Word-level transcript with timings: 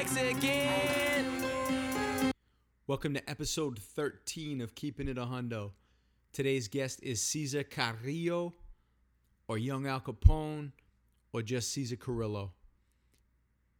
Mexican. 0.00 1.26
Welcome 2.86 3.12
to 3.12 3.28
episode 3.28 3.78
13 3.78 4.62
of 4.62 4.74
Keeping 4.74 5.08
It 5.08 5.18
a 5.18 5.26
Hundo. 5.26 5.72
Today's 6.32 6.68
guest 6.68 7.00
is 7.02 7.20
Cesar 7.20 7.64
Carrillo, 7.64 8.54
or 9.46 9.58
Young 9.58 9.86
Al 9.86 10.00
Capone, 10.00 10.72
or 11.34 11.42
just 11.42 11.70
Cesar 11.72 11.96
Carrillo. 11.96 12.52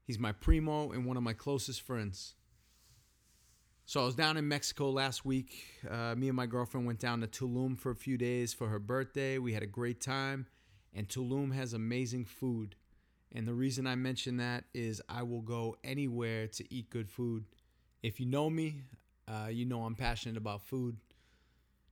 He's 0.07 0.19
my 0.19 0.33
primo 0.33 0.91
and 0.91 1.07
one 1.07 1.17
of 1.17 1.23
my 1.23 1.33
closest 1.33 1.81
friends. 1.81 2.35
So 3.87 4.03
I 4.03 4.05
was 4.05 4.15
down 4.15 4.37
in 4.37 4.47
Mexico 4.47 4.91
last 4.91 5.25
week. 5.25 5.65
Uh, 5.91 6.15
me 6.17 6.29
and 6.29 6.37
my 6.37 6.45
girlfriend 6.45 6.87
went 6.87 7.01
down 7.01 7.23
to 7.23 7.29
Tulum 7.29 7.79
for 7.79 7.93
a 7.93 7.97
few 7.97 8.19
days 8.19 8.53
for 8.53 8.69
her 8.69 8.79
birthday. 8.79 9.39
We 9.39 9.55
had 9.55 9.63
a 9.63 9.67
great 9.67 10.03
time, 10.03 10.49
and 10.93 11.09
Tulum 11.09 11.55
has 11.55 11.73
amazing 11.73 12.27
food. 12.27 12.77
And 13.33 13.47
the 13.47 13.55
reason 13.55 13.87
I 13.87 13.95
mention 13.95 14.39
that 14.39 14.65
is 14.75 15.01
I 15.09 15.23
will 15.23 15.43
go 15.43 15.77
anywhere 15.85 16.49
to 16.49 16.75
eat 16.75 16.91
good 16.91 17.09
food. 17.09 17.45
If 18.03 18.19
you 18.19 18.27
know 18.27 18.51
me, 18.51 18.83
uh, 19.29 19.49
you 19.49 19.65
know 19.65 19.85
I'm 19.85 19.95
passionate 19.95 20.37
about 20.37 20.63
food. 20.63 20.97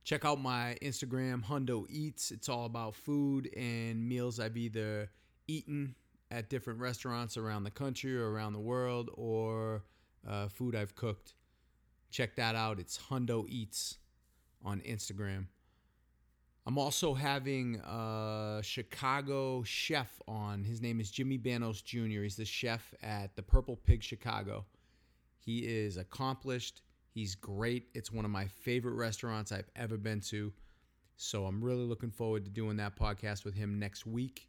Check 0.03 0.25
out 0.25 0.41
my 0.41 0.77
Instagram, 0.81 1.45
Hundo 1.45 1.85
Eats. 1.89 2.31
It's 2.31 2.49
all 2.49 2.65
about 2.65 2.95
food 2.95 3.49
and 3.55 4.07
meals 4.07 4.39
I've 4.39 4.57
either 4.57 5.09
eaten 5.47 5.95
at 6.31 6.49
different 6.49 6.79
restaurants 6.79 7.37
around 7.37 7.63
the 7.63 7.71
country 7.71 8.15
or 8.17 8.31
around 8.31 8.53
the 8.53 8.59
world 8.59 9.09
or 9.13 9.83
uh, 10.27 10.47
food 10.47 10.75
I've 10.75 10.95
cooked. 10.95 11.33
Check 12.11 12.35
that 12.35 12.55
out. 12.55 12.79
It's 12.79 12.97
Hundo 13.09 13.45
Eats 13.47 13.97
on 14.63 14.81
Instagram. 14.81 15.45
I'm 16.69 16.77
also 16.77 17.15
having 17.15 17.77
a 17.77 18.59
Chicago 18.61 19.63
chef 19.63 20.21
on. 20.27 20.63
His 20.63 20.83
name 20.83 20.99
is 20.99 21.09
Jimmy 21.09 21.37
Bannos 21.37 21.81
Jr. 21.81 22.21
He's 22.21 22.35
the 22.35 22.45
chef 22.45 22.93
at 23.01 23.35
the 23.35 23.41
Purple 23.41 23.75
Pig 23.75 24.03
Chicago. 24.03 24.67
He 25.39 25.61
is 25.61 25.97
accomplished. 25.97 26.83
He's 27.11 27.33
great. 27.33 27.87
It's 27.95 28.11
one 28.11 28.23
of 28.23 28.29
my 28.29 28.45
favorite 28.45 28.93
restaurants 28.93 29.51
I've 29.51 29.71
ever 29.75 29.97
been 29.97 30.19
to. 30.29 30.53
So 31.17 31.45
I'm 31.45 31.59
really 31.63 31.85
looking 31.85 32.11
forward 32.11 32.45
to 32.45 32.51
doing 32.51 32.77
that 32.77 32.95
podcast 32.95 33.45
with 33.45 33.55
him 33.55 33.79
next 33.79 34.05
week. 34.05 34.47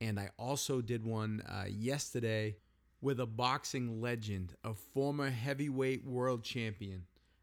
And 0.00 0.18
I 0.18 0.30
also 0.38 0.80
did 0.80 1.04
one 1.04 1.42
uh, 1.46 1.66
yesterday 1.68 2.56
with 3.02 3.20
a 3.20 3.26
boxing 3.26 4.00
legend, 4.00 4.54
a 4.64 4.72
former 4.72 5.28
heavyweight 5.28 6.06
world 6.06 6.44
champion. 6.44 7.02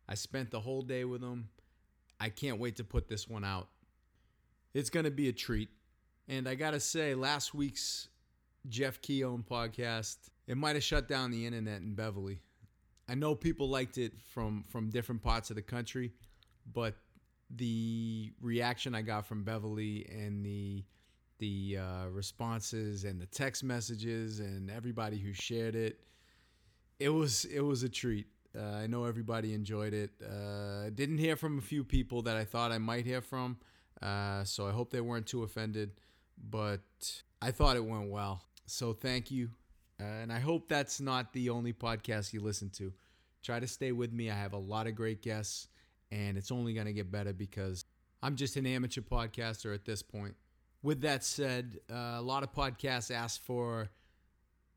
I 0.09 0.15
spent 0.15 0.49
the 0.49 0.61
whole 0.61 0.81
day 0.81 1.05
with 1.05 1.21
him. 1.21 1.49
I 2.19 2.29
can't 2.29 2.59
wait 2.59 2.77
to 2.77 2.83
put 2.83 3.07
this 3.07 3.27
one 3.27 3.43
out. 3.43 3.67
It's 4.75 4.89
going 4.89 5.05
to 5.05 5.11
be 5.11 5.29
a 5.29 5.33
treat. 5.33 5.69
And 6.27 6.49
I 6.49 6.55
got 6.55 6.71
to 6.71 6.81
say, 6.81 7.15
last 7.15 7.53
week's 7.53 8.09
Jeff 8.67 9.01
Keown 9.01 9.45
podcast, 9.49 10.17
it 10.47 10.57
might 10.57 10.75
have 10.75 10.83
shut 10.83 11.07
down 11.07 11.31
the 11.31 11.45
internet 11.45 11.79
in 11.81 11.95
Beverly. 11.95 12.41
I 13.07 13.15
know 13.15 13.35
people 13.35 13.69
liked 13.69 13.97
it 13.97 14.19
from 14.33 14.65
from 14.67 14.89
different 14.89 15.23
parts 15.23 15.49
of 15.49 15.55
the 15.55 15.61
country, 15.61 16.11
but 16.73 16.95
the 17.49 18.33
reaction 18.41 18.93
I 18.95 19.01
got 19.01 19.25
from 19.25 19.45
Beverly 19.45 20.09
and 20.11 20.45
the 20.45 20.83
the 21.37 21.77
uh, 21.77 22.07
responses 22.09 23.05
and 23.05 23.21
the 23.21 23.27
text 23.27 23.63
messages 23.63 24.41
and 24.41 24.69
everybody 24.69 25.17
who 25.17 25.31
shared 25.31 25.75
it, 25.75 26.01
it 26.99 27.09
was 27.09 27.45
it 27.45 27.61
was 27.61 27.83
a 27.83 27.89
treat. 27.89 28.27
Uh, 28.57 28.61
I 28.61 28.87
know 28.87 29.05
everybody 29.05 29.53
enjoyed 29.53 29.93
it. 29.93 30.11
Uh, 30.21 30.89
didn't 30.93 31.19
hear 31.19 31.37
from 31.37 31.59
a 31.59 31.61
few 31.61 31.85
people 31.85 32.23
that 32.23 32.35
I 32.35 32.43
thought 32.43 32.73
I 32.73 32.77
might 32.77 33.05
hear 33.05 33.21
from, 33.21 33.57
uh, 34.01 34.43
so 34.43 34.67
I 34.67 34.71
hope 34.71 34.91
they 34.91 35.01
weren't 35.01 35.27
too 35.27 35.43
offended. 35.43 35.91
But 36.37 36.81
I 37.41 37.51
thought 37.51 37.77
it 37.77 37.85
went 37.85 38.09
well. 38.09 38.41
So 38.65 38.93
thank 38.93 39.31
you, 39.31 39.49
uh, 39.99 40.03
and 40.03 40.33
I 40.33 40.39
hope 40.39 40.67
that's 40.67 40.99
not 40.99 41.33
the 41.33 41.49
only 41.49 41.71
podcast 41.71 42.33
you 42.33 42.41
listen 42.41 42.69
to. 42.71 42.91
Try 43.43 43.59
to 43.59 43.67
stay 43.67 43.91
with 43.91 44.11
me. 44.11 44.29
I 44.29 44.35
have 44.35 44.53
a 44.53 44.57
lot 44.57 44.87
of 44.87 44.95
great 44.95 45.21
guests, 45.21 45.67
and 46.11 46.37
it's 46.37 46.51
only 46.51 46.73
going 46.73 46.87
to 46.87 46.93
get 46.93 47.11
better 47.11 47.31
because 47.31 47.85
I'm 48.23 48.35
just 48.35 48.57
an 48.57 48.65
amateur 48.65 49.01
podcaster 49.01 49.73
at 49.73 49.85
this 49.85 50.01
point 50.01 50.35
with 50.85 51.01
that 51.01 51.23
said, 51.23 51.79
uh, 51.91 52.17
a 52.17 52.21
lot 52.21 52.43
of 52.43 52.53
podcasts 52.53 53.09
ask 53.09 53.41
for 53.41 53.89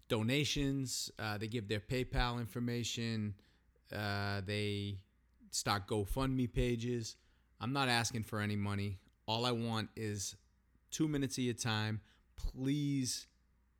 donations. 0.09 1.11
Uh, 1.19 1.37
they 1.37 1.47
give 1.47 1.69
their 1.69 1.81
PayPal 1.81 2.41
information. 2.41 3.35
Uh, 3.95 4.41
they 4.47 4.97
start 5.51 5.87
GoFundMe 5.87 6.51
pages. 6.51 7.17
I'm 7.61 7.75
not 7.75 7.89
asking 7.89 8.23
for 8.23 8.41
any 8.41 8.57
money. 8.57 8.99
All 9.29 9.45
I 9.45 9.53
want 9.53 9.91
is 9.95 10.37
two 10.91 11.07
minutes 11.07 11.37
of 11.37 11.45
your 11.45 11.53
time. 11.53 12.01
Please 12.35 13.27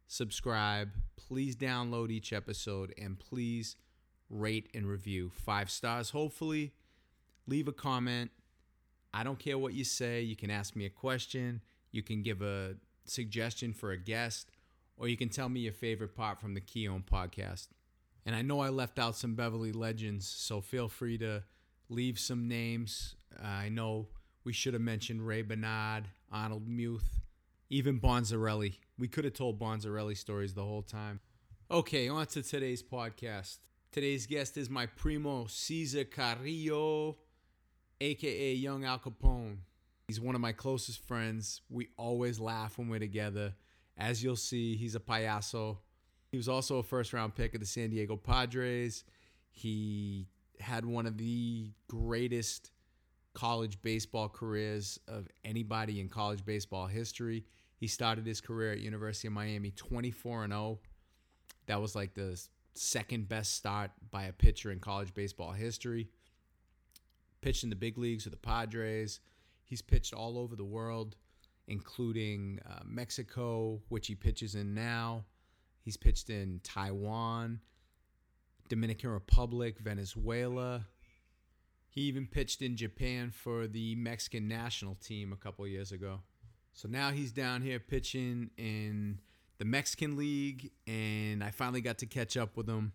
subscribe. 0.07 0.91
Please 1.17 1.57
download 1.57 2.11
each 2.11 2.35
episode 2.35 2.93
and 2.99 3.19
please 3.19 3.77
rate 4.29 4.69
and 4.75 4.87
review. 4.87 5.31
Five 5.35 5.71
stars, 5.71 6.11
hopefully. 6.11 6.75
Leave 7.47 7.67
a 7.67 7.73
comment. 7.73 8.31
I 9.15 9.25
don't 9.25 9.39
care 9.39 9.57
what 9.57 9.73
you 9.73 9.85
say. 9.85 10.21
You 10.21 10.37
can 10.37 10.51
ask 10.51 10.77
me 10.77 10.85
a 10.85 10.91
question. 10.91 11.63
You 11.93 12.03
can 12.03 12.23
give 12.23 12.43
a 12.43 12.75
suggestion 13.07 13.73
for 13.73 13.93
a 13.93 13.97
guest, 13.97 14.51
or 14.99 15.09
you 15.09 15.17
can 15.17 15.31
tell 15.31 15.49
me 15.49 15.61
your 15.61 15.73
favorite 15.73 16.15
part 16.15 16.39
from 16.39 16.53
the 16.53 16.61
Keown 16.61 17.05
podcast. 17.11 17.69
And 18.27 18.37
I 18.37 18.43
know 18.43 18.61
I 18.61 18.69
left 18.69 18.99
out 18.99 19.17
some 19.17 19.35
Beverly 19.35 19.73
legends, 19.73 20.29
so 20.29 20.61
feel 20.61 20.89
free 20.89 21.17
to 21.19 21.43
leave 21.89 22.19
some 22.19 22.49
names. 22.49 23.15
Uh, 23.43 23.47
I 23.47 23.71
know 23.71 24.09
we 24.45 24.53
should 24.53 24.75
have 24.75 24.83
mentioned 24.83 25.27
Ray 25.27 25.43
Bernard, 25.43 26.05
Arnold 26.33 26.69
Muth, 26.69 27.21
even 27.71 28.01
Bonzarelli. 28.01 28.79
We 28.99 29.09
could 29.09 29.25
have 29.25 29.35
told 29.35 29.61
Bonzarelli 29.61 30.17
stories 30.17 30.55
the 30.55 30.65
whole 30.65 30.83
time. 30.83 31.21
Okay, 31.71 32.09
on 32.09 32.27
to 32.27 32.43
today's 32.43 32.83
podcast. 32.83 33.59
Today's 33.93 34.27
guest 34.27 34.57
is 34.57 34.71
my 34.71 34.87
primo, 34.87 35.47
Cesar 35.47 36.05
Carrillo, 36.05 37.19
aka 38.01 38.55
Young 38.55 38.85
Al 38.85 38.99
Capone. 38.99 39.59
He's 40.09 40.21
one 40.21 40.35
of 40.35 40.41
my 40.41 40.53
closest 40.53 41.07
friends. 41.07 41.61
We 41.69 41.89
always 41.99 42.41
laugh 42.41 42.79
when 42.79 42.89
we're 42.89 42.99
together. 42.99 43.55
As 43.99 44.25
you'll 44.25 44.37
see, 44.37 44.77
he's 44.77 44.95
a 44.95 45.01
payaso. 45.01 45.79
He 46.31 46.37
was 46.37 46.49
also 46.49 46.79
a 46.79 46.83
first 46.83 47.13
round 47.13 47.35
pick 47.35 47.55
of 47.55 47.61
the 47.61 47.67
San 47.67 47.91
Diego 47.91 48.17
Padres. 48.17 49.05
He 49.51 50.29
had 50.61 50.85
one 50.85 51.07
of 51.07 51.19
the 51.19 51.73
greatest 51.89 52.71
college 53.39 53.81
baseball 53.83 54.29
careers 54.29 54.99
of 55.07 55.29
anybody 55.45 56.01
in 56.01 56.09
college 56.09 56.45
baseball 56.45 56.87
history. 56.87 57.45
He 57.77 57.87
started 57.87 58.27
his 58.27 58.41
career 58.41 58.73
at 58.73 58.81
University 58.81 59.29
of 59.29 59.35
Miami 59.35 59.71
24 59.71 60.45
and 60.45 60.53
0. 60.53 60.81
That 61.67 61.81
was 61.81 61.95
like 61.95 62.15
the 62.15 62.41
second 62.75 63.29
best 63.29 63.55
start 63.55 63.93
by 64.11 64.25
a 64.25 64.33
pitcher 64.33 64.73
in 64.73 64.81
college 64.81 65.15
baseball 65.15 65.53
history. 65.53 66.09
Pitched 67.41 67.63
in 67.63 67.71
the 67.71 67.77
big 67.77 67.97
leagues 67.97 68.25
with 68.25 68.33
the 68.33 68.39
Padres 68.39 69.21
He's 69.69 69.83
pitched 69.83 70.15
all 70.15 70.39
over 70.39 70.57
the 70.57 70.65
world, 70.65 71.15
including 71.67 72.59
uh, 72.67 72.81
Mexico, 72.87 73.83
which 73.91 74.07
he 74.07 74.15
pitches 74.15 74.55
in 74.55 74.75
now. 74.75 75.27
He's 75.83 75.99
pitched 75.99 76.31
in 76.31 76.61
Taiwan, 76.65 77.61
Dominican 78.71 79.11
Republic, 79.11 79.79
Venezuela. 79.79 80.87
He 81.89 82.03
even 82.03 82.27
pitched 82.27 82.63
in 82.63 82.77
Japan 82.77 83.31
for 83.31 83.67
the 83.67 83.95
Mexican 83.97 84.47
national 84.47 84.95
team 84.97 85.33
a 85.33 85.37
couple 85.37 85.67
years 85.67 85.91
ago. 85.91 86.21
So 86.73 86.89
now 86.89 87.11
he's 87.11 87.33
down 87.33 87.63
here 87.63 87.81
pitching 87.81 88.51
in 88.57 89.21
the 89.59 89.65
Mexican 89.65 90.17
League, 90.17 90.71
and 90.87 91.43
I 91.43 91.51
finally 91.51 91.81
got 91.81 91.99
to 91.99 92.07
catch 92.07 92.37
up 92.37 92.57
with 92.57 92.69
him 92.69 92.93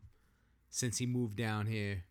since 0.70 0.98
he 0.98 1.06
moved 1.06 1.36
down 1.36 1.66
here. 1.66 2.04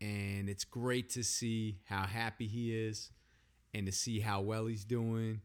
And 0.00 0.48
it's 0.48 0.64
great 0.64 1.10
to 1.10 1.22
see 1.22 1.80
how 1.84 2.06
happy 2.06 2.46
he 2.46 2.72
is 2.72 3.10
and 3.74 3.84
to 3.86 3.92
see 3.92 4.20
how 4.20 4.40
well 4.40 4.66
he's 4.66 4.84
doing. 4.84 5.42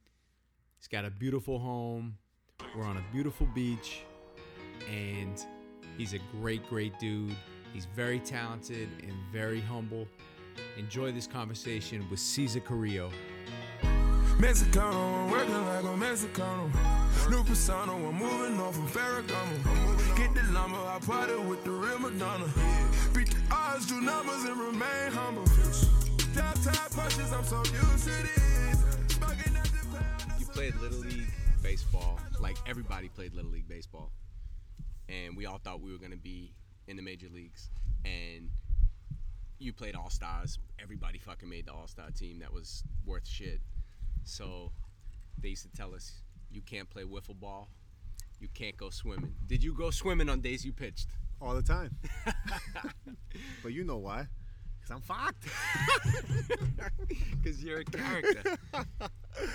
He's 0.78 0.88
got 0.88 1.06
a 1.06 1.10
beautiful 1.10 1.60
home. 1.60 2.18
We're 2.78 2.86
on 2.86 2.98
a 2.98 3.04
beautiful 3.12 3.48
beach, 3.54 4.02
and 4.90 5.44
he's 5.98 6.14
a 6.14 6.20
great, 6.40 6.68
great 6.70 6.98
dude. 7.00 7.36
He's 7.74 7.88
very 7.96 8.20
talented 8.20 8.90
and 9.02 9.14
very 9.32 9.60
humble. 9.60 10.08
Enjoy 10.78 11.12
this 11.12 11.28
conversation 11.28 12.06
with 12.10 12.20
Cesar 12.20 12.60
Carrillo. 12.60 13.12
Mexicano, 14.38 15.24
I'm 15.26 15.32
working 15.32 15.54
like 15.54 15.84
a 15.84 15.98
Mexicano. 15.98 16.70
New 17.30 17.44
persona, 17.44 17.94
I'm 17.94 18.16
moving 18.16 18.60
on 18.60 18.74
from 18.74 18.88
Ferragamo. 18.88 20.18
Get 20.18 20.34
the 20.34 20.44
lumber, 20.52 20.78
I 20.78 21.00
party 21.00 21.36
with 21.36 21.64
the 21.64 21.72
real 21.72 22.00
Madonna. 22.00 22.46
Beat 23.14 23.30
the 23.30 23.38
odds, 23.52 23.86
do 23.86 24.02
numbers, 24.02 24.44
and 24.44 24.60
remain 24.60 25.12
humble. 25.12 25.44
You 30.40 30.46
played 30.48 30.76
Little 30.76 31.00
League 31.00 31.32
baseball, 31.62 32.20
like 32.40 32.58
everybody 32.68 33.08
played 33.08 33.34
Little 33.34 33.52
League 33.52 33.68
baseball. 33.68 34.12
And 35.08 35.38
we 35.38 35.46
all 35.46 35.60
thought 35.60 35.82
we 35.82 35.92
were 35.92 36.00
going 36.00 36.12
to 36.12 36.18
be 36.18 36.54
in 36.88 36.98
the 36.98 37.04
major 37.04 37.28
leagues. 37.34 37.70
And 38.04 38.50
you 39.60 39.74
played 39.74 39.96
All 39.96 40.10
Stars. 40.10 40.60
Everybody 40.82 41.20
fucking 41.20 41.50
made 41.50 41.68
the 41.68 41.74
All 41.74 41.88
Star 41.88 42.10
team 42.12 42.40
that 42.40 42.54
was 42.54 42.84
worth 43.06 43.28
shit. 43.28 43.62
So 44.24 44.72
they 45.42 45.50
used 45.50 45.64
to 45.64 45.72
tell 45.78 45.94
us, 45.94 46.22
you 46.52 46.62
can't 46.62 46.90
play 46.90 47.04
wiffle 47.04 47.40
ball. 47.40 47.70
You 48.40 48.48
can't 48.54 48.76
go 48.76 48.90
swimming. 48.90 49.36
Did 49.48 49.64
you 49.64 49.74
go 49.74 49.90
swimming 49.90 50.30
on 50.30 50.42
days 50.42 50.66
you 50.66 50.74
pitched? 50.74 51.08
all 51.44 51.56
the 51.56 51.62
time. 51.62 51.96
but 53.64 53.74
you 53.74 53.84
know 53.84 53.98
why? 53.98 54.28
Because 54.80 54.92
I'm 54.92 55.02
fucked. 55.02 55.48
Because 57.44 57.62
you're 57.62 57.80
a 57.80 57.86
character. 57.86 58.58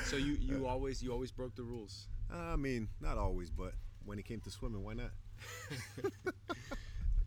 so 0.04 0.16
you 0.16 0.36
you 0.38 0.66
uh, 0.66 0.70
always 0.70 1.02
you 1.02 1.10
always 1.10 1.32
broke 1.32 1.54
the 1.56 1.62
rules. 1.62 2.08
I 2.30 2.56
mean, 2.56 2.88
not 3.00 3.16
always, 3.16 3.50
but 3.50 3.72
when 4.04 4.18
it 4.18 4.26
came 4.26 4.40
to 4.40 4.50
swimming, 4.50 4.84
why 4.84 4.92
not? 4.92 5.10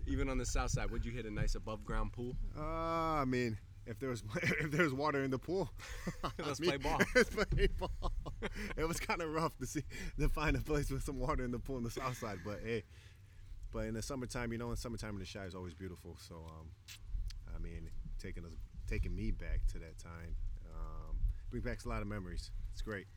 Even 0.07 0.29
on 0.29 0.37
the 0.37 0.45
south 0.45 0.71
side, 0.71 0.89
would 0.91 1.05
you 1.05 1.11
hit 1.11 1.25
a 1.25 1.31
nice 1.31 1.55
above 1.55 1.83
ground 1.85 2.11
pool? 2.13 2.35
Uh, 2.57 2.61
I 2.63 3.25
mean, 3.25 3.57
if 3.85 3.99
there 3.99 4.09
was 4.09 4.23
if 4.43 4.71
there 4.71 4.83
was 4.83 4.93
water 4.93 5.23
in 5.23 5.31
the 5.31 5.39
pool, 5.39 5.69
Let's 6.39 6.59
I 6.59 6.63
mean, 6.63 6.69
play 6.71 6.77
ball. 6.77 6.99
let's 7.15 7.29
play 7.29 7.67
ball. 7.79 8.11
it 8.77 8.87
was 8.87 8.99
kind 8.99 9.21
of 9.21 9.29
rough 9.29 9.57
to 9.59 9.65
see 9.65 9.83
to 10.19 10.29
find 10.29 10.55
a 10.55 10.61
place 10.61 10.89
with 10.89 11.03
some 11.03 11.19
water 11.19 11.43
in 11.43 11.51
the 11.51 11.59
pool 11.59 11.77
on 11.77 11.83
the 11.83 11.91
south 11.91 12.17
side, 12.17 12.39
but 12.45 12.59
hey, 12.63 12.83
but 13.71 13.85
in 13.85 13.93
the 13.93 14.01
summertime, 14.01 14.51
you 14.51 14.57
know, 14.57 14.69
in 14.71 14.75
summertime 14.75 15.13
in 15.15 15.19
the 15.19 15.25
Chi 15.25 15.45
is 15.45 15.55
always 15.55 15.73
beautiful. 15.73 16.17
So, 16.19 16.35
um, 16.35 16.67
I 17.55 17.59
mean, 17.59 17.89
taking 18.19 18.45
us 18.45 18.53
taking 18.87 19.15
me 19.15 19.31
back 19.31 19.61
to 19.71 19.79
that 19.79 19.97
time, 19.97 20.35
um, 20.75 21.17
bring 21.49 21.61
back 21.63 21.85
a 21.85 21.89
lot 21.89 22.01
of 22.01 22.07
memories. 22.07 22.51
It's 22.73 22.81
great. 22.81 23.07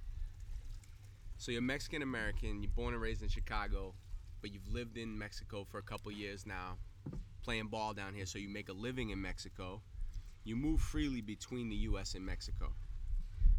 So 1.37 1.51
you're 1.53 1.63
Mexican 1.63 2.03
American. 2.03 2.63
You're 2.63 2.71
born 2.71 2.95
and 2.95 3.03
raised 3.03 3.23
in 3.23 3.29
Chicago, 3.29 3.95
but 4.45 4.53
you've 4.53 4.69
lived 4.69 4.99
in 4.99 5.17
Mexico 5.19 5.65
for 5.65 5.79
a 5.79 5.83
couple 5.83 6.13
years 6.13 6.45
now, 6.45 6.77
playing 7.43 7.69
ball 7.69 7.95
down 7.95 8.13
here. 8.13 8.27
So 8.27 8.39
you 8.39 8.51
make 8.51 8.69
a 8.69 8.75
living 8.75 9.09
in 9.09 9.19
Mexico. 9.19 9.81
You 10.45 10.55
move 10.55 10.83
freely 10.83 11.23
between 11.23 11.71
the 11.71 11.77
U.S. 11.77 12.15
and 12.15 12.27
Mexico. 12.27 12.75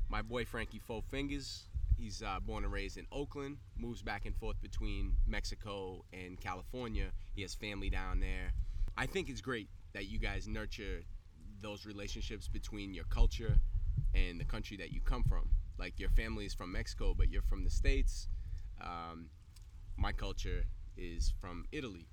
My 0.10 0.22
boy 0.22 0.46
Frankie 0.46 0.78
Four 0.78 1.02
Fingers, 1.10 1.64
he's 1.98 2.22
uh, 2.22 2.40
born 2.40 2.66
and 2.66 2.72
raised 2.72 3.00
in 3.00 3.08
Oakland, 3.12 3.58
moves 3.76 4.04
back 4.04 4.28
and 4.28 4.36
forth 4.36 4.62
between 4.62 5.14
Mexico 5.26 6.06
and 6.14 6.40
California. 6.40 7.08
He 7.34 7.42
has 7.42 7.56
family 7.56 7.90
down 7.90 8.20
there. 8.20 8.54
I 8.96 9.08
think 9.08 9.28
it's 9.28 9.42
great 9.42 9.70
that 9.94 10.06
you 10.06 10.20
guys 10.20 10.48
nurture 10.48 11.02
those 11.64 11.88
relationships 11.88 12.48
between 12.48 12.94
your 12.94 13.06
culture 13.06 13.58
and 14.14 14.40
the 14.40 14.46
country 14.46 14.78
that 14.78 14.92
you 14.92 15.02
come 15.02 15.24
from. 15.24 15.50
Like 15.80 16.00
your 16.00 16.12
family 16.12 16.46
is 16.46 16.54
from 16.54 16.72
Mexico, 16.72 17.16
but 17.18 17.32
you're 17.32 17.42
from 17.42 17.64
the 17.64 17.72
States. 17.72 18.28
Um, 18.80 19.30
my 19.98 20.12
culture 20.12 20.66
is 20.98 21.34
from 21.40 21.66
Italy, 21.72 22.08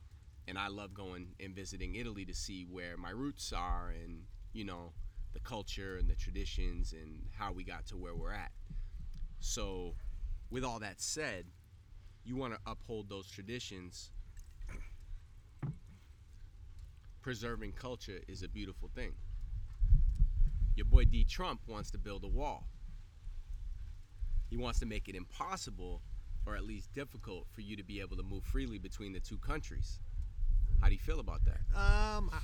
and 0.47 0.59
I 0.59 0.69
love 0.69 0.95
going 0.95 1.35
and 1.41 1.55
visiting 1.55 1.95
Italy 1.95 2.25
to 2.25 2.35
see 2.35 2.65
where 2.65 2.97
my 2.97 3.11
roots 3.11 3.53
are 3.53 3.93
and, 4.03 4.23
you 4.53 4.65
know, 4.65 4.93
the 5.33 5.41
culture 5.41 5.97
and 5.97 6.09
the 6.09 6.15
traditions 6.15 6.93
and 6.93 7.27
how 7.37 7.53
we 7.53 7.65
got 7.65 7.87
to 7.87 7.97
where 7.97 8.15
we're 8.15 8.33
at. 8.33 8.53
So, 9.41 9.95
with 10.51 10.65
all 10.65 10.79
that 10.81 11.01
said, 11.01 11.47
you 12.25 12.37
want 12.37 12.55
to 12.55 12.61
uphold 12.67 13.09
those 13.09 13.29
traditions. 13.29 14.11
Preserving 17.23 17.73
culture 17.73 18.21
is 18.29 18.43
a 18.43 18.49
beautiful 18.49 18.91
thing. 18.95 19.13
Your 20.77 20.87
boy 20.87 21.05
D. 21.05 21.25
Trump 21.25 21.61
wants 21.67 21.91
to 21.93 21.99
build 21.99 22.25
a 22.25 22.29
wall. 22.29 22.69
He 24.49 24.57
wants 24.57 24.79
to 24.81 24.87
make 24.87 25.09
it 25.09 25.15
impossible, 25.15 26.03
or 26.47 26.57
at 26.57 26.65
least 26.65 26.93
difficult, 26.93 27.47
for 27.53 27.61
you 27.61 27.77
to 27.77 27.85
be 27.85 28.01
able 28.01 28.17
to 28.17 28.23
move 28.23 28.45
freely 28.45 28.79
between 28.79 29.13
the 29.13 29.21
two 29.21 29.39
countries. 29.39 30.01
How 30.81 30.89
do 30.89 30.95
you 30.95 31.01
feel 31.01 31.21
about 31.21 31.41
that? 31.45 31.61
Um, 31.79 32.31
I, 32.33 32.39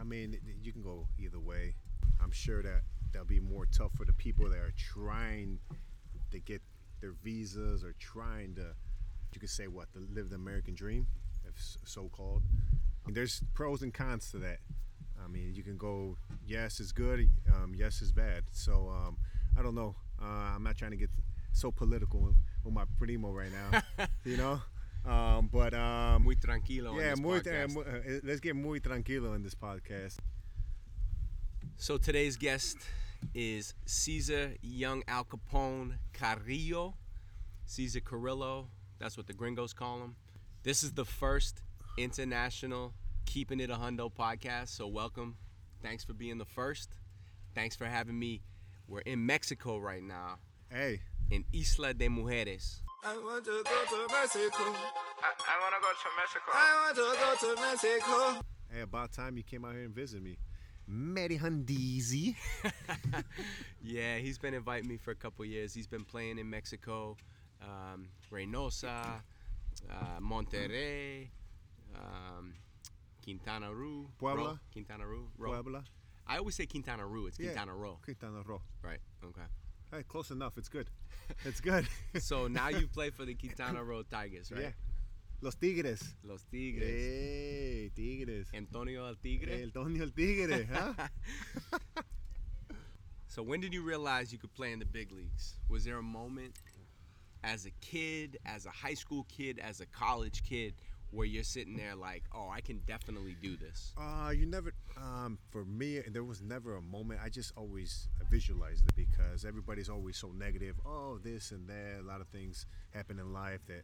I- 0.00 0.04
mean, 0.04 0.38
you 0.62 0.72
can 0.72 0.80
go 0.82 1.06
either 1.18 1.40
way. 1.40 1.74
I'm 2.22 2.30
sure 2.30 2.62
that 2.62 2.82
that'll 3.12 3.26
be 3.26 3.40
more 3.40 3.66
tough 3.66 3.92
for 3.96 4.04
the 4.04 4.12
people 4.12 4.48
that 4.48 4.58
are 4.58 4.72
trying 4.76 5.58
to 6.30 6.38
get 6.38 6.62
their 7.00 7.12
visas 7.22 7.82
or 7.84 7.94
trying 7.98 8.54
to, 8.54 8.74
you 9.32 9.40
could 9.40 9.50
say 9.50 9.66
what, 9.66 9.92
to 9.94 10.06
live 10.14 10.30
the 10.30 10.36
American 10.36 10.74
dream, 10.74 11.06
if 11.46 11.54
so 11.84 12.08
called. 12.10 12.42
There's 13.08 13.42
pros 13.54 13.82
and 13.82 13.92
cons 13.92 14.30
to 14.30 14.38
that. 14.38 14.58
I 15.22 15.26
mean, 15.28 15.52
you 15.54 15.62
can 15.62 15.76
go, 15.76 16.16
yes, 16.46 16.78
it's 16.80 16.92
good, 16.92 17.28
um, 17.54 17.74
yes, 17.76 18.00
it's 18.00 18.12
bad. 18.12 18.44
So 18.52 18.88
um, 18.94 19.16
I 19.58 19.62
don't 19.62 19.74
know. 19.74 19.96
Uh, 20.22 20.54
I'm 20.54 20.62
not 20.62 20.76
trying 20.76 20.92
to 20.92 20.96
get 20.96 21.10
so 21.52 21.70
political 21.72 22.34
with 22.64 22.74
my 22.74 22.84
primo 22.98 23.30
right 23.32 23.50
now, 23.52 24.06
you 24.24 24.36
know. 24.36 24.60
Um, 25.06 25.48
but 25.52 25.72
um, 25.74 26.24
Muy 26.24 26.34
tranquilo. 26.36 26.96
yeah, 26.96 27.10
this 27.10 27.20
muy, 27.20 27.38
uh, 27.38 28.20
let's 28.24 28.40
get 28.40 28.54
muy 28.56 28.80
tranquilo 28.80 29.34
in 29.34 29.42
this 29.42 29.54
podcast. 29.54 30.16
So 31.76 31.96
today's 31.96 32.36
guest 32.36 32.76
is 33.34 33.74
Caesar 33.86 34.54
Young 34.62 35.02
Al 35.08 35.24
Capone 35.24 35.94
Carrillo. 36.12 36.94
Caesar 37.66 38.00
Carrillo, 38.00 38.66
that's 38.98 39.16
what 39.16 39.26
the 39.26 39.32
gringos 39.32 39.72
call 39.72 40.00
him. 40.00 40.16
This 40.62 40.82
is 40.82 40.92
the 40.92 41.04
first 41.04 41.62
international 41.96 42.94
Keeping 43.26 43.60
It 43.60 43.70
a 43.70 43.74
Hundo 43.74 44.10
podcast. 44.12 44.68
So 44.68 44.86
welcome. 44.86 45.36
Thanks 45.82 46.02
for 46.02 46.12
being 46.14 46.38
the 46.38 46.44
first. 46.44 46.90
Thanks 47.54 47.76
for 47.76 47.84
having 47.86 48.18
me. 48.18 48.42
We're 48.88 49.00
in 49.00 49.24
Mexico 49.26 49.76
right 49.78 50.02
now, 50.02 50.38
Hey, 50.70 51.00
in 51.30 51.44
Isla 51.52 51.94
de 51.94 52.08
Mujeres. 52.08 52.80
I 53.04 53.16
want 53.16 53.44
to 53.44 53.50
go 53.50 53.62
to 53.62 54.12
Mexico. 54.12 54.64
I, 55.22 55.30
I 55.46 55.54
want 55.60 55.74
to 55.74 55.80
go 55.80 55.92
to 55.94 56.08
Mexico. 56.16 56.50
I 56.52 56.84
want 56.84 56.96
to 56.96 57.46
go 57.46 57.54
to 57.54 57.60
Mexico. 57.60 58.40
hey, 58.72 58.80
about 58.82 59.12
time 59.12 59.36
you 59.36 59.42
came 59.42 59.64
out 59.64 59.72
here 59.72 59.84
and 59.84 59.94
visited 59.94 60.22
me. 60.24 60.36
Mary 60.86 61.38
Hundeezy. 61.38 62.34
Yeah, 63.82 64.16
he's 64.18 64.38
been 64.38 64.54
inviting 64.54 64.88
me 64.88 64.96
for 64.96 65.12
a 65.12 65.14
couple 65.14 65.44
years. 65.44 65.72
He's 65.72 65.86
been 65.86 66.04
playing 66.04 66.38
in 66.38 66.50
Mexico, 66.50 67.16
um, 67.62 68.08
Reynosa, 68.30 69.22
uh, 69.90 70.20
Monterrey, 70.20 71.28
um, 71.94 72.54
Quintana 73.22 73.72
Roo, 73.72 74.08
Puebla? 74.18 74.44
Ro- 74.44 74.58
Quintana 74.72 75.06
Roo, 75.06 75.28
Ro. 75.38 75.50
Puebla. 75.52 75.84
I 76.26 76.38
always 76.38 76.54
say 76.56 76.66
Quintana 76.66 77.06
Roo. 77.06 77.26
It's 77.28 77.38
Yeah. 77.38 77.50
Quintana 77.52 77.74
Roo, 77.74 77.96
Quintana 78.02 78.42
Roo. 78.44 78.60
right? 78.82 78.98
Okay. 79.24 79.46
Hey, 79.92 80.02
close 80.02 80.30
enough. 80.30 80.58
It's 80.58 80.68
good. 80.68 80.90
It's 81.44 81.60
good. 81.60 81.86
So 82.20 82.48
now 82.48 82.68
you 82.68 82.86
play 82.88 83.10
for 83.10 83.24
the 83.24 83.34
Quintana 83.34 83.82
Roo 83.84 84.02
Tigers, 84.02 84.50
right? 84.50 84.62
Yeah. 84.62 84.70
Los 85.40 85.54
Tigres. 85.54 86.02
Los 86.24 86.42
Tigres. 86.50 86.88
Hey, 86.88 87.90
Tigres. 87.94 88.48
Antonio 88.54 89.06
El 89.06 89.14
Tigre. 89.16 89.62
El 89.62 89.70
Tonio 89.70 90.02
el 90.02 90.10
Tigre, 90.10 90.66
huh? 90.72 90.92
So 93.28 93.42
when 93.42 93.60
did 93.60 93.72
you 93.72 93.82
realize 93.82 94.32
you 94.32 94.38
could 94.38 94.54
play 94.54 94.72
in 94.72 94.78
the 94.78 94.86
big 94.86 95.12
leagues? 95.12 95.60
Was 95.68 95.84
there 95.84 95.98
a 95.98 96.02
moment 96.02 96.58
as 97.44 97.66
a 97.66 97.70
kid, 97.80 98.38
as 98.44 98.66
a 98.66 98.70
high 98.70 98.94
school 98.94 99.26
kid, 99.28 99.60
as 99.60 99.80
a 99.80 99.86
college 99.86 100.42
kid, 100.42 100.74
where 101.10 101.26
you're 101.26 101.42
sitting 101.44 101.76
there 101.76 101.94
like, 101.94 102.24
oh, 102.34 102.48
I 102.52 102.60
can 102.60 102.80
definitely 102.86 103.36
do 103.40 103.56
this? 103.56 103.92
Uh, 103.96 104.30
you 104.30 104.46
never. 104.46 104.72
Um, 104.96 105.38
for 105.50 105.64
me, 105.64 106.00
there 106.10 106.24
was 106.24 106.42
never 106.42 106.76
a 106.76 106.82
moment. 106.82 107.20
I 107.24 107.28
just 107.28 107.52
always 107.56 108.08
visualized 108.30 108.84
it 108.88 108.94
because 108.96 109.44
everybody's 109.44 109.88
always 109.88 110.16
so 110.16 110.28
negative. 110.32 110.76
Oh, 110.84 111.18
this 111.22 111.50
and 111.50 111.68
that. 111.68 112.00
A 112.00 112.06
lot 112.06 112.20
of 112.20 112.28
things 112.28 112.66
happen 112.92 113.18
in 113.18 113.32
life 113.32 113.60
that 113.68 113.82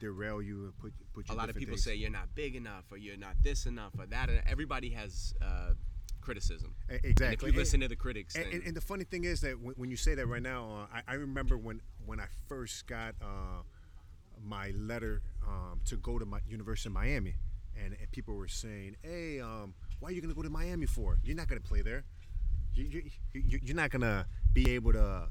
derail 0.00 0.40
you 0.42 0.64
and 0.64 0.78
put 0.78 0.92
put 1.14 1.28
you. 1.28 1.34
A 1.34 1.36
lot 1.36 1.48
of 1.48 1.56
people 1.56 1.74
things. 1.74 1.84
say 1.84 1.94
you're 1.94 2.10
not 2.10 2.34
big 2.34 2.54
enough, 2.54 2.84
or 2.90 2.98
you're 2.98 3.16
not 3.16 3.34
this 3.42 3.66
enough, 3.66 3.92
or 3.98 4.06
that. 4.06 4.28
Everybody 4.46 4.90
has 4.90 5.32
uh, 5.40 5.72
criticism. 6.20 6.74
E- 6.90 6.94
And 6.94 7.00
if 7.04 7.10
exactly. 7.12 7.50
you 7.50 7.56
listen 7.56 7.80
to 7.80 7.88
the 7.88 7.96
critics, 7.96 8.34
And, 8.36 8.46
and, 8.52 8.62
and 8.64 8.76
the 8.76 8.80
funny 8.82 9.04
thing 9.04 9.24
is 9.24 9.40
that 9.40 9.58
when, 9.58 9.74
when 9.76 9.90
you 9.90 9.96
say 9.96 10.14
that 10.14 10.26
right 10.26 10.42
now, 10.42 10.86
uh, 10.92 10.96
I, 11.08 11.12
I 11.12 11.14
remember 11.14 11.56
when 11.56 11.80
when 12.04 12.20
I 12.20 12.26
first 12.48 12.86
got 12.86 13.14
uh, 13.22 13.62
my 14.44 14.70
letter 14.76 15.22
um, 15.46 15.80
to 15.86 15.96
go 15.96 16.18
to 16.18 16.24
my 16.26 16.40
University 16.48 16.88
of 16.88 16.94
Miami, 16.94 17.34
and, 17.82 17.94
and 17.98 18.10
people 18.12 18.34
were 18.34 18.48
saying, 18.48 18.96
"Hey, 19.02 19.40
um, 19.40 19.74
why 20.00 20.08
are 20.10 20.12
you 20.12 20.20
going 20.20 20.32
to 20.32 20.36
go 20.36 20.42
to 20.42 20.50
Miami 20.50 20.86
for? 20.86 21.18
You're 21.22 21.36
not 21.36 21.48
going 21.48 21.60
to 21.60 21.68
play 21.68 21.82
there. 21.82 22.04
You, 22.74 22.84
you, 22.84 23.02
you, 23.34 23.58
you're 23.62 23.76
not 23.76 23.90
going 23.90 24.02
to 24.02 24.26
be 24.52 24.70
able 24.72 24.92
to." 24.92 25.28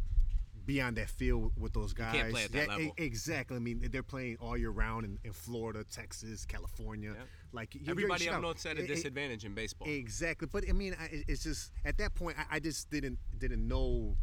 Be 0.66 0.82
on 0.82 0.96
that 0.96 1.10
field 1.10 1.54
with 1.58 1.72
those 1.72 1.94
guys. 1.94 2.14
can't 2.14 2.30
play 2.32 2.44
at 2.44 2.52
that 2.52 2.68
Yeah, 2.68 2.88
e- 2.88 2.92
exactly. 2.98 3.56
I 3.56 3.60
mean, 3.62 3.88
they're 3.90 4.04
playing 4.04 4.36
all 4.42 4.58
year 4.58 4.70
round 4.70 5.06
in, 5.06 5.18
in 5.24 5.32
Florida, 5.32 5.86
Texas, 5.90 6.44
California. 6.46 7.14
Yeah. 7.16 7.24
Like 7.54 7.74
you're- 7.74 7.86
you're 7.86 7.92
everybody 7.94 8.24
up 8.28 8.34
Chicago. 8.34 8.42
north's 8.42 8.66
at 8.66 8.78
a 8.78 8.86
disadvantage 8.86 9.46
in 9.46 9.54
baseball. 9.54 9.88
Exactly, 9.88 10.50
but 10.52 10.66
I 10.68 10.74
mean, 10.74 10.94
I, 11.00 11.24
it's 11.30 11.42
just 11.42 11.72
at 11.86 11.98
that 12.00 12.16
point, 12.16 12.36
I, 12.38 12.58
I 12.58 12.60
just 12.60 12.90
didn't 12.92 13.18
didn't 13.38 13.66
know 13.66 14.18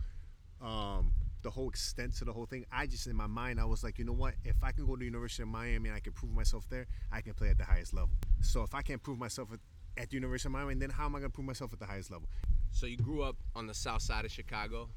um, 0.61 1.15
the 1.45 1.51
whole 1.51 1.69
extent 1.69 2.15
to 2.17 2.25
the 2.25 2.33
whole 2.33 2.47
thing. 2.47 2.65
I 2.73 2.87
just 2.87 3.07
in 3.07 3.15
my 3.15 3.27
mind, 3.29 3.61
I 3.61 3.65
was 3.67 3.85
like, 3.85 3.99
you 4.01 4.05
know 4.05 4.13
what? 4.13 4.35
If 4.45 4.57
I 4.65 4.73
can 4.73 4.85
go 4.87 4.95
to 4.97 4.99
the 4.99 5.05
University 5.05 5.43
of 5.45 5.49
Miami 5.51 5.89
and 5.91 5.97
I 5.97 6.01
can 6.01 6.13
prove 6.13 6.33
myself 6.33 6.67
there, 6.69 6.87
I 7.13 7.21
can 7.21 7.35
play 7.35 7.51
at 7.51 7.59
the 7.59 7.65
highest 7.65 7.95
level. 7.95 8.11
So 8.41 8.63
if 8.63 8.75
I 8.75 8.83
can't 8.83 9.01
prove 9.03 9.19
myself 9.19 9.51
at, 9.53 9.61
at 10.03 10.11
the 10.11 10.17
University 10.17 10.49
of 10.49 10.53
Miami, 10.53 10.75
then 10.75 10.91
how 10.91 11.05
am 11.05 11.15
I 11.15 11.21
going 11.21 11.31
to 11.31 11.35
prove 11.35 11.47
myself 11.47 11.73
at 11.73 11.79
the 11.79 11.87
highest 11.87 12.11
level? 12.11 12.29
So 12.73 12.87
you 12.87 12.97
grew 12.97 13.23
up 13.23 13.37
on 13.55 13.67
the 13.69 13.75
south 13.75 14.03
side 14.03 14.25
of 14.25 14.33
Chicago, 14.33 14.89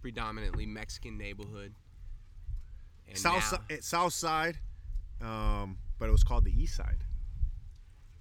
predominantly 0.00 0.64
Mexican 0.66 1.18
neighborhood. 1.18 1.74
And 3.08 3.18
South 3.18 3.52
now- 3.52 3.58
si- 3.68 3.74
eh, 3.74 3.78
South 3.82 4.12
Side, 4.14 4.58
um, 5.20 5.78
but 5.98 6.08
it 6.08 6.12
was 6.12 6.24
called 6.24 6.44
the 6.44 6.52
East 6.62 6.76
Side. 6.76 7.04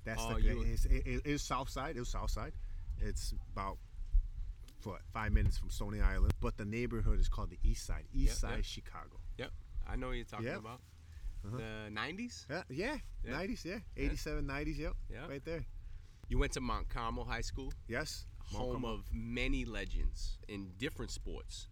That's 0.04 0.22
Oh, 0.22 0.34
the 0.34 0.42
you- 0.42 0.62
it's, 0.64 0.86
it, 0.86 1.06
it 1.08 1.26
is 1.26 1.42
South 1.42 1.70
Side. 1.70 1.96
It 1.96 2.00
was 2.00 2.10
South 2.10 2.30
Side. 2.30 2.54
It's 3.00 3.34
about 3.54 3.78
five 5.14 5.32
minutes 5.32 5.58
from 5.58 5.70
Stony 5.70 6.02
Island, 6.02 6.34
but 6.42 6.58
the 6.58 6.66
neighborhood 6.66 7.20
is 7.20 7.28
called 7.28 7.50
the 7.50 7.60
East 7.64 7.86
Side. 7.86 8.06
East 8.14 8.42
Yep, 8.44 8.52
Side 8.52 8.56
yep. 8.58 8.66
Chicago. 8.66 9.20
Yep, 9.38 9.52
I 9.88 9.96
know 9.96 10.08
what 10.08 10.16
you're 10.16 10.26
talking 10.26 10.46
Yep. 10.48 10.60
about. 10.60 10.82
Uh-huh. 11.46 11.58
the 11.58 11.92
90s. 11.92 12.46
Yeah, 12.50 12.64
yeah, 12.70 12.98
Yeah. 13.24 13.32
90s, 13.34 13.64
yeah, 13.66 13.80
87, 13.96 14.48
90s, 14.48 14.80
yep, 14.80 14.94
Yeah. 15.12 15.28
right 15.28 15.44
there. 15.46 15.64
You 16.28 16.40
went 16.40 16.54
to 16.54 16.62
Mount 16.62 16.90
Carmel 16.90 17.24
High 17.26 17.42
School, 17.42 17.72
Yes, 17.88 18.26
home 18.52 18.84
of 18.84 19.06
many 19.14 19.64
legends 19.64 20.40
in 20.48 20.72
different 20.80 21.12
sports. 21.12 21.68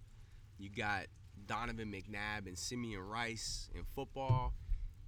You 0.59 0.69
got 0.69 1.07
Donovan 1.47 1.91
McNabb 1.91 2.45
and 2.45 2.55
Simeon 2.57 3.01
Rice 3.01 3.69
in 3.73 3.83
football. 3.95 4.53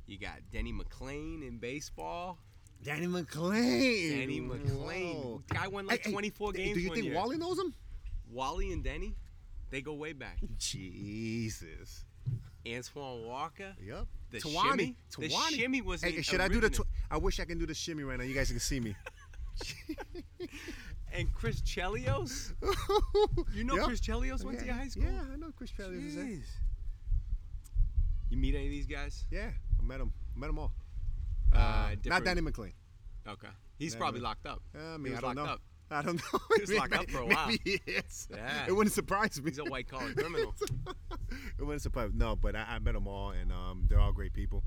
You 0.08 0.18
got 0.18 0.40
Denny 0.52 0.74
McLain 0.74 1.48
in 1.48 1.60
baseball. 1.60 2.40
Danny 2.84 3.06
McLain. 3.08 4.18
Danny 4.20 4.42
McLain. 4.42 5.14
Whoa. 5.16 5.44
Guy 5.48 5.68
won 5.68 5.86
like 5.86 6.02
Hey, 6.02 6.10
hey, 6.10 6.12
24 6.12 6.54
do 6.54 6.62
you 6.62 6.90
think 6.92 7.06
year. 7.06 7.14
Wally 7.16 7.38
knows 7.38 7.60
him? 7.60 7.74
Wally 8.32 8.72
and 8.72 8.84
Denny, 8.84 9.16
they 9.70 9.82
go 9.82 9.94
way 9.94 10.14
back. 10.14 10.38
Jesus. 10.58 12.06
Antoine 12.68 13.26
Walker. 13.26 13.76
Yep. 13.86 14.08
The 14.32 14.40
Tawani. 14.40 14.70
shimmy? 14.72 14.96
The 15.20 15.30
Tawani. 15.30 15.50
shimmy 15.56 15.82
was 15.82 16.02
Hey, 16.04 16.16
in 16.18 16.24
should 16.24 16.42
I 16.42 16.48
do 16.48 16.60
the? 16.60 16.70
Tw- 16.70 16.88
I 17.12 17.18
wish 17.18 17.40
I 17.40 17.46
can 17.46 17.58
do 17.60 17.66
the 17.68 17.74
shimmy 17.76 18.04
right 18.04 18.18
now. 18.18 18.24
You 18.26 18.34
guys 18.34 18.50
can 18.50 18.60
see 18.60 18.80
me. 18.80 18.96
And 21.14 21.34
Chris 21.34 21.62
Chelios. 21.62 22.52
You 23.54 23.64
know 23.64 23.76
Yep. 23.76 23.86
Chris 23.86 24.02
Chelios 24.02 24.44
went 24.44 24.60
to 24.60 24.66
your 24.66 24.74
high 24.74 24.88
school? 24.90 25.04
Yeah, 25.04 25.22
I 25.34 25.38
know 25.38 25.52
Chris 25.56 25.72
Chelios. 25.72 26.14
Jeez. 26.14 26.44
You 28.30 28.38
meet 28.38 28.54
any 28.56 28.66
of 28.66 28.72
these 28.72 28.86
guys? 28.88 29.24
Yeah, 29.32 29.52
I 29.80 29.86
met. 29.86 30.02
I 30.02 30.06
met 30.40 30.48
them 30.48 30.60
all. 30.60 30.74
Uh, 31.54 31.58
Not 31.58 32.02
different- 32.04 32.26
Danny 32.26 32.42
McLain. 32.42 32.74
Okay. 33.28 33.48
He's 33.80 33.94
Yeah, 33.94 34.00
probably 34.00 34.20
but- 34.20 34.26
locked 34.28 34.46
up. 34.46 34.62
Uh, 34.78 34.96
I 34.96 34.98
mean, 34.98 35.14
I 35.16 35.22
don't 35.22 35.36
locked 35.36 35.48
know. 35.48 35.54
up. 35.54 35.62
I 35.92 36.02
don't 36.02 36.16
know. 36.34 36.40
He 36.56 36.62
was 36.62 36.74
locked 36.74 36.94
up 36.94 37.10
for 37.10 37.20
a 37.20 37.26
while. 37.26 37.48
Maybe 37.48 37.82
he 37.86 37.92
is. 37.92 38.28
Yeah. 38.32 38.66
It 38.68 38.72
wouldn't 38.72 38.94
surprise 38.94 39.42
me. 39.42 39.52
He's 39.52 39.60
a 39.60 39.66
white 39.66 39.88
collar 39.88 40.14
criminal. 40.14 40.56
it 41.60 41.64
wouldn't 41.64 41.82
surprise. 41.82 42.12
me. 42.12 42.18
No, 42.18 42.36
but 42.36 42.56
I, 42.56 42.66
I 42.70 42.80
met 42.80 42.94
them 42.94 43.08
all, 43.08 43.32
and 43.32 43.52
um, 43.52 43.86
they're 43.88 44.00
all 44.00 44.12
great 44.12 44.34
people. 44.34 44.64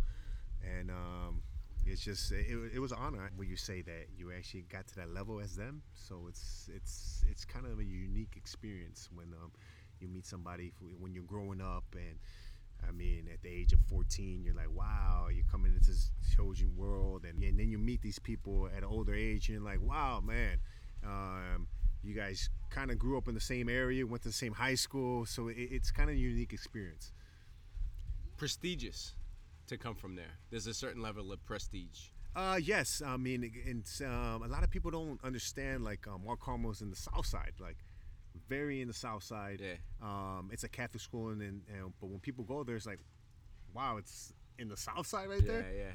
And 0.62 0.90
um, 0.90 1.42
it's 1.87 2.02
just 2.02 2.30
it, 2.32 2.46
it 2.75 2.78
was 2.78 2.92
an 2.92 2.98
honor 3.00 3.30
when 3.37 3.48
you 3.48 3.56
say 3.56 3.82
that 3.82 4.06
you 4.16 4.32
actually 4.32 4.62
got 4.62 4.87
to 4.88 4.96
that 4.96 5.10
level 5.10 5.40
as 5.40 5.56
them. 5.56 5.82
So 5.94 6.26
it's 6.28 6.70
it's 6.75 7.25
it's 7.30 7.44
kind 7.44 7.66
of 7.66 7.78
a 7.78 7.84
unique 7.84 8.34
experience 8.37 9.08
when 9.12 9.32
um, 9.42 9.52
you 10.00 10.08
meet 10.08 10.26
somebody 10.26 10.72
when 10.98 11.12
you're 11.12 11.25
growing 11.25 11.60
up 11.60 11.84
and. 11.94 12.18
I 12.87 12.92
mean, 12.92 13.28
at 13.34 13.42
the 13.42 13.48
age 13.48 13.72
of 13.72 13.80
14, 13.90 14.44
you're 14.44 14.54
like, 14.54 14.70
wow, 14.72 15.26
you're 15.34 15.44
coming 15.50 15.75
into 15.75 15.84
this 15.84 16.12
chosen 16.37 16.76
world. 16.76 17.25
And, 17.28 17.42
and 17.42 17.58
then 17.58 17.68
you 17.68 17.76
meet 17.76 18.02
these 18.02 18.20
people 18.20 18.68
at 18.68 18.84
an 18.84 18.88
older 18.88 19.12
age, 19.12 19.48
and 19.48 19.56
you're 19.56 19.64
like, 19.64 19.80
wow, 19.82 20.22
man, 20.25 20.60
um, 21.05 21.67
you 22.02 22.14
guys 22.14 22.50
kind 22.71 22.90
of 22.90 22.99
grew 22.99 23.19
up 23.19 23.28
in 23.28 23.35
the 23.35 23.40
same 23.40 23.69
area, 23.69 24.07
went 24.07 24.23
to 24.23 24.28
the 24.28 24.35
same 24.35 24.52
high 24.52 24.75
school. 24.75 25.26
So 25.26 25.49
it, 25.49 25.57
it's 25.57 25.90
kind 25.90 26.09
of 26.11 26.17
a 26.17 26.19
unique 26.19 26.52
experience. 26.52 27.12
Prestigious 28.37 29.14
to 29.67 29.76
come 29.76 29.95
from 29.95 30.17
there. 30.17 30.38
There's 30.50 30.67
a 30.67 30.75
certain 30.75 31.02
level 31.02 31.33
of 31.33 31.45
prestige. 31.45 32.11
Uh, 32.37 32.59
yes, 32.62 33.02
I 33.05 33.17
mean, 33.17 33.50
it's, 33.67 34.00
um, 34.00 34.43
a 34.43 34.49
lot 34.49 34.62
of 34.62 34.71
people 34.71 34.90
don't 34.90 35.19
understand, 35.25 35.83
like, 35.83 36.07
um, 36.07 36.23
Mark 36.25 36.40
Carmel's 36.40 36.83
in 36.83 36.90
the 36.90 36.97
south 36.97 37.26
side, 37.26 37.55
like, 37.59 37.78
very 38.49 38.81
in 38.81 38.87
the 38.87 38.95
south 38.95 39.25
side. 39.25 39.61
Yeah. 39.61 39.75
Um, 40.00 40.50
it's 40.52 40.62
a 40.62 40.69
Catholic 40.69 41.02
school, 41.02 41.31
and, 41.31 41.43
and, 41.43 41.62
and 41.69 41.93
but 42.00 42.09
when 42.09 42.21
people 42.21 42.45
go 42.45 42.62
there, 42.62 42.76
it's 42.76 42.87
like, 42.87 43.00
wow, 43.75 43.97
it's 43.97 44.33
in 44.59 44.69
the 44.69 44.76
south 44.76 45.07
side 45.07 45.28
right 45.28 45.45
there. 45.45 45.67
Yeah, 45.73 45.78
yeah. 45.78 45.93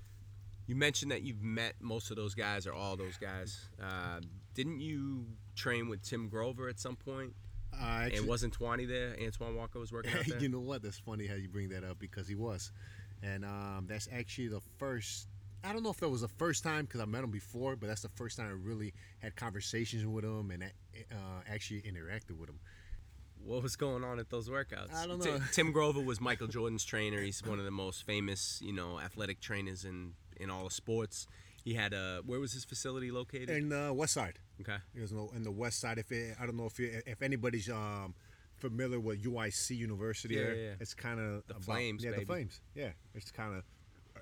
You 0.68 0.76
mentioned 0.76 1.12
that 1.12 1.22
you've 1.22 1.42
met 1.42 1.76
most 1.80 2.10
of 2.10 2.18
those 2.18 2.34
guys 2.34 2.68
or 2.68 2.74
all 2.74 2.98
those 2.98 3.18
guys. 3.18 3.70
Uh, 3.82 4.20
didn't 4.54 4.80
you 4.80 5.26
train 5.56 5.90
with 5.90 6.02
Tim 6.04 6.30
Grover 6.30 6.68
at 6.70 6.80
some 6.80 6.96
point? 6.96 7.34
Uh, 7.74 7.86
actually, 7.86 8.18
and 8.20 8.28
wasn't 8.28 8.58
Twani 8.58 8.88
there? 8.88 9.16
Antoine 9.22 9.56
Walker 9.56 9.80
was 9.80 9.92
working 9.92 10.14
out 10.14 10.26
there. 10.28 10.40
you 10.40 10.50
know 10.50 10.60
what? 10.60 10.82
That's 10.84 11.00
funny 11.00 11.26
how 11.28 11.36
you 11.36 11.50
bring 11.50 11.70
that 11.70 11.84
up 11.84 12.00
because 12.00 12.28
he 12.28 12.36
was, 12.36 12.72
and 13.22 13.44
um, 13.44 13.86
that's 13.88 14.08
actually 14.14 14.50
the 14.50 14.62
first. 14.78 15.28
I 15.64 15.72
don't 15.72 15.82
know 15.82 15.92
if 15.92 15.98
that 16.02 16.10
was 16.10 16.22
the 16.22 16.28
first 16.28 16.62
time 16.64 16.86
because 16.86 17.00
I 17.00 17.06
met 17.06 17.24
him 17.24 17.32
before, 17.32 17.78
but 17.78 17.88
that's 17.88 18.02
the 18.02 18.10
first 18.10 18.38
time 18.38 18.48
I 18.48 18.52
really 18.52 18.94
had 19.20 19.36
conversations 19.38 20.06
with 20.06 20.26
him 20.26 20.52
and 20.52 20.64
uh, 20.64 21.16
actually 21.50 21.82
interacted 21.84 22.38
with 22.38 22.50
him. 22.50 22.60
What 23.46 23.64
was 23.64 23.78
going 23.78 24.04
on 24.04 24.20
at 24.20 24.30
those 24.30 24.50
workouts? 24.50 24.94
I 24.94 25.08
don't 25.08 25.24
know. 25.24 25.40
Tim 25.54 25.72
Grover 25.72 26.00
was 26.06 26.20
Michael 26.20 26.48
Jordan's 26.48 26.84
trainer. 26.84 27.22
He's 27.22 27.42
one 27.44 27.60
of 27.60 27.66
the 27.66 27.72
most 27.72 28.06
famous, 28.06 28.62
you 28.62 28.74
know, 28.74 29.00
athletic 29.00 29.40
trainers 29.40 29.86
in 29.86 30.14
in 30.38 30.50
all 30.50 30.66
of 30.66 30.74
sports. 30.74 31.28
He 31.64 31.74
had 31.74 31.94
a 31.94 32.22
where 32.26 32.40
was 32.40 32.52
his 32.54 32.66
facility 32.66 33.10
located? 33.12 33.50
In 33.50 33.70
the 33.70 33.94
West 33.94 34.14
Side, 34.14 34.40
okay. 34.62 34.78
it 34.94 35.02
was 35.02 35.12
in 35.12 35.44
the 35.44 35.52
West 35.52 35.80
Side. 35.80 35.98
If 35.98 36.12
it, 36.12 36.36
I 36.40 36.46
don't 36.46 36.58
know 36.58 36.66
if 36.66 36.78
you, 36.78 37.02
if 37.06 37.22
anybody's 37.22 37.70
um, 37.70 38.14
familiar 38.58 39.00
with 39.00 39.24
UIC 39.24 39.78
University, 39.78 40.36
Yeah, 40.36 40.44
there, 40.44 40.56
yeah, 40.56 40.62
yeah. 40.70 40.74
it's 40.82 40.94
kind 40.94 41.20
of 41.20 41.48
The 41.48 41.56
Flames, 41.62 42.04
Yeah, 42.04 42.12
baby. 42.12 42.22
the 42.22 42.26
Flames. 42.26 42.62
Yeah, 42.76 42.90
it's 43.16 43.32
kind 43.32 43.56
of 43.56 43.64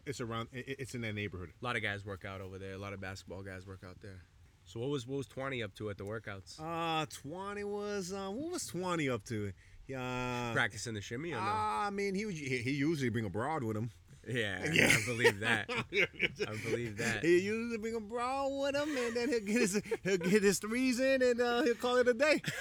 it's 0.06 0.22
around. 0.22 0.50
It, 0.54 0.76
it's 0.80 0.94
in 0.96 1.02
that 1.02 1.16
neighborhood. 1.16 1.50
A 1.62 1.66
lot 1.66 1.76
of 1.76 1.82
guys 1.82 2.06
work 2.06 2.26
out 2.26 2.42
over 2.42 2.58
there. 2.60 2.74
A 2.74 2.78
lot 2.78 2.94
of 2.94 3.02
basketball 3.02 3.42
guys 3.42 3.66
work 3.66 3.82
out 3.88 3.98
there. 4.02 4.24
So 4.66 4.80
what 4.80 4.90
was 4.90 5.08
what 5.08 5.18
was 5.18 5.28
Twani 5.28 5.64
up 5.64 5.74
to 5.76 5.90
at 5.90 5.98
the 5.98 6.04
workouts? 6.06 6.60
Uh, 6.60 7.06
Twenty 7.08 7.64
was 7.64 8.14
um, 8.14 8.36
what 8.40 8.52
was 8.52 8.68
Twenty 8.68 9.10
up 9.10 9.26
to? 9.26 9.52
Yeah, 9.88 10.52
Practicing 10.54 10.94
the 10.94 11.02
shimmy 11.02 11.34
or 11.34 11.38
no? 11.38 11.42
I 11.42 11.90
mean, 11.92 12.16
he 12.16 12.32
he, 12.32 12.58
he 12.60 12.72
usually 12.72 13.10
bring 13.10 13.26
a 13.26 13.30
broad 13.30 13.64
with 13.64 13.76
him. 13.76 13.90
Yeah, 14.28 14.72
yeah. 14.72 14.96
I 14.96 15.06
believe 15.06 15.40
that. 15.40 15.70
I 15.94 16.56
believe 16.70 16.98
that. 16.98 17.24
He 17.24 17.40
usually 17.40 17.78
bring 17.78 17.96
a 17.96 18.00
broad 18.00 18.50
with 18.50 18.76
him, 18.76 18.96
and 18.98 19.16
then 19.16 19.30
he'll 19.30 19.40
get 19.42 19.62
his 19.62 19.82
he'll 20.04 20.18
get 20.18 20.44
his 20.44 20.60
threes 20.60 21.00
in, 21.00 21.22
and 21.22 21.40
uh, 21.42 21.64
he'll 21.64 21.76
call 21.76 21.98
it 21.98 22.08
a 22.08 22.14
day. 22.14 22.42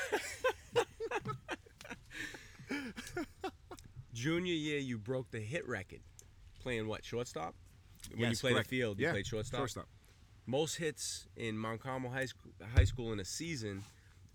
Junior 4.12 4.52
year, 4.55 4.79
you 4.79 4.99
broke 4.99 5.31
the 5.31 5.40
hit 5.40 5.67
record, 5.69 6.00
playing 6.61 6.87
what 6.88 7.05
shortstop? 7.05 7.55
When 8.11 8.21
you 8.21 8.26
Yes, 8.29 8.40
played 8.40 8.55
correct. 8.55 8.69
the 8.71 8.76
field, 8.79 8.99
you 8.99 9.07
Yeah, 9.07 9.12
played 9.12 9.26
shortstop. 9.26 9.61
Shortstop. 9.61 9.87
Most 10.47 10.76
hits 10.76 11.26
in 11.37 11.57
Mount 11.57 11.81
Carmel 11.81 12.11
High 12.11 12.26
School, 12.26 12.52
high 12.75 12.85
school 12.85 13.12
in 13.12 13.21
a 13.21 13.25
season. 13.25 13.85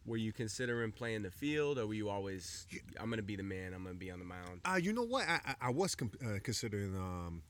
Were 0.06 0.18
you 0.18 0.32
considering 0.32 0.92
playing 0.92 1.24
the 1.24 1.32
field, 1.32 1.80
or 1.80 1.88
were 1.88 1.94
you 1.96 2.10
always, 2.10 2.68
I'm 3.00 3.10
gonna 3.10 3.24
be 3.24 3.36
the 3.36 3.44
man, 3.44 3.74
I'm 3.74 3.84
gonna 3.84 3.96
be 3.96 4.12
on 4.12 4.20
the 4.20 4.26
mound? 4.26 4.62
Uh, 4.64 4.76
you 4.76 4.94
know 4.94 5.04
what? 5.04 5.28
I 5.28 5.40
I, 5.46 5.56
I 5.62 5.70
was 5.72 5.96
com- 5.96 6.12
uh, 6.24 6.38
considering 6.44 6.96
um, 6.96 7.42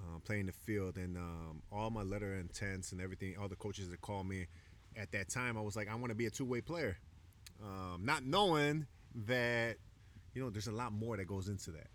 uh, 0.00 0.18
playing 0.24 0.46
the 0.46 0.52
field, 0.52 0.96
and 0.96 1.16
um, 1.18 1.62
all 1.70 1.90
my 1.90 2.02
letter 2.02 2.34
intents 2.36 2.92
and 2.92 3.00
everything. 3.00 3.36
All 3.38 3.48
the 3.48 3.56
coaches 3.56 3.90
that 3.90 4.00
called 4.00 4.26
me 4.26 4.46
at 4.96 5.12
that 5.12 5.28
time, 5.28 5.58
I 5.58 5.60
was 5.60 5.76
like, 5.76 5.88
I 5.90 5.94
want 5.94 6.08
to 6.08 6.14
be 6.14 6.24
a 6.26 6.30
two 6.30 6.46
way 6.46 6.62
player, 6.62 6.96
um, 7.62 8.00
not 8.06 8.24
knowing 8.24 8.86
that 9.26 9.76
you 10.34 10.42
know 10.42 10.48
there's 10.48 10.68
a 10.68 10.72
lot 10.72 10.92
more 10.92 11.18
that 11.18 11.26
goes 11.26 11.48
into 11.48 11.72
that. 11.72 11.88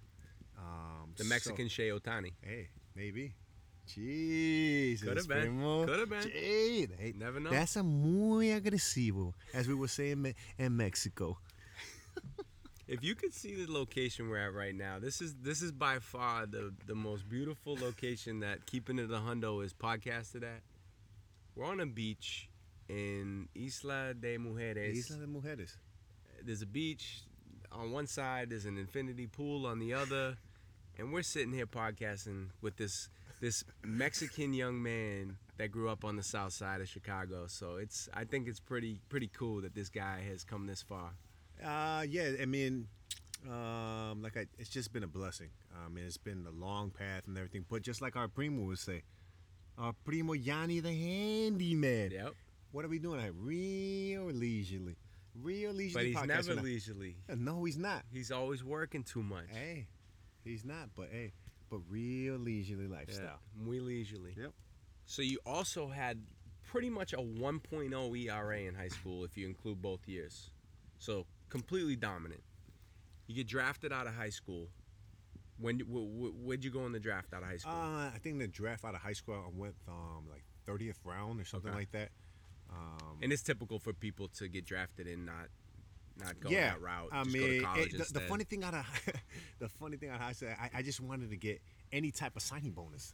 Um, 0.59 1.13
The 1.15 1.23
so- 1.23 1.29
Mexican 1.29 1.67
Shohei 1.69 1.99
Ohtani. 1.99 2.33
hey, 2.41 2.69
maybe. 2.95 3.33
Jesus, 3.88 5.08
Coulda 5.08 5.24
been. 5.24 5.41
primo. 5.41 5.86
Coulda 5.86 6.06
been. 6.06 6.22
Gee, 6.22 7.13
Never 7.17 7.39
know. 7.39 7.50
That's 7.50 7.75
a 7.75 7.84
muy 7.84 8.48
agresivo, 8.48 9.34
as 9.53 9.67
we 9.67 9.74
would 9.74 9.89
say 9.89 10.12
in, 10.12 10.22
Me- 10.22 10.36
in 10.58 10.75
Mexico. 10.77 11.38
If 12.88 13.03
you 13.03 13.15
could 13.15 13.34
see 13.34 13.53
the 13.65 13.70
location 13.70 14.29
we're 14.29 14.38
at 14.38 14.53
right 14.53 14.74
now, 14.74 14.98
this 14.98 15.22
is 15.22 15.36
this 15.44 15.62
is 15.62 15.74
by 15.74 16.00
far 16.00 16.46
the 16.46 16.74
the 16.86 16.96
most 16.96 17.27
beautiful 17.27 17.75
location 17.75 18.39
that 18.39 18.65
Keeping 18.65 18.98
It 18.98 19.12
a 19.12 19.17
Hundo 19.20 19.62
is 19.62 19.74
podcasted 19.74 20.44
at. 20.44 20.62
We're 21.53 21.65
on 21.65 21.82
a 21.82 21.86
beach 21.86 22.48
in 22.88 23.50
Isla 23.53 24.13
de 24.13 24.38
Mujeres. 24.38 24.96
Isla 24.96 25.17
de 25.20 25.27
Mujeres. 25.27 25.75
There's 26.41 26.62
a 26.62 26.65
beach 26.65 27.24
on 27.74 27.91
one 27.91 28.08
side. 28.08 28.51
There's 28.51 28.65
an 28.65 28.77
infinity 28.77 29.27
pool 29.27 29.65
on 29.65 29.79
the 29.79 29.94
other, 29.94 30.38
and 30.98 31.12
we're 31.12 31.24
sitting 31.24 31.51
here 31.51 31.67
podcasting 31.67 32.51
with 32.62 32.77
this 32.77 33.10
this 33.39 33.63
Mexican 33.84 34.53
young 34.53 34.82
man 34.82 35.38
that 35.58 35.72
grew 35.72 35.89
up 35.89 36.03
on 36.03 36.15
the 36.15 36.24
south 36.24 36.53
side 36.53 36.82
of 36.82 36.88
Chicago. 36.88 37.48
So 37.48 37.77
it's 37.77 38.10
I 38.13 38.24
think 38.24 38.48
it's 38.48 38.60
pretty 38.60 39.00
pretty 39.10 39.29
cool 39.34 39.62
that 39.62 39.75
this 39.75 39.89
guy 39.89 40.22
has 40.29 40.44
come 40.44 40.67
this 40.67 40.82
far. 40.82 41.12
Uh, 41.63 42.03
yeah, 42.08 42.32
I 42.39 42.46
mean, 42.46 42.88
um, 43.50 44.22
like 44.22 44.38
I, 44.38 44.46
it's 44.58 44.70
just 44.70 44.94
been 44.94 45.03
a 45.03 45.08
blessing. 45.08 45.50
I 45.86 45.89
mean, 45.89 46.06
it's 46.06 46.17
been 46.17 46.46
a 46.48 46.65
long 46.65 46.91
path 46.91 47.27
and 47.27 47.38
everything. 47.38 47.65
But 47.70 47.82
just 47.82 48.01
like 48.01 48.15
our 48.15 48.27
primo 48.27 48.63
would 48.65 48.79
say, 48.79 49.03
our 49.77 49.94
primo 50.06 50.34
Yanni 50.34 50.79
the 50.79 50.94
handyman. 50.94 52.12
Yep. 52.12 52.34
What 52.72 52.86
are 52.86 52.89
we 52.89 53.00
doing? 53.00 53.20
Like 53.22 53.34
real 53.39 54.25
leisurely, 54.25 54.98
real 55.41 55.72
leisurely. 55.72 56.13
But 56.13 56.22
he's 56.22 56.27
never 56.27 56.62
leisurely. 56.62 57.15
No, 57.36 57.63
he's 57.63 57.77
not. 57.77 58.03
He's 58.12 58.32
always 58.32 58.63
working 58.63 59.03
too 59.03 59.24
much. 59.24 59.46
Hey, 59.50 59.88
he's 60.44 60.65
not. 60.65 60.89
But 60.96 61.10
hey, 61.12 61.32
but 61.69 61.79
real 61.89 62.36
leisurely 62.38 62.86
Yeah, 62.86 62.95
lifestyle. 62.95 63.39
muy 63.55 63.79
leisurely. 63.79 64.33
Yep. 64.38 64.53
So 65.05 65.21
you 65.21 65.39
also 65.45 65.88
had 65.89 66.21
pretty 66.63 66.89
much 66.89 67.13
a 67.13 67.17
1.0 67.17 68.15
ERA 68.15 68.59
in 68.62 68.75
high 68.75 68.88
school 68.89 69.24
if 69.24 69.38
you 69.38 69.47
include 69.47 69.81
both 69.81 70.07
years. 70.07 70.50
So 70.97 71.25
completely 71.50 71.95
dominant. 71.95 72.43
You 73.27 73.36
get 73.36 73.47
drafted 73.47 73.91
out 73.93 74.07
of 74.07 74.13
high 74.15 74.29
school. 74.29 74.69
When 75.59 75.79
wh- 75.79 75.86
wh- 76.31 76.45
where'd 76.45 76.63
you 76.63 76.69
go 76.71 76.86
in 76.86 76.91
the 76.91 77.00
draft 77.00 77.33
out 77.33 77.41
of 77.41 77.50
high 77.50 77.57
school? 77.57 77.74
Uh, 77.74 78.07
I 78.13 78.19
think 78.21 78.39
the 78.39 78.47
draft 78.47 78.86
out 78.86 78.95
of 78.95 79.01
high 79.01 79.13
school, 79.13 79.36
I 79.36 79.50
went 79.53 79.75
um 79.88 80.25
like 80.29 80.43
30th 80.67 80.97
round 81.03 81.39
or 81.39 81.45
something 81.45 81.69
Okay. 81.71 81.79
like 81.79 81.91
that. 81.91 82.09
Um, 82.69 83.17
and 83.21 83.31
it's 83.31 83.41
typical 83.41 83.79
for 83.79 83.93
people 83.93 84.27
to 84.29 84.47
get 84.50 84.65
drafted 84.65 85.07
and 85.07 85.25
not 85.25 85.47
not 86.19 86.39
go 86.39 86.50
yeah, 86.50 86.69
that 86.71 86.81
route. 86.81 87.09
I 87.12 87.24
mean, 87.24 87.62
go 87.62 87.74
to 87.75 87.81
it- 87.81 87.91
the, 87.97 88.13
the 88.13 88.19
funny 88.21 88.43
thing 88.43 88.63
out 88.63 88.74
of 88.74 88.86
the 89.59 89.69
funny 89.69 89.97
thing 89.97 90.09
out 90.09 90.15
of 90.15 90.21
high 90.21 90.31
school, 90.33 90.50
I, 90.59 90.69
I 90.79 90.81
just 90.81 91.00
wanted 91.01 91.29
to 91.29 91.38
get 91.38 91.62
any 91.91 92.12
type 92.12 92.36
of 92.36 92.41
signing 92.41 92.71
bonus, 92.71 93.13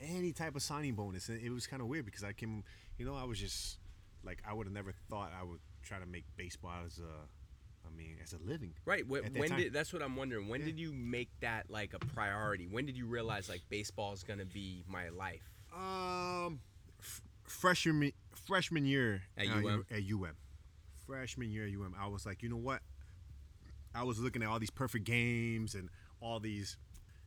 any 0.00 0.32
type 0.32 0.56
of 0.56 0.62
signing 0.62 0.94
bonus, 0.94 1.28
and 1.28 1.40
it 1.42 1.50
was 1.50 1.66
kind 1.66 1.80
of 1.82 1.88
weird 1.88 2.04
because 2.04 2.24
I 2.24 2.32
came, 2.32 2.64
you 2.98 3.04
know, 3.06 3.14
I 3.14 3.24
was 3.24 3.38
just 3.38 3.78
like 4.24 4.42
I 4.48 4.52
would 4.52 4.66
have 4.66 4.74
never 4.74 4.92
thought 5.10 5.32
I 5.38 5.42
would 5.44 5.60
try 5.82 5.98
to 5.98 6.06
make 6.06 6.24
baseball 6.36 6.72
as 6.86 6.98
a, 6.98 7.86
I 7.86 7.96
mean, 7.96 8.16
as 8.22 8.32
a 8.32 8.38
living. 8.48 8.74
Right. 8.84 9.06
When, 9.06 9.24
when 9.34 9.50
did 9.56 9.72
that's 9.72 9.92
what 9.92 10.02
I'm 10.02 10.16
wondering. 10.16 10.48
When 10.48 10.60
Yeah. 10.60 10.66
did 10.66 10.78
you 10.78 10.92
make 10.92 11.28
that 11.40 11.70
like 11.70 11.94
a 11.94 11.98
priority? 11.98 12.66
When 12.70 12.86
did 12.86 12.96
you 12.96 13.06
realize 13.06 13.48
like 13.48 13.62
baseball 13.68 14.12
is 14.12 14.22
gonna 14.22 14.44
be 14.44 14.84
my 14.88 15.08
life? 15.08 15.42
Um, 15.76 16.60
f- 17.00 17.20
freshman 17.44 18.12
freshman 18.46 18.84
year 18.86 19.22
At 19.36 19.48
uh, 19.48 19.54
UM? 19.54 19.86
At 19.90 20.02
UM, 20.02 20.28
freshman 21.06 21.50
year 21.50 21.64
at 21.64 21.70
UM, 21.70 21.94
I 22.00 22.06
was 22.08 22.26
like, 22.26 22.42
you 22.42 22.48
know 22.48 22.56
what? 22.56 22.80
I 23.94 24.04
was 24.04 24.18
looking 24.18 24.42
at 24.42 24.48
all 24.48 24.58
these 24.58 24.70
perfect 24.70 25.04
games 25.04 25.74
and 25.74 25.88
all 26.20 26.40
these 26.40 26.76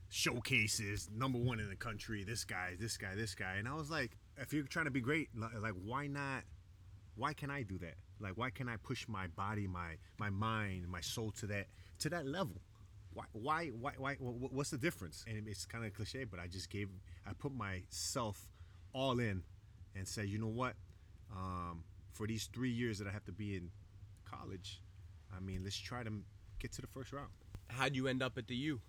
showcases, 0.10 1.10
number 1.16 1.38
one 1.38 1.60
in 1.60 1.70
the 1.70 1.76
country. 1.76 2.24
This 2.24 2.44
guy, 2.44 2.76
this 2.80 2.98
guy, 2.98 3.16
this 3.16 3.36
guy, 3.36 3.56
and 3.58 3.68
I 3.68 3.74
was 3.76 3.90
like, 3.90 4.18
if 4.38 4.54
you're 4.54 4.64
trying 4.64 4.86
to 4.86 4.92
be 4.92 5.02
great, 5.02 5.30
like, 5.36 5.74
why 5.84 6.08
not? 6.08 6.44
Why 7.16 7.34
can 7.34 7.50
I 7.50 7.64
do 7.64 7.78
that? 7.80 7.96
Like, 8.20 8.34
why 8.36 8.50
can 8.50 8.68
I 8.68 8.78
push 8.78 9.08
my 9.08 9.28
body, 9.28 9.68
my 9.68 9.96
my 10.18 10.30
mind, 10.30 10.88
my 10.88 11.02
soul 11.02 11.32
to 11.40 11.48
that 11.48 11.68
to 12.00 12.10
that 12.10 12.26
level? 12.26 12.62
Why, 13.14 13.24
why, 13.32 13.68
why, 13.68 13.92
why? 13.98 14.16
wh- 14.16 14.42
wh- 14.50 14.54
What's 14.54 14.72
the 14.72 14.78
difference? 14.78 15.24
And 15.26 15.48
it's 15.48 15.66
kind 15.66 15.86
of 15.86 15.94
cliche, 15.94 16.26
but 16.26 16.38
I 16.38 16.48
just 16.48 16.70
gave, 16.70 16.90
I 17.26 17.32
put 17.32 17.54
myself 17.54 18.50
all 18.92 19.20
in, 19.20 19.44
and 19.96 20.06
said, 20.06 20.28
you 20.28 20.38
know 20.38 20.48
what? 20.50 20.74
Um, 21.34 21.86
for 22.16 22.26
these 22.26 22.50
three 22.54 22.72
years 22.72 22.98
that 23.00 23.08
I 23.08 23.12
have 23.12 23.26
to 23.26 23.32
be 23.32 23.56
in 23.56 23.70
college, 24.24 24.82
I 25.36 25.40
mean, 25.42 25.62
let's 25.64 25.78
try 25.78 26.04
to 26.04 26.12
get 26.60 26.72
to 26.74 26.82
the 26.82 26.88
first 26.88 27.12
round. 27.12 27.30
How'd 27.68 27.96
you 27.96 28.08
end 28.08 28.24
up 28.24 28.38
at 28.38 28.48
the 28.48 28.56
U? 28.56 28.82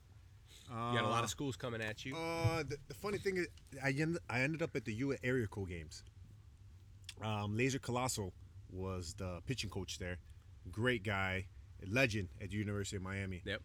You 0.69 0.99
got 0.99 1.05
a 1.05 1.09
lot 1.09 1.25
of 1.25 1.31
schools 1.31 1.57
coming 1.57 1.81
at 1.81 2.05
you. 2.05 2.17
Uh, 2.17 2.63
the, 2.63 2.77
the 2.89 2.95
funny 2.95 3.19
thing 3.19 3.37
is, 3.37 3.47
I 3.83 3.91
ended, 3.91 4.19
I 4.29 4.41
ended 4.41 4.63
up 4.63 4.75
at 4.75 4.85
the 4.85 4.93
U 4.95 5.13
at 5.13 5.21
area 5.23 5.47
code 5.47 5.69
games. 5.69 6.03
Um, 7.23 7.57
Lazer 7.57 7.79
Collazo 7.79 8.33
was 8.71 9.15
the 9.15 9.41
pitching 9.47 9.71
coach 9.71 9.99
there. 9.99 10.19
Great 10.71 11.05
guy, 11.05 11.47
a 11.85 11.93
legend 11.93 12.29
at 12.41 12.51
the 12.51 12.57
University 12.57 12.97
of 12.97 13.03
Miami. 13.03 13.43
Yep. 13.45 13.61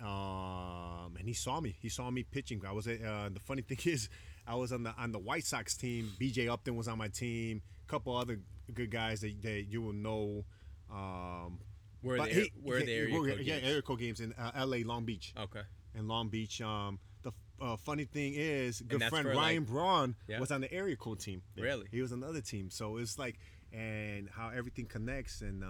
Um, 0.00 1.16
and 1.18 1.26
he 1.26 1.34
saw 1.34 1.60
me. 1.60 1.76
He 1.80 1.88
saw 1.88 2.10
me 2.10 2.24
pitching. 2.24 2.62
I 2.66 2.72
was 2.72 2.86
at, 2.86 3.02
uh, 3.02 3.28
the 3.32 3.40
funny 3.40 3.62
thing 3.68 3.78
is, 3.84 4.08
I 4.46 4.54
was 4.54 4.72
on 4.72 4.82
the 4.82 4.94
on 4.98 5.10
the 5.12 5.18
White 5.18 5.44
Sox 5.44 5.76
team. 5.76 6.12
B.J. 6.18 6.48
Upton 6.48 6.76
was 6.76 6.86
on 6.86 6.98
my 6.98 7.08
team. 7.08 7.62
A 7.86 7.90
couple 7.90 8.16
other 8.16 8.40
good 8.72 8.90
guys 8.90 9.20
that, 9.20 9.42
that 9.42 9.64
you 9.68 9.82
will 9.82 9.92
know. 9.92 10.44
Um, 10.90 11.58
Where 12.02 12.18
but 12.18 12.28
the 12.28 12.34
he- 12.34 12.52
where 12.62 12.78
yeah, 12.80 12.84
the 12.86 12.92
area 12.92 13.14
we're- 13.20 13.30
code 13.36 13.40
yeah, 13.46 13.54
games? 13.56 13.68
area 13.68 13.82
code 13.82 13.98
games 13.98 14.20
in 14.20 14.32
uh, 14.34 14.50
L.A. 14.54 14.84
Long 14.84 15.04
Beach 15.04 15.32
Okay. 15.38 15.62
in 15.94 16.06
Long 16.08 16.28
Beach. 16.28 16.60
Um, 16.60 16.98
the 17.22 17.32
uh, 17.60 17.76
funny 17.76 18.04
thing 18.04 18.34
is, 18.36 18.80
good 18.82 19.02
friend 19.04 19.26
Ryan 19.28 19.62
like- 19.62 19.66
Braun 19.68 20.16
Yeah. 20.28 20.40
was 20.40 20.50
on 20.52 20.60
the 20.60 20.72
area 20.72 20.96
code 20.96 21.20
team. 21.20 21.42
Really? 21.56 21.86
He 21.90 22.00
was 22.02 22.12
on 22.12 22.20
the 22.20 22.26
other 22.28 22.42
team. 22.42 22.70
So 22.70 22.98
it's 22.98 23.18
like, 23.18 23.38
and 23.72 24.28
how 24.30 24.50
everything 24.50 24.86
connects. 24.86 25.40
And 25.40 25.64
uh, 25.64 25.66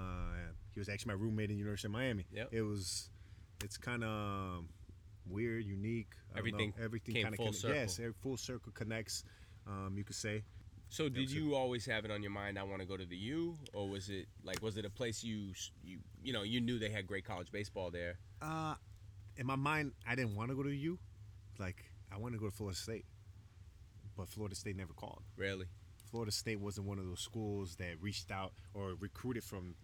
he 0.72 0.80
was 0.80 0.88
actually 0.88 1.14
my 1.14 1.20
roommate 1.20 1.50
in 1.50 1.56
University 1.58 1.86
of 1.88 1.92
Miami. 1.92 2.26
Yep. 2.32 2.48
It 2.52 2.62
was, 2.62 3.08
it's 3.62 3.76
kind 3.78 4.02
of 4.04 4.64
weird, 5.26 5.64
unique. 5.64 6.10
Know. 6.32 6.38
Everything 6.40 6.74
everything 6.82 7.22
kind 7.22 7.34
of 7.38 7.54
circle. 7.54 7.76
Yes, 7.76 7.98
every 8.00 8.12
full 8.20 8.36
circle 8.36 8.72
connects. 8.72 9.24
Um, 9.66 9.94
you 9.96 10.04
could 10.04 10.16
say. 10.16 10.42
So 10.94 11.08
did 11.08 11.28
you 11.28 11.56
always 11.56 11.84
have 11.86 12.04
it 12.04 12.12
on 12.12 12.22
your 12.22 12.30
mind? 12.30 12.56
I 12.56 12.62
want 12.62 12.80
to 12.80 12.86
go 12.86 12.96
to 12.96 13.04
the 13.04 13.16
U, 13.16 13.58
or 13.72 13.88
was 13.88 14.08
it 14.10 14.28
like 14.44 14.62
was 14.62 14.76
it 14.76 14.84
a 14.84 14.90
place 14.90 15.24
you 15.24 15.52
you 15.82 15.98
you 16.22 16.32
know 16.32 16.44
you 16.44 16.60
knew 16.60 16.78
they 16.78 16.88
had 16.88 17.04
great 17.04 17.24
college 17.24 17.50
baseball 17.50 17.90
there? 17.90 18.16
Uh, 18.40 18.74
in 19.36 19.44
my 19.44 19.56
mind, 19.56 19.90
I 20.06 20.14
didn't 20.14 20.36
want 20.36 20.50
to 20.50 20.54
go 20.54 20.62
to 20.62 20.68
the 20.68 20.76
U. 20.76 21.00
Like 21.58 21.84
I 22.12 22.18
wanted 22.18 22.36
to 22.36 22.40
go 22.40 22.48
to 22.48 22.54
Florida 22.54 22.78
State, 22.78 23.06
but 24.16 24.28
Florida 24.28 24.54
State 24.54 24.76
never 24.76 24.92
called. 24.92 25.24
Really? 25.36 25.66
Florida 26.12 26.30
State 26.30 26.60
wasn't 26.60 26.86
one 26.86 27.00
of 27.00 27.06
those 27.06 27.18
schools 27.18 27.74
that 27.80 28.00
reached 28.00 28.30
out 28.30 28.52
or 28.72 28.94
recruited 29.00 29.42
from 29.42 29.74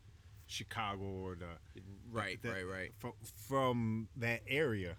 Chicago 0.46 1.02
or 1.02 1.34
the 1.34 1.80
Right, 2.12 2.40
the- 2.40 2.50
right, 2.50 2.66
right. 2.66 2.92
from, 2.98 3.12
from 3.48 4.08
that 4.16 4.42
area 4.46 4.96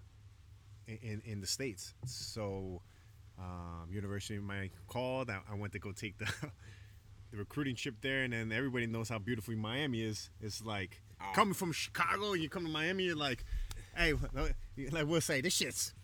in, 0.86 0.98
in, 0.98 1.22
in 1.24 1.40
the 1.40 1.46
states. 1.46 1.94
So 2.04 2.82
um, 3.42 3.88
University 3.90 4.36
of 4.36 4.44
Miami 4.44 4.70
called. 4.86 5.28
I, 5.30 5.40
I 5.50 5.54
went 5.54 5.72
to 5.72 5.78
go 5.78 5.92
take 5.92 6.18
the 6.18 6.26
the 7.30 7.36
recruiting 7.36 7.74
trip 7.76 7.96
there, 8.00 8.22
and 8.22 8.32
then 8.32 8.52
everybody 8.52 8.86
knows 8.86 9.08
how 9.08 9.18
beautiful 9.18 9.54
Miami 9.56 10.02
is. 10.02 10.30
It's 10.40 10.62
like 10.64 11.00
Oh. 11.24 11.32
coming 11.34 11.54
from 11.54 11.70
Chicago, 11.70 12.32
you 12.32 12.48
come 12.48 12.64
to 12.64 12.68
Miami, 12.70 13.04
you're 13.04 13.14
like, 13.14 13.44
hey, 13.96 14.12
like 14.90 15.06
we'll 15.06 15.20
say, 15.20 15.40
this 15.40 15.54
shit's 15.54 15.94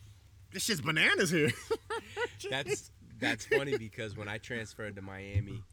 this 0.52 0.62
shit's 0.62 0.80
bananas 0.80 1.30
here. 1.30 1.50
That's 2.50 2.92
that's 3.18 3.44
funny 3.46 3.76
because 3.76 4.16
when 4.16 4.28
I 4.28 4.38
transferred 4.38 4.94
to 4.94 5.02
Miami 5.02 5.64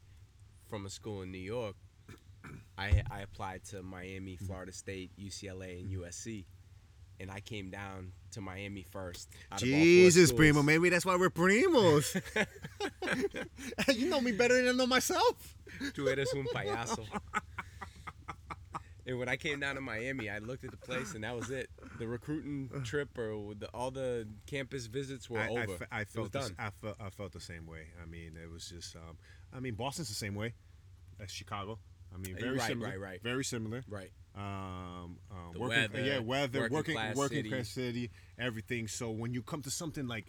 from 0.68 0.88
a 0.88 0.90
school 0.90 1.22
in 1.22 1.32
New 1.32 1.38
York, 1.38 1.76
I 2.78 3.04
I 3.12 3.20
applied 3.22 3.64
to 3.66 3.84
Miami, 3.84 4.36
Florida 4.36 4.72
State, 4.72 5.12
UCLA, 5.20 5.80
and 5.82 5.92
USC, 5.92 6.46
and 7.20 7.32
I 7.32 7.40
came 7.40 7.70
down 7.70 8.12
to 8.32 8.42
Miami 8.42 8.86
first. 8.92 9.30
out 9.52 9.62
of 9.62 9.68
all 9.68 9.74
four 9.74 9.84
Jesus, 9.84 10.32
primo. 10.32 10.62
Maybe 10.62 10.90
that's 10.90 11.06
why 11.06 11.16
we're 11.16 11.30
primos. 11.30 12.22
you 13.96 14.10
know 14.10 14.22
me 14.22 14.32
better 14.32 14.56
than 14.56 14.68
I 14.68 14.78
know 14.78 14.88
myself. 14.88 15.56
Tú 15.94 16.08
eres 16.08 16.34
un 16.34 16.46
payaso. 16.54 17.06
And 19.08 19.20
when 19.20 19.30
I 19.30 19.36
came 19.36 19.60
down 19.60 19.76
to 19.76 19.82
Miami, 19.82 20.30
I 20.30 20.40
looked 20.40 20.64
at 20.64 20.72
the 20.72 20.78
place, 20.78 21.14
and 21.14 21.24
that 21.24 21.36
was 21.36 21.52
it. 21.52 21.70
The 22.00 22.08
recruiting 22.08 22.72
trip 22.84 23.16
or 23.20 23.54
the, 23.54 23.68
all 23.68 23.92
the 23.92 24.28
campus 24.48 24.88
visits 24.88 25.30
were 25.30 25.40
I, 25.40 25.46
I 25.46 25.50
over. 25.50 25.88
I 25.92 26.04
felt 26.06 26.32
the. 26.32 26.52
I 26.58 26.72
felt 26.82 26.96
I 27.00 27.10
felt 27.12 27.32
the 27.32 27.40
same 27.40 27.68
way. 27.68 27.88
I 28.02 28.08
mean, 28.08 28.32
it 28.42 28.52
was 28.52 28.68
just. 28.68 28.96
Um, 28.96 29.18
I 29.54 29.60
mean, 29.60 29.76
Boston's 29.76 30.10
the 30.10 30.16
same 30.16 30.34
way 30.34 30.56
as 31.20 31.30
Chicago. 31.30 31.78
I 32.14 32.18
mean, 32.18 32.36
very 32.36 32.58
right, 32.58 32.68
similar. 32.68 32.90
right, 32.90 33.00
right. 33.00 33.22
Very 33.22 33.44
similar. 33.44 33.84
right. 33.88 34.10
Um, 34.36 35.18
um, 35.32 35.54
working, 35.58 35.68
weather, 35.70 36.02
yeah, 36.02 36.20
weather, 36.20 36.60
working 36.62 36.76
working, 36.76 36.96
class 36.96 37.16
working 37.16 37.38
city. 37.38 37.50
class 37.50 37.70
city, 37.70 38.12
everything. 38.38 38.88
So 38.88 39.10
when 39.12 39.34
you 39.34 39.42
come 39.42 39.62
to 39.62 39.72
something 39.72 40.08
like 40.08 40.26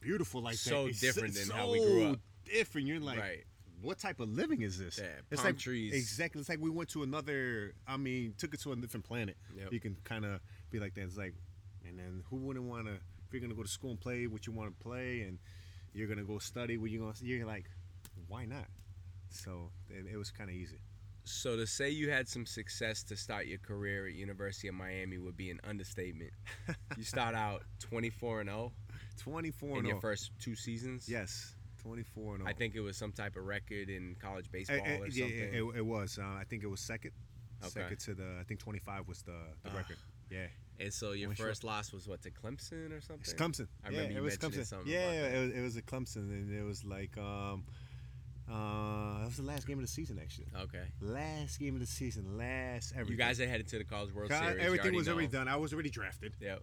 beautiful 0.00 0.42
like 0.42 0.56
So 0.56 0.84
that, 0.84 0.90
it's 0.90 1.00
different 1.00 1.34
so 1.34 1.40
than 1.46 1.56
how 1.56 1.70
we 1.70 1.78
grew 1.78 2.10
up. 2.12 2.20
Different. 2.44 2.86
You're 2.86 3.00
like, 3.00 3.18
Right. 3.18 3.44
what 3.80 3.98
type 3.98 4.20
of 4.20 4.28
living 4.28 4.62
is 4.62 4.78
this? 4.78 4.98
Yeah, 4.98 5.06
it's 5.30 5.42
like 5.42 5.58
trees. 5.58 5.94
Exactly. 5.94 6.40
It's 6.40 6.48
like 6.48 6.60
we 6.60 6.70
went 6.70 6.90
to 6.90 7.02
another. 7.02 7.74
I 7.86 7.96
mean, 7.96 8.34
took 8.36 8.52
it 8.54 8.60
to 8.60 8.72
a 8.72 8.76
different 8.76 9.06
planet. 9.06 9.36
Yep. 9.56 9.72
You 9.72 9.80
can 9.80 9.96
kind 10.04 10.24
of 10.24 10.40
be 10.70 10.78
like 10.78 10.94
that. 10.94 11.02
It's 11.02 11.16
like, 11.16 11.34
and 11.88 11.98
then 11.98 12.22
who 12.28 12.36
wouldn't 12.36 12.66
want 12.66 12.86
to? 12.86 12.92
If 12.94 13.32
you're 13.32 13.40
gonna 13.40 13.54
go 13.54 13.62
to 13.62 13.68
school 13.68 13.90
and 13.90 14.00
play 14.00 14.26
what 14.26 14.46
you 14.46 14.52
want 14.52 14.78
to 14.78 14.84
play, 14.84 15.22
and 15.22 15.38
you're 15.94 16.06
gonna 16.06 16.22
go 16.24 16.38
study 16.38 16.76
what 16.76 16.90
you're 16.90 17.00
gonna, 17.00 17.14
you're 17.20 17.46
like, 17.46 17.64
why 18.28 18.44
not? 18.44 18.66
So 19.30 19.70
it, 19.90 20.06
it 20.12 20.16
was 20.16 20.30
kind 20.30 20.48
of 20.50 20.54
easy. 20.56 20.78
So 21.28 21.56
to 21.56 21.66
say 21.66 21.90
you 21.90 22.08
had 22.10 22.28
some 22.28 22.46
success 22.46 23.02
to 23.04 23.16
start 23.16 23.46
your 23.46 23.58
career 23.58 24.06
at 24.06 24.14
University 24.14 24.68
of 24.68 24.74
Miami 24.74 25.18
would 25.18 25.36
be 25.36 25.50
an 25.50 25.58
understatement. 25.68 26.30
you 26.96 27.02
start 27.02 27.34
out 27.46 27.62
24 27.80 28.42
and 28.42 28.48
0 28.50 28.72
24 29.18 29.70
in 29.70 29.76
and 29.78 29.88
your 29.88 30.00
first 30.00 30.30
two 30.38 30.54
seasons. 30.54 31.08
Yes, 31.08 31.54
24 31.82 32.34
and 32.36 32.42
0. 32.44 32.48
I 32.48 32.52
think 32.52 32.76
it 32.76 32.80
was 32.80 32.96
some 32.96 33.10
type 33.10 33.34
of 33.36 33.44
record 33.44 33.88
in 33.90 34.14
college 34.20 34.50
baseball 34.52 34.76
Uh, 34.78 34.88
uh, 34.88 34.98
or 35.00 35.06
yeah, 35.08 35.24
something. 35.24 35.54
it, 35.54 35.64
it 35.78 35.84
was. 35.84 36.18
Uh, 36.22 36.24
I 36.26 36.44
think 36.48 36.62
it 36.62 36.68
was 36.68 36.80
second. 36.80 37.10
Okay. 37.62 37.70
Second 37.70 37.98
to 38.00 38.14
the. 38.14 38.36
I 38.40 38.44
think 38.44 38.60
25 38.60 39.08
was 39.08 39.22
the 39.22 39.32
the 39.64 39.70
Ah. 39.70 39.76
record. 39.76 39.96
Yeah. 40.30 40.46
and 40.78 40.92
so 40.92 41.12
your 41.12 41.34
short. 41.34 41.48
first 41.48 41.64
loss 41.64 41.92
was 41.92 42.06
what 42.06 42.20
to 42.22 42.30
Clemson 42.30 42.92
or 42.92 43.00
something. 43.00 43.22
It's 43.22 43.34
Clemson. 43.34 43.66
I 43.84 43.88
remember 43.88 44.10
yeah, 44.10 44.14
you 44.14 44.18
it 44.18 44.20
was 44.22 44.32
mentioning 44.42 44.60
Clemson. 44.64 44.66
something 44.68 44.92
Yeah, 44.92 45.22
that. 45.22 45.34
it 45.34 45.40
was, 45.46 45.54
it 45.56 45.60
was 45.62 45.76
a 45.76 45.82
Clemson, 45.82 46.30
and 46.30 46.52
it 46.54 46.62
was 46.64 46.84
like 46.84 47.16
um, 47.18 47.64
uh, 48.50 49.18
that 49.18 49.26
was 49.26 49.36
the 49.36 49.42
last 49.42 49.66
game 49.66 49.78
of 49.78 49.82
the 49.84 49.90
season 49.90 50.18
actually. 50.22 50.46
Okay. 50.62 50.84
Last 51.00 51.58
game 51.58 51.74
of 51.74 51.80
the 51.80 51.86
season. 51.86 52.38
Last 52.38 52.92
everything. 52.92 53.12
You 53.12 53.16
guys 53.18 53.40
are 53.40 53.48
headed 53.48 53.68
to 53.68 53.78
the 53.78 53.84
College 53.84 54.12
World 54.14 54.30
Series. 54.30 54.58
Everything 54.64 54.94
was 54.94 55.06
know. 55.06 55.14
already 55.14 55.28
done. 55.28 55.48
I 55.48 55.56
was 55.56 55.72
already 55.72 55.90
drafted. 55.90 56.34
Yep. 56.40 56.62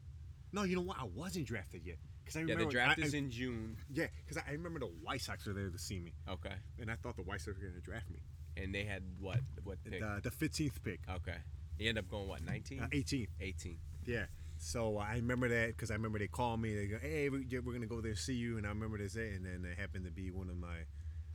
No, 0.53 0.63
you 0.63 0.75
know 0.75 0.81
what? 0.81 0.97
I 0.99 1.05
wasn't 1.05 1.47
drafted 1.47 1.81
yet. 1.85 1.97
Cause 2.25 2.35
I 2.37 2.39
Yeah, 2.39 2.43
remember 2.45 2.65
the 2.65 2.71
draft 2.71 2.99
I- 2.99 3.05
is 3.05 3.13
I- 3.13 3.17
in 3.17 3.29
June. 3.31 3.75
Yeah, 3.91 4.07
because 4.25 4.41
I, 4.47 4.51
remember 4.51 4.79
the 4.79 4.85
White 4.85 5.19
Sox 5.21 5.45
were 5.45 5.51
there 5.53 5.69
to 5.69 5.77
see 5.77 5.99
me, 5.99 6.13
Okay. 6.29 6.53
and 6.79 6.89
I 6.89 6.95
thought 6.95 7.17
the 7.17 7.23
White 7.23 7.41
Sox 7.41 7.57
were 7.57 7.63
going 7.63 7.73
to 7.75 7.81
draft 7.81 8.09
me. 8.09 8.19
And 8.55 8.73
they 8.73 8.85
had 8.85 9.03
what? 9.19 9.39
What 9.63 9.83
pick? 9.83 9.99
The 9.99 10.21
the 10.23 10.29
15th 10.31 10.81
pick, 10.83 11.01
Okay. 11.09 11.35
You 11.79 11.89
end 11.89 11.97
up 11.97 12.07
going 12.07 12.27
what? 12.29 12.43
19? 12.45 12.79
uh, 12.81 12.87
18th. 12.93 13.27
18. 13.41 13.77
Yeah. 14.05 14.25
So 14.59 14.97
I 14.99 15.15
remember 15.15 15.49
that 15.49 15.67
because 15.69 15.91
I 15.91 15.95
remember 15.95 16.19
they 16.19 16.27
called 16.27 16.61
me. 16.61 16.73
They 16.75 16.85
go, 16.87 16.97
"Hey, 16.99 17.27
we, 17.29 17.45
yeah, 17.49 17.59
we're 17.59 17.73
gonna 17.73 17.87
go 17.87 17.99
there 17.99 18.11
and 18.11 18.19
see 18.19 18.35
you." 18.35 18.57
And 18.57 18.65
I 18.65 18.69
remember 18.69 18.97
this, 18.99 19.15
and 19.15 19.43
then 19.45 19.65
it 19.69 19.77
happened 19.77 20.05
to 20.05 20.11
be 20.11 20.29
one 20.31 20.49
of 20.49 20.55
my, 20.55 20.77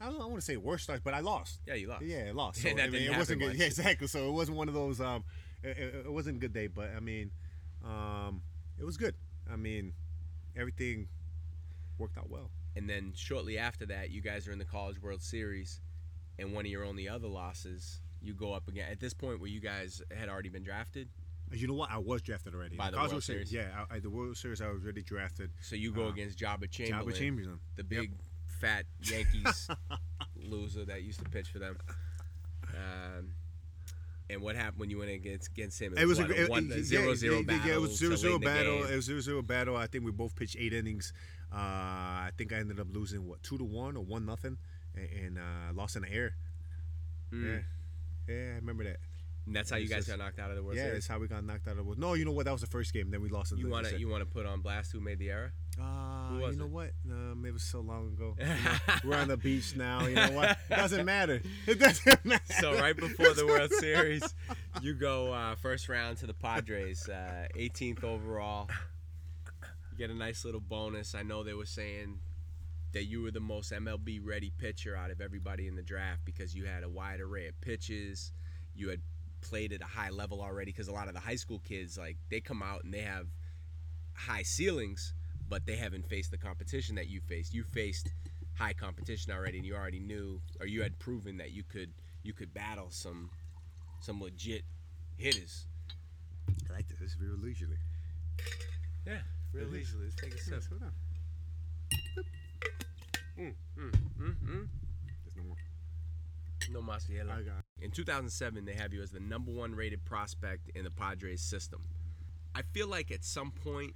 I 0.00 0.06
don't, 0.06 0.20
I 0.20 0.24
want 0.26 0.36
to 0.36 0.42
say 0.42 0.56
worst 0.56 0.84
starts, 0.84 1.02
but 1.04 1.14
I 1.14 1.20
lost. 1.20 1.60
Yeah, 1.66 1.74
you 1.74 1.88
lost. 1.88 2.04
Yeah, 2.04 2.24
I 2.28 2.30
lost. 2.32 2.62
Yeah, 2.62 2.70
So, 2.70 2.76
that 2.76 2.82
I 2.82 2.86
mean, 2.86 2.92
didn't 3.02 3.14
it 3.14 3.18
wasn't 3.18 3.40
happen 3.42 3.52
good. 3.52 3.58
much. 3.58 3.60
Yeah, 3.60 3.66
exactly. 3.78 4.06
So 4.06 4.28
it 4.28 4.32
wasn't 4.32 4.56
one 4.56 4.68
of 4.68 4.74
those. 4.74 5.00
Um, 5.00 5.24
it, 5.62 5.76
it, 6.06 6.12
wasn't 6.12 6.36
a 6.36 6.40
good 6.40 6.52
day, 6.52 6.66
but 6.68 6.90
I 6.96 7.00
mean, 7.00 7.30
um, 7.84 8.42
it 8.78 8.84
was 8.84 8.96
good. 8.96 9.14
I 9.52 9.56
mean, 9.56 9.92
everything 10.56 11.08
worked 11.98 12.16
out 12.18 12.30
well. 12.30 12.50
And 12.76 12.88
then 12.88 13.12
shortly 13.16 13.58
after 13.58 13.86
that, 13.86 14.10
you 14.10 14.20
guys 14.22 14.46
are 14.46 14.52
in 14.52 14.58
the 14.58 14.64
College 14.64 15.02
World 15.02 15.20
Series, 15.22 15.80
and 16.38 16.52
one 16.52 16.64
of 16.64 16.70
your 16.70 16.84
only 16.84 17.08
other 17.08 17.26
losses, 17.26 18.00
you 18.22 18.34
go 18.34 18.52
up 18.52 18.68
again. 18.68 18.86
At 18.90 19.00
this 19.00 19.14
point, 19.14 19.40
where 19.40 19.50
you 19.50 19.60
guys 19.60 20.00
had 20.16 20.28
already 20.28 20.48
been 20.48 20.62
drafted, 20.62 21.08
You 21.50 21.66
know 21.66 21.74
what? 21.74 21.90
I 21.90 21.98
was 21.98 22.22
drafted 22.22 22.54
already. 22.54 22.76
By 22.76 22.90
the 22.90 22.98
College 22.98 23.12
World 23.12 23.24
Series? 23.24 23.52
Yeah, 23.52 23.84
I, 23.90 23.96
I, 23.96 23.98
the 23.98 24.10
World 24.10 24.36
Series, 24.36 24.60
I 24.60 24.68
was 24.68 24.84
already 24.84 25.02
drafted. 25.02 25.50
So 25.60 25.74
you 25.74 25.90
go 25.92 26.06
Uh, 26.06 26.10
against 26.10 26.38
Joba 26.38 26.70
Chamberlain, 26.70 27.06
Joba 27.06 27.18
Chamberlain. 27.18 27.58
the 27.74 27.82
Yep. 27.90 28.04
Fat 28.60 28.84
Yankees 29.02 29.68
loser 30.36 30.84
that 30.84 31.02
used 31.02 31.18
to 31.20 31.24
pitch 31.30 31.48
for 31.48 31.58
them. 31.58 31.78
Um, 32.68 33.32
and 34.30 34.42
what 34.42 34.56
happened 34.56 34.78
when 34.78 34.90
you 34.90 34.98
went 34.98 35.10
against 35.10 35.48
against 35.48 35.80
him? 35.80 35.96
It 35.96 36.06
was 36.06 36.18
what, 36.18 36.30
a, 36.30 36.42
it, 36.42 36.50
one, 36.50 36.70
it, 36.70 36.84
zero 36.84 37.10
yeah, 37.10 37.14
zero 37.14 37.42
battle. 37.42 37.66
Yeah, 37.66 37.74
it 37.74 37.80
was 37.80 37.96
zero 37.96 38.16
zero 38.16 38.34
late 38.34 38.36
in 38.36 38.40
the 38.40 38.46
battle. 38.46 38.84
It 38.84 38.96
was 38.96 39.04
zero 39.06 39.20
zero 39.20 39.42
battle. 39.42 39.76
I 39.76 39.86
think 39.86 40.04
we 40.04 40.12
both 40.12 40.36
pitched 40.36 40.56
eight 40.58 40.74
innings. 40.74 41.12
Uh, 41.52 41.56
I 41.56 42.30
think 42.36 42.52
I 42.52 42.56
ended 42.56 42.78
up 42.78 42.88
losing 42.92 43.26
what 43.26 43.42
two 43.42 43.56
to 43.56 43.64
one 43.64 43.96
or 43.96 44.04
one 44.04 44.26
nothing, 44.26 44.58
and, 44.94 45.08
and 45.26 45.38
uh, 45.38 45.72
lost 45.72 45.96
in 45.96 46.02
the 46.02 46.12
air. 46.12 46.34
Mm. 47.32 47.62
Yeah, 48.28 48.34
yeah, 48.34 48.52
I 48.52 48.56
remember 48.56 48.84
that. 48.84 48.98
And 49.46 49.56
that's 49.56 49.70
how 49.70 49.76
you 49.76 49.88
guys 49.88 50.04
just- 50.04 50.08
got 50.08 50.18
knocked 50.18 50.38
out 50.38 50.50
of 50.50 50.56
the 50.56 50.62
World 50.62 50.76
yeah, 50.76 50.84
Series. 50.84 50.94
that's 50.96 51.06
how 51.06 51.18
we 51.18 51.26
got 51.26 51.42
knocked 51.42 51.66
out 51.66 51.72
of 51.72 51.76
the. 51.78 51.84
World. 51.84 51.98
No, 51.98 52.12
you 52.12 52.26
know 52.26 52.32
what? 52.32 52.44
That 52.44 52.52
was 52.52 52.60
the 52.60 52.66
first 52.66 52.92
game. 52.92 53.10
Then 53.10 53.22
we 53.22 53.30
lost. 53.30 53.52
In 53.52 53.58
You 53.58 53.64
the, 53.64 53.70
want 53.70 53.86
to 53.86 53.98
you 53.98 54.08
want 54.08 54.20
to 54.20 54.26
put 54.26 54.44
on 54.44 54.60
blast 54.60 54.92
who 54.92 55.00
made 55.00 55.18
the 55.18 55.30
error? 55.30 55.54
Uh, 55.80 56.48
you 56.50 56.56
know 56.56 56.64
it? 56.64 56.70
what? 56.70 56.90
Um, 57.10 57.44
it 57.46 57.52
was 57.52 57.62
so 57.62 57.80
long 57.80 58.08
ago. 58.08 58.36
You 58.40 58.46
know, 58.46 58.78
we're 59.04 59.16
on 59.16 59.28
the 59.28 59.36
beach 59.36 59.76
now. 59.76 60.06
You 60.06 60.14
know 60.14 60.30
what? 60.32 60.58
It 60.70 60.76
doesn't 60.76 61.04
matter. 61.04 61.40
It 61.66 61.78
doesn't 61.78 62.24
matter. 62.24 62.52
So 62.60 62.74
right 62.74 62.96
before 62.96 63.32
the 63.34 63.46
World 63.46 63.72
Series, 63.72 64.34
you 64.80 64.94
go 64.94 65.32
uh, 65.32 65.54
first 65.56 65.88
round 65.88 66.18
to 66.18 66.26
the 66.26 66.34
Padres, 66.34 67.08
uh, 67.08 67.48
18th 67.56 68.04
overall. 68.04 68.68
You 69.92 69.98
get 69.98 70.10
a 70.10 70.14
nice 70.14 70.44
little 70.44 70.60
bonus. 70.60 71.14
I 71.14 71.22
know 71.22 71.44
they 71.44 71.54
were 71.54 71.66
saying 71.66 72.20
that 72.92 73.04
you 73.04 73.22
were 73.22 73.30
the 73.30 73.40
most 73.40 73.72
MLB 73.72 74.20
ready 74.22 74.52
pitcher 74.58 74.96
out 74.96 75.10
of 75.10 75.20
everybody 75.20 75.68
in 75.68 75.76
the 75.76 75.82
draft 75.82 76.24
because 76.24 76.54
you 76.54 76.64
had 76.64 76.82
a 76.82 76.88
wide 76.88 77.20
array 77.20 77.46
of 77.46 77.60
pitches. 77.60 78.32
You 78.74 78.88
had 78.88 79.00
played 79.40 79.72
at 79.72 79.82
a 79.82 79.86
high 79.86 80.10
level 80.10 80.40
already 80.40 80.72
because 80.72 80.88
a 80.88 80.92
lot 80.92 81.08
of 81.08 81.14
the 81.14 81.20
high 81.20 81.36
school 81.36 81.60
kids 81.60 81.96
like 81.98 82.16
they 82.30 82.40
come 82.40 82.62
out 82.62 82.84
and 82.84 82.92
they 82.92 83.00
have 83.02 83.26
high 84.14 84.42
ceilings, 84.42 85.14
but 85.48 85.66
they 85.66 85.76
haven't 85.76 86.06
faced 86.06 86.30
the 86.30 86.38
competition 86.38 86.94
that 86.96 87.08
you 87.08 87.20
faced. 87.20 87.54
You 87.54 87.64
faced 87.64 88.08
high 88.54 88.72
competition 88.72 89.32
already, 89.32 89.58
and 89.58 89.66
you 89.66 89.74
already 89.74 90.00
knew, 90.00 90.40
or 90.60 90.66
you 90.66 90.82
had 90.82 90.98
proven 90.98 91.36
that 91.38 91.52
you 91.52 91.62
could 91.64 91.90
you 92.22 92.32
could 92.32 92.52
battle 92.52 92.88
some 92.90 93.30
some 94.00 94.20
legit 94.20 94.62
hitters. 95.16 95.66
I 96.70 96.74
like 96.74 96.88
this. 96.88 96.98
It's 97.00 97.16
real 97.20 97.36
leisurely. 97.40 97.76
Yeah, 99.06 99.18
real 99.52 99.66
It 99.74 99.76
is. 99.80 99.88
easily. 99.88 100.04
Let's 100.04 100.16
take 100.16 100.34
a 100.34 100.38
sip. 100.38 100.62
slow 100.62 100.78
down. 100.78 100.92
Mm, 103.38 103.54
mm, 103.78 103.90
mm. 104.20 104.68
There's 105.24 105.36
no 105.36 105.42
more. 105.44 105.56
No 106.72 106.82
mas. 106.82 107.08
I 107.10 107.24
got. 107.42 107.64
In 107.80 107.90
2007, 107.92 108.64
they 108.64 108.74
have 108.74 108.92
you 108.92 109.00
as 109.02 109.12
the 109.12 109.20
number 109.20 109.52
one 109.52 109.74
rated 109.74 110.04
prospect 110.04 110.70
in 110.74 110.82
the 110.84 110.90
Padres 110.90 111.40
system. 111.40 111.82
I 112.54 112.62
feel 112.62 112.88
like 112.88 113.10
at 113.12 113.22
some 113.24 113.52
point 113.52 113.94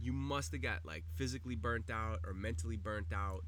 you 0.00 0.12
must 0.12 0.52
have 0.52 0.62
got 0.62 0.84
like 0.84 1.04
physically 1.16 1.54
burnt 1.54 1.90
out 1.90 2.20
or 2.26 2.34
mentally 2.34 2.76
burnt 2.76 3.12
out. 3.12 3.44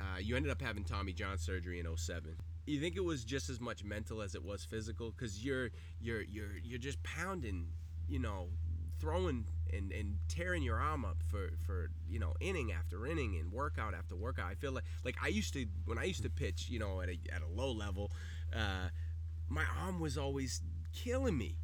Uh, 0.00 0.18
you 0.18 0.36
ended 0.36 0.50
up 0.50 0.60
having 0.60 0.84
Tommy 0.84 1.12
John 1.12 1.38
surgery 1.38 1.78
in 1.78 1.96
07. 1.96 2.36
You 2.66 2.80
think 2.80 2.96
it 2.96 3.04
was 3.04 3.24
just 3.24 3.50
as 3.50 3.60
much 3.60 3.84
mental 3.84 4.22
as 4.22 4.34
it 4.34 4.42
was 4.42 4.64
physical 4.64 5.10
because 5.10 5.44
you're 5.44 5.70
you're 6.00 6.22
you're 6.22 6.58
you're 6.62 6.78
just 6.78 7.02
pounding, 7.02 7.68
you 8.08 8.18
know, 8.18 8.48
throwing 9.00 9.46
and, 9.72 9.90
and 9.90 10.16
tearing 10.28 10.62
your 10.62 10.76
arm 10.76 11.04
up 11.04 11.16
for, 11.28 11.50
for 11.66 11.90
you 12.08 12.18
know 12.18 12.34
inning 12.40 12.72
after 12.72 13.06
inning 13.06 13.36
and 13.40 13.52
workout 13.52 13.94
after 13.94 14.14
workout. 14.14 14.50
I 14.50 14.54
feel 14.54 14.72
like 14.72 14.84
like 15.04 15.16
I 15.22 15.28
used 15.28 15.52
to 15.54 15.66
when 15.86 15.98
I 15.98 16.04
used 16.04 16.22
to 16.22 16.30
pitch, 16.30 16.68
you 16.68 16.78
know, 16.78 17.00
at 17.00 17.08
a 17.08 17.18
at 17.32 17.42
a 17.42 17.48
low 17.48 17.72
level, 17.72 18.12
uh, 18.54 18.88
my 19.48 19.64
arm 19.82 19.98
was 19.98 20.16
always 20.16 20.62
killing 20.92 21.36
me. 21.36 21.56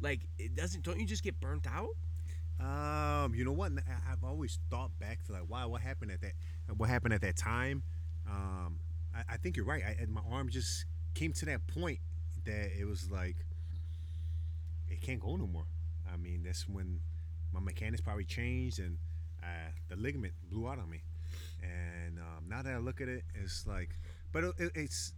Like 0.00 0.20
it 0.38 0.56
doesn't 0.56 0.84
don't 0.84 0.98
you 0.98 1.06
just 1.06 1.22
get 1.22 1.40
burnt 1.40 1.66
out? 1.66 1.94
Um, 2.60 3.34
you 3.34 3.44
know 3.44 3.52
what? 3.52 3.72
I've 4.10 4.22
always 4.22 4.58
thought 4.70 4.90
back 4.98 5.24
to 5.26 5.32
like, 5.32 5.48
wow, 5.48 5.68
what 5.68 5.80
happened 5.80 6.10
at 6.12 6.20
that? 6.20 6.32
What 6.76 6.88
happened 6.88 7.14
at 7.14 7.22
that 7.22 7.36
time? 7.36 7.82
Um, 8.28 8.78
I, 9.14 9.34
I 9.34 9.36
think 9.38 9.56
you're 9.56 9.64
right. 9.64 9.82
I, 9.84 10.04
my 10.06 10.20
arm 10.30 10.48
just 10.50 10.84
came 11.14 11.32
to 11.34 11.46
that 11.46 11.66
point 11.68 11.98
that 12.44 12.70
it 12.78 12.84
was 12.86 13.10
like, 13.10 13.36
it 14.88 15.00
can't 15.00 15.20
go 15.20 15.36
no 15.36 15.46
more. 15.46 15.64
I 16.12 16.16
mean, 16.16 16.42
that's 16.44 16.68
when 16.68 17.00
my 17.52 17.60
mechanics 17.60 18.00
probably 18.00 18.24
changed 18.24 18.78
and 18.78 18.98
uh, 19.42 19.70
the 19.88 19.96
ligament 19.96 20.34
blew 20.50 20.68
out 20.68 20.78
on 20.78 20.90
me. 20.90 21.02
And 21.62 22.18
um, 22.18 22.48
now 22.48 22.62
that 22.62 22.72
I 22.74 22.78
look 22.78 23.00
at 23.00 23.08
it, 23.08 23.22
it's 23.34 23.66
like, 23.66 23.90
but 24.32 24.44
it, 24.44 24.54
it- 24.58 24.72
it's, 24.74 25.12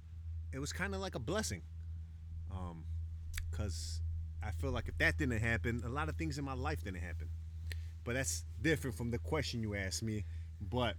it 0.52 0.58
was 0.58 0.72
kind 0.72 0.94
of 0.94 1.00
like 1.00 1.14
a 1.14 1.18
blessing, 1.18 1.62
um, 2.50 2.84
cause 3.50 4.00
I 4.42 4.50
feel 4.50 4.70
like 4.70 4.88
if 4.88 4.98
that 4.98 5.18
didn't 5.18 5.38
happen, 5.40 5.82
a 5.84 5.88
lot 5.88 6.08
of 6.08 6.16
things 6.16 6.38
in 6.38 6.44
my 6.44 6.54
life 6.54 6.82
didn't 6.84 7.00
happen. 7.02 7.28
But 8.04 8.14
that's 8.14 8.44
different 8.60 8.96
from 8.96 9.10
the 9.10 9.18
question 9.18 9.60
you 9.62 9.74
asked 9.74 10.02
me. 10.02 10.24
But 10.60 10.96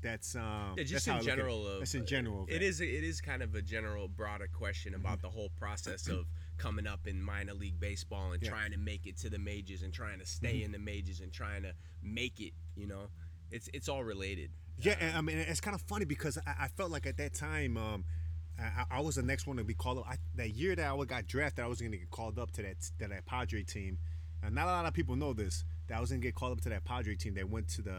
that's 0.00 0.34
um, 0.34 0.74
Yeah, 0.76 0.84
just 0.84 1.06
that's 1.06 1.06
in 1.06 1.12
look 1.14 1.22
at 1.22 1.26
it. 1.26 1.36
general. 1.36 1.66
Of, 1.66 1.78
That's 1.80 1.94
in 1.94 2.06
general. 2.06 2.42
of 2.44 2.48
It 2.48 2.54
that. 2.54 2.62
is. 2.62 2.80
It 2.80 3.04
is 3.04 3.20
kind 3.20 3.42
of 3.42 3.54
a 3.54 3.62
general, 3.62 4.08
broader 4.08 4.48
question 4.52 4.94
about 4.94 5.20
the 5.20 5.28
whole 5.28 5.50
process 5.58 6.08
of 6.08 6.26
coming 6.58 6.86
up 6.86 7.06
in 7.06 7.20
minor 7.20 7.52
league 7.54 7.78
baseball 7.78 8.32
and 8.32 8.42
Yeah. 8.42 8.48
trying 8.50 8.70
to 8.72 8.78
make 8.78 9.06
it 9.06 9.16
to 9.18 9.30
the 9.30 9.38
majors 9.38 9.82
and 9.82 9.92
trying 9.92 10.18
to 10.20 10.26
stay 10.26 10.62
in 10.62 10.72
the 10.72 10.78
majors 10.78 11.20
and 11.20 11.32
trying 11.32 11.62
to 11.62 11.72
make 12.02 12.40
it. 12.40 12.52
You 12.76 12.86
know, 12.86 13.08
it's 13.50 13.68
it's 13.74 13.88
all 13.88 14.04
related. 14.04 14.50
Yeah, 14.78 14.96
and, 15.00 15.16
I 15.16 15.20
mean 15.22 15.38
it's 15.38 15.60
kind 15.60 15.74
of 15.74 15.80
funny 15.82 16.04
because 16.04 16.38
I, 16.46 16.64
I 16.64 16.68
felt 16.68 16.90
like 16.90 17.06
at 17.06 17.16
that 17.18 17.34
time, 17.34 17.76
um, 17.76 18.04
I, 18.58 18.84
I 18.90 19.00
was 19.00 19.16
the 19.16 19.22
next 19.22 19.46
one 19.46 19.56
to 19.56 19.64
be 19.64 19.74
called 19.74 19.98
up. 19.98 20.06
I, 20.08 20.16
that 20.36 20.50
year 20.50 20.74
that 20.74 20.90
I 20.90 21.04
got 21.04 21.26
drafted, 21.26 21.64
I 21.64 21.68
was 21.68 21.80
gonna 21.80 21.96
get 21.96 22.10
called 22.10 22.38
up 22.38 22.50
to 22.52 22.62
that 22.62 22.76
to 22.98 23.08
that 23.08 23.26
Padre 23.26 23.62
team. 23.62 23.98
And 24.42 24.54
not 24.54 24.64
a 24.68 24.70
lot 24.70 24.86
of 24.86 24.94
people 24.94 25.16
know 25.16 25.32
this. 25.32 25.64
That 25.88 25.98
I 25.98 26.00
was 26.00 26.10
gonna 26.10 26.20
get 26.20 26.34
called 26.34 26.52
up 26.52 26.60
to 26.62 26.68
that 26.70 26.84
Padre 26.84 27.16
team 27.16 27.34
that 27.34 27.48
went 27.48 27.68
to 27.68 27.82
the 27.82 27.96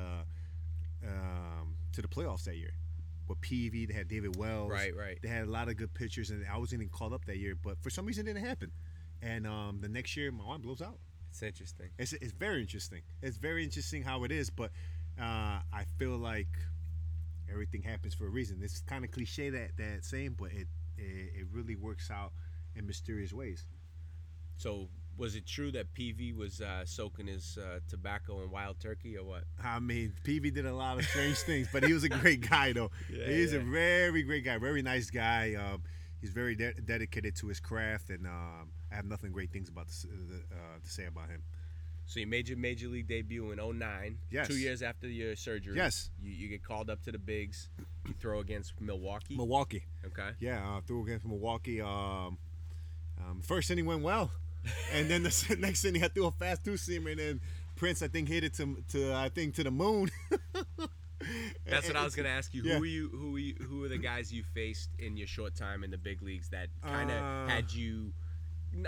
um, 1.06 1.76
to 1.94 2.02
the 2.02 2.08
playoffs 2.08 2.44
that 2.46 2.56
year. 2.56 2.74
With 3.28 3.42
Peavy, 3.42 3.86
they 3.86 3.94
had 3.94 4.08
David 4.08 4.38
Wells. 4.38 4.72
Right, 4.72 4.96
right. 4.96 5.20
They 5.22 5.28
had 5.28 5.44
a 5.44 5.52
lot 5.52 5.68
of 5.68 5.76
good 5.76 5.94
pitchers, 5.94 6.30
and 6.30 6.46
I 6.52 6.58
was 6.58 6.72
gonna 6.72 6.84
get 6.84 6.92
called 6.92 7.14
up 7.14 7.26
that 7.26 7.38
year. 7.38 7.56
But 7.62 7.82
for 7.82 7.90
some 7.90 8.06
reason, 8.06 8.28
it 8.28 8.34
didn't 8.34 8.46
happen. 8.46 8.72
And 9.22 9.46
um, 9.48 9.80
the 9.82 9.90
next 9.90 10.16
year, 10.16 10.32
my 10.32 10.44
arm 10.46 10.62
blows 10.62 10.82
out. 10.82 11.00
It's 11.30 11.44
interesting. 11.44 11.90
It's, 11.98 12.14
it's 12.14 12.32
very 12.32 12.62
interesting. 12.62 13.02
It's 13.22 13.38
very 13.38 13.64
interesting 13.64 14.04
how 14.04 14.24
it 14.24 14.32
is, 14.32 14.50
but 14.50 14.72
uh, 15.20 15.60
I 15.74 15.86
feel 15.98 16.18
like 16.18 16.48
everything 17.52 17.82
happens 17.82 18.14
for 18.14 18.26
a 18.26 18.30
reason. 18.30 18.60
It's 18.62 18.82
kind 18.82 19.04
of 19.06 19.12
cliche 19.12 19.50
that 19.50 19.78
that 19.78 20.06
saying, 20.06 20.36
but 20.40 20.52
it, 20.52 20.68
it 20.98 21.32
it 21.36 21.48
really 21.52 21.76
works 21.76 22.10
out 22.12 22.32
in 22.76 22.86
mysterious 22.86 23.34
ways. 23.34 23.66
So, 24.58 24.90
was 25.18 25.36
it 25.36 25.46
true 25.46 25.72
that 25.72 25.94
Peavy 25.94 26.34
was 26.34 26.62
uh, 26.62 26.84
soaking 26.86 27.28
his 27.28 27.58
uh, 27.58 27.80
tobacco 27.88 28.44
in 28.44 28.52
wild 28.52 28.80
turkey 28.80 29.18
or 29.18 29.24
what? 29.24 29.44
I 29.64 29.80
mean, 29.80 30.14
Peavy 30.24 30.52
did 30.52 30.66
a 30.66 30.74
lot 30.74 30.98
of 30.98 31.06
strange 31.06 31.38
things, 31.38 31.68
but 31.72 31.84
he 31.84 31.94
was 31.94 32.04
a 32.04 32.10
great 32.10 32.42
guy 32.50 32.74
though. 32.74 32.92
Yeah, 33.12 33.28
he's 33.28 33.54
a 33.54 33.60
very 33.60 34.24
great 34.24 34.46
guy, 34.46 34.58
very 34.58 34.82
nice 34.82 35.10
guy. 35.10 35.56
Um, 35.56 35.84
he's 36.22 36.32
very 36.32 36.56
de- 36.56 36.74
dedicated 36.74 37.36
to 37.38 37.48
his 37.48 37.60
craft, 37.60 38.10
and 38.10 38.26
um, 38.26 38.70
I 38.92 38.96
have 38.96 39.06
nothing 39.06 39.32
great 39.32 39.52
things 39.52 39.70
about 39.70 39.88
to, 39.88 40.08
uh, 40.08 40.80
to 40.84 40.90
say 40.90 41.06
about 41.06 41.30
him. 41.30 41.44
So 42.08 42.22
you 42.22 42.28
made 42.28 42.48
your 42.48 42.58
major 42.58 42.88
league 42.88 43.08
debut 43.08 43.52
in 43.52 43.58
09. 43.80 44.18
Yes. 44.32 44.48
Two 44.48 44.58
years 44.58 44.82
after 44.82 45.08
your 45.10 45.36
surgery. 45.36 45.76
Yes. 45.76 46.10
You, 46.22 46.32
you 46.32 46.48
get 46.48 46.64
called 46.64 46.90
up 46.90 47.04
to 47.04 47.12
the 47.12 47.18
bigs. 47.20 47.68
You 48.08 48.14
throw 48.20 48.40
against 48.40 48.80
Milwaukee. 48.80 49.36
Milwaukee. 49.36 49.84
Okay. 50.06 50.30
Yeah, 50.40 50.66
uh, 50.66 50.82
threw 50.88 51.04
against 51.04 51.26
Milwaukee. 51.26 51.82
Um, 51.82 52.38
um, 53.20 53.42
first 53.44 53.70
inning 53.70 53.86
went 53.86 54.04
well, 54.04 54.32
and 54.94 55.10
then 55.10 55.24
the 55.24 55.58
next 55.60 55.84
inning 55.84 56.04
I 56.04 56.08
threw 56.08 56.28
a 56.28 56.32
fast 56.32 56.64
two 56.64 56.72
seamer, 56.76 57.12
and 57.12 57.20
then 57.20 57.42
Prince 57.76 58.02
I 58.02 58.08
think 58.08 58.30
hit 58.30 58.46
it 58.46 58.54
to 58.56 58.78
to 58.92 59.14
I 59.14 59.28
think 59.28 59.56
to 59.56 59.64
the 59.66 59.72
moon. 59.72 60.10
That's 61.66 61.88
what 61.88 61.98
I 61.98 62.04
was 62.06 62.16
gonna 62.16 62.30
ask 62.30 62.54
you. 62.54 62.64
Yeah. 62.64 62.78
Who 62.78 62.84
you? 62.86 63.10
Who 63.10 63.36
are 63.36 63.40
you, 63.40 63.56
Who 63.68 63.84
are 63.84 63.90
the 63.90 63.98
guys 63.98 64.32
you 64.32 64.44
faced 64.54 64.90
in 65.00 65.18
your 65.18 65.28
short 65.28 65.56
time 65.56 65.84
in 65.84 65.92
the 65.92 65.98
big 65.98 66.22
leagues 66.22 66.50
that 66.50 66.70
kind 66.84 67.12
of 67.12 67.22
Uh, 67.22 67.48
had 67.48 67.74
you? 67.74 68.14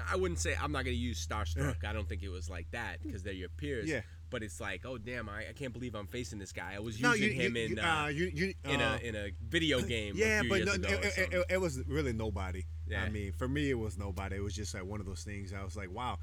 I 0.10 0.16
wouldn't 0.16 0.40
say 0.40 0.56
I'm 0.62 0.72
not 0.72 0.86
gonna 0.86 0.96
use 0.96 1.26
starstruck. 1.26 1.84
I 1.86 1.94
don't 1.94 2.08
think 2.08 2.24
it 2.24 2.30
was 2.30 2.50
like 2.50 2.70
that 2.72 3.02
because 3.04 3.24
they're 3.24 3.34
your 3.34 3.50
peers. 3.50 3.90
Yeah. 3.90 4.02
But 4.30 4.44
it's 4.44 4.62
like, 4.62 4.86
oh 4.86 4.98
damn, 4.98 5.28
I, 5.28 5.50
I 5.50 5.54
can't 5.54 5.74
believe 5.74 5.96
I'm 5.96 6.06
facing 6.06 6.38
this 6.38 6.52
guy. 6.52 6.74
I 6.76 6.80
was 6.80 7.02
no, 7.02 7.14
using 7.14 7.40
you, 7.40 7.46
him 7.46 7.56
you, 7.56 7.66
in 7.66 7.80
uh, 7.80 8.04
uh, 8.04 8.08
you, 8.08 8.32
you, 8.34 8.54
in 8.64 8.82
uh, 8.82 9.00
a 9.02 9.08
in 9.08 9.16
a 9.16 9.32
video 9.48 9.82
game. 9.96 10.14
yeah, 10.16 10.44
but 10.48 10.66
no, 10.66 10.74
it, 10.74 11.18
it, 11.18 11.46
it 11.50 11.58
was 11.62 11.82
really 11.88 12.14
nobody. 12.14 12.64
Yeah. 12.88 13.04
I 13.04 13.10
mean, 13.10 13.32
for 13.34 13.48
me, 13.48 13.70
it 13.70 13.78
was 13.78 13.98
nobody. 13.98 14.36
It 14.36 14.44
was 14.44 14.56
just 14.56 14.74
like 14.74 14.86
one 14.86 15.00
of 15.00 15.06
those 15.06 15.24
things. 15.24 15.54
I 15.54 15.64
was 15.64 15.76
like, 15.76 15.92
wow. 15.92 16.18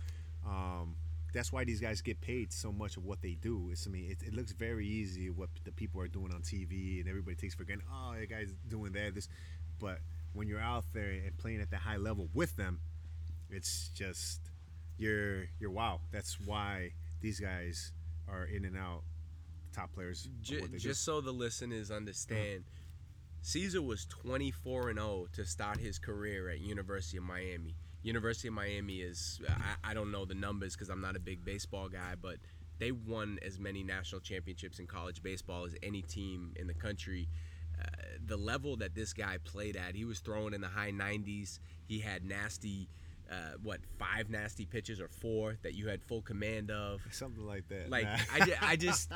Um, 0.47 0.97
that's 1.33 1.53
why 1.53 1.65
these 1.65 1.81
guys 1.81 2.01
get 2.01 2.21
paid 2.21 2.53
so 2.53 2.73
much 2.73 2.97
of 2.97 3.05
what 3.05 3.21
they 3.21 3.35
do. 3.35 3.69
It's, 3.71 3.87
I 3.87 3.91
mean, 3.91 4.11
it, 4.11 4.27
it 4.27 4.35
looks 4.35 4.53
very 4.53 4.87
easy 4.87 5.29
what 5.29 5.51
the 5.65 5.73
people 5.73 6.01
are 6.01 6.09
doing 6.09 6.33
on 6.33 6.41
TV, 6.41 7.01
and 7.01 7.09
everybody 7.09 7.37
takes 7.37 7.55
for 7.55 7.65
granted. 7.65 7.85
Oh, 7.93 8.15
that 8.19 8.31
guy's 8.31 8.55
doing 8.69 8.93
that. 8.93 9.15
This, 9.15 9.29
but 9.79 9.99
when 10.33 10.49
you're 10.49 10.61
out 10.61 10.85
there 10.93 11.11
and 11.11 11.37
playing 11.37 11.61
at 11.61 11.71
the 11.71 11.77
high 11.77 11.97
level 11.97 12.29
with 12.33 12.57
them, 12.57 12.81
it's 13.51 13.91
just 13.95 14.41
you're 14.99 15.45
you're 15.61 15.71
wow. 15.71 16.01
That's 16.13 16.39
why 16.41 16.93
these 17.21 17.41
guys 17.41 17.93
are 18.29 18.45
in 18.45 18.65
and 18.65 18.77
out 18.77 19.03
top 19.73 19.93
players. 19.93 20.27
of 20.27 20.43
Ju- 20.43 20.61
what 20.61 20.71
they 20.73 20.79
do. 20.79 20.89
just 20.89 21.05
so 21.05 21.21
the 21.21 21.33
listeners 21.33 21.91
understand, 21.91 22.65
Caesar 23.43 23.83
was 23.83 24.07
24 24.07 24.91
and 24.91 24.99
0 24.99 25.27
to 25.35 25.45
start 25.45 25.79
his 25.79 25.99
career 25.99 26.49
at 26.49 26.61
University 26.61 27.19
of 27.19 27.25
Miami. 27.25 27.75
University 28.03 28.49
of 28.49 28.55
Miami 28.55 28.97
is 29.01 29.41
I, 29.49 29.91
I 29.91 29.95
don't 29.95 30.11
know 30.13 30.25
the 30.25 30.35
numbers 30.35 30.75
because 30.75 30.89
I'm 30.89 31.01
not 31.01 31.17
a 31.17 31.21
big 31.21 31.45
baseball 31.45 31.89
guy, 31.89 32.15
but 32.21 32.37
they 32.79 32.93
won 32.93 33.39
as 33.45 33.59
many 33.59 33.83
national 33.83 34.21
championships 34.21 34.79
in 34.79 34.87
college 34.87 35.23
baseball 35.23 35.65
as 35.65 35.75
any 35.83 36.03
team 36.03 36.53
in 36.57 36.67
the 36.67 36.75
country. 36.75 37.29
Uh, 37.81 37.85
the 38.27 38.37
level 38.37 38.77
that 38.77 38.95
this 38.95 39.13
guy 39.13 39.39
played 39.45 39.77
at, 39.77 39.95
he 39.95 40.05
was 40.05 40.19
throwing 40.21 40.55
in 40.55 40.61
the 40.61 40.69
high 40.69 40.91
90s. 40.91 41.59
He 41.87 41.99
had 42.01 42.25
nasty, 42.25 42.89
uh, 43.31 43.57
what 43.63 43.81
five 43.99 44.31
nasty 44.31 44.67
pitches 44.67 45.01
or 45.01 45.09
four 45.09 45.57
that 45.63 45.75
you 45.75 45.89
had 45.89 46.03
full 46.03 46.23
command 46.23 46.71
of. 46.71 47.01
Something 47.11 47.47
like 47.47 47.69
that. 47.69 47.91
Like 47.91 48.05
Nah. 48.05 48.17
I, 48.33 48.41
ju- 48.41 48.55
I 48.63 48.77
just 48.77 49.11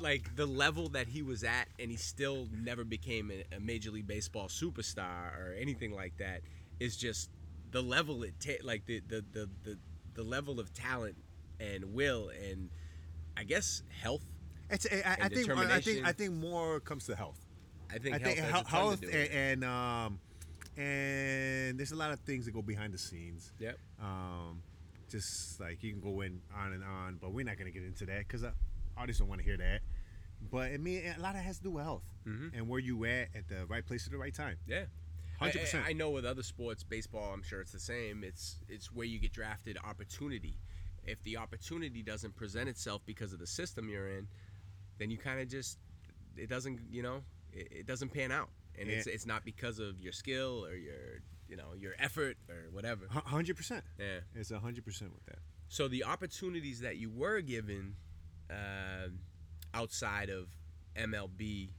like 0.00 0.34
the 0.36 0.46
level 0.46 0.88
that 0.90 1.08
he 1.08 1.22
was 1.22 1.44
at, 1.44 1.68
and 1.78 1.90
he 1.90 1.96
still 1.96 2.48
never 2.52 2.84
became 2.84 3.30
a, 3.30 3.56
a 3.56 3.60
major 3.60 3.90
league 3.90 4.06
baseball 4.06 4.48
superstar 4.48 5.38
or 5.38 5.54
anything 5.58 5.92
like 5.92 6.16
that. 6.18 6.40
Is 6.80 6.96
just 6.96 7.30
the 7.70 7.82
level 7.82 8.22
it 8.24 8.34
ta- 8.40 8.64
like 8.64 8.86
the, 8.86 9.00
the 9.06 9.24
the 9.32 9.48
the 9.62 9.78
the 10.14 10.22
level 10.22 10.58
of 10.58 10.72
talent 10.72 11.16
and 11.60 11.94
will 11.94 12.30
and 12.30 12.70
I 13.36 13.44
guess 13.44 13.82
health. 13.88 14.24
It's, 14.70 14.86
I, 14.86 15.16
I, 15.22 15.28
think 15.28 15.50
I 15.50 15.80
think. 15.80 16.06
I 16.06 16.12
think 16.12 16.32
more 16.32 16.80
comes 16.80 17.06
to 17.06 17.14
health. 17.14 17.38
I 17.90 17.98
think 17.98 18.16
I 18.16 18.18
health 18.18 18.34
think 18.34 18.38
health, 18.38 18.68
health 18.68 19.02
and, 19.02 19.30
and 19.30 19.64
um 19.64 20.18
and 20.76 21.78
there's 21.78 21.92
a 21.92 21.96
lot 21.96 22.10
of 22.12 22.20
things 22.20 22.44
that 22.46 22.52
go 22.52 22.62
behind 22.62 22.92
the 22.94 22.98
scenes. 22.98 23.52
Yep. 23.58 23.78
Um, 24.00 24.62
just 25.10 25.60
like 25.60 25.82
you 25.82 25.92
can 25.92 26.00
go 26.00 26.22
in 26.22 26.40
on 26.56 26.72
and 26.72 26.82
on, 26.82 27.18
but 27.20 27.32
we're 27.32 27.44
not 27.44 27.58
gonna 27.58 27.70
get 27.70 27.82
into 27.84 28.06
that 28.06 28.18
because 28.26 28.44
artists 28.96 29.20
don't 29.20 29.28
want 29.28 29.40
to 29.40 29.44
hear 29.44 29.56
that. 29.58 29.80
But 30.50 30.72
I 30.72 30.76
mean, 30.78 31.02
a 31.16 31.20
lot 31.20 31.34
of 31.34 31.40
it 31.40 31.44
has 31.44 31.58
to 31.58 31.64
do 31.64 31.70
with 31.72 31.84
health 31.84 32.04
Mhm. 32.26 32.50
and 32.56 32.68
where 32.68 32.80
you 32.80 33.04
at 33.04 33.34
at 33.34 33.48
the 33.48 33.66
right 33.66 33.84
place 33.84 34.06
at 34.06 34.12
the 34.12 34.18
right 34.18 34.34
time. 34.34 34.56
Yeah. 34.66 34.86
100%. 35.40 35.84
I, 35.84 35.90
I 35.90 35.92
know 35.92 36.10
with 36.10 36.24
other 36.24 36.42
sports, 36.42 36.82
baseball, 36.84 37.32
I'm 37.32 37.42
sure 37.42 37.60
it's 37.60 37.72
the 37.72 37.80
same. 37.80 38.22
It's 38.24 38.58
it's 38.68 38.92
where 38.92 39.06
you 39.06 39.18
get 39.18 39.32
drafted 39.32 39.76
opportunity. 39.84 40.58
If 41.04 41.20
the 41.24 41.36
opportunity 41.36 42.02
doesn't 42.02 42.36
present 42.36 42.68
itself 42.68 43.02
because 43.04 43.32
of 43.32 43.38
the 43.40 43.46
system 43.46 43.88
you're 43.88 44.08
in, 44.08 44.28
then 44.98 45.10
you 45.10 45.18
kind 45.18 45.40
of 45.40 45.48
just 45.48 45.78
it 46.36 46.48
doesn't 46.48 46.80
you 46.90 47.02
know 47.02 47.22
it, 47.52 47.68
it 47.72 47.86
doesn't 47.86 48.10
pan 48.14 48.30
out, 48.32 48.48
and 48.82 48.90
it's 48.90 49.06
Yeah. 49.06 49.14
it's 49.14 49.24
not 49.26 49.44
because 49.44 49.78
of 49.78 50.00
your 50.00 50.12
skill 50.12 50.64
or 50.66 50.74
your 50.74 51.22
you 51.48 51.56
know 51.56 51.72
your 51.78 51.94
effort 51.98 52.36
or 52.48 52.70
whatever. 52.70 53.06
Hundred 53.08 53.56
percent. 53.56 53.84
Yeah. 53.98 54.20
It's 54.34 54.50
hundred 54.50 54.84
percent 54.84 55.12
with 55.14 55.24
that. 55.26 55.38
So 55.68 55.88
the 55.88 56.04
opportunities 56.04 56.80
that 56.80 56.96
you 56.96 57.08
were 57.10 57.40
given 57.40 57.96
um 58.50 59.20
outside 59.74 60.28
of 60.28 60.48
MLB, 60.96 61.70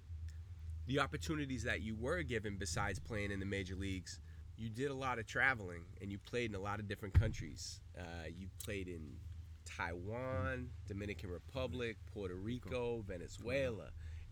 the 0.88 1.00
opportunities 1.00 1.64
that 1.64 1.82
you 1.82 1.96
were 1.96 2.24
given 2.24 2.58
besides 2.58 3.00
playing 3.00 3.32
in 3.32 3.40
the 3.40 3.46
major 3.46 3.76
leagues, 3.76 4.20
you 4.58 4.70
did 4.70 4.90
a 4.90 4.96
lot 4.96 5.20
of 5.20 5.26
traveling 5.28 5.84
and 6.02 6.12
you 6.12 6.18
played 6.18 6.50
in 6.50 6.56
a 6.56 6.60
lot 6.60 6.80
of 6.80 6.88
different 6.88 7.14
countries. 7.14 7.80
Uh, 7.98 8.28
you 8.36 8.48
played 8.64 8.88
in 8.88 9.18
Taiwan, 9.66 10.70
Dominican 10.88 11.30
Republic, 11.30 11.98
Puerto 12.14 12.36
Rico, 12.36 13.04
Venezuela, 13.08 13.90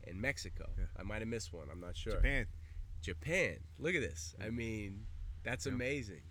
and 0.07 0.19
Mexico. 0.19 0.69
Yeah. 0.77 0.85
I 0.99 1.03
might 1.03 1.19
have 1.19 1.27
missed 1.27 1.53
one. 1.53 1.67
I'm 1.71 1.79
not 1.79 1.95
sure. 1.95 2.13
Japan. 2.13 2.47
Japan. 3.01 3.57
Look 3.79 3.95
at 3.95 4.01
this. 4.01 4.35
I 4.43 4.49
mean, 4.49 5.05
that's 5.43 5.65
amazing. 5.65 6.21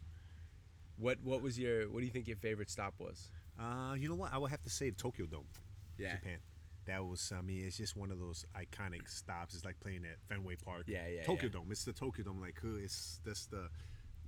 What 0.96 1.18
what 1.22 1.42
was 1.42 1.58
your 1.58 1.88
what 1.90 2.00
do 2.00 2.04
you 2.06 2.10
think 2.12 2.26
your 2.28 2.36
favorite 2.36 2.70
stop 2.70 2.94
was? 2.98 3.30
Uh, 3.58 3.94
you 3.94 4.08
know 4.08 4.14
what? 4.14 4.32
I 4.32 4.38
would 4.38 4.50
have 4.50 4.62
to 4.62 4.70
say 4.70 4.90
the 4.90 4.96
Tokyo 4.96 5.26
Dome. 5.26 5.46
Yeah. 5.98 6.16
Japan. 6.16 6.38
That 6.86 7.04
was, 7.04 7.30
I 7.36 7.42
mean, 7.42 7.64
it's 7.66 7.76
just 7.76 7.94
one 7.94 8.10
of 8.10 8.18
those 8.18 8.44
iconic 8.56 9.06
stops. 9.08 9.54
It's 9.54 9.64
like 9.66 9.78
playing 9.80 10.04
at 10.10 10.18
Fenway 10.28 10.56
Park. 10.56 10.84
Yeah, 10.86 11.06
yeah, 11.14 11.22
Tokyo 11.24 11.44
yeah. 11.52 11.58
Dome. 11.60 11.68
It's 11.70 11.84
the 11.84 11.92
Tokyo 11.92 12.24
Dome. 12.24 12.40
Like, 12.40 12.58
uh, 12.64 12.76
it's 12.82 13.20
that's 13.24 13.46
the 13.46 13.68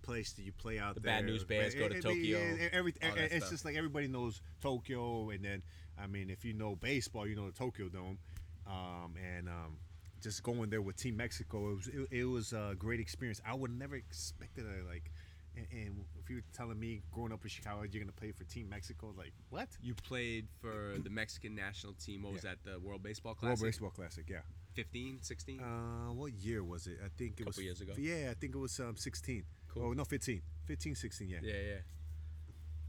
place 0.03 0.33
that 0.35 0.43
you 0.43 0.53
play 0.53 0.79
out 0.79 0.95
The 0.95 1.01
there. 1.01 1.15
Bad 1.17 1.25
News 1.27 1.45
Bears 1.45 1.75
go 1.75 1.89
to 1.89 1.97
it- 1.97 2.03
Tokyo, 2.03 2.39
it- 2.39 2.71
every- 2.75 2.95
it's 3.01 3.37
stuff. 3.37 3.51
just 3.51 3.65
like 3.65 3.75
everybody 3.77 4.07
knows 4.09 4.43
Tokyo, 4.61 5.31
and 5.31 5.43
then 5.45 5.63
I 5.99 6.07
mean, 6.07 6.29
if 6.29 6.45
you 6.45 6.53
know 6.53 6.77
baseball, 6.77 7.27
you 7.27 7.35
know 7.37 7.47
the 7.47 7.57
Tokyo 7.57 7.89
Dome, 7.89 8.19
um, 8.67 9.15
and 9.37 9.49
um, 9.49 9.79
just 10.23 10.43
going 10.43 10.71
there 10.71 10.81
with 10.83 10.97
Team 10.97 11.17
Mexico, 11.17 11.71
it 11.71 11.75
was 11.77 11.89
it, 11.89 12.09
it 12.21 12.25
was 12.25 12.53
a 12.53 12.75
great 12.79 13.01
experience. 13.01 13.41
I 13.47 13.55
would 13.55 13.71
never 13.71 13.97
expected 13.97 14.65
it. 14.65 14.87
Like, 14.89 15.11
and, 15.57 15.67
and 15.73 16.05
if 16.19 16.31
you 16.31 16.37
were 16.37 16.43
telling 16.57 16.79
me 16.81 17.03
growing 17.13 17.33
up 17.33 17.43
in 17.43 17.49
Chicago, 17.51 17.83
you're 17.83 18.03
gonna 18.03 18.13
play 18.13 18.33
for 18.33 18.45
Team 18.45 18.69
Mexico, 18.71 19.13
like 19.17 19.33
what? 19.51 19.69
You 19.83 19.95
played 19.95 20.47
for 20.61 20.95
the 21.03 21.11
Mexican 21.11 21.55
national 21.55 21.95
team. 21.95 22.23
What 22.23 22.35
was 22.35 22.45
Yeah. 22.45 22.55
that? 22.65 22.71
The 22.73 22.81
World 22.81 23.03
Baseball 23.03 23.35
Classic. 23.35 23.61
World 23.63 23.69
Baseball 23.73 23.91
Classic, 23.91 24.25
yeah. 24.31 24.41
15, 24.75 25.19
16? 25.23 25.61
Uh, 25.61 26.13
what 26.15 26.33
year 26.33 26.65
was 26.65 26.87
it? 26.87 26.99
I 27.05 27.09
think 27.19 27.41
it 27.41 27.47
was 27.47 27.57
Couple 27.57 27.65
years 27.65 27.81
ago. 27.83 27.93
Yeah, 27.99 28.29
I 28.31 28.35
think 28.35 28.55
it 28.55 28.59
was 28.59 28.79
um 28.81 28.97
16. 28.97 29.45
Cool. 29.69 29.83
Oh 29.89 29.93
no, 29.93 30.05
15. 30.05 30.41
15, 30.67 30.95
16. 30.95 31.29
Yeah. 31.29 31.39
yeah, 31.43 31.53
yeah. 31.55 31.75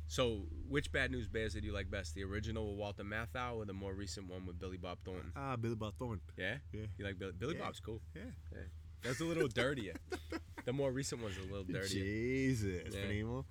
So, 0.07 0.43
which 0.67 0.91
Bad 0.91 1.11
News 1.11 1.27
Bears 1.27 1.53
did 1.53 1.63
you 1.63 1.73
like 1.73 1.89
best? 1.89 2.13
The 2.13 2.23
original 2.23 2.69
with 2.69 2.77
Walter 2.77 3.03
Matthau 3.03 3.55
or 3.55 3.65
the 3.65 3.73
more 3.73 3.93
recent 3.93 4.29
one 4.29 4.45
with 4.45 4.59
Billy 4.59 4.77
Bob 4.77 4.99
Thornton? 5.03 5.31
Ah, 5.35 5.55
Billy 5.55 5.75
Bob 5.75 5.93
Thornton. 5.97 6.21
Yeah? 6.37 6.55
Yeah. 6.71 6.85
You 6.97 7.05
like 7.05 7.17
Billy? 7.17 7.31
Billy 7.37 7.55
Yeah. 7.57 7.63
Bob's 7.65 7.79
cool. 7.79 8.01
Yeah. 8.15 8.21
Yeah. 8.51 8.59
That's 9.01 9.19
a 9.21 9.25
little 9.25 9.47
dirtier. 9.47 9.95
the 10.65 10.73
more 10.73 10.91
recent 10.91 11.21
one's 11.21 11.37
a 11.37 11.41
little 11.41 11.63
dirtier. 11.63 12.03
Jesus, 12.03 12.93
Yeah. 12.93 13.05
Primo. 13.07 13.45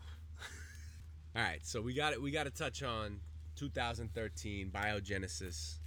All 1.34 1.42
right, 1.42 1.60
so 1.64 1.80
we 1.80 1.94
got 1.94 2.12
it. 2.12 2.20
We 2.20 2.30
got 2.30 2.44
to 2.44 2.50
touch 2.50 2.82
on 2.82 3.20
2013 3.56 4.70
biogenesis. 4.70 5.78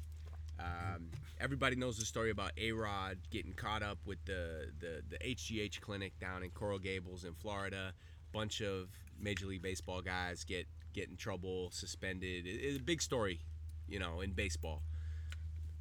Um, 0.59 1.09
everybody 1.39 1.75
knows 1.75 1.97
the 1.99 2.05
story 2.05 2.31
about 2.31 2.51
A 2.57 2.71
Rod 2.71 3.17
getting 3.29 3.53
caught 3.53 3.83
up 3.83 3.99
with 4.05 4.17
the, 4.25 4.71
the 4.79 5.03
the 5.07 5.17
HGH 5.19 5.81
clinic 5.81 6.17
down 6.19 6.41
in 6.43 6.49
Coral 6.49 6.79
Gables 6.79 7.25
in 7.25 7.33
Florida. 7.35 7.93
Bunch 8.33 8.61
of 8.61 8.89
Major 9.19 9.45
League 9.47 9.61
Baseball 9.61 10.01
guys 10.01 10.43
get 10.43 10.67
get 10.93 11.09
in 11.09 11.17
trouble, 11.17 11.69
suspended. 11.71 12.45
It- 12.47 12.49
it's 12.61 12.77
a 12.77 12.81
big 12.81 13.01
story, 13.01 13.41
you 13.87 13.99
know, 13.99 14.21
in 14.21 14.31
baseball. 14.31 14.81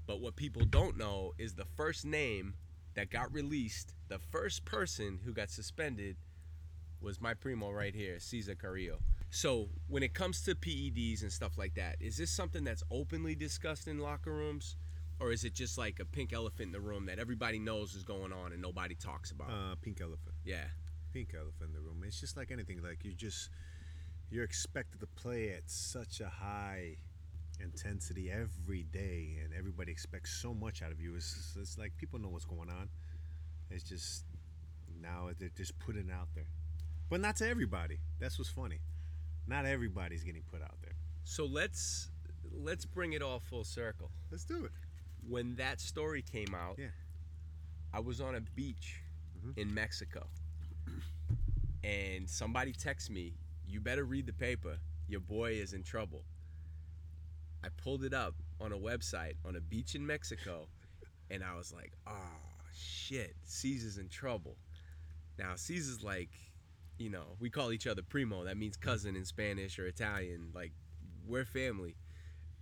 But 0.07 0.21
what 0.21 0.35
people 0.37 0.65
don't 0.65 0.97
know 0.97 1.35
is 1.39 1.55
the 1.55 1.65
first 1.65 2.05
name 2.05 2.55
that 2.95 3.11
got 3.11 3.33
released, 3.33 3.95
the 4.09 4.19
first 4.19 4.65
person 4.65 5.21
who 5.25 5.33
got 5.33 5.51
suspended 5.51 6.17
was 7.01 7.21
my 7.21 7.33
primo 7.35 7.71
right 7.71 7.95
here, 7.95 8.19
Cesar 8.19 8.55
Carrillo. 8.55 8.99
So 9.31 9.69
when 9.89 10.03
it 10.03 10.15
comes 10.15 10.43
to 10.43 10.55
PEDs 10.55 11.23
and 11.23 11.33
stuff 11.33 11.57
like 11.59 11.75
that, 11.75 11.97
is 12.01 12.17
this 12.17 12.31
something 12.31 12.65
that's 12.65 12.83
openly 12.91 13.35
discussed 13.35 13.87
in 13.89 13.99
locker 13.99 14.33
rooms, 14.33 14.77
or 15.21 15.33
is 15.33 15.45
it 15.45 15.55
just 15.55 15.77
like 15.79 16.01
a 16.01 16.05
pink 16.05 16.33
elephant 16.33 16.67
in 16.69 16.73
the 16.73 16.81
room 16.81 17.07
that 17.07 17.19
everybody 17.19 17.59
knows 17.59 17.95
is 17.95 18.03
going 18.05 18.33
on 18.33 18.53
and 18.53 18.61
nobody 18.63 18.95
talks 18.95 19.31
about? 19.31 19.51
Uh, 19.51 19.75
pink 19.77 20.01
elephant. 20.01 20.35
yeah, 20.45 20.67
Pink 21.15 21.33
elephant 21.33 21.69
in 21.69 21.73
the 21.73 21.81
room. 21.81 22.03
It's 22.05 22.19
just 22.21 22.37
like 22.37 22.51
anything. 22.51 22.83
Like 22.83 23.05
you 23.05 23.13
just 23.15 23.49
you're 24.31 24.43
expected 24.43 24.99
to 25.01 25.07
play 25.07 25.51
at 25.51 25.63
such 25.67 26.21
a 26.21 26.29
high 26.29 26.97
intensity 27.61 28.33
every 28.33 28.83
day, 28.83 29.39
and 29.45 29.55
everybody 29.57 29.93
expects 29.93 30.33
so 30.43 30.53
much 30.53 30.83
out 30.83 30.91
of 30.91 31.01
you. 31.01 31.15
It's, 31.15 31.57
it's 31.61 31.79
like 31.79 31.97
people 31.97 32.19
know 32.19 32.29
what's 32.31 32.45
going 32.45 32.69
on. 32.69 32.89
It's 33.71 33.85
just 33.85 34.25
now 35.01 35.29
they're 35.39 35.51
just 35.57 35.79
putting 35.79 36.09
it 36.09 36.13
out 36.13 36.29
there, 36.35 36.47
but 37.09 37.21
not 37.21 37.37
to 37.37 37.49
everybody. 37.49 38.01
That's 38.19 38.37
what's 38.37 38.51
funny. 38.51 38.81
Not 39.47 39.67
everybody's 39.67 40.25
getting 40.25 40.43
put 40.51 40.63
out 40.63 40.79
there. 40.83 40.95
So 41.23 41.47
let's 41.47 42.11
let's 42.53 42.85
bring 42.85 43.13
it 43.13 43.23
all 43.23 43.39
full 43.39 43.63
circle. 43.65 44.11
Let's 44.33 44.45
do 44.45 44.65
it. 44.65 44.73
When 45.29 45.55
that 45.57 45.81
story 45.81 46.23
came 46.23 46.55
out, 46.57 46.77
Yeah. 46.77 46.89
I 47.93 48.01
was 48.01 48.21
on 48.21 48.35
a 48.35 48.41
beach 48.41 49.01
Mhm. 49.47 49.57
in 49.57 49.73
Mexico, 49.73 50.27
and 51.83 52.29
somebody 52.29 52.73
texted 52.73 53.11
me, 53.11 53.35
"You 53.67 53.81
better 53.81 54.05
read 54.05 54.27
the 54.27 54.33
paper. 54.33 54.79
Your 55.09 55.21
boy 55.21 55.53
is 55.53 55.73
in 55.73 55.83
trouble." 55.83 56.25
I 57.63 57.69
pulled 57.71 58.05
it 58.05 58.13
up 58.13 58.35
on 58.61 58.73
a 58.73 58.79
website 58.79 59.35
on 59.45 59.57
a 59.57 59.61
beach 59.61 59.95
in 59.95 60.07
Mexico, 60.07 60.69
and 61.31 61.43
I 61.43 61.55
was 61.57 61.73
like, 61.73 61.93
"Oh 62.07 62.41
shit, 62.75 63.37
Caesar's 63.45 63.99
in 63.99 64.09
trouble." 64.09 64.57
Now 65.39 65.57
Caesar's 65.57 66.03
like, 66.03 66.31
you 66.99 67.11
know, 67.11 67.37
we 67.41 67.51
call 67.51 67.73
each 67.73 67.87
other 67.87 68.03
primo. 68.03 68.45
That 68.45 68.57
means 68.57 68.77
cousin 68.77 69.17
in 69.17 69.25
Spanish 69.25 69.79
or 69.79 69.87
Italian. 69.87 70.51
Like, 70.55 70.73
we're 71.27 71.45
family, 71.45 71.97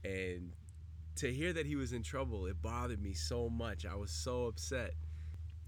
and 0.04 0.54
to 1.16 1.32
hear 1.32 1.52
that 1.52 1.66
he 1.66 1.76
was 1.76 1.92
in 1.92 2.02
trouble, 2.02 2.46
it 2.46 2.62
bothered 2.62 3.02
me 3.02 3.12
so 3.12 3.50
much. 3.50 3.84
I 3.84 3.94
was 3.94 4.10
so 4.10 4.46
upset. 4.46 4.94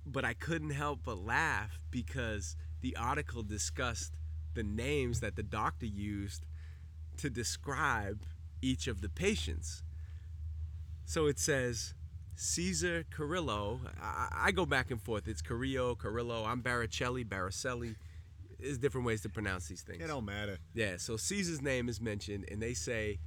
But 0.07 0.25
I 0.25 0.35
couldn't 0.35 0.71
help 0.71 1.01
but 1.05 1.19
laugh 1.19 1.81
because 1.91 2.57
the 2.81 2.97
article 2.97 3.43
discussed 3.43 4.13
the 4.55 4.63
names 4.63 5.21
that 5.21 5.37
the 5.37 5.43
doctor 5.43 5.87
used 5.87 6.47
to 7.19 7.31
describe 7.31 8.23
each 8.61 8.87
of 8.87 9.01
the 9.01 9.09
patients. 9.09 9.83
So 11.05 11.27
it 11.27 11.39
says 11.39 11.95
Caesar 12.37 13.05
Carrillo. 13.11 13.81
I, 14.01 14.29
I 14.47 14.53
go 14.53 14.67
back 14.67 14.91
and 14.91 15.01
forth. 15.01 15.29
It's 15.29 15.43
Carrillo, 15.43 15.95
Carrillo. 15.95 16.45
I'm 16.45 16.63
Baricelli, 16.63 17.25
Baricelli. 17.25 17.97
There's 18.59 18.79
different 18.79 19.07
ways 19.07 19.23
to 19.23 19.29
pronounce 19.29 19.69
these 19.69 19.83
things. 19.83 20.03
It 20.03 20.09
don't 20.09 20.25
matter. 20.25 20.59
Yeah, 20.75 20.97
so 20.97 21.17
Caesar's 21.17 21.61
name 21.61 21.89
is 21.89 22.01
mentioned, 22.01 22.47
and 22.51 22.63
they 22.63 22.73
say 22.73 23.19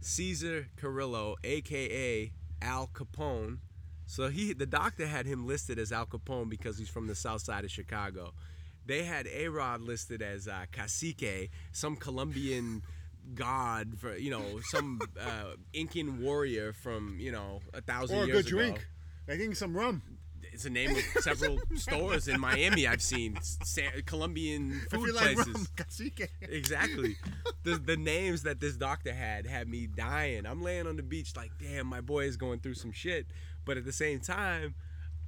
Caesar 0.00 0.68
Carrillo, 0.76 1.36
aka 1.44 2.32
Al 2.62 2.88
Capone, 2.88 3.58
So 4.06 4.28
he, 4.28 4.52
the 4.52 4.66
doctor 4.66 5.06
had 5.06 5.26
him 5.26 5.46
listed 5.46 5.78
as 5.78 5.90
Al 5.92 6.06
Capone 6.06 6.48
because 6.48 6.78
he's 6.78 6.88
from 6.88 7.06
the 7.08 7.14
South 7.14 7.42
Side 7.42 7.64
of 7.64 7.70
Chicago. 7.70 8.32
They 8.86 9.02
had 9.02 9.26
A 9.26 9.48
Rod 9.48 9.80
listed 9.80 10.22
as 10.22 10.46
uh, 10.46 10.66
Cacique, 10.72 11.50
some 11.72 11.96
Colombian 11.96 12.82
god 13.34 13.98
for 13.98 14.16
you 14.16 14.30
know 14.30 14.60
some 14.70 15.00
uh, 15.20 15.54
Incan 15.72 16.22
warrior 16.22 16.72
from 16.72 17.16
you 17.18 17.32
know 17.32 17.60
a 17.74 17.80
thousand 17.80 18.18
Or 18.18 18.22
a 18.22 18.26
years 18.28 18.42
good 18.44 18.46
ago. 18.52 18.56
drink. 18.58 18.86
I 19.28 19.36
think 19.36 19.56
some 19.56 19.76
rum. 19.76 20.02
It's 20.52 20.62
the 20.62 20.70
name 20.70 20.92
of 20.96 21.02
several 21.22 21.58
stores 21.74 22.28
in 22.28 22.40
Miami 22.40 22.86
I've 22.86 23.02
seen 23.02 23.36
Sa- 23.42 23.82
Colombian 24.06 24.80
food 24.90 25.08
you 25.08 25.12
like 25.14 25.34
places. 25.34 25.48
rum, 25.54 25.66
cacique. 25.76 26.30
Exactly. 26.40 27.16
the 27.64 27.74
the 27.74 27.96
names 27.96 28.44
that 28.44 28.60
this 28.60 28.76
doctor 28.76 29.12
had 29.12 29.46
had 29.46 29.68
me 29.68 29.88
dying. 29.88 30.46
I'm 30.46 30.62
laying 30.62 30.86
on 30.86 30.94
the 30.96 31.02
beach 31.02 31.32
like, 31.36 31.50
damn, 31.60 31.88
my 31.88 32.00
boy 32.00 32.24
is 32.26 32.36
going 32.36 32.60
through 32.60 32.74
some 32.74 32.92
shit. 32.92 33.26
But 33.66 33.76
at 33.76 33.84
the 33.84 33.92
same 33.92 34.20
time, 34.20 34.74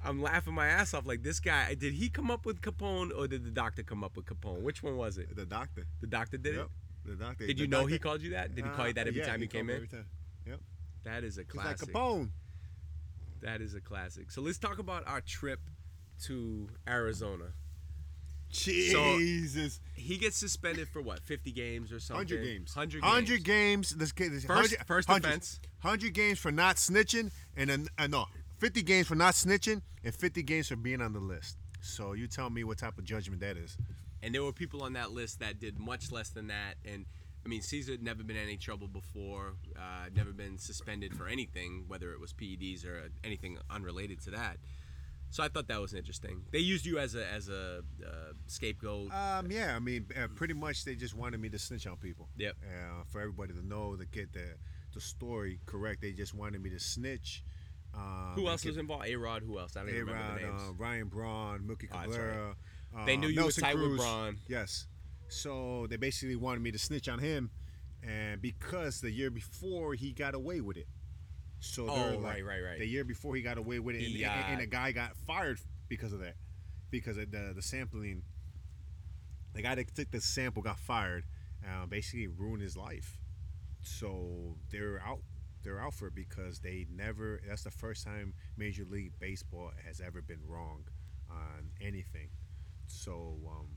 I'm 0.03 0.19
laughing 0.21 0.53
my 0.55 0.65
ass 0.67 0.93
off. 0.95 1.05
Like 1.05 1.21
this 1.21 1.39
guy, 1.39 1.75
did 1.75 1.93
he 1.93 2.09
come 2.09 2.31
up 2.31 2.45
with 2.45 2.61
Capone 2.61 3.11
or 3.15 3.27
did 3.27 3.43
the 3.45 3.51
doctor 3.51 3.83
come 3.83 4.03
up 4.03 4.15
with 4.15 4.25
Capone? 4.25 4.61
Which 4.61 4.81
one 4.81 4.97
was 4.97 5.17
it? 5.19 5.35
The 5.35 5.45
doctor. 5.45 5.85
The 6.01 6.07
doctor 6.07 6.37
did 6.37 6.55
Yep. 6.55 6.65
it. 6.65 6.71
The 7.09 7.15
doctor. 7.15 7.45
Did 7.47 7.57
the 7.57 7.61
you 7.61 7.67
know 7.67 7.85
he 7.85 7.99
called 7.99 8.21
you 8.21 8.31
that? 8.31 8.55
Did 8.55 8.65
he 8.65 8.71
call 8.71 8.87
you 8.87 8.93
that 8.93 9.05
Uh, 9.05 9.09
every 9.09 9.19
yeah, 9.19 9.27
time 9.27 9.39
he 9.39 9.43
you 9.43 9.49
came 9.49 9.69
in? 9.69 9.75
Every 9.75 9.87
time. 9.87 10.05
Yep. 10.47 10.59
That 11.03 11.23
is 11.23 11.37
a 11.37 11.43
classic. 11.43 11.87
He's 11.87 11.93
like. 11.93 12.03
Capone. 12.03 12.29
That 13.41 13.61
is 13.61 13.73
a 13.75 13.81
classic. 13.81 14.31
So 14.31 14.41
let's 14.41 14.57
talk 14.57 14.79
about 14.79 15.05
our 15.07 15.21
trip 15.21 15.59
to 16.23 16.69
Arizona. 16.87 17.53
Jesus. 18.49 19.79
He 19.93 20.17
gets 20.17 20.37
suspended 20.37 20.87
for 20.87 21.01
what? 21.01 21.19
50 21.21 21.51
games 21.51 21.91
or 21.91 21.99
something? 21.99 22.27
100 22.27 22.43
games. 22.43 22.75
100 22.75 23.01
100 23.01 23.43
games. 23.43 23.95
Let's 23.97 24.11
this. 24.11 24.45
First- 24.45 24.71
100 24.71 24.87
first 24.87 25.07
100 25.07 25.27
offense. 25.27 25.59
100 25.81 26.13
games 26.13 26.39
for 26.39 26.51
not 26.51 26.75
snitching, 26.77 27.31
and 27.55 27.69
then 27.69 27.87
uh, 27.97 28.07
no, 28.07 28.25
50 28.57 28.81
games 28.81 29.07
for 29.07 29.15
not 29.15 29.33
snitching, 29.33 29.81
and 30.03 30.13
50 30.13 30.43
games 30.43 30.67
for 30.67 30.75
being 30.75 31.01
on 31.01 31.13
the 31.13 31.19
list. 31.19 31.57
So 31.81 32.13
you 32.13 32.27
tell 32.27 32.49
me 32.49 32.63
what 32.63 32.77
type 32.77 32.97
of 32.97 33.05
judgment 33.05 33.41
that 33.41 33.55
is. 33.57 33.77
And 34.21 34.35
there 34.35 34.43
were 34.43 34.51
people 34.51 34.83
on 34.83 34.93
that 34.93 35.11
list 35.11 35.39
that 35.39 35.59
did 35.59 35.79
much 35.79 36.11
less 36.11 36.29
than 36.29 36.47
that. 36.47 36.75
And 36.85 37.05
I 37.45 37.47
mean, 37.47 37.61
Cesar 37.61 37.93
had 37.93 38.03
never 38.03 38.23
been 38.23 38.35
in 38.35 38.43
any 38.43 38.57
trouble 38.57 38.87
before, 38.87 39.53
uh, 39.77 40.09
never 40.13 40.31
been 40.31 40.57
suspended 40.57 41.15
for 41.15 41.27
anything, 41.27 41.85
whether 41.87 42.11
it 42.11 42.19
was 42.19 42.33
PEDs 42.33 42.85
or 42.85 43.09
anything 43.23 43.57
unrelated 43.69 44.21
to 44.23 44.31
that. 44.31 44.57
So 45.31 45.43
I 45.43 45.47
thought 45.47 45.67
that 45.67 45.79
was 45.79 45.93
interesting. 45.93 46.41
They 46.51 46.59
used 46.59 46.85
you 46.85 46.97
as 46.97 47.13
a 47.15 47.27
as 47.31 47.49
a 47.49 47.83
uh, 48.05 48.33
scapegoat. 48.47 49.11
Um, 49.13 49.51
yeah, 49.51 49.75
I 49.75 49.79
mean, 49.79 50.07
uh, 50.17 50.27
pretty 50.35 50.55
much 50.55 50.85
they 50.85 50.95
just 50.95 51.15
wanted 51.15 51.39
me 51.39 51.49
to 51.49 51.59
snitch 51.59 51.85
on 51.85 51.97
people. 51.97 52.29
Yep. 52.37 52.55
Uh, 52.63 53.03
for 53.07 53.21
everybody 53.21 53.53
to 53.53 53.65
know 53.65 53.95
to 53.95 54.05
get 54.05 54.33
the 54.33 54.55
the 54.93 54.99
story 55.01 55.59
correct, 55.67 56.01
they 56.01 56.13
just 56.13 56.33
wanted 56.33 56.61
me 56.63 56.71
to 56.71 56.79
snitch. 56.79 57.43
Um, 57.93 58.33
who 58.35 58.47
else 58.47 58.63
get 58.63 58.69
was 58.69 58.77
involved? 58.77 59.05
A 59.07 59.15
Rod. 59.15 59.43
Who 59.43 59.59
else? 59.59 59.75
I 59.77 59.81
don't 59.81 59.89
even 59.89 60.07
remember 60.07 60.39
the 60.41 60.47
names. 60.47 60.61
uh, 60.69 60.73
Ryan 60.73 61.07
Braun, 61.07 61.67
Melky 61.67 61.87
Oh, 61.91 61.97
Cabrera. 61.97 62.55
They 63.05 63.13
uh, 63.15 63.19
knew 63.19 63.27
you 63.27 63.35
were 63.37 63.41
Nelson 63.43 63.63
tight 63.63 63.77
with. 63.77 63.97
Braun. 63.97 64.37
Yes. 64.47 64.87
So 65.27 65.85
they 65.89 65.97
basically 65.97 66.35
wanted 66.35 66.61
me 66.63 66.71
to 66.71 66.79
snitch 66.79 67.07
on 67.07 67.19
him, 67.19 67.51
and 68.01 68.41
because 68.41 68.99
the 69.01 69.11
year 69.11 69.29
before 69.29 69.93
he 69.93 70.11
got 70.11 70.33
away 70.33 70.59
with 70.61 70.77
it. 70.77 70.87
So 71.59 71.87
Oh, 71.89 71.95
they're 71.95 72.11
right, 72.11 72.21
like, 72.21 72.45
right, 72.45 72.61
right. 72.63 72.79
The 72.79 72.87
year 72.87 73.03
before 73.03 73.35
he 73.35 73.41
got 73.41 73.57
away 73.57 73.79
with 73.79 73.95
it, 73.95 73.99
and, 74.03 74.15
He, 74.15 74.23
and, 74.23 74.53
and 74.53 74.61
a 74.61 74.65
guy 74.65 74.91
got 74.91 75.15
fired 75.27 75.59
because 75.87 76.13
of 76.13 76.19
that, 76.19 76.35
because 76.89 77.17
of 77.17 77.31
the 77.31 77.53
the 77.55 77.61
sampling. 77.61 78.23
The 79.53 79.61
guy 79.61 79.75
that 79.75 79.93
took 79.95 80.11
the 80.11 80.21
sample 80.21 80.61
got 80.61 80.79
fired, 80.79 81.23
uh, 81.65 81.85
basically 81.87 82.27
ruined 82.27 82.61
his 82.61 82.77
life. 82.77 83.17
So 83.81 84.55
they're 84.71 85.01
out. 85.05 85.19
They're 85.63 85.81
out 85.81 85.93
for 85.93 86.07
it 86.07 86.15
because 86.15 86.59
they 86.59 86.85
never. 86.89 87.41
That's 87.47 87.63
the 87.63 87.71
first 87.71 88.05
time 88.05 88.33
Major 88.57 88.85
League 88.89 89.13
Baseball 89.19 89.71
has 89.85 89.99
ever 89.99 90.21
been 90.21 90.39
wrong 90.47 90.83
on 91.29 91.71
anything. 91.81 92.29
So, 92.87 93.35
um, 93.49 93.67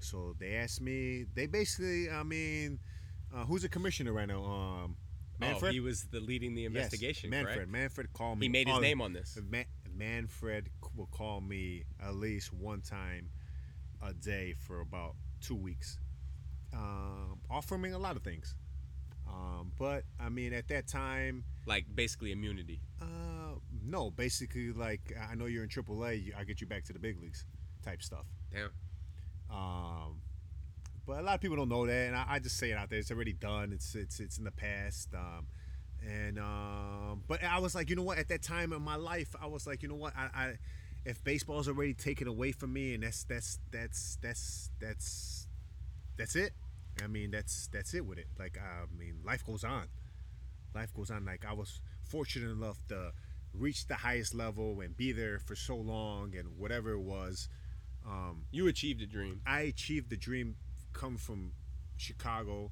so 0.00 0.34
they 0.38 0.54
asked 0.54 0.80
me. 0.80 1.26
They 1.34 1.46
basically, 1.46 2.10
I 2.10 2.22
mean, 2.22 2.78
uh, 3.34 3.44
who's 3.44 3.62
the 3.62 3.68
commissioner 3.68 4.12
right 4.12 4.28
now? 4.28 4.44
Um, 4.44 4.96
Manfred. 5.42 5.70
Oh, 5.70 5.72
he 5.72 5.80
was 5.80 6.04
the 6.04 6.20
leading 6.20 6.54
the 6.54 6.62
Yes, 6.62 6.68
investigation. 6.70 7.30
Manfred. 7.30 7.56
correct? 7.56 7.70
Manfred 7.70 8.12
called 8.12 8.38
me. 8.38 8.46
He 8.46 8.48
made 8.50 8.68
his 8.68 8.80
name 8.80 9.00
on 9.00 9.12
this. 9.12 9.38
Ma- 9.50 9.62
Manfred 9.94 10.70
will 10.96 11.06
call 11.08 11.40
me 11.40 11.84
at 12.00 12.14
least 12.14 12.52
one 12.52 12.80
time 12.80 13.30
a 14.00 14.12
day 14.12 14.54
for 14.66 14.80
about 14.80 15.14
two 15.40 15.54
weeks, 15.54 15.98
um, 16.72 17.40
offering 17.50 17.82
me 17.82 17.90
a 17.90 17.98
lot 17.98 18.16
of 18.16 18.22
things. 18.22 18.54
Um, 19.28 19.72
but 19.78 20.04
I 20.18 20.28
mean, 20.28 20.52
at 20.52 20.68
that 20.68 20.88
time, 20.88 21.44
Like 21.66 21.84
basically 21.94 22.32
immunity. 22.32 22.80
uh, 23.00 23.06
no, 23.84 24.10
basically, 24.10 24.72
like 24.72 25.12
I 25.30 25.34
know 25.34 25.46
you're 25.46 25.62
in 25.62 25.68
AAA, 25.68 26.32
I 26.36 26.44
get 26.44 26.60
you 26.60 26.66
back 26.66 26.84
to 26.84 26.92
the 26.92 26.98
big 26.98 27.20
leagues, 27.20 27.44
type 27.82 28.02
stuff. 28.02 28.26
Damn. 28.50 28.70
Um, 29.50 30.20
but 31.06 31.18
a 31.18 31.22
lot 31.22 31.34
of 31.34 31.40
people 31.40 31.56
don't 31.56 31.68
know 31.68 31.86
that, 31.86 32.06
and 32.08 32.16
I, 32.16 32.24
I 32.28 32.38
just 32.38 32.56
say 32.58 32.70
it 32.70 32.74
out 32.78 32.90
there. 32.90 32.98
It's 32.98 33.10
already 33.10 33.32
done. 33.32 33.72
It's 33.72 33.94
it's 33.94 34.20
it's 34.20 34.38
in 34.38 34.44
the 34.44 34.50
past. 34.52 35.08
Um, 35.14 35.46
and 36.06 36.38
um, 36.38 37.22
but 37.28 37.42
I 37.44 37.58
was 37.60 37.74
like, 37.74 37.90
you 37.90 37.96
know 37.96 38.02
what? 38.02 38.18
At 38.18 38.28
that 38.28 38.42
time 38.42 38.72
in 38.72 38.82
my 38.82 38.96
life, 38.96 39.34
I 39.40 39.46
was 39.46 39.66
like, 39.66 39.82
you 39.82 39.88
know 39.88 39.96
what? 39.96 40.14
I, 40.16 40.28
I 40.34 40.52
if 41.04 41.22
baseball's 41.24 41.68
already 41.68 41.94
taken 41.94 42.28
away 42.28 42.52
from 42.52 42.72
me, 42.72 42.94
and 42.94 43.02
that's 43.02 43.24
that's 43.24 43.58
that's 43.70 44.18
that's 44.22 44.70
that's 44.80 45.46
that's 46.16 46.36
it. 46.36 46.52
I 47.02 47.06
mean, 47.06 47.30
that's 47.30 47.68
that's 47.68 47.94
it 47.94 48.06
with 48.06 48.18
it. 48.18 48.28
Like 48.38 48.58
I 48.58 48.84
mean, 48.96 49.16
life 49.24 49.44
goes 49.44 49.64
on. 49.64 49.88
Life 50.74 50.92
goes 50.94 51.10
on. 51.10 51.24
Like 51.24 51.44
I 51.48 51.52
was 51.52 51.80
fortunate 52.04 52.50
enough 52.50 52.78
to 52.88 53.12
reach 53.54 53.86
the 53.86 53.94
highest 53.96 54.34
level 54.34 54.80
and 54.80 54.96
be 54.96 55.12
there 55.12 55.38
for 55.38 55.54
so 55.54 55.76
long, 55.76 56.34
and 56.36 56.56
whatever 56.58 56.92
it 56.92 57.00
was. 57.02 57.48
Um, 58.06 58.44
You 58.50 58.68
achieved 58.68 59.02
a 59.02 59.06
dream. 59.06 59.42
I 59.46 59.62
achieved 59.62 60.10
the 60.10 60.16
dream 60.16 60.56
come 60.92 61.16
from 61.16 61.52
Chicago, 61.96 62.70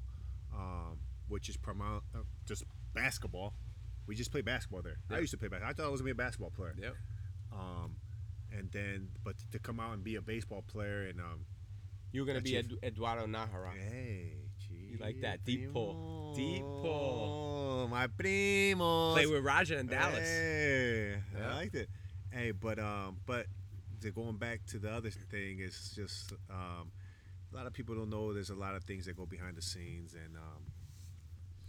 um, 0.53 0.99
which 1.27 1.49
is 1.49 1.57
primar- 1.57 2.01
uh, 2.15 2.19
just 2.45 2.63
basketball. 2.93 3.53
We 4.07 4.15
just 4.15 4.31
play 4.31 4.41
basketball 4.41 4.81
there. 4.81 4.97
I 5.09 5.19
used 5.19 5.31
to 5.31 5.37
play 5.37 5.47
basketball. 5.47 5.69
I 5.69 5.73
thought 5.73 5.85
I 5.87 5.89
was 5.89 6.01
gonna 6.01 6.07
be 6.07 6.11
a 6.11 6.15
basketball 6.15 6.49
player. 6.51 6.75
Yep. 6.77 6.95
Um, 7.53 7.95
and 8.51 8.69
then, 8.71 9.09
but 9.23 9.35
to 9.51 9.59
come 9.59 9.79
out 9.79 9.93
and 9.93 10.03
be 10.03 10.15
a 10.15 10.21
baseball 10.21 10.63
player 10.67 11.03
and 11.03 11.19
um, 11.21 11.45
You 12.11 12.21
were 12.21 12.27
gonna 12.27 12.41
be 12.41 12.57
Ed- 12.57 12.73
Eduardo 12.83 13.25
Najera. 13.25 13.71
hey, 13.77 14.33
gee, 14.59 14.89
You 14.93 14.97
like 14.99 15.21
that, 15.21 15.45
deep 15.45 15.71
pull. 15.71 16.33
Deep 16.35 16.61
pull. 16.61 17.87
my 17.89 18.07
primo. 18.07 19.13
Play 19.13 19.27
with 19.27 19.43
Raja 19.43 19.77
in 19.79 19.87
Dallas. 19.87 20.19
Hey, 20.27 21.21
Yeah. 21.37 21.51
I 21.51 21.55
liked 21.55 21.75
it. 21.75 21.89
Hey, 22.31 22.51
but 22.51 22.79
um, 22.79 23.17
but 23.25 23.45
to 24.01 24.11
going 24.11 24.37
back 24.37 24.65
to 24.67 24.79
the 24.79 24.91
other 24.91 25.09
thing 25.11 25.59
is 25.59 25.93
just 25.95 26.33
um, 26.49 26.91
a 27.51 27.55
lot 27.55 27.67
of 27.67 27.73
people 27.73 27.95
don't 27.95 28.09
know 28.09 28.33
there's 28.33 28.49
a 28.49 28.55
lot 28.55 28.75
of 28.75 28.83
things 28.83 29.05
that 29.05 29.15
go 29.17 29.25
behind 29.25 29.55
the 29.57 29.61
scenes, 29.61 30.13
and 30.13 30.35
um, 30.37 30.63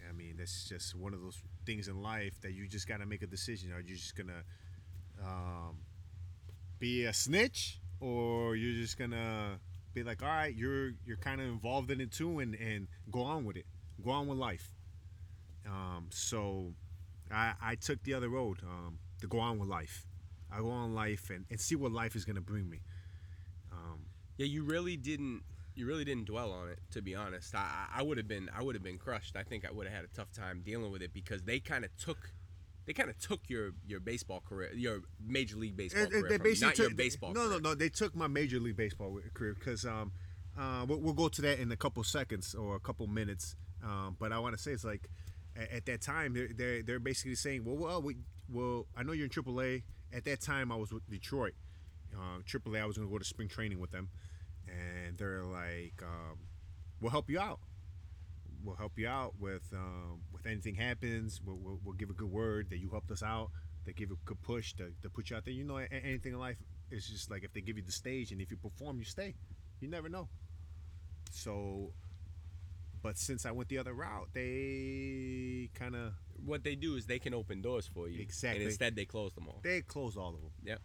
I 0.09 0.13
mean 0.13 0.37
that's 0.39 0.69
just 0.69 0.95
one 0.95 1.15
of 1.15 1.21
those 1.21 1.41
things 1.67 1.89
in 1.89 2.03
life 2.03 2.41
that 2.43 2.53
you 2.53 2.67
just 2.69 2.89
gotta 2.89 3.07
make 3.07 3.23
a 3.23 3.27
decision. 3.27 3.73
Are 3.73 3.81
you 3.81 3.97
just 3.97 4.17
gonna 4.17 4.43
um, 5.23 5.79
be 6.79 7.05
a 7.05 7.13
snitch, 7.13 7.81
or 8.01 8.57
you're 8.57 8.81
just 8.81 8.99
gonna 8.99 9.59
be 9.95 10.03
like, 10.03 10.23
all 10.23 10.29
right, 10.29 10.55
you're 10.55 10.93
you're 11.07 11.17
kind 11.17 11.41
of 11.41 11.47
involved 11.49 11.91
in 11.91 12.01
it 12.01 12.13
too, 12.13 12.39
and 12.41 12.55
and 12.55 12.89
go 13.11 13.23
on 13.23 13.45
with 13.45 13.57
it, 13.57 13.67
go 14.05 14.11
on 14.11 14.27
with 14.27 14.39
life. 14.39 14.73
Um, 15.67 16.09
so 16.11 16.75
I, 17.31 17.55
I 17.63 17.75
took 17.77 18.03
the 18.03 18.15
other 18.15 18.29
road 18.29 18.59
um, 18.63 18.99
to 19.21 19.27
go 19.29 19.39
on 19.41 19.59
with 19.59 19.69
life. 19.69 20.07
I 20.53 20.59
go 20.59 20.71
on 20.71 20.95
life 20.95 21.31
and, 21.31 21.47
and 21.51 21.61
see 21.61 21.77
what 21.77 21.93
life 21.93 22.17
is 22.17 22.25
gonna 22.25 22.41
bring 22.41 22.69
me. 22.69 22.81
Um, 23.73 24.07
Yeah, 24.37 24.47
you 24.47 24.65
really 24.65 24.97
didn't. 24.97 25.43
You 25.75 25.87
really 25.87 26.05
didn't 26.05 26.27
dwell 26.27 26.53
on 26.53 26.69
it, 26.69 26.79
to 26.93 27.01
be 27.01 27.15
honest. 27.15 27.55
I, 27.55 27.87
I 27.95 28.03
would 28.03 28.19
have 28.19 28.29
been. 28.29 28.51
I 28.57 28.63
would 28.63 28.75
have 28.75 28.85
been 28.85 28.99
crushed. 28.99 29.37
I 29.37 29.43
think 29.43 29.67
I 29.67 29.73
would 29.73 29.87
have 29.87 29.95
had 29.97 30.05
a 30.05 30.09
tough 30.15 30.31
time 30.33 30.63
dealing 30.65 30.93
with 30.93 31.03
it 31.03 31.13
because 31.13 31.43
they 31.43 31.61
kind 31.61 31.85
of 31.85 31.97
took. 31.97 32.33
They 32.85 32.93
kind 32.93 33.09
of 33.09 33.19
took 33.19 33.41
your 33.49 33.71
your 33.87 34.01
baseball 34.01 34.43
career, 34.47 34.71
your 34.75 35.01
major 35.25 35.57
league 35.57 35.77
baseball 35.77 36.03
and- 36.03 36.11
career, 36.13 36.29
they 36.29 36.37
basically 36.39 36.69
not 36.69 36.79
your 36.79 36.89
took- 36.89 36.97
baseball. 36.97 37.33
No, 37.33 37.47
career. 37.47 37.61
no, 37.61 37.71
no. 37.71 37.75
They 37.75 37.89
took 37.89 38.15
my 38.15 38.27
major 38.27 38.59
league 38.61 38.77
baseball 38.77 39.19
career 39.35 39.55
because 39.55 39.85
um, 39.87 40.13
uh, 40.59 40.85
we'll, 40.87 41.01
we'll 41.01 41.15
go 41.15 41.29
to 41.29 41.43
that 41.43 41.59
in 41.59 41.71
a 41.73 41.77
couple 41.77 42.03
seconds 42.05 42.55
or 42.55 42.75
a 42.77 42.81
couple 42.81 43.07
minutes. 43.07 43.57
Um, 43.85 44.17
but 44.19 44.33
I 44.33 44.39
want 44.41 44.57
to 44.57 44.63
say 44.63 44.73
it's 44.73 44.85
like 44.85 45.09
at, 45.57 45.71
at 45.73 45.87
that 45.87 46.01
time 46.03 46.35
they're, 46.35 46.49
they're 46.55 46.83
they're 46.83 47.01
basically 47.01 47.35
saying, 47.37 47.65
well, 47.65 47.77
well, 47.77 48.03
we, 48.03 48.17
well, 48.53 48.87
I 48.97 49.03
know 49.05 49.13
you're 49.13 49.25
in 49.25 49.31
AAA. 49.31 49.83
At 50.13 50.25
that 50.27 50.41
time, 50.43 50.71
I 50.71 50.77
was 50.77 50.93
with 50.93 51.09
Detroit. 51.09 51.55
Uh, 52.15 52.41
AAA, 52.47 52.83
I 52.83 52.85
was 52.85 52.97
going 52.99 53.09
to 53.09 53.13
go 53.13 53.19
to 53.19 53.25
spring 53.25 53.49
training 53.49 53.81
with 53.81 53.91
them, 53.93 54.11
and 54.73 55.19
they're 55.19 55.45
like, 55.45 56.03
um, 56.03 56.39
we'll 57.01 57.11
help 57.11 57.29
you 57.31 57.39
out. 57.39 57.61
We'll 58.65 58.77
help 58.77 58.93
you 58.97 59.09
out 59.09 59.35
with 59.41 59.65
um, 59.73 60.21
with 60.33 60.47
anything 60.47 60.75
happens. 60.77 61.41
We'll, 61.45 61.57
we'll, 61.57 61.81
we'll 61.85 61.95
give 61.97 62.11
a 62.11 62.15
good 62.15 62.31
word 62.31 62.71
that 62.71 62.79
you 62.79 62.89
helped 62.91 63.11
us 63.11 63.23
out. 63.23 63.51
They 63.85 63.93
give 63.93 64.11
a 64.13 64.15
good 64.25 64.41
push 64.43 64.75
to, 64.75 64.93
to 65.03 65.11
put 65.11 65.31
you 65.31 65.37
out 65.37 65.45
there. 65.45 65.55
You 65.55 65.65
know, 65.65 65.79
a- 65.79 65.93
anything 65.93 66.33
in 66.35 66.39
life 66.39 66.59
is 66.91 67.09
just 67.09 67.31
like 67.31 67.43
if 67.43 67.53
they 67.53 67.61
give 67.61 67.77
you 67.77 67.83
the 67.83 67.91
stage 67.93 68.31
and 68.31 68.41
if 68.41 68.51
you 68.53 68.57
perform, 68.57 68.99
you 68.99 69.05
stay. 69.05 69.35
You 69.81 69.89
never 69.89 70.09
know. 70.09 70.29
So 71.33 71.93
But 73.03 73.19
since 73.19 73.45
I 73.47 73.51
went 73.51 73.69
the 73.69 73.79
other 73.79 73.95
route, 73.95 74.29
they 74.33 75.71
kind 75.75 75.97
of 75.97 76.13
What 76.45 76.63
they 76.63 76.77
do 76.77 76.95
is 76.97 77.07
they 77.07 77.19
can 77.19 77.35
open 77.35 77.63
doors 77.63 77.89
for 77.93 78.09
you. 78.09 78.21
Exactly. 78.21 78.61
And 78.63 78.69
instead 78.69 78.95
they 78.95 79.05
close 79.07 79.33
them 79.33 79.49
all. 79.49 79.61
they 79.63 79.81
closed 79.81 80.17
all 80.17 80.29
of 80.35 80.41
them. 80.41 80.53
Yep. 80.65 80.81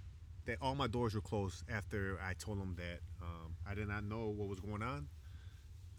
They, 0.45 0.55
all 0.61 0.75
my 0.75 0.87
doors 0.87 1.13
were 1.13 1.21
closed 1.21 1.63
after 1.69 2.17
I 2.25 2.33
told 2.33 2.59
them 2.59 2.75
that 2.77 3.01
um, 3.27 3.55
I 3.69 3.75
did 3.75 3.87
not 3.87 4.03
know 4.03 4.33
what 4.35 4.47
was 4.47 4.59
going 4.59 4.81
on. 4.81 5.07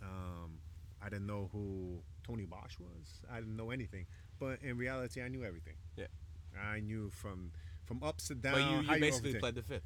Um, 0.03 0.59
I 1.03 1.09
didn't 1.09 1.27
know 1.27 1.49
who 1.53 2.03
Tony 2.27 2.45
Bosch 2.45 2.79
was. 2.79 3.21
I 3.31 3.37
didn't 3.37 3.57
know 3.57 3.71
anything. 3.71 4.07
But 4.39 4.61
in 4.63 4.77
reality, 4.77 5.23
I 5.23 5.29
knew 5.29 5.45
everything. 5.45 5.75
Yeah. 5.97 6.07
I 6.59 6.81
knew 6.81 7.11
from 7.11 7.53
from 7.85 8.03
ups 8.03 8.29
to 8.29 8.35
down. 8.35 8.55
But 8.55 8.71
you, 8.71 8.95
you 8.95 9.01
basically 9.01 9.35
overthink. 9.35 9.41
pled 9.41 9.55
the 9.55 9.63
fifth. 9.63 9.83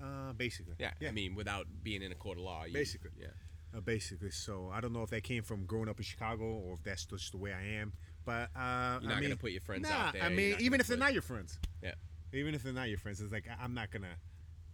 Uh, 0.00 0.32
basically. 0.32 0.74
Yeah. 0.78 0.92
Yeah. 1.00 1.08
I 1.08 1.12
mean, 1.12 1.34
without 1.34 1.66
being 1.82 2.02
in 2.02 2.12
a 2.12 2.14
court 2.14 2.38
of 2.38 2.44
law. 2.44 2.64
You, 2.64 2.72
Basically. 2.72 3.10
Yeah. 3.18 3.28
Uh, 3.76 3.80
basically. 3.80 4.30
So 4.30 4.70
I 4.72 4.80
don't 4.80 4.92
know 4.92 5.02
if 5.02 5.10
that 5.10 5.22
came 5.22 5.42
from 5.42 5.64
growing 5.64 5.88
up 5.88 5.98
in 5.98 6.04
Chicago 6.04 6.44
or 6.44 6.74
if 6.74 6.82
that's 6.82 7.06
just 7.06 7.32
the 7.32 7.38
way 7.38 7.52
I 7.52 7.80
am. 7.80 7.92
But 8.24 8.50
uh, 8.54 9.00
You're 9.00 9.10
I 9.10 9.14
not 9.14 9.20
mean, 9.20 9.22
gonna 9.22 9.36
put 9.36 9.50
your 9.50 9.60
friends 9.60 9.88
nah, 9.88 9.94
out 9.94 10.12
there. 10.12 10.22
I 10.22 10.28
mean, 10.28 10.56
even 10.60 10.80
if 10.80 10.86
they're 10.86 10.96
not 10.96 11.12
your 11.12 11.22
friends. 11.22 11.58
Yeah. 11.82 11.94
Even 12.32 12.54
if 12.54 12.62
they're 12.62 12.72
not 12.72 12.88
your 12.88 12.98
friends, 12.98 13.20
it's 13.20 13.32
like 13.32 13.46
I'm 13.60 13.74
not 13.74 13.90
gonna 13.90 14.16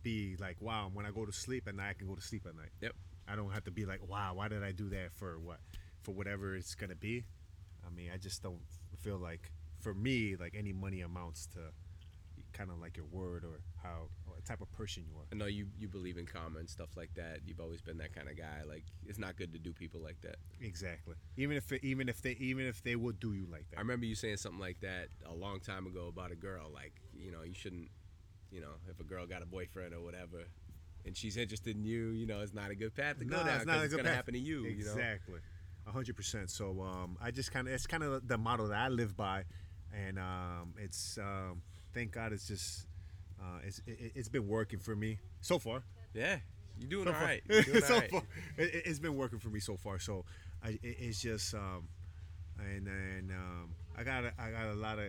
be 0.03 0.37
like, 0.39 0.57
wow. 0.61 0.91
When 0.93 1.07
I 1.07 1.11
go 1.11 1.25
to 1.27 1.33
sleep 1.33 1.69
at 1.69 1.75
night, 1.75 1.91
I 1.91 1.93
can 1.95 2.07
go 2.07 2.15
to 2.15 2.23
sleep 2.23 2.47
at 2.47 2.57
night. 2.57 2.71
Yep. 2.81 2.93
I 3.29 3.37
don't 3.37 3.51
have 3.53 3.65
to 3.65 3.71
be 3.71 3.85
like, 3.85 4.01
wow. 4.09 4.35
Why 4.35 4.49
did 4.49 4.63
I 4.63 4.73
do 4.73 4.89
that 4.91 5.13
for 5.13 5.39
what? 5.39 5.61
For 6.03 6.13
whatever 6.13 6.55
it's 6.57 6.75
gonna 6.75 6.95
be. 6.95 7.25
I 7.87 7.91
mean, 7.95 8.11
I 8.13 8.17
just 8.17 8.43
don't 8.43 8.61
feel 8.97 9.19
like 9.19 9.53
for 9.81 9.95
me 9.95 10.37
like 10.37 10.55
any 10.57 10.73
money 10.73 11.03
amounts 11.03 11.47
to 11.47 11.61
kind 12.53 12.71
of 12.71 12.81
like 12.81 12.97
your 12.97 13.07
word 13.07 13.45
or 13.45 13.61
how 13.83 14.09
what 14.27 14.45
type 14.45 14.61
of 14.61 14.71
person 14.73 15.05
you 15.07 15.17
are. 15.19 15.25
I 15.33 15.37
know 15.37 15.47
you, 15.47 15.67
you 15.79 15.89
believe 15.89 16.17
in 16.17 16.27
karma 16.27 16.59
and 16.59 16.69
stuff 16.69 16.97
like 16.97 17.11
that. 17.15 17.41
You've 17.47 17.61
always 17.61 17.81
been 17.81 17.99
that 17.99 18.15
kind 18.15 18.29
of 18.29 18.37
guy. 18.37 18.63
Like 18.69 18.85
it's 19.07 19.19
not 19.19 19.37
good 19.37 19.53
to 19.53 19.59
do 19.59 19.73
people 19.73 20.01
like 20.01 20.21
that. 20.23 20.37
Exactly. 20.61 21.15
Even 21.37 21.57
if 21.57 21.71
it, 21.73 21.85
even 21.85 22.09
if 22.09 22.23
they 22.23 22.33
even 22.33 22.67
if 22.67 22.83
they 22.83 22.97
would 22.97 23.21
do 23.21 23.33
you 23.33 23.47
like 23.51 23.69
that. 23.71 23.77
I 23.79 23.81
remember 23.81 24.07
you 24.07 24.15
saying 24.15 24.39
something 24.39 24.61
like 24.61 24.81
that 24.81 25.09
a 25.27 25.35
long 25.35 25.61
time 25.61 25.87
ago 25.87 26.09
about 26.09 26.33
a 26.33 26.37
girl. 26.37 26.71
Like 26.73 26.95
you 27.17 27.31
know, 27.31 27.43
you 27.43 27.55
shouldn't. 27.55 27.89
You 28.51 28.61
know, 28.63 28.73
if 28.89 28.99
a 29.01 29.05
girl 29.05 29.27
got 29.27 29.43
a 29.43 29.47
boyfriend 29.47 29.93
or 29.95 30.01
whatever, 30.01 30.45
and 31.05 31.17
she's 31.17 31.37
interested 31.37 31.77
in 31.77 31.85
you, 31.85 32.09
you 32.11 32.27
know, 32.27 32.41
it's 32.41 32.55
not 32.55 32.71
a 32.71 32.75
good 32.75 32.95
path 32.95 33.19
to 33.19 33.25
go 33.25 33.37
No, 33.39 33.45
down 33.45 33.57
it's 33.57 33.67
not 33.67 33.73
a 33.73 33.77
because 33.81 33.85
it's 33.85 33.93
good 33.95 33.97
gonna 33.99 34.09
path. 34.09 34.17
happen 34.17 34.35
to 34.35 34.41
you. 34.41 34.65
You 34.65 34.85
know. 34.85 34.93
Exactly. 34.93 35.41
Hundred 35.87 36.17
percent. 36.17 36.51
So 36.51 36.83
um, 36.83 37.17
I 37.21 37.31
just 37.31 37.51
kind 37.51 37.67
of 37.67 37.73
it's 37.75 37.87
kind 37.87 38.03
of 38.03 38.27
the 38.29 38.37
model 38.37 38.69
that 38.69 38.79
I 38.79 38.89
live 38.89 39.17
by, 39.17 39.45
and 39.95 40.19
um, 40.19 40.75
it's 40.77 41.17
um, 41.19 41.63
thank 41.95 42.13
God 42.13 42.33
it's 42.33 42.47
just 42.47 42.87
uh, 43.41 43.61
it's 43.65 43.81
it, 43.87 44.13
it's 44.15 44.29
been 44.29 44.47
working 44.49 44.79
for 44.81 44.95
me 44.95 45.19
so 45.41 45.59
far. 45.59 45.83
Yeah. 46.13 46.37
You're 46.79 46.91
doing 46.91 47.07
So 47.07 47.13
all 47.15 47.21
right. 47.25 47.43
Doing 47.49 47.81
so 47.83 47.95
all 47.95 48.01
right. 48.01 48.11
far, 48.11 48.23
it, 48.59 48.83
it's 48.87 48.99
been 48.99 49.17
working 49.17 49.39
for 49.39 49.49
me 49.49 49.61
so 49.61 49.77
far. 49.77 49.99
So 49.99 50.25
I, 50.63 50.71
it, 50.71 50.81
it's 50.83 51.23
just 51.23 51.55
um, 51.55 51.89
and 52.59 52.87
then 52.87 53.33
um, 53.35 53.71
I 53.97 54.05
got 54.05 54.25
a, 54.25 54.33
I 54.39 54.51
got 54.51 54.67
a 54.67 54.75
lot 54.75 54.99
of 54.99 55.07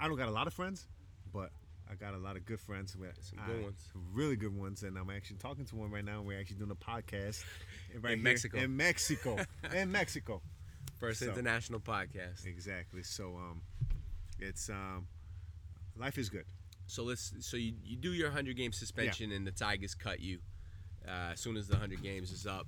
I 0.00 0.08
don't 0.08 0.16
got 0.16 0.28
a 0.28 0.32
lot 0.32 0.46
of 0.46 0.54
friends, 0.54 0.86
but 1.32 1.50
I 1.92 1.94
got 1.94 2.14
a 2.14 2.18
lot 2.18 2.36
of 2.36 2.46
good 2.46 2.58
friends. 2.60 2.92
Some 2.92 3.02
good 3.46 3.60
I- 3.60 3.62
ones. 3.64 3.88
really 4.14 4.36
good 4.36 4.56
ones, 4.56 4.82
and 4.82 4.96
I'm 4.96 5.10
actually 5.10 5.36
talking 5.36 5.64
to 5.66 5.76
one 5.76 5.90
right 5.90 6.04
now. 6.04 6.22
We're 6.22 6.40
actually 6.40 6.56
doing 6.56 6.70
a 6.70 6.74
podcast 6.74 7.44
right 8.00 8.12
In 8.14 8.18
here 8.20 8.24
Mexico. 8.24 8.58
In 8.58 8.76
Mexico, 8.76 9.36
in 9.74 9.92
Mexico. 9.92 10.40
First 10.98 11.20
So- 11.20 11.26
international 11.26 11.80
podcast. 11.80 12.46
Exactly. 12.46 13.02
So 13.02 13.36
um, 13.36 13.60
it's 14.38 14.70
um, 14.70 15.06
life 15.96 16.16
is 16.16 16.28
good. 16.30 16.44
So 16.86 17.02
let's. 17.02 17.32
So 17.40 17.56
you, 17.56 17.74
you 17.84 17.96
do 17.96 18.12
your 18.12 18.30
hundred 18.30 18.56
game 18.56 18.72
suspension 18.72 19.32
and 19.32 19.46
the 19.46 19.52
Tigers 19.52 19.94
cut 19.94 20.20
you 20.20 20.38
uh, 21.06 21.32
as 21.32 21.40
soon 21.40 21.56
as 21.56 21.68
the 21.68 21.76
hundred 21.76 22.02
games 22.02 22.30
is 22.32 22.46
up. 22.46 22.66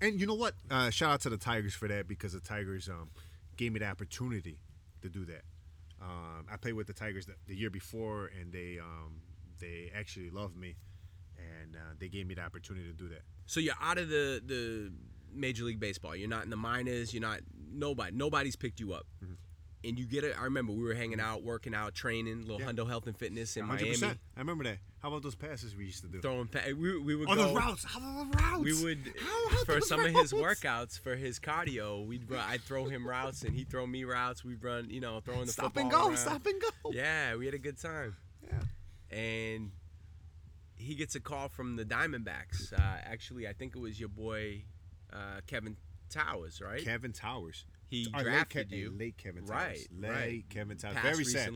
And 0.00 0.20
you 0.20 0.26
know 0.26 0.34
what? 0.34 0.54
Uh, 0.70 0.90
shout 0.90 1.12
out 1.12 1.20
to 1.22 1.30
the 1.30 1.38
Tigers 1.38 1.74
for 1.74 1.88
that 1.88 2.06
because 2.08 2.32
the 2.32 2.40
Tigers 2.40 2.88
um, 2.88 3.10
gave 3.56 3.72
me 3.72 3.78
the 3.78 3.86
opportunity 3.86 4.58
to 5.02 5.08
do 5.08 5.24
that. 5.26 5.42
Um, 6.00 6.46
I 6.52 6.56
played 6.56 6.74
with 6.74 6.86
the 6.86 6.92
Tigers 6.92 7.26
the, 7.26 7.34
the 7.46 7.54
year 7.54 7.70
before, 7.70 8.30
and 8.38 8.52
they 8.52 8.78
um, 8.80 9.20
they 9.60 9.90
actually 9.94 10.30
loved 10.30 10.56
me, 10.56 10.76
and 11.36 11.76
uh, 11.76 11.94
they 11.98 12.08
gave 12.08 12.26
me 12.26 12.34
the 12.34 12.42
opportunity 12.42 12.86
to 12.86 12.92
do 12.92 13.08
that. 13.08 13.22
So 13.46 13.60
you're 13.60 13.74
out 13.80 13.98
of 13.98 14.08
the 14.08 14.42
the 14.44 14.92
Major 15.32 15.64
League 15.64 15.80
Baseball. 15.80 16.14
You're 16.16 16.28
not 16.28 16.44
in 16.44 16.50
the 16.50 16.56
minors. 16.56 17.12
You're 17.12 17.22
not 17.22 17.40
nobody. 17.72 18.14
Nobody's 18.14 18.56
picked 18.56 18.80
you 18.80 18.92
up. 18.92 19.06
Mm-hmm. 19.22 19.34
And 19.86 19.98
you 19.98 20.06
get 20.06 20.24
it. 20.24 20.34
I 20.40 20.44
remember 20.44 20.72
we 20.72 20.82
were 20.82 20.94
hanging 20.94 21.20
out, 21.20 21.42
working 21.42 21.74
out, 21.74 21.94
training, 21.94 22.42
little 22.42 22.58
Yeah. 22.60 22.66
Hundo 22.72 22.86
Health 22.88 23.06
and 23.06 23.16
Fitness 23.16 23.56
in 23.56 23.66
100%. 23.66 24.00
Miami, 24.00 24.18
I 24.36 24.40
remember 24.40 24.64
that. 24.64 24.78
How 25.02 25.08
about 25.08 25.22
those 25.22 25.34
passes 25.34 25.76
we 25.76 25.84
used 25.84 26.00
to 26.02 26.08
do? 26.08 26.22
throwing. 26.22 26.46
Pa- 26.48 26.60
we, 26.68 26.98
we 26.98 27.14
would 27.14 27.28
On 27.28 27.36
go. 27.36 27.48
the 27.48 27.54
routes. 27.54 27.84
How 27.84 28.00
the 28.00 28.36
routes? 28.38 28.64
We 28.64 28.82
would 28.82 29.12
How 29.20 29.46
about 29.48 29.66
for 29.66 29.80
some 29.82 30.02
of 30.02 30.12
his 30.12 30.32
workouts 30.32 30.98
for 30.98 31.14
his 31.16 31.38
cardio. 31.38 32.06
We'd 32.06 32.30
run, 32.30 32.40
I'd 32.48 32.62
throw 32.62 32.86
him 32.86 33.06
routes 33.06 33.42
and 33.42 33.54
he'd 33.54 33.68
throw 33.68 33.86
me 33.86 34.04
routes. 34.04 34.42
We'd 34.42 34.64
run, 34.64 34.88
you 34.88 35.00
know, 35.00 35.20
throwing 35.20 35.44
the 35.44 35.52
Stop 35.52 35.74
football 35.74 35.82
and 35.82 35.90
go. 35.90 36.06
around. 36.08 36.16
Stop 36.16 36.46
and 36.46 36.60
go. 36.62 36.90
Yeah, 36.92 37.36
we 37.36 37.44
had 37.44 37.54
a 37.54 37.58
good 37.58 37.78
time. 37.78 38.16
Yeah. 38.42 39.16
And 39.16 39.72
he 40.76 40.94
gets 40.94 41.14
a 41.14 41.20
call 41.20 41.48
from 41.50 41.76
the 41.76 41.84
Diamondbacks. 41.84 42.72
Uh, 42.72 42.78
actually, 43.04 43.46
I 43.46 43.52
think 43.52 43.76
it 43.76 43.80
was 43.80 44.00
your 44.00 44.08
boy 44.08 44.64
uh, 45.12 45.40
Kevin 45.46 45.76
Towers, 46.10 46.60
right? 46.62 46.82
Kevin 46.82 47.12
Towers. 47.12 47.64
He 47.88 48.06
Or 48.12 48.18
late 48.18 48.24
drafted 48.24 48.68
Ke- 48.70 48.72
you. 48.72 48.90
Late 48.98 49.16
Kevin 49.16 49.44
Towers. 49.44 49.50
Right, 49.50 49.88
Late 49.98 50.10
right. 50.10 50.44
Kevin 50.50 50.76
Towers. 50.76 50.94
Passed 50.96 51.04
Very 51.04 51.24
sad. 51.24 51.52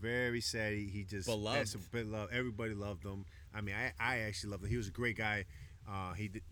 Very 0.00 0.40
sad. 0.40 0.72
He, 0.74 1.04
just 1.04 1.26
Beloved. 1.26 1.76
bit 1.92 2.06
love. 2.06 2.28
Everybody 2.32 2.74
loved 2.74 3.04
him. 3.04 3.24
I 3.54 3.60
mean, 3.60 3.74
I, 3.74 3.92
I 3.98 4.18
actually 4.20 4.50
loved 4.50 4.64
him. 4.64 4.70
He 4.70 4.76
was 4.76 4.88
a 4.88 4.92
great 4.92 5.16
guy. 5.16 5.44
Uh, 5.88 6.12
he 6.14 6.28
did. 6.28 6.42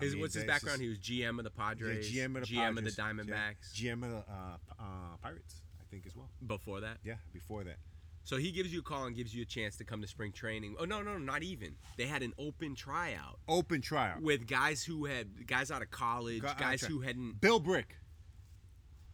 His, 0.00 0.12
mean, 0.12 0.20
what's 0.20 0.34
his 0.34 0.44
background? 0.44 0.80
just- 0.80 0.82
He 0.82 0.88
was 0.88 0.98
GM 0.98 1.38
of 1.38 1.44
the 1.44 1.50
Padres, 1.50 2.12
yeah, 2.14 2.24
GM 2.26 2.36
of 2.36 2.46
the 2.46 2.54
GM 2.54 2.74
Padres, 2.74 2.78
of 2.78 2.96
the 2.96 3.02
Diamondbacks. 3.02 3.72
GM 3.74 4.02
of 4.04 4.10
the 4.10 4.16
uh, 4.30 4.56
uh, 4.78 4.84
Pirates, 5.22 5.62
I 5.80 5.84
think 5.90 6.06
as 6.06 6.14
well. 6.14 6.28
Before 6.46 6.80
that, 6.80 6.98
Yeah, 7.04 7.14
before 7.32 7.64
that. 7.64 7.76
so 8.22 8.36
he 8.36 8.50
gives 8.52 8.70
you 8.70 8.80
a 8.80 8.82
call 8.82 9.06
and 9.06 9.16
gives 9.16 9.34
you 9.34 9.40
a 9.42 9.46
chance 9.46 9.76
to 9.76 9.84
come 9.84 10.02
to 10.02 10.06
spring 10.06 10.30
training. 10.32 10.76
Oh 10.78 10.84
no, 10.84 11.00
no, 11.00 11.16
not 11.16 11.42
even. 11.42 11.76
They 11.96 12.04
had 12.06 12.22
an 12.22 12.34
open 12.38 12.74
tryout 12.74 13.38
Open 13.48 13.80
tryout. 13.80 14.20
with 14.20 14.46
guys 14.46 14.84
who 14.84 15.06
had 15.06 15.46
guys 15.46 15.70
out 15.70 15.80
of 15.80 15.90
college, 15.90 16.42
Go- 16.42 16.48
uh, 16.48 16.54
guys 16.54 16.82
who 16.82 17.00
hadn't. 17.00 17.40
Bill 17.40 17.58
Bryk. 17.60 17.96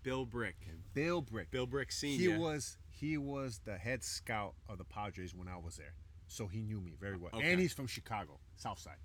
Bill 0.03 0.27
Bryk, 0.27 0.55
Bill 0.95 1.23
Bryk. 1.23 1.51
Bill 1.51 1.67
Bryk 1.67 1.93
Senior. 1.93 2.33
He 2.33 2.37
was 2.39 2.79
he 2.91 3.19
was 3.19 3.61
the 3.65 3.77
head 3.77 4.03
scout 4.03 4.55
of 4.69 4.79
the 4.79 4.85
Padres 4.85 5.35
when 5.35 5.49
I 5.49 5.57
was 5.57 5.77
there, 5.77 5.95
so 6.27 6.47
he 6.47 6.63
knew 6.63 6.81
me 6.81 6.95
very 7.01 7.17
well. 7.17 7.31
Okay. 7.35 7.53
And 7.53 7.61
he's 7.61 7.73
from 7.73 7.87
Chicago, 7.87 8.39
South 8.57 8.79
Side. 8.79 8.97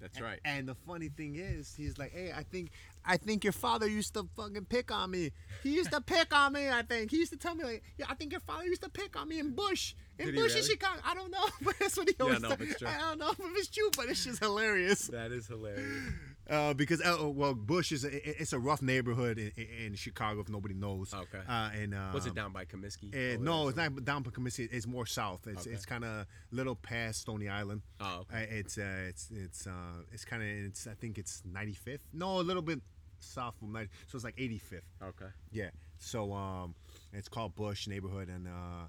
That's 0.00 0.20
right. 0.20 0.38
And 0.44 0.68
the 0.68 0.74
funny 0.74 1.08
thing 1.08 1.36
is, 1.36 1.74
he's 1.74 1.96
like, 1.96 2.12
"Hey, 2.12 2.30
I 2.30 2.42
think, 2.42 2.70
I 3.04 3.16
think 3.16 3.44
your 3.44 3.54
father 3.54 3.88
used 3.88 4.12
to 4.14 4.28
fucking 4.36 4.66
pick 4.66 4.92
on 4.92 5.10
me. 5.10 5.30
He 5.62 5.74
used 5.74 5.90
to 5.90 6.02
pick 6.02 6.34
on 6.34 6.52
me. 6.52 6.68
I 6.68 6.82
think 6.82 7.10
he 7.10 7.16
used 7.16 7.32
to 7.32 7.38
tell 7.38 7.54
me 7.54 7.64
like, 7.64 7.82
yeah, 7.96 8.04
I 8.08 8.14
think 8.14 8.32
your 8.32 8.42
father 8.42 8.64
used 8.64 8.82
to 8.82 8.90
pick 8.90 9.18
on 9.18 9.28
me 9.28 9.38
in 9.38 9.52
Bush, 9.52 9.94
in 10.18 10.34
Bush 10.34 10.54
in? 10.54 10.62
Chicago. 10.62 11.00
I 11.02 11.14
don't 11.14 11.30
know, 11.30 11.46
but 11.62 11.76
that's 11.80 11.96
what 11.96 12.08
he 12.08 12.14
always. 12.20 12.40
tell- 12.40 12.52
if. 12.52 12.82
I 12.86 12.98
don't 12.98 13.18
know 13.18 13.30
if 13.30 13.38
it's 13.56 13.68
true, 13.68 13.90
but 13.96 14.06
it's 14.10 14.22
just 14.22 14.42
hilarious. 14.42 15.06
That 15.06 15.32
is 15.32 15.46
hilarious. 15.46 16.12
Uh, 16.48 16.74
because 16.74 17.00
uh, 17.00 17.28
well, 17.28 17.54
Bush 17.54 17.90
is 17.90 18.04
a, 18.04 18.40
it's 18.40 18.52
a 18.52 18.58
rough 18.58 18.80
neighborhood 18.80 19.38
in, 19.38 19.50
in, 19.86 19.94
Chicago 19.96 20.40
if 20.40 20.48
nobody 20.48 20.74
knows. 20.74 21.12
Okay. 21.12 21.40
Uh, 21.48 21.70
and 21.74 21.94
um, 21.94 22.12
Was 22.12 22.26
it 22.26 22.34
down 22.34 22.52
by 22.52 22.64
Comiskey? 22.64 23.12
Uh, 23.12 23.42
no, 23.42 23.68
it's 23.68 23.76
not 23.76 24.04
down 24.04 24.22
Pocahontas. 24.22 24.58
It's 24.58 24.86
more 24.86 25.06
south. 25.06 25.46
It's 25.48 25.66
Okay. 25.66 25.74
it's 25.74 25.84
kind 25.84 26.04
of 26.04 26.26
little 26.52 26.76
past 26.76 27.22
Stony 27.22 27.48
Island. 27.48 27.82
Oh, 28.00 28.20
okay. 28.20 28.44
Uh, 28.44 28.54
it's 28.58 28.78
uh, 28.78 29.06
it's 29.08 29.28
it's 29.32 29.66
uh, 29.66 30.02
it's 30.12 30.24
kind 30.24 30.42
of 30.42 30.48
it's 30.48 30.86
I 30.86 30.94
think 30.94 31.18
it's 31.18 31.42
95th. 31.50 32.00
No, 32.12 32.38
a 32.38 32.42
little 32.42 32.62
bit 32.62 32.80
south 33.18 33.56
from 33.58 33.72
90. 33.72 33.90
So 34.06 34.16
it's 34.16 34.24
like 34.24 34.36
85th. 34.36 34.82
Okay. 35.02 35.30
Yeah. 35.50 35.70
So 35.98 36.32
um, 36.32 36.74
it's 37.12 37.28
called 37.28 37.56
Bush 37.56 37.88
neighborhood, 37.88 38.28
and 38.28 38.46
uh, 38.46 38.86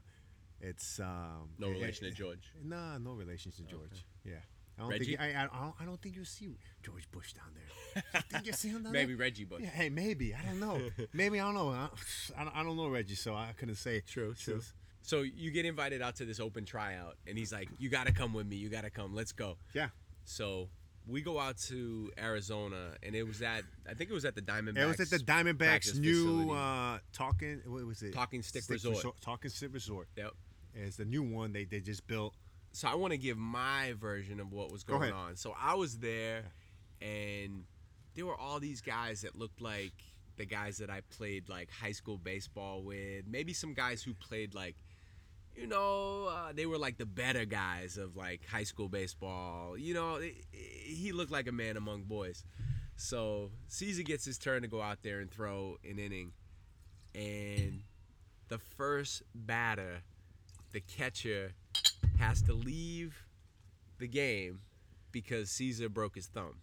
it's 0.62 1.00
um. 1.00 1.50
No 1.58 1.70
relation 1.70 2.06
it- 2.06 2.12
to 2.12 2.16
George. 2.16 2.52
Nah, 2.64 2.98
no 2.98 3.14
relation 3.14 3.52
to 3.54 3.64
George. 3.64 4.06
Yeah. 4.24 4.34
I 4.78 4.82
don't 4.82 4.90
Reggie? 4.92 5.06
think 5.06 5.20
I, 5.20 5.34
I, 5.34 5.44
I 5.44 5.64
don't, 5.64 5.76
I 5.82 5.86
don't 5.86 6.02
think 6.02 6.16
you'll 6.16 6.26
see 6.26 6.50
George 6.84 7.10
Bush 7.12 7.34
down 7.34 7.46
there. 7.54 7.64
You 8.14 8.22
think 8.30 8.46
you 8.46 8.54
see 8.54 8.70
him 8.70 8.84
down 8.84 8.92
Maybe 8.92 9.14
there? 9.14 9.26
Reggie 9.26 9.44
Bush. 9.44 9.62
Yeah, 9.64 9.70
hey, 9.70 9.90
maybe 9.90 10.36
I 10.36 10.46
don't 10.46 10.60
know. 10.60 10.80
maybe 11.14 11.40
I 11.40 11.46
don't 11.46 11.56
know. 11.56 11.70
I, 11.70 11.90
I 12.38 12.44
don't, 12.44 12.56
I 12.58 12.64
don't 12.64 12.78
know 12.78 12.88
Reggie, 12.90 13.16
so 13.16 13.34
I 13.34 13.54
couldn't 13.58 13.76
say. 13.76 14.02
True, 14.02 14.36
true. 14.36 14.62
So 15.02 15.22
you 15.22 15.52
get 15.52 15.66
invited 15.66 16.02
out 16.02 16.16
to 16.18 16.26
this 16.26 16.40
open 16.40 16.66
tryout, 16.66 17.16
and 17.26 17.38
he's 17.38 17.52
like, 17.52 17.70
"You 17.80 17.90
got 17.90 18.06
to 18.08 18.14
come 18.14 18.34
with 18.34 18.46
me. 18.46 18.58
You 18.58 18.70
got 18.70 18.84
to 18.84 18.90
come. 18.90 19.16
Let's 19.16 19.32
go." 19.32 19.58
Yeah. 19.74 19.88
So 20.26 20.70
we 21.08 21.22
go 21.22 21.40
out 21.40 21.58
to 21.70 22.12
Arizona, 22.20 22.92
and 23.02 23.16
it 23.16 23.24
was 23.24 23.42
at 23.42 23.64
I 23.90 23.94
think 23.94 24.10
it 24.10 24.14
was 24.14 24.26
at 24.26 24.36
the 24.36 24.42
Diamondbacks. 24.42 24.78
It 24.78 24.86
was 24.86 25.00
at 25.00 25.10
the 25.10 25.20
Diamondbacks 25.20 25.98
new 25.98 26.52
uh, 26.52 27.00
talking. 27.14 27.62
What 27.66 27.86
was 27.86 28.02
it? 28.04 28.14
Talking 28.14 28.42
Stick 28.44 28.64
Resort. 28.70 29.04
Talking 29.22 29.50
Stick 29.50 29.74
Resort. 29.74 30.08
Yep. 30.18 30.34
It's 30.76 30.98
the 30.98 31.06
new 31.06 31.24
one 31.24 31.54
they, 31.54 31.66
they 31.66 31.80
just 31.80 32.06
built. 32.06 32.36
So 32.72 32.88
I 32.88 32.96
want 32.96 33.12
to 33.12 33.18
give 33.18 33.38
my 33.38 33.94
version 34.00 34.40
of 34.40 34.52
what 34.52 34.72
was 34.72 34.84
going 34.84 35.04
ahead. 35.04 35.14
on. 35.14 35.36
So 35.36 35.56
I 35.60 35.74
was 35.76 35.98
there, 36.00 36.44
and 37.02 37.64
there 38.16 38.26
were 38.26 38.36
all 38.38 38.60
these 38.60 38.82
guys 38.82 39.22
that 39.22 39.36
looked 39.36 39.62
like 39.62 39.94
the 40.38 40.46
guys 40.46 40.78
that 40.78 40.90
I 40.90 41.02
played 41.18 41.50
like 41.50 41.70
high 41.72 41.92
school 41.94 42.18
baseball 42.18 42.84
with. 42.84 43.26
Maybe 43.28 43.54
some 43.54 43.74
guys 43.74 44.04
who 44.04 44.14
played 44.14 44.54
like, 44.54 44.76
you 45.56 45.66
know, 45.66 46.26
uh, 46.30 46.54
they 46.54 46.68
were 46.68 46.78
like 46.78 46.98
the 47.00 47.06
better 47.08 47.46
guys 47.46 47.98
of 47.98 48.16
like 48.16 48.46
high 48.46 48.64
school 48.64 48.90
baseball. 48.90 49.76
You 49.78 49.96
know, 49.96 50.16
it- 50.16 50.36
he 50.54 51.12
looked 51.12 51.32
like 51.32 51.48
a 51.48 51.52
man 51.52 51.78
among 51.78 52.04
boys. 52.04 52.44
So 52.96 53.52
Cesar 53.68 54.04
gets 54.04 54.26
his 54.26 54.38
turn 54.38 54.62
to 54.62 54.68
go 54.68 54.82
out 54.82 55.00
there 55.04 55.20
and 55.20 55.30
throw 55.32 55.78
an 55.84 55.98
inning, 56.00 56.34
and 57.16 57.82
the 58.50 58.58
first 58.60 59.22
batter, 59.36 60.02
the 60.72 60.80
catcher, 60.82 61.54
has 62.18 62.42
to 62.44 62.54
leave 62.54 63.26
the 64.00 64.08
game 64.08 64.62
because 65.12 65.50
Cesar 65.50 65.90
broke 65.90 66.16
his 66.16 66.28
thumb. 66.28 66.56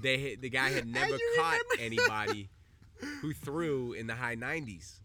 They 0.00 0.36
the 0.36 0.50
guy 0.50 0.70
had 0.70 0.86
never 1.00 1.16
caught 1.36 1.60
anybody 1.78 2.50
who 3.20 3.32
threw 3.32 3.92
in 3.92 4.06
the 4.06 4.14
high 4.14 4.36
90s, 4.36 5.00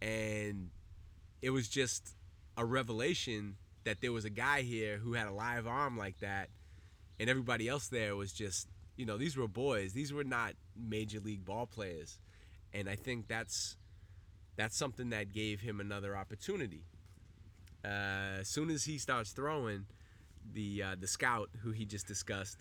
and 0.00 0.70
it 1.42 1.50
was 1.50 1.68
just 1.68 2.14
a 2.56 2.64
revelation 2.64 3.56
that 3.84 4.00
there 4.00 4.12
was 4.12 4.24
a 4.24 4.30
guy 4.30 4.62
here 4.62 4.98
who 4.98 5.12
had 5.14 5.26
a 5.26 5.32
live 5.32 5.66
arm 5.66 5.96
like 5.96 6.18
that, 6.20 6.48
and 7.20 7.28
everybody 7.28 7.68
else 7.68 7.88
there 7.88 8.16
was 8.16 8.32
just 8.32 8.68
you 8.96 9.06
know 9.06 9.16
these 9.16 9.36
were 9.36 9.48
boys. 9.48 9.92
These 9.92 10.12
were 10.12 10.24
not 10.24 10.54
major 10.76 11.20
league 11.20 11.44
ball 11.44 11.66
players, 11.66 12.18
and 12.72 12.88
I 12.88 12.96
think 12.96 13.28
that's 13.28 13.76
that's 14.56 14.76
something 14.76 15.10
that 15.10 15.32
gave 15.32 15.60
him 15.60 15.80
another 15.80 16.16
opportunity. 16.16 16.84
Uh, 17.84 18.40
as 18.40 18.48
soon 18.48 18.70
as 18.70 18.84
he 18.84 18.98
starts 18.98 19.32
throwing, 19.32 19.86
the 20.52 20.82
uh, 20.82 20.96
the 20.98 21.06
scout 21.06 21.50
who 21.62 21.70
he 21.70 21.84
just 21.84 22.06
discussed 22.06 22.58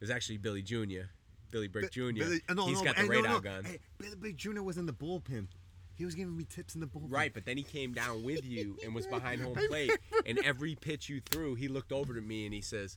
it 0.00 0.04
was 0.04 0.10
actually 0.10 0.38
Billy 0.38 0.62
Jr. 0.62 1.08
Billy 1.50 1.68
Bryk 1.68 1.90
Jr. 1.90 2.12
Billy, 2.12 2.40
no, 2.54 2.66
He's 2.66 2.78
no, 2.78 2.84
got 2.84 2.96
the 2.96 3.02
hey, 3.02 3.08
radar 3.08 3.32
no. 3.34 3.40
gun. 3.40 3.64
Hey, 3.64 3.78
Billy 3.98 4.16
Bryk 4.16 4.36
Jr. 4.36 4.62
was 4.62 4.78
in 4.78 4.86
the 4.86 4.92
bullpen. 4.92 5.48
He 5.94 6.04
was 6.06 6.14
giving 6.14 6.34
me 6.36 6.44
tips 6.44 6.74
in 6.74 6.80
the 6.80 6.86
bullpen. 6.86 7.10
Right, 7.12 7.34
but 7.34 7.44
then 7.44 7.58
he 7.58 7.62
came 7.62 7.92
down 7.92 8.22
with 8.22 8.46
you 8.46 8.78
and 8.82 8.94
was 8.94 9.06
behind 9.06 9.42
home 9.42 9.58
plate. 9.68 9.92
And 10.24 10.38
every 10.44 10.74
pitch 10.74 11.08
you 11.10 11.20
threw, 11.20 11.54
he 11.56 11.68
looked 11.68 11.92
over 11.92 12.14
to 12.14 12.20
me 12.20 12.46
and 12.46 12.54
he 12.54 12.62
says, 12.62 12.96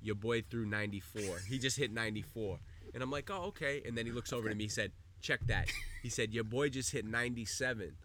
Your 0.00 0.14
boy 0.14 0.42
threw 0.48 0.64
94. 0.64 1.38
He 1.48 1.58
just 1.58 1.76
hit 1.76 1.92
94. 1.92 2.58
And 2.94 3.02
I'm 3.02 3.10
like, 3.10 3.30
Oh, 3.32 3.46
okay. 3.46 3.82
And 3.84 3.98
then 3.98 4.06
he 4.06 4.12
looks 4.12 4.32
over 4.32 4.48
to 4.48 4.54
me. 4.54 4.64
He 4.64 4.70
said, 4.70 4.92
Check 5.20 5.40
that. 5.46 5.68
He 6.02 6.08
said, 6.08 6.32
Your 6.32 6.44
boy 6.44 6.68
just 6.68 6.92
hit 6.92 7.04
97. 7.04 7.96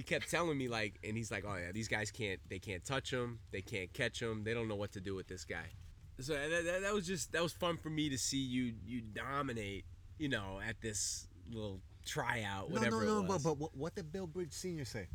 He 0.00 0.04
kept 0.04 0.30
telling 0.30 0.56
me, 0.56 0.66
like, 0.66 0.94
and 1.04 1.14
he's 1.14 1.30
like, 1.30 1.44
Oh, 1.46 1.54
yeah, 1.56 1.72
these 1.72 1.86
guys 1.86 2.10
can't, 2.10 2.40
they 2.48 2.58
can't 2.58 2.82
touch 2.82 3.12
him. 3.12 3.38
They 3.50 3.60
can't 3.60 3.92
catch 3.92 4.22
him. 4.22 4.44
They 4.44 4.54
don't 4.54 4.66
know 4.66 4.74
what 4.74 4.92
to 4.92 5.00
do 5.00 5.14
with 5.14 5.28
this 5.28 5.44
guy. 5.44 5.66
So 6.20 6.32
that, 6.32 6.64
that, 6.64 6.80
that 6.80 6.94
was 6.94 7.06
just, 7.06 7.32
that 7.32 7.42
was 7.42 7.52
fun 7.52 7.76
for 7.76 7.90
me 7.90 8.08
to 8.08 8.16
see 8.16 8.38
you, 8.38 8.72
you 8.86 9.02
dominate, 9.02 9.84
you 10.16 10.30
know, 10.30 10.58
at 10.66 10.80
this 10.80 11.26
little 11.52 11.82
tryout, 12.06 12.70
No, 12.70 12.76
whatever 12.76 13.04
no, 13.04 13.20
no. 13.20 13.28
was. 13.28 13.44
But, 13.44 13.58
but 13.58 13.76
what, 13.76 13.94
did 13.94 14.10
Bill 14.10 14.26
Bryk 14.26 14.54
Senior 14.54 14.86
say? 14.86 15.06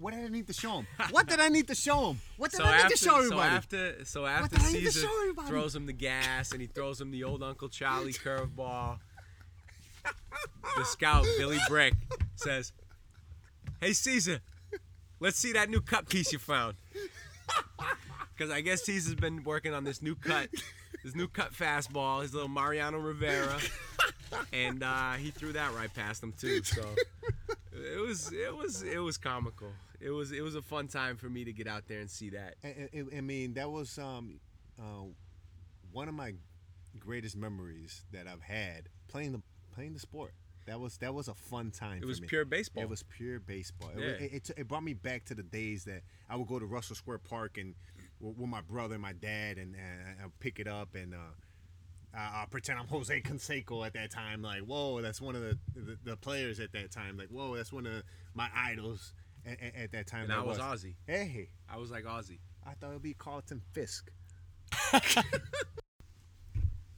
What, 0.00 0.12
did 0.12 0.24
I 0.24 0.28
need 0.28 0.48
to 0.48 0.52
show 0.52 0.78
him? 0.78 0.88
What 1.12 1.28
did 1.28 1.38
I 1.38 1.48
need 1.48 1.68
to 1.68 1.76
show 1.76 2.10
him? 2.10 2.20
What 2.36 2.50
did 2.50 2.56
so 2.56 2.64
I 2.64 2.78
need 2.78 2.82
after, 2.82 2.96
to 2.96 3.04
show 3.04 3.16
everybody? 3.18 3.38
So 3.38 3.56
after, 3.56 4.04
so 4.06 4.26
after 4.26 4.56
did 4.56 4.66
I 4.66 4.72
need 4.72 4.84
to 4.86 4.90
Cesar 4.90 5.08
throws 5.46 5.76
him 5.76 5.86
the 5.86 5.92
gas 5.92 6.50
and 6.50 6.60
he 6.60 6.66
throws 6.66 7.00
him 7.00 7.12
the 7.12 7.22
old 7.22 7.44
Uncle 7.44 7.68
Charlie 7.68 8.12
curveball, 8.24 8.98
the 10.76 10.84
scout 10.84 11.24
Billy 11.38 11.58
Bryk 11.68 11.94
says, 12.34 12.72
"Hey 13.80 13.92
Cesar, 13.92 14.40
let's 15.20 15.38
see 15.38 15.52
that 15.52 15.68
new 15.70 15.80
cut 15.80 16.08
piece 16.08 16.32
you 16.32 16.38
found." 16.38 16.76
Because 18.36 18.52
I 18.52 18.60
guess 18.60 18.82
Cesar's 18.82 19.14
been 19.14 19.44
working 19.44 19.72
on 19.72 19.84
this 19.84 20.02
new 20.02 20.14
cut, 20.14 20.50
this 21.02 21.14
new 21.14 21.26
cut 21.26 21.54
fastball, 21.54 22.20
his 22.20 22.34
little 22.34 22.50
Mariano 22.50 22.98
Rivera, 22.98 23.58
and 24.52 24.82
uh, 24.82 25.12
he 25.12 25.30
threw 25.30 25.54
that 25.54 25.72
right 25.74 25.92
past 25.94 26.22
him 26.22 26.34
too. 26.38 26.62
So 26.62 26.84
it 27.72 27.98
was, 27.98 28.30
it 28.34 28.54
was, 28.54 28.82
it 28.82 28.98
was 28.98 29.16
comical. 29.16 29.68
It 30.00 30.10
was, 30.10 30.32
it 30.32 30.42
was 30.42 30.54
a 30.54 30.60
fun 30.60 30.86
time 30.88 31.16
for 31.16 31.30
me 31.30 31.44
to 31.44 31.52
get 31.54 31.66
out 31.66 31.84
there 31.88 32.00
and 32.00 32.10
see 32.10 32.28
that. 32.28 32.56
I, 32.62 32.68
I- 32.94 33.16
I 33.16 33.20
mean, 33.22 33.54
that 33.54 33.70
was 33.70 33.96
um, 33.96 34.38
uh, 34.78 35.04
one 35.90 36.06
of 36.08 36.14
my 36.14 36.34
greatest 36.98 37.38
memories 37.38 38.02
that 38.12 38.26
I've 38.26 38.42
had 38.42 38.90
playing 39.08 39.32
the 39.32 39.40
playing 39.74 39.94
the 39.94 39.98
sport. 40.00 40.34
That 40.66 40.80
was 40.80 40.96
that 40.98 41.14
was 41.14 41.28
a 41.28 41.34
fun 41.34 41.70
time. 41.70 41.98
It 41.98 42.02
for 42.02 42.06
was 42.08 42.20
me. 42.20 42.28
pure 42.28 42.44
baseball. 42.44 42.82
It 42.82 42.88
was 42.88 43.02
pure 43.04 43.38
baseball. 43.40 43.90
It, 43.96 44.00
Yeah. 44.00 44.06
was- 44.06 44.20
it, 44.22 44.32
it, 44.32 44.50
it 44.58 44.68
brought 44.68 44.82
me 44.84 44.94
back 44.94 45.24
to 45.26 45.34
the 45.34 45.42
days 45.42 45.84
that 45.84 46.02
I 46.28 46.36
would 46.36 46.48
go 46.48 46.58
to 46.58 46.66
Russell 46.66 46.96
Square 46.96 47.18
Park 47.18 47.58
and 47.58 47.74
with, 48.20 48.36
with 48.36 48.48
my 48.48 48.62
brother 48.62 48.94
and 48.94 49.02
my 49.02 49.12
dad 49.12 49.58
and, 49.58 49.74
and 49.76 50.20
I'd 50.24 50.40
pick 50.40 50.58
it 50.58 50.66
up 50.68 50.94
and. 50.94 51.14
Uh, 51.14 51.18
I'll 52.18 52.46
pretend 52.46 52.78
I'm 52.78 52.86
Jose 52.88 53.20
Canseco 53.20 53.86
at 53.86 53.92
that 53.92 54.10
time. 54.10 54.40
Like, 54.40 54.62
whoa, 54.62 55.02
that's 55.02 55.20
one 55.20 55.36
of 55.36 55.42
the, 55.42 55.58
the, 55.74 55.98
the 56.02 56.16
players 56.16 56.60
at 56.60 56.72
that 56.72 56.90
time. 56.90 57.18
Like, 57.18 57.28
whoa, 57.28 57.54
that's 57.56 57.70
one 57.70 57.84
of 57.86 58.02
my 58.32 58.48
idols 58.56 59.12
at, 59.44 59.60
at, 59.62 59.76
at 59.76 59.92
that 59.92 60.06
time. 60.06 60.24
And 60.24 60.32
I 60.32 60.42
was 60.42 60.58
Ozzie. 60.58 60.96
Hey, 61.06 61.50
I 61.68 61.76
was 61.76 61.90
like 61.90 62.06
Ozzie. 62.06 62.40
I 62.66 62.72
thought 62.72 62.92
it'd 62.92 63.02
be 63.02 63.12
Carlton 63.12 63.60
Fisk. 63.72 64.10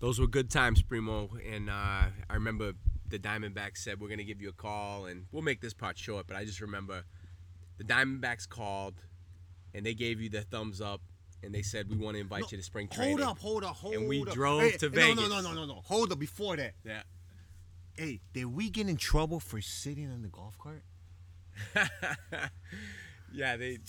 Those 0.00 0.20
were 0.20 0.28
good 0.28 0.50
times, 0.50 0.82
Primo. 0.82 1.30
And 1.52 1.68
uh, 1.68 1.72
I 1.72 2.10
remember 2.34 2.72
the 3.10 3.18
Diamondbacks 3.18 3.78
said 3.78 4.00
we're 4.00 4.08
gonna 4.08 4.24
give 4.24 4.40
you 4.40 4.48
a 4.48 4.52
call, 4.52 5.06
and 5.06 5.26
we'll 5.32 5.42
make 5.42 5.60
this 5.60 5.74
part 5.74 5.98
short. 5.98 6.26
But 6.26 6.36
I 6.36 6.44
just 6.44 6.60
remember 6.60 7.04
the 7.78 7.84
Diamondbacks 7.84 8.48
called, 8.48 8.94
and 9.74 9.84
they 9.86 9.94
gave 9.94 10.20
you 10.20 10.28
the 10.28 10.42
thumbs 10.42 10.80
up, 10.80 11.00
and 11.42 11.54
they 11.54 11.62
said 11.62 11.88
we 11.88 11.96
want 11.96 12.16
to 12.16 12.20
invite 12.20 12.50
you 12.52 12.58
to 12.58 12.64
spring 12.64 12.88
training. 12.88 13.18
Hold 13.18 13.30
up, 13.30 13.38
hold 13.38 13.64
up, 13.64 13.76
hold 13.76 13.94
up. 13.94 14.00
And 14.00 14.08
we 14.08 14.24
drove 14.24 14.60
Hey, 14.62 14.72
to 14.72 14.90
no, 14.90 15.14
No, 15.14 15.26
no, 15.28 15.40
no, 15.40 15.54
no, 15.54 15.64
no. 15.66 15.82
Hold 15.86 16.12
up. 16.12 16.18
Before 16.18 16.56
that, 16.56 16.74
Yeah. 16.84 17.02
hey, 17.94 18.20
did 18.32 18.46
we 18.46 18.70
get 18.70 18.88
in 18.88 18.96
trouble 18.96 19.40
for 19.40 19.60
sitting 19.60 20.10
on 20.10 20.22
the 20.22 20.28
golf 20.28 20.58
cart? 20.58 20.82
yeah, 23.32 23.56
they. 23.56 23.78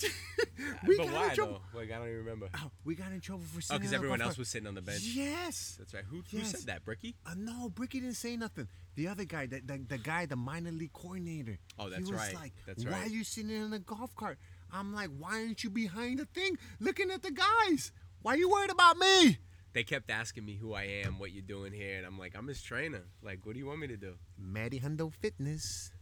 We 0.86 0.96
but 0.96 1.06
got 1.06 1.08
in 1.08 1.14
why 1.28 1.34
trouble. 1.34 1.60
though? 1.72 1.78
Like 1.78 1.90
I 1.90 1.96
don't 1.98 2.06
even 2.06 2.18
remember. 2.18 2.48
Oh, 2.54 2.70
we 2.84 2.94
got 2.94 3.12
in 3.12 3.20
trouble 3.20 3.44
for 3.44 3.60
Oh, 3.74 3.78
because 3.78 3.92
everyone 3.92 4.20
else 4.20 4.36
was 4.38 4.48
sitting 4.48 4.66
on 4.66 4.74
the 4.74 4.82
bench. 4.82 5.02
Yes. 5.02 5.76
That's 5.78 5.92
right. 5.94 6.04
Who, 6.08 6.16
who 6.30 6.38
Yes. 6.38 6.50
said 6.52 6.60
that? 6.66 6.84
Bricky? 6.84 7.16
Uh, 7.26 7.34
no, 7.36 7.68
Bricky 7.70 8.00
didn't 8.00 8.16
say 8.16 8.36
nothing. 8.36 8.68
The 8.94 9.08
other 9.08 9.24
guy, 9.24 9.46
the, 9.46 9.60
the, 9.60 9.78
the 9.88 9.98
guy, 9.98 10.26
the 10.26 10.36
minor 10.36 10.70
league 10.72 10.92
coordinator. 10.92 11.58
Oh, 11.78 11.88
that's 11.88 12.06
he 12.06 12.12
was 12.12 12.20
right. 12.20 12.34
Like, 12.34 12.52
That's 12.66 12.84
right. 12.84 12.92
why 12.94 13.02
are 13.04 13.08
you 13.08 13.24
sitting 13.24 13.50
in 13.50 13.70
the 13.70 13.78
golf 13.78 14.14
cart? 14.16 14.38
I'm 14.72 14.94
like, 14.94 15.10
why 15.18 15.40
aren't 15.42 15.64
you 15.64 15.70
behind 15.70 16.18
the 16.18 16.26
thing, 16.26 16.56
looking 16.78 17.10
at 17.10 17.22
the 17.22 17.30
guys? 17.32 17.92
Why 18.22 18.34
are 18.34 18.36
you 18.38 18.50
worried 18.50 18.70
about 18.70 18.96
me? 18.98 19.38
They 19.72 19.82
kept 19.84 20.10
asking 20.10 20.44
me 20.44 20.56
who 20.56 20.74
I 20.74 20.82
am, 21.04 21.18
what 21.18 21.30
you're 21.32 21.42
doing 21.42 21.72
here, 21.72 21.96
and 21.96 22.06
I'm 22.06 22.18
like, 22.18 22.34
I'm 22.36 22.46
his 22.48 22.60
trainer. 22.62 23.02
Like, 23.22 23.44
what 23.46 23.52
do 23.54 23.58
you 23.60 23.66
want 23.66 23.78
me 23.80 23.86
to 23.86 23.96
do? 23.96 24.14
Matty 24.38 24.80
Hundo 24.80 25.12
Fitness. 25.12 25.92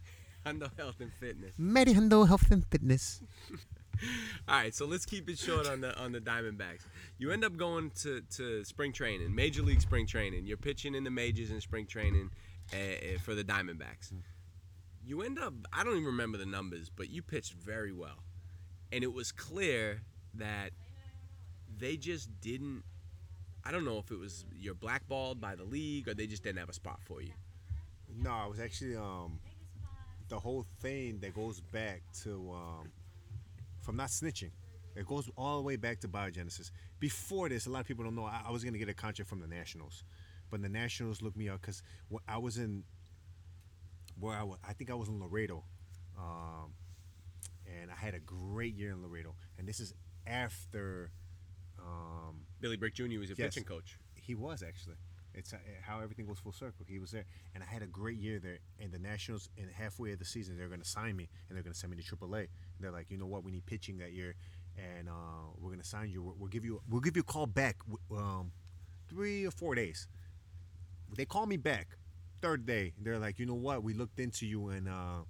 Hundo 0.47 0.71
Health 0.77 0.97
and 1.01 1.13
Fitness. 1.13 1.55
Matty 1.59 1.95
Hundo 1.95 2.27
Health 2.27 2.51
and 2.51 2.65
Fitness. 2.67 3.23
All 4.49 4.55
right, 4.55 4.75
so 4.75 4.87
let's 4.87 5.05
keep 5.05 5.29
it 5.29 5.39
short 5.39 5.67
on 5.67 5.81
the 5.81 5.99
on 5.99 6.13
the 6.13 6.21
Diamondbacks. 6.21 6.83
You 7.19 7.33
end 7.33 7.45
up 7.45 7.57
going 7.57 7.91
to, 8.03 8.23
to 8.37 8.65
spring 8.65 8.93
training, 8.93 9.35
major 9.35 9.63
league 9.63 9.81
spring 9.81 10.07
training. 10.07 10.47
You're 10.47 10.57
pitching 10.57 10.95
in 10.95 11.05
the 11.05 11.11
majors 11.11 11.51
in 11.51 11.61
spring 11.61 11.87
training 11.87 12.31
uh, 12.73 12.77
uh, 12.77 13.19
for 13.25 13.35
the 13.35 13.43
Diamondbacks. 13.43 14.13
You 15.05 15.23
end 15.23 15.39
up, 15.39 15.55
I 15.73 15.85
don't 15.85 15.95
even 15.95 16.05
remember 16.05 16.39
the 16.39 16.47
numbers, 16.47 16.91
but 16.95 17.11
you 17.11 17.23
pitched 17.23 17.55
very 17.55 17.93
well, 17.93 18.23
and 18.93 19.03
it 19.03 19.13
was 19.13 19.33
clear 19.33 20.03
that 20.35 20.71
they 21.77 21.97
just 21.97 22.41
didn't. 22.41 22.85
I 23.65 23.73
don't 23.73 23.85
know 23.85 23.99
if 23.99 24.11
it 24.11 24.19
was 24.19 24.45
you're 24.57 24.75
blackballed 24.75 25.41
by 25.41 25.57
the 25.57 25.65
league 25.65 26.09
or 26.09 26.15
they 26.15 26.27
just 26.27 26.43
didn't 26.43 26.59
have 26.59 26.69
a 26.69 26.75
spot 26.75 27.01
for 27.03 27.21
you. 27.21 27.33
No, 28.17 28.31
I 28.31 28.47
was 28.47 28.61
actually 28.61 28.97
um 28.97 29.41
the 30.29 30.39
whole 30.39 30.67
thing 30.81 31.19
that 31.21 31.35
goes 31.35 31.61
back 31.61 32.03
to 32.23 32.53
um 32.53 32.91
from 33.81 33.97
not 33.97 34.09
snitching. 34.09 34.51
It 34.97 35.07
goes 35.07 35.31
all 35.37 35.57
the 35.59 35.63
way 35.63 35.77
back 35.77 36.01
to 36.01 36.09
biogenesis. 36.09 36.71
Before 36.99 37.49
this, 37.49 37.67
a 37.67 37.71
lot 37.71 37.81
of 37.81 37.87
people 37.87 38.05
don't 38.05 38.17
know 38.17 38.25
I, 38.25 38.43
I 38.49 38.51
was 38.51 38.65
gonna 38.65 38.79
get 38.79 38.89
a 38.89 38.95
contract 38.95 39.29
from 39.29 39.41
the 39.41 39.47
Nationals, 39.47 40.05
but 40.51 40.61
the 40.63 40.69
Nationals 40.69 41.23
looked 41.23 41.37
me 41.37 41.49
up 41.49 41.61
because 41.61 41.83
I 42.27 42.39
was 42.39 42.59
in 42.59 42.83
where 44.19 44.37
I 44.37 44.43
was. 44.43 44.59
I 44.69 44.73
think 44.73 44.91
I 44.91 44.95
was 44.95 45.09
in 45.09 45.21
Laredo, 45.21 45.63
um, 46.19 46.73
and 47.67 47.91
I 47.91 47.95
had 47.95 48.15
a 48.15 48.19
great 48.19 48.75
year 48.75 48.91
in 48.91 49.03
Laredo. 49.03 49.35
And 49.59 49.69
this 49.69 49.79
is 49.79 49.95
after 50.27 51.13
um, 51.79 52.41
Billy 52.61 52.77
Bryk 52.77 52.95
Jr. 52.95 53.05
was 53.21 53.31
a 53.31 53.35
Yes. 53.39 53.55
pitching 53.55 53.65
coach. 53.65 53.97
he 54.21 54.35
was 54.35 54.63
actually. 54.63 54.97
It's 55.39 55.53
uh, 55.53 55.59
how 55.83 56.01
everything 56.01 56.27
goes 56.27 56.39
full 56.39 56.53
circle. 56.53 56.85
He 56.89 56.99
was 56.99 57.13
there, 57.13 57.25
and 57.55 57.63
I 57.63 57.67
had 57.67 57.83
a 57.83 57.87
great 57.87 58.19
year 58.19 58.41
there. 58.41 58.59
And 58.81 58.93
the 58.93 58.99
Nationals, 58.99 59.49
in 59.57 59.69
halfway 59.69 60.13
of 60.13 60.19
the 60.19 60.25
season, 60.25 60.59
they're 60.59 60.69
going 60.69 60.83
to 60.83 60.89
sign 60.89 61.17
me, 61.17 61.29
and 61.49 61.57
they're 61.57 61.63
going 61.63 61.73
to 61.73 61.79
send 61.79 61.95
me 61.95 62.03
to 62.03 62.17
AAA. 62.17 62.39
And 62.41 62.49
they're 62.81 62.91
like, 62.91 63.07
you 63.11 63.17
know 63.17 63.27
what, 63.27 63.45
we 63.45 63.53
need 63.53 63.65
pitching 63.65 63.99
that 63.99 64.13
year, 64.13 64.35
and 64.77 65.09
uh, 65.09 65.13
we're 65.59 65.71
going 65.71 65.81
to 65.81 65.89
sign 65.89 66.11
you. 66.11 66.23
We'll, 66.23 66.35
we'll 66.39 66.49
give 66.49 66.65
you, 66.65 66.83
we'll 66.91 67.01
give 67.01 67.17
you 67.17 67.23
a 67.23 67.33
call 67.33 67.47
back, 67.47 67.77
um, 68.11 68.51
three 69.09 69.47
or 69.47 69.53
four 69.53 69.75
days. 69.75 70.09
They 71.17 71.25
call 71.25 71.47
me 71.47 71.57
back, 71.57 71.97
third 72.43 72.67
day. 72.67 72.93
They're 73.01 73.19
like, 73.19 73.39
you 73.39 73.47
know 73.47 73.55
what, 73.55 73.83
we 73.85 73.95
looked 73.95 74.19
into 74.19 74.45
you, 74.45 74.69
and 74.69 74.89
uh, 74.89 75.23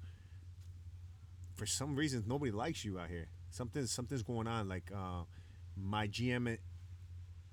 for 1.54 1.66
some 1.66 1.94
reason, 1.94 2.24
nobody 2.26 2.50
likes 2.50 2.84
you 2.84 2.98
out 2.98 3.10
here. 3.10 3.28
Something, 3.50 3.86
something's 3.86 4.22
going 4.22 4.46
on. 4.46 4.68
Like 4.68 4.90
uh, 4.94 5.24
my 5.76 6.08
GM 6.08 6.56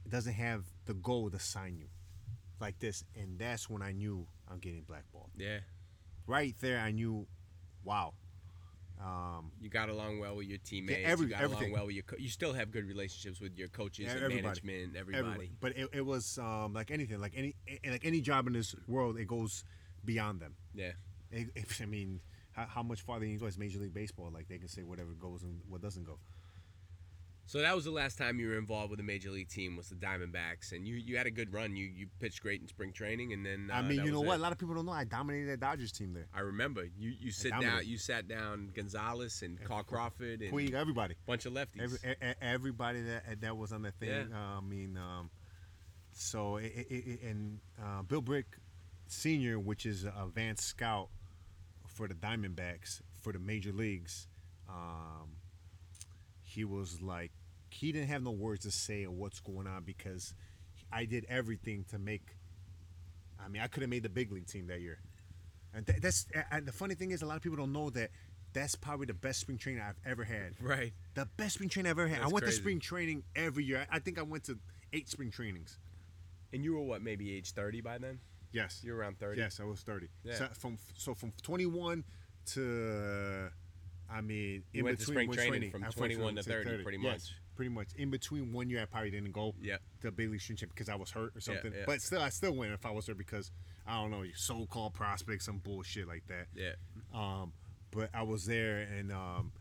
doesn't 0.07 0.33
have 0.33 0.63
the 0.85 0.93
goal 0.93 1.29
to 1.29 1.39
sign 1.39 1.77
you 1.77 1.87
like 2.59 2.79
this 2.79 3.03
and 3.15 3.37
that's 3.39 3.69
when 3.69 3.81
i 3.81 3.91
knew 3.91 4.25
i'm 4.49 4.59
getting 4.59 4.81
blackballed 4.83 5.29
Yeah. 5.37 5.59
right 6.27 6.55
there 6.61 6.79
i 6.79 6.91
knew 6.91 7.27
wow 7.83 8.13
Um, 8.99 9.51
You 9.59 9.69
got 9.69 9.89
along 9.89 10.19
well 10.19 10.37
with 10.37 10.47
your 10.47 10.57
teammates. 10.59 11.01
every- 11.03 11.25
you 11.27 11.31
got 11.33 11.41
everything. 11.41 11.63
along 11.65 11.73
well 11.73 11.85
with 11.87 11.95
your. 11.95 12.03
Co- 12.03 12.15
you 12.17 12.29
still 12.29 12.53
have 12.53 12.71
good 12.71 12.85
relationships 12.87 13.41
with 13.41 13.57
your 13.57 13.67
coaches 13.67 14.05
Yeah, 14.05 14.11
and 14.13 14.23
everybody. 14.23 14.61
management. 14.63 14.95
Everybody. 14.95 15.17
everybody. 15.27 15.51
But 15.59 15.77
it, 15.77 15.89
it 15.91 16.05
was 16.05 16.37
um, 16.37 16.71
like 16.73 16.91
anything, 16.91 17.19
like 17.19 17.33
any 17.35 17.55
like 17.85 18.05
any 18.05 18.21
job 18.21 18.47
in 18.47 18.53
this 18.53 18.73
world, 18.87 19.17
it 19.19 19.27
goes 19.27 19.65
beyond 20.05 20.39
them. 20.39 20.55
Yeah. 20.73 20.93
It, 21.29 21.49
it- 21.55 21.77
I 21.81 21.85
mean, 21.85 22.21
how, 22.53 22.67
how 22.67 22.83
much 22.83 23.01
farther 23.01 23.25
you 23.25 23.37
go 23.37 23.47
is 23.47 23.57
Major 23.57 23.79
League 23.79 23.93
Baseball? 23.93 24.31
Like 24.33 24.47
they 24.47 24.57
can 24.59 24.69
say 24.69 24.83
whatever 24.83 25.11
goes 25.11 25.43
and 25.43 25.59
what 25.67 25.81
doesn't 25.81 26.05
go. 26.05 26.17
So 27.47 27.59
that 27.59 27.75
was 27.75 27.85
the 27.85 27.91
last 27.91 28.17
time 28.17 28.39
you 28.39 28.49
were 28.49 28.57
involved 28.57 28.89
with 28.89 28.99
a 28.99 29.03
major 29.03 29.29
league 29.29 29.49
team 29.49 29.77
was 29.77 29.89
the 29.89 29.95
Diamondbacks, 29.95 30.71
and 30.71 30.87
you 30.87 30.95
you 30.95 31.15
had 31.15 31.27
a 31.27 31.31
good 31.31 31.53
run. 31.53 31.75
You 31.75 31.85
you 31.85 32.07
pitched 32.19 32.41
great 32.41 32.59
in 32.59 32.67
spring 32.67 32.91
training, 32.91 33.33
and 33.33 33.45
then 33.45 33.69
uh, 33.71 33.77
I 33.77 33.81
mean, 33.83 34.03
you 34.03 34.11
know 34.11 34.21
what? 34.21 34.35
it. 34.35 34.39
A 34.39 34.41
lot 34.41 34.51
of 34.51 34.57
people 34.57 34.73
don't 34.73 34.87
know. 34.87 34.91
I 34.91 35.03
dominated 35.03 35.49
that 35.51 35.59
Dodgers 35.59 35.91
team 35.91 36.13
there. 36.13 36.25
I 36.33 36.39
remember 36.39 36.87
you 36.97 37.13
you 37.19 37.31
sit 37.31 37.51
down 37.51 37.85
you 37.85 37.99
sat 37.99 38.27
down 38.27 38.71
Gonzalez 38.75 39.43
and 39.43 39.63
Carl 39.63 39.83
Crawford 39.83 40.41
and 40.41 40.51
Puig, 40.51 40.73
everybody. 40.73 41.15
bunch 41.27 41.45
of 41.45 41.53
lefties. 41.53 41.99
Every, 42.03 42.35
everybody 42.41 43.01
that 43.03 43.41
that 43.41 43.55
was 43.55 43.71
on 43.71 43.83
that 43.83 43.99
thing. 43.99 44.09
Yeah. 44.09 44.35
Uh, 44.35 44.57
I 44.57 44.61
mean, 44.61 44.97
um, 44.97 45.29
so 46.11 46.57
it, 46.57 46.71
it, 46.89 47.21
and 47.21 47.59
uh, 47.79 48.01
Bill 48.01 48.21
Bryk 48.21 48.45
Senior, 49.07 49.59
which 49.59 49.85
is 49.85 50.03
a 50.03 50.13
advanced 50.25 50.65
scout 50.65 51.09
for 51.85 52.07
the 52.07 52.15
Diamondbacks 52.15 53.01
for 53.21 53.31
the 53.31 53.39
major 53.39 53.71
leagues, 53.71 54.27
um, 54.67 55.37
he 56.55 56.63
was 56.65 57.01
like 57.01 57.31
he 57.69 57.91
didn't 57.91 58.07
have 58.07 58.23
no 58.23 58.31
words 58.31 58.63
to 58.63 58.71
say 58.71 59.03
of 59.03 59.11
what's 59.13 59.39
going 59.39 59.67
on 59.67 59.83
because 59.83 60.33
I 60.91 61.05
did 61.05 61.25
everything 61.29 61.85
to 61.89 61.99
make. 61.99 62.37
I 63.43 63.49
mean, 63.49 63.61
I 63.61 63.67
could 63.67 63.81
have 63.83 63.89
made 63.89 64.03
the 64.03 64.09
big 64.09 64.31
league 64.31 64.47
team 64.47 64.67
that 64.67 64.79
year, 64.81 64.99
and 65.73 65.85
th- 65.85 65.99
that's 66.01 66.25
and 66.51 66.65
the 66.65 66.71
funny 66.71 66.95
thing 66.95 67.11
is 67.11 67.21
a 67.21 67.25
lot 67.25 67.35
of 67.35 67.41
people 67.43 67.57
don't 67.57 67.73
know 67.73 67.89
that. 67.91 68.09
That's 68.53 68.75
probably 68.75 69.05
the 69.05 69.13
best 69.13 69.41
spring 69.41 69.57
training 69.57 69.81
I've 69.81 69.99
ever 70.09 70.23
had. 70.23 70.53
right. 70.61 70.93
The 71.13 71.27
best 71.35 71.55
spring 71.55 71.67
training 71.67 71.89
I've 71.91 71.99
ever 71.99 72.07
had. 72.07 72.19
That's 72.19 72.31
I 72.31 72.33
went 72.33 72.45
crazy. 72.45 72.57
to 72.57 72.61
spring 72.61 72.79
training 72.79 73.23
every 73.35 73.65
year. 73.65 73.85
I 73.91 73.99
think 73.99 74.17
I 74.17 74.21
went 74.21 74.45
to 74.45 74.57
eight 74.93 75.09
spring 75.09 75.29
trainings. 75.29 75.77
And 76.53 76.63
you 76.63 76.73
were 76.73 76.81
what 76.81 77.01
maybe 77.01 77.35
age 77.35 77.51
thirty 77.51 77.81
by 77.81 77.97
then? 77.97 78.19
Yes. 78.53 78.79
You 78.81 78.93
were 78.93 78.99
around 78.99 79.19
thirty. 79.19 79.41
Yes, 79.41 79.59
I 79.59 79.65
was 79.65 79.81
thirty. 79.81 80.07
Yeah. 80.23 80.35
So 80.35 80.47
from 80.57 80.77
so 80.95 81.13
from 81.13 81.33
twenty 81.41 81.65
one 81.65 82.05
to, 82.53 83.49
I 84.09 84.21
mean, 84.21 84.63
You 84.71 84.79
in 84.79 84.85
went 84.85 84.99
to 84.99 85.05
between 85.05 85.15
spring 85.15 85.27
was 85.29 85.37
training 85.37 85.71
from 85.71 85.83
21 85.83 86.35
to 86.35 86.43
30, 86.43 86.83
pretty 86.83 86.97
Yes, 86.99 87.11
much. 87.13 87.33
pretty 87.55 87.69
much. 87.69 87.87
In 87.95 88.09
between 88.09 88.51
one 88.53 88.69
year, 88.69 88.81
I 88.81 88.85
probably 88.85 89.11
didn't 89.11 89.31
go. 89.31 89.55
Yep. 89.61 89.81
To 90.01 90.07
league 90.09 90.39
championship 90.39 90.69
because 90.69 90.89
I 90.89 90.95
was 90.95 91.11
hurt 91.11 91.35
or 91.35 91.41
something. 91.41 91.73
yeah. 91.73 91.83
But 91.85 92.01
still, 92.01 92.21
I 92.21 92.29
still 92.29 92.55
went 92.55 92.71
if 92.71 92.85
I 92.85 92.91
was 92.91 93.05
there 93.07 93.15
because 93.15 93.51
I 93.87 94.01
don't 94.01 94.11
know, 94.11 94.23
so 94.35 94.65
called 94.67 94.93
prospect, 94.93 95.43
some 95.43 95.57
bullshit 95.57 96.07
like 96.07 96.25
that. 96.27 96.47
Yeah. 96.55 96.73
Um, 97.13 97.53
but 97.91 98.09
I 98.13 98.23
was 98.23 98.45
there, 98.45 98.79
and 98.81 99.11
um, 99.11 99.51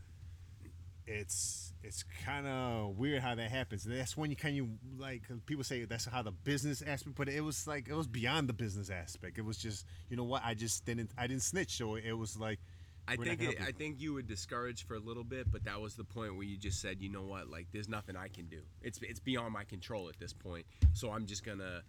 it's 1.07 1.73
it's 1.83 2.03
kind 2.25 2.47
of 2.47 2.97
weird 2.97 3.21
how 3.21 3.35
that 3.35 3.51
happens. 3.51 3.83
That's 3.83 4.17
when 4.17 4.31
you 4.31 4.35
kind 4.35 4.59
of 4.59 4.99
like 4.99 5.21
people 5.45 5.63
say 5.63 5.85
that's 5.85 6.05
how 6.05 6.23
the 6.23 6.31
business 6.31 6.81
aspect, 6.81 7.15
but 7.15 7.29
it 7.29 7.41
was 7.41 7.67
like 7.67 7.87
it 7.87 7.93
was 7.93 8.07
beyond 8.07 8.49
the 8.49 8.53
business 8.53 8.89
aspect. 8.89 9.37
It 9.37 9.45
was 9.45 9.57
just 9.57 9.85
you 10.09 10.17
know 10.17 10.23
what 10.23 10.41
I 10.43 10.55
just 10.55 10.83
didn't 10.85 11.11
I 11.17 11.27
didn't 11.27 11.43
snitch, 11.43 11.77
so 11.77 11.95
it 11.95 12.13
was 12.13 12.37
like 12.37 12.59
I 13.07 13.15
think 13.17 13.41
it, 13.41 13.61
I 13.61 13.67
you. 13.67 13.73
think 13.73 14.01
you 14.01 14.13
were 14.13 14.21
discouraged 14.21 14.87
for 14.87 14.95
a 14.95 14.99
little 14.99 15.23
bit, 15.23 15.51
but 15.51 15.63
that 15.65 15.79
was 15.79 15.95
the 15.95 16.03
point 16.03 16.35
where 16.35 16.45
you 16.45 16.57
just 16.57 16.81
said, 16.81 17.01
you 17.01 17.09
know 17.09 17.23
what, 17.23 17.49
like 17.49 17.67
there's 17.71 17.87
nothing 17.89 18.15
I 18.15 18.27
can 18.29 18.45
do. 18.47 18.61
It's 18.81 18.99
it's 19.01 19.19
beyond 19.19 19.53
my 19.53 19.63
control 19.63 20.09
at 20.09 20.19
this 20.19 20.33
point. 20.33 20.65
So 20.93 21.11
I'm 21.11 21.25
just 21.25 21.43
gonna 21.45 21.81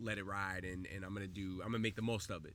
let 0.00 0.18
it 0.18 0.24
ride 0.24 0.64
and, 0.64 0.86
and 0.94 1.04
I'm 1.04 1.12
gonna 1.14 1.26
do 1.26 1.60
I'm 1.64 1.68
gonna 1.70 1.78
make 1.80 1.96
the 1.96 2.02
most 2.02 2.30
of 2.30 2.44
it. 2.44 2.54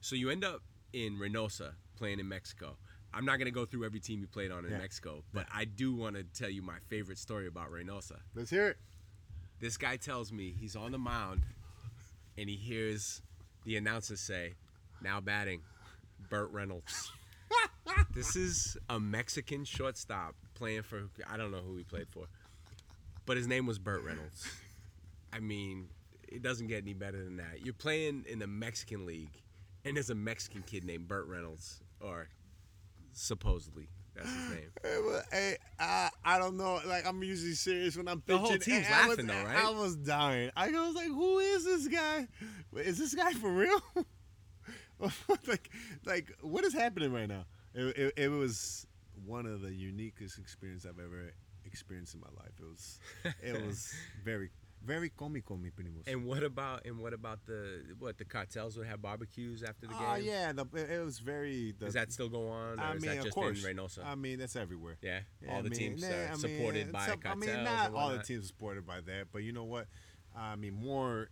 So 0.00 0.14
you 0.16 0.30
end 0.30 0.44
up 0.44 0.62
in 0.92 1.18
Reynosa 1.18 1.72
playing 1.96 2.20
in 2.20 2.28
Mexico. 2.28 2.76
I'm 3.12 3.24
not 3.24 3.38
gonna 3.38 3.50
go 3.50 3.64
through 3.66 3.84
every 3.84 4.00
team 4.00 4.20
you 4.20 4.28
played 4.28 4.52
on 4.52 4.64
in 4.64 4.70
Yeah. 4.70 4.78
Mexico, 4.78 5.24
but 5.32 5.46
I 5.52 5.64
do 5.64 5.92
want 5.94 6.14
to 6.16 6.22
tell 6.22 6.48
you 6.50 6.62
my 6.62 6.78
favorite 6.88 7.18
story 7.18 7.46
about 7.48 7.70
Reynosa. 7.70 8.18
let's 8.34 8.50
hear 8.50 8.68
it. 8.68 8.76
This 9.58 9.76
guy 9.76 9.96
tells 9.96 10.32
me 10.32 10.54
he's 10.58 10.76
on 10.76 10.92
the 10.92 10.98
mound 10.98 11.42
and 12.38 12.48
he 12.48 12.56
hears 12.56 13.20
the 13.64 13.76
announcer 13.76 14.16
say, 14.16 14.54
now 15.02 15.20
batting, 15.20 15.60
Burt 16.30 16.50
Reynolds. 16.52 17.12
This 18.12 18.36
is 18.36 18.76
a 18.88 18.98
Mexican 19.00 19.64
shortstop 19.64 20.34
playing 20.54 20.82
for, 20.82 21.08
I 21.30 21.36
don't 21.36 21.50
know 21.50 21.58
who 21.66 21.76
he 21.76 21.84
played 21.84 22.08
for, 22.08 22.26
but 23.26 23.36
his 23.36 23.46
name 23.46 23.66
was 23.66 23.78
Burt 23.78 24.02
Reynolds. 24.02 24.46
I 25.32 25.40
mean, 25.40 25.88
it 26.28 26.42
doesn't 26.42 26.66
get 26.66 26.82
any 26.82 26.94
better 26.94 27.22
than 27.22 27.36
that. 27.36 27.64
You're 27.64 27.74
playing 27.74 28.24
in 28.28 28.38
the 28.38 28.46
Mexican 28.46 29.06
League, 29.06 29.42
and 29.84 29.96
there's 29.96 30.10
a 30.10 30.14
Mexican 30.14 30.62
kid 30.62 30.84
named 30.84 31.08
Burt 31.08 31.26
Reynolds, 31.26 31.80
or 32.00 32.28
supposedly 33.12 33.88
that's 34.14 34.28
his 34.28 34.50
name. 34.50 34.70
Hey, 34.82 34.96
well, 35.04 35.22
hey, 35.30 35.56
I, 35.78 36.10
I 36.24 36.38
don't 36.38 36.56
know. 36.56 36.80
Like 36.86 37.06
I'm 37.06 37.22
usually 37.22 37.52
serious 37.52 37.96
when 37.96 38.08
I'm 38.08 38.22
The 38.26 38.34
pitching. 38.38 38.44
whole 38.44 38.58
team's 38.58 38.86
I 38.88 39.06
laughing 39.08 39.26
was, 39.26 39.36
though, 39.36 39.44
right? 39.44 39.64
I 39.64 39.70
was 39.70 39.96
dying. 39.96 40.50
I 40.56 40.68
was 40.70 40.94
like, 40.94 41.06
"Who 41.08 41.38
is 41.38 41.64
this 41.64 41.86
guy? 41.88 42.26
Is 42.76 42.98
this 42.98 43.14
guy 43.14 43.32
for 43.32 43.50
real? 43.50 43.80
like, 45.46 45.70
like 46.04 46.32
what 46.40 46.64
is 46.64 46.72
happening 46.74 47.12
right 47.12 47.28
now?" 47.28 47.44
It, 47.74 47.96
it, 47.96 48.12
it 48.16 48.28
was 48.28 48.86
one 49.26 49.46
of 49.46 49.60
the 49.62 49.68
uniquest 49.70 50.38
experience 50.38 50.84
I've 50.86 50.98
ever 50.98 51.32
experienced 51.64 52.14
in 52.14 52.20
my 52.20 52.28
life. 52.36 52.52
It 52.58 52.64
was, 52.64 52.98
it 53.42 53.66
was 53.66 53.94
very, 54.24 54.50
very 54.84 55.10
comical, 55.10 55.56
mi 55.58 55.70
primos. 55.70 56.06
And 56.06 56.24
what 56.24 56.42
about 56.42 56.86
and 56.86 56.98
what 56.98 57.12
about 57.12 57.44
the 57.46 57.82
what 57.98 58.18
the 58.18 58.24
cartels 58.24 58.76
would 58.76 58.86
have 58.86 59.02
barbecues 59.02 59.62
after 59.62 59.86
the 59.86 59.94
ah, 59.94 59.98
game? 59.98 60.08
Oh 60.08 60.16
yeah, 60.16 60.52
the, 60.52 60.66
it 60.74 61.04
was 61.04 61.18
very. 61.18 61.72
The, 61.78 61.84
Does 61.86 61.94
that 61.94 62.12
still 62.12 62.28
go 62.28 62.48
on, 62.48 62.80
or 62.80 62.82
I 62.82 62.94
is 62.94 63.02
mean, 63.02 63.16
that 63.18 63.26
of 63.26 63.34
course. 63.34 63.64
in 63.64 63.76
Reynosa? 63.76 64.04
I 64.04 64.14
mean, 64.14 64.38
that's 64.38 64.56
everywhere. 64.56 64.96
yeah, 65.02 65.20
Yeah, 65.42 65.52
all 65.52 65.58
I 65.58 65.62
the 65.62 65.70
mean, 65.70 65.78
teams 65.78 66.02
nah, 66.02 66.08
are 66.08 66.12
I 66.12 66.28
mean, 66.30 66.36
supported 66.38 66.92
by 66.92 67.06
some- 67.06 67.18
cartels. 67.20 67.48
I 67.48 67.54
mean, 67.54 67.64
not 67.64 67.94
all 67.94 68.10
the 68.10 68.22
teams 68.22 68.46
supported 68.48 68.86
by 68.86 69.00
that, 69.02 69.26
but 69.32 69.42
you 69.42 69.52
know 69.52 69.64
what? 69.64 69.86
I 70.36 70.56
mean, 70.56 70.74
more. 70.74 71.28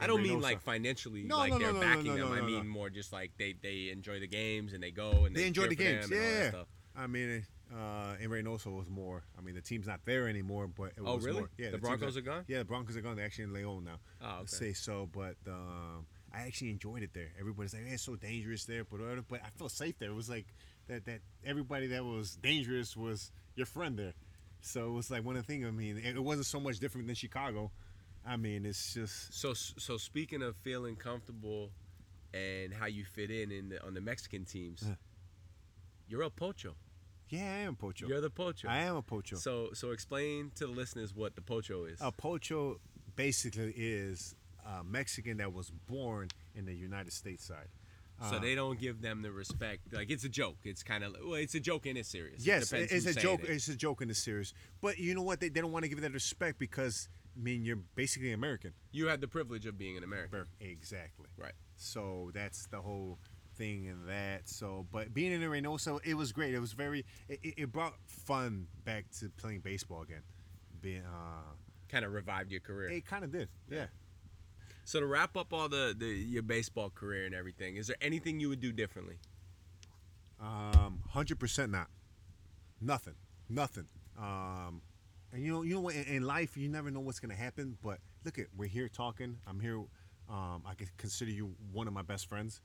I 0.00 0.06
don't 0.06 0.22
mean 0.22 0.40
like 0.40 0.60
financially, 0.60 1.24
No, 1.24 1.38
like 1.38 1.50
no, 1.50 1.58
they're 1.58 1.72
no, 1.72 1.80
no, 1.80 1.86
backing 1.86 2.04
no, 2.06 2.16
them. 2.16 2.28
no, 2.28 2.34
I 2.34 2.40
mean 2.46 2.58
no. 2.58 2.64
more 2.64 2.90
just 2.90 3.12
like 3.12 3.32
they 3.38 3.54
they 3.60 3.90
enjoy 3.90 4.20
the 4.20 4.28
games 4.28 4.72
and 4.72 4.82
they 4.82 4.90
go 4.92 5.24
and 5.24 5.34
they, 5.34 5.40
They 5.42 5.46
enjoy 5.48 5.66
the 5.68 5.74
games. 5.76 6.08
them 6.08 6.18
and 6.18 6.26
all 6.26 6.40
that 6.42 6.52
Yeah. 6.58 7.02
I 7.02 7.06
mean, 7.06 7.44
uh, 7.72 8.16
in 8.18 8.28
Reynosa 8.28 8.66
was 8.76 8.88
more. 8.88 9.22
I 9.38 9.40
mean, 9.40 9.54
the 9.54 9.60
team's 9.60 9.86
not 9.86 10.00
there 10.04 10.26
anymore, 10.26 10.66
but 10.66 10.86
it 10.86 10.94
Oh, 11.04 11.14
was 11.14 11.24
really? 11.24 11.40
more. 11.40 11.50
Yeah, 11.56 11.66
The 11.66 11.70
team's 11.72 11.82
Broncos 11.82 12.14
not- 12.16 12.18
are 12.20 12.24
gone? 12.24 12.44
Yeah, 12.48 12.58
the 12.58 12.64
Broncos 12.64 12.96
are 12.96 13.00
gone. 13.02 13.14
They're 13.16 13.24
actually 13.24 13.44
in 13.44 13.52
Leon 13.52 13.84
now. 13.84 14.00
Oh, 14.20 14.36
Let's 14.40 14.54
okay. 14.60 14.70
say 14.70 14.72
so, 14.72 15.08
but 15.12 15.36
um, 15.46 16.06
I 16.32 16.40
actually 16.40 16.70
enjoyed 16.70 17.02
it 17.04 17.10
there. 17.14 17.28
Everybody's 17.38 17.72
like, 17.74 17.86
hey, 17.86 17.94
"It's 17.94 18.02
so 18.02 18.16
dangerous 18.16 18.64
there," 18.64 18.84
but 18.84 18.98
whatever, 19.00 19.22
but 19.22 19.42
I 19.44 19.50
felt 19.50 19.70
safe 19.70 19.96
there. 20.00 20.10
It 20.10 20.14
was 20.14 20.28
like 20.28 20.46
that. 20.88 21.04
That 21.04 21.20
everybody 21.44 21.86
that 21.88 22.04
was 22.04 22.34
dangerous 22.36 22.96
was 22.96 23.30
your 23.54 23.66
friend 23.66 23.96
there. 23.96 24.14
So 24.60 24.88
it 24.88 24.92
was 24.92 25.08
like 25.08 25.24
one 25.24 25.36
of 25.36 25.46
the 25.46 25.52
things. 25.52 25.66
I 25.66 25.70
mean, 25.70 25.98
it, 25.98 26.16
it 26.16 26.24
wasn't 26.24 26.46
so 26.46 26.58
much 26.58 26.80
different 26.80 27.06
than 27.06 27.14
Chicago. 27.14 27.70
I 28.28 28.36
mean, 28.36 28.66
it's 28.66 28.94
just 28.94 29.32
So 29.32 29.54
so 29.54 29.96
speaking 29.96 30.42
of 30.42 30.56
feeling 30.56 30.96
comfortable 30.96 31.70
and 32.34 32.74
how 32.74 32.86
you 32.86 33.04
fit 33.04 33.30
in 33.30 33.50
in 33.50 33.70
the, 33.70 33.84
on 33.86 33.94
the 33.94 34.00
Mexican 34.00 34.44
teams, 34.44 34.82
Yeah. 34.86 34.94
you're 36.08 36.22
a 36.22 36.30
pocho. 36.30 36.74
yeah, 37.30 37.40
I 37.42 37.58
am 37.66 37.74
pocho. 37.76 38.06
You're 38.08 38.20
the 38.20 38.30
pocho. 38.30 38.68
I 38.68 38.78
am 38.78 38.96
a 38.96 39.02
pocho. 39.02 39.36
So 39.36 39.70
so 39.72 39.90
explain 39.92 40.50
to 40.56 40.66
the 40.66 40.72
listeners 40.72 41.14
what 41.14 41.34
the 41.36 41.42
pocho 41.42 41.84
is. 41.84 41.98
A 42.00 42.12
pocho 42.12 42.80
basically 43.16 43.72
is 43.76 44.34
a 44.66 44.84
Mexican 44.84 45.38
that 45.38 45.52
was 45.52 45.70
born 45.86 46.28
in 46.54 46.66
the 46.66 46.74
United 46.74 47.12
States 47.12 47.44
side. 47.44 47.68
so 48.28 48.36
uh, 48.36 48.38
they 48.40 48.54
don't 48.54 48.78
give 48.80 49.00
them 49.00 49.22
the 49.22 49.30
respect. 49.32 49.92
Like 49.92 50.10
it's 50.10 50.24
a 50.24 50.28
joke. 50.28 50.58
It's 50.64 50.82
kind 50.82 51.02
of 51.04 51.14
well, 51.24 51.34
it's 51.34 51.54
a 51.54 51.60
joke 51.60 51.86
and 51.86 51.96
it's 51.96 52.08
serious. 52.10 52.44
Yes, 52.46 52.68
depends 52.68 52.92
it's 52.92 53.06
a 53.16 53.20
joke. 53.20 53.42
it. 53.44 53.50
It's 53.50 53.68
a 53.68 53.76
joke 53.76 54.02
in 54.02 54.08
the 54.08 54.14
serious. 54.14 54.52
But 54.82 54.98
you 54.98 55.14
know 55.14 55.22
what? 55.22 55.40
They, 55.40 55.48
they 55.48 55.60
don't 55.62 55.72
want 55.72 55.84
to 55.84 55.88
give 55.88 55.98
it 55.98 56.02
that 56.02 56.12
respect 56.12 56.58
because 56.58 57.08
mean 57.36 57.64
you're 57.64 57.78
basically 57.94 58.32
American. 58.32 58.72
You 58.92 59.06
had 59.06 59.20
the 59.20 59.28
privilege 59.28 59.66
of 59.66 59.78
being 59.78 59.96
an 59.96 60.04
American. 60.04 60.46
Exactly. 60.60 61.26
Right. 61.36 61.52
So 61.76 62.30
that's 62.34 62.66
the 62.66 62.80
whole 62.80 63.18
thing 63.56 63.84
in 63.86 64.06
that. 64.06 64.48
So, 64.48 64.86
but 64.92 65.12
being 65.14 65.32
in 65.32 65.40
the 65.40 65.46
Reynosa, 65.46 65.98
it 66.04 66.14
was 66.14 66.32
great. 66.32 66.54
It 66.54 66.60
was 66.60 66.72
very. 66.72 67.04
It, 67.28 67.40
it- 67.42 67.72
brought 67.72 67.94
fun 68.06 68.66
back 68.84 69.06
to 69.20 69.30
playing 69.36 69.60
baseball 69.60 70.02
again. 70.02 70.22
Being, 70.80 71.02
uh, 71.02 71.52
Kind 71.88 72.04
of 72.04 72.12
revived 72.12 72.50
your 72.50 72.60
career. 72.60 72.90
it 72.90 73.06
kind 73.06 73.24
of 73.24 73.32
did. 73.32 73.48
Yeah. 73.70 73.86
So 74.84 75.00
to 75.00 75.06
wrap 75.06 75.36
up 75.36 75.52
all 75.52 75.68
the, 75.68 75.94
the 75.98 76.06
your 76.06 76.42
baseball 76.42 76.90
career 76.90 77.24
and 77.26 77.34
everything, 77.34 77.76
is 77.76 77.86
there 77.88 77.96
anything 78.00 78.40
you 78.40 78.48
would 78.48 78.60
do 78.60 78.72
differently? 78.72 79.18
Um, 80.40 81.00
hundred 81.10 81.38
percent 81.38 81.72
not. 81.72 81.88
Nothing. 82.80 83.14
Nothing. 83.48 83.86
Um, 84.18 84.82
and 85.32 85.42
you 85.42 85.52
know, 85.52 85.62
you 85.62 85.74
know 85.74 85.80
what? 85.80 85.94
In, 85.94 86.04
in 86.04 86.22
life, 86.22 86.56
you 86.56 86.68
never 86.68 86.90
know 86.90 87.00
what's 87.00 87.20
gonna 87.20 87.34
happen. 87.34 87.76
But 87.82 87.98
look 88.24 88.38
at, 88.38 88.46
we're 88.56 88.68
here 88.68 88.88
talking. 88.88 89.36
I'm 89.46 89.60
here. 89.60 89.78
Um, 90.28 90.62
I 90.66 90.74
could 90.76 90.94
consider 90.98 91.30
you 91.30 91.54
one 91.72 91.86
of 91.86 91.92
my 91.94 92.02
best 92.02 92.28
friends. 92.28 92.60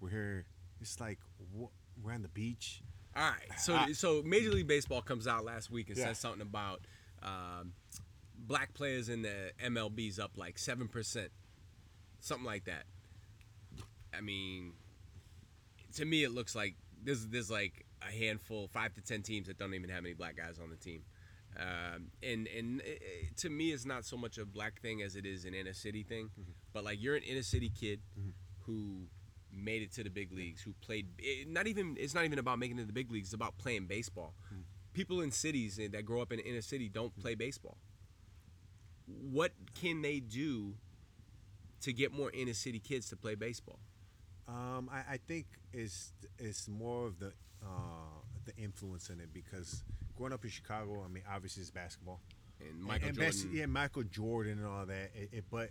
We're 0.00 0.10
here. 0.10 0.44
It's 0.80 1.00
like 1.00 1.18
wh- 1.58 1.70
we're 2.04 2.12
on 2.12 2.22
the 2.22 2.28
beach. 2.28 2.82
All 3.16 3.22
right. 3.22 3.58
So 3.58 3.74
I- 3.74 3.92
so 3.92 4.22
Major 4.24 4.50
League 4.50 4.66
Baseball 4.66 5.02
comes 5.02 5.26
out 5.26 5.44
last 5.44 5.70
week 5.70 5.88
and 5.88 5.96
Yeah. 5.98 6.06
says 6.06 6.18
something 6.18 6.42
about 6.42 6.80
um, 7.22 7.72
black 8.38 8.74
players 8.74 9.08
in 9.08 9.22
the 9.22 9.52
MLB's 9.64 10.18
up 10.18 10.32
like 10.36 10.58
seven 10.58 10.86
percent, 10.88 11.30
something 12.20 12.44
like 12.46 12.64
that. 12.64 12.84
I 14.16 14.20
mean, 14.20 14.72
to 15.94 16.04
me, 16.04 16.24
it 16.24 16.30
looks 16.30 16.54
like 16.54 16.74
there's 17.02 17.26
there's 17.28 17.50
like 17.50 17.86
a 18.02 18.10
handful, 18.12 18.68
five 18.68 18.92
to 18.94 19.00
ten 19.00 19.22
teams 19.22 19.46
that 19.46 19.58
don't 19.58 19.74
even 19.74 19.88
have 19.90 20.04
any 20.04 20.14
black 20.14 20.36
guys 20.36 20.58
on 20.62 20.70
the 20.70 20.76
team. 20.76 21.02
Um, 21.58 22.08
and 22.22 22.46
and 22.48 22.80
uh, 22.80 22.84
to 23.36 23.48
me, 23.48 23.72
it's 23.72 23.86
not 23.86 24.04
so 24.04 24.16
much 24.16 24.38
a 24.38 24.44
black 24.44 24.80
thing 24.80 25.02
as 25.02 25.16
it 25.16 25.24
is 25.24 25.44
an 25.44 25.54
inner 25.54 25.72
city 25.72 26.02
thing. 26.02 26.30
But 26.72 26.84
like 26.84 27.02
you're 27.02 27.16
an 27.16 27.22
inner 27.22 27.42
city 27.42 27.70
kid 27.70 28.00
who 28.66 29.06
made 29.52 29.82
it 29.82 29.92
to 29.92 30.04
the 30.04 30.10
big 30.10 30.32
leagues, 30.32 30.62
who 30.62 30.74
played. 30.82 31.06
It, 31.18 31.48
not 31.48 31.66
even 31.66 31.96
it's 31.98 32.14
not 32.14 32.24
even 32.24 32.38
about 32.38 32.58
making 32.58 32.78
it 32.78 32.82
to 32.82 32.86
the 32.86 32.92
big 32.92 33.10
leagues. 33.10 33.28
It's 33.28 33.34
about 33.34 33.56
playing 33.58 33.86
baseball. 33.86 34.34
People 34.92 35.20
in 35.20 35.30
cities 35.30 35.76
that 35.76 36.04
grow 36.04 36.22
up 36.22 36.32
in 36.32 36.38
inner 36.40 36.62
city 36.62 36.88
don't 36.88 37.16
play 37.18 37.34
baseball. 37.34 37.76
What 39.06 39.52
can 39.74 40.02
they 40.02 40.20
do 40.20 40.74
to 41.82 41.92
get 41.92 42.12
more 42.12 42.30
inner 42.32 42.54
city 42.54 42.78
kids 42.80 43.08
to 43.10 43.16
play 43.16 43.34
baseball? 43.34 43.78
Um, 44.48 44.90
I, 44.92 45.14
I 45.14 45.18
think 45.26 45.46
it's 45.72 46.12
it's 46.38 46.68
more 46.68 47.06
of 47.06 47.18
the 47.18 47.32
uh, 47.62 48.15
the 48.46 48.56
influence 48.56 49.10
in 49.10 49.20
it 49.20 49.32
because 49.34 49.84
growing 50.16 50.32
up 50.32 50.42
in 50.44 50.50
Chicago, 50.50 51.02
I 51.04 51.08
mean, 51.12 51.22
obviously 51.30 51.60
it's 51.62 51.70
basketball. 51.70 52.20
And 52.60 52.80
Michael 52.82 53.08
and, 53.08 53.16
Jordan. 53.16 53.32
bas- 53.32 53.46
yeah, 53.52 53.66
Michael 53.66 54.02
Jordan 54.04 54.58
and 54.58 54.66
all 54.66 54.86
that. 54.86 55.10
It, 55.14 55.28
it, 55.32 55.44
but 55.50 55.68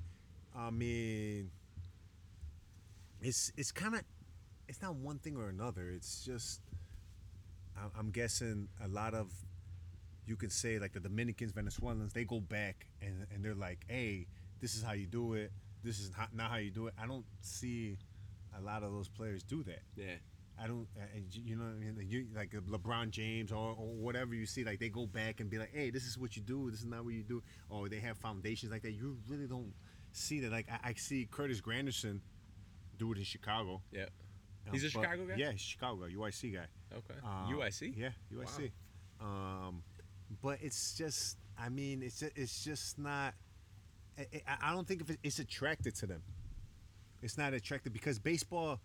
I 0.56 0.70
mean, 0.70 1.50
it's 3.22 3.52
it's 3.58 3.72
kind 3.72 3.96
of 3.96 4.04
it's 4.68 4.82
not 4.82 4.96
one 4.96 5.18
thing 5.20 5.38
or 5.38 5.50
another. 5.50 5.90
It's 5.90 6.24
just 6.24 6.62
I- 7.78 7.98
I'm 8.00 8.12
guessing 8.12 8.68
a 8.84 8.88
lot 8.88 9.14
of 9.14 9.32
you 10.28 10.36
can 10.36 10.50
say 10.50 10.80
like 10.80 10.94
the 10.94 11.00
Dominicans, 11.00 11.52
Venezuelans, 11.52 12.14
they 12.14 12.24
go 12.26 12.40
back 12.40 12.88
and 13.02 13.26
and 13.34 13.44
they're 13.44 13.56
like, 13.56 13.86
hey, 13.88 14.28
this 14.62 14.76
is 14.76 14.84
how 14.84 14.94
you 14.94 15.08
do 15.08 15.34
it. 15.34 15.52
This 15.84 16.00
is 16.00 16.12
not, 16.18 16.36
not 16.36 16.50
how 16.52 16.58
you 16.58 16.72
do 16.72 16.88
it. 16.88 16.94
I 17.02 17.06
don't 17.06 17.26
see 17.42 17.98
a 18.58 18.62
lot 18.62 18.84
of 18.84 18.92
those 18.92 19.08
players 19.08 19.44
do 19.44 19.64
that. 19.64 19.82
yeah. 19.96 20.16
I 20.62 20.68
don't, 20.68 20.88
uh, 20.98 21.02
uh, 21.04 21.20
you 21.32 21.56
know, 21.58 21.66
what 21.66 21.72
I 21.72 21.80
mean? 21.80 21.96
Like, 21.98 22.10
you, 22.10 22.28
like 22.34 22.52
LeBron 22.52 23.10
James 23.10 23.52
or, 23.52 23.76
or 23.78 23.94
whatever 23.96 24.34
you 24.34 24.46
see, 24.46 24.64
like 24.64 24.80
they 24.80 24.88
go 24.90 25.06
back 25.06 25.42
and 25.42 25.50
be 25.50 25.58
like, 25.58 25.72
"Hey, 25.74 25.90
this 25.90 26.06
is 26.06 26.18
what 26.18 26.36
you 26.38 26.42
do. 26.42 26.72
This 26.72 26.80
is 26.80 26.86
not 26.86 27.04
what 27.04 27.14
you 27.14 27.24
do." 27.24 27.44
Or 27.70 27.90
they 27.90 28.00
have 28.00 28.18
foundations 28.18 28.72
like 28.72 28.82
that. 28.84 28.92
You 28.94 29.18
really 29.28 29.48
don't 29.48 29.74
see 30.14 30.40
that. 30.42 30.52
Like 30.52 30.68
I, 30.72 30.90
I 30.90 30.94
see 30.94 31.28
Curtis 31.30 31.60
Granderson 31.60 32.22
do 32.98 33.12
it 33.12 33.18
in 33.18 33.26
Chicago. 33.26 33.82
Yeah. 33.92 34.04
Uh, 34.68 34.72
He's 34.72 34.86
a 34.86 34.90
Chicago 34.90 35.26
guy? 35.26 35.36
Yeah, 35.36 35.52
he's 35.52 35.62
Chicago 35.62 36.06
UIC 36.08 36.54
guy. 36.54 36.66
Okay. 36.94 37.20
Um, 37.24 37.54
UIC. 37.54 37.94
Yeah, 37.98 38.10
UIC. 38.34 38.72
Um, 39.22 39.84
but 40.42 40.60
it's 40.62 40.96
just, 40.98 41.38
I 41.60 41.68
mean, 41.70 42.02
it's 42.02 42.22
it's 42.22 42.64
just 42.64 42.98
not. 42.98 43.34
I, 44.18 44.26
I- 44.48 44.70
I 44.70 44.74
don't 44.74 44.88
think 44.88 45.02
if 45.02 45.18
it's 45.22 45.40
attracted 45.40 45.96
to 45.96 46.08
them. 46.08 46.22
It's 47.22 47.38
not 47.38 47.54
attracted 47.54 47.92
because 47.92 48.20
baseball. 48.20 48.80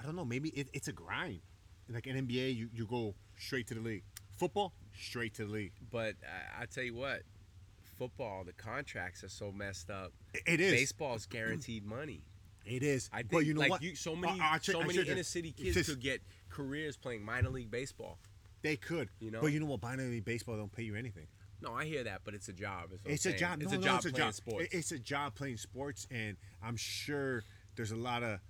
I 0.00 0.06
don't 0.06 0.16
know. 0.16 0.24
Maybe 0.24 0.48
it, 0.50 0.68
it's 0.72 0.88
a 0.88 0.92
grind. 0.92 1.40
Like 1.88 2.06
in 2.06 2.26
NBA, 2.26 2.56
you, 2.56 2.68
you 2.72 2.86
go 2.86 3.14
straight 3.36 3.66
to 3.68 3.74
the 3.74 3.80
league. 3.80 4.04
Football, 4.36 4.72
straight 4.98 5.34
to 5.34 5.44
the 5.44 5.52
league. 5.52 5.72
But 5.90 6.14
I, 6.24 6.62
I 6.62 6.66
tell 6.66 6.84
you 6.84 6.94
what, 6.94 7.22
football, 7.98 8.44
the 8.44 8.52
contracts 8.52 9.22
are 9.24 9.28
so 9.28 9.52
messed 9.52 9.90
up. 9.90 10.12
It- 10.32 10.42
it 10.46 10.60
is. 10.60 10.72
Baseball's 10.72 11.26
guaranteed 11.26 11.84
money. 11.84 12.22
It 12.64 12.82
is. 12.82 13.10
I 13.12 13.18
think 13.18 13.32
but 13.32 13.38
you 13.46 13.54
know 13.54 13.60
like 13.60 13.70
what? 13.70 13.82
you, 13.82 13.96
so 13.96 14.14
many, 14.14 14.40
I 14.40 14.58
so 14.62 14.80
many 14.82 14.98
inner 14.98 15.22
city 15.22 15.52
kids 15.52 15.74
just- 15.74 15.90
could 15.90 16.00
get 16.00 16.22
careers 16.48 16.96
playing 16.96 17.24
minor 17.24 17.50
league 17.50 17.70
baseball. 17.70 18.18
They 18.62 18.76
could. 18.76 19.08
You 19.20 19.30
know? 19.30 19.40
But 19.40 19.48
you 19.52 19.60
know 19.60 19.66
what? 19.66 19.82
Minor 19.82 20.04
league 20.04 20.24
baseball 20.24 20.56
don't 20.56 20.72
pay 20.72 20.82
you 20.82 20.94
anything. 20.94 21.26
No, 21.62 21.74
I 21.74 21.84
hear 21.84 22.04
that, 22.04 22.22
but 22.24 22.34
it's 22.34 22.48
a 22.48 22.52
job. 22.54 22.90
It's 23.04 23.26
a 23.26 23.32
job. 23.32 23.60
It's 23.60 23.72
no, 23.72 23.78
a 23.78 23.80
no, 23.80 23.86
job 23.86 23.96
it's 23.96 24.06
a 24.06 24.10
playing 24.12 24.32
job. 24.32 24.68
It's 24.72 24.92
a 24.92 24.98
job 24.98 25.34
playing 25.34 25.58
sports, 25.58 26.06
and 26.10 26.36
I'm 26.62 26.76
sure 26.76 27.44
there's 27.76 27.90
a 27.90 27.96
lot 27.96 28.22
of 28.22 28.40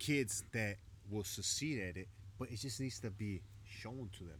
kids 0.00 0.42
that 0.52 0.76
will 1.08 1.22
succeed 1.24 1.80
at 1.80 1.96
it, 1.96 2.08
but 2.38 2.50
it 2.50 2.56
just 2.58 2.80
needs 2.80 2.98
to 3.00 3.10
be 3.10 3.42
shown 3.64 4.10
to 4.18 4.24
them. 4.24 4.38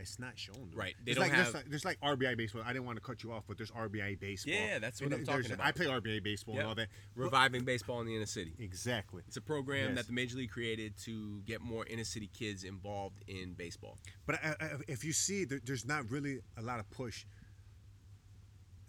It's 0.00 0.20
not 0.20 0.38
shown. 0.38 0.70
Right. 0.76 0.94
They 1.04 1.14
There's 1.14 1.16
don't 1.16 1.22
like, 1.24 1.32
there's 1.32 1.46
have- 1.46 1.54
like 1.54 1.64
there's 1.70 1.84
like 1.84 2.00
RBI 2.00 2.36
baseball. 2.36 2.62
I 2.64 2.72
didn't 2.72 2.84
want 2.86 2.98
to 2.98 3.02
cut 3.02 3.24
you 3.24 3.32
off, 3.32 3.42
but 3.48 3.56
there's 3.56 3.72
RBI 3.72 4.20
baseball. 4.20 4.54
Yeah, 4.54 4.78
that's 4.78 5.00
what 5.00 5.06
And 5.06 5.14
I'm 5.14 5.24
there's- 5.24 5.48
talking 5.48 5.60
I 5.60 5.72
play 5.72 5.86
RBI 5.86 6.22
baseball 6.22 6.54
Yep. 6.54 6.60
and 6.60 6.68
all 6.68 6.74
that. 6.76 6.88
But- 7.16 7.22
Reviving 7.24 7.64
baseball 7.64 8.00
in 8.02 8.06
the 8.06 8.14
inner 8.14 8.24
city. 8.26 8.54
exactly. 8.60 9.24
It's 9.26 9.36
a 9.36 9.40
program 9.40 9.88
Yes. 9.88 9.96
that 9.96 10.06
the 10.06 10.12
major 10.12 10.36
league 10.36 10.50
created 10.52 10.96
to 10.98 11.40
get 11.46 11.60
more 11.62 11.84
inner 11.86 12.04
city 12.04 12.28
kids 12.32 12.62
involved 12.62 13.24
in 13.26 13.54
baseball. 13.54 13.98
But 14.24 14.36
I, 14.44 14.54
I, 14.60 14.70
if 14.86 15.02
you 15.04 15.12
see, 15.12 15.44
there, 15.44 15.60
there's 15.64 15.84
not 15.84 16.08
really 16.12 16.42
a 16.56 16.62
lot 16.62 16.78
of 16.78 16.88
push 16.90 17.24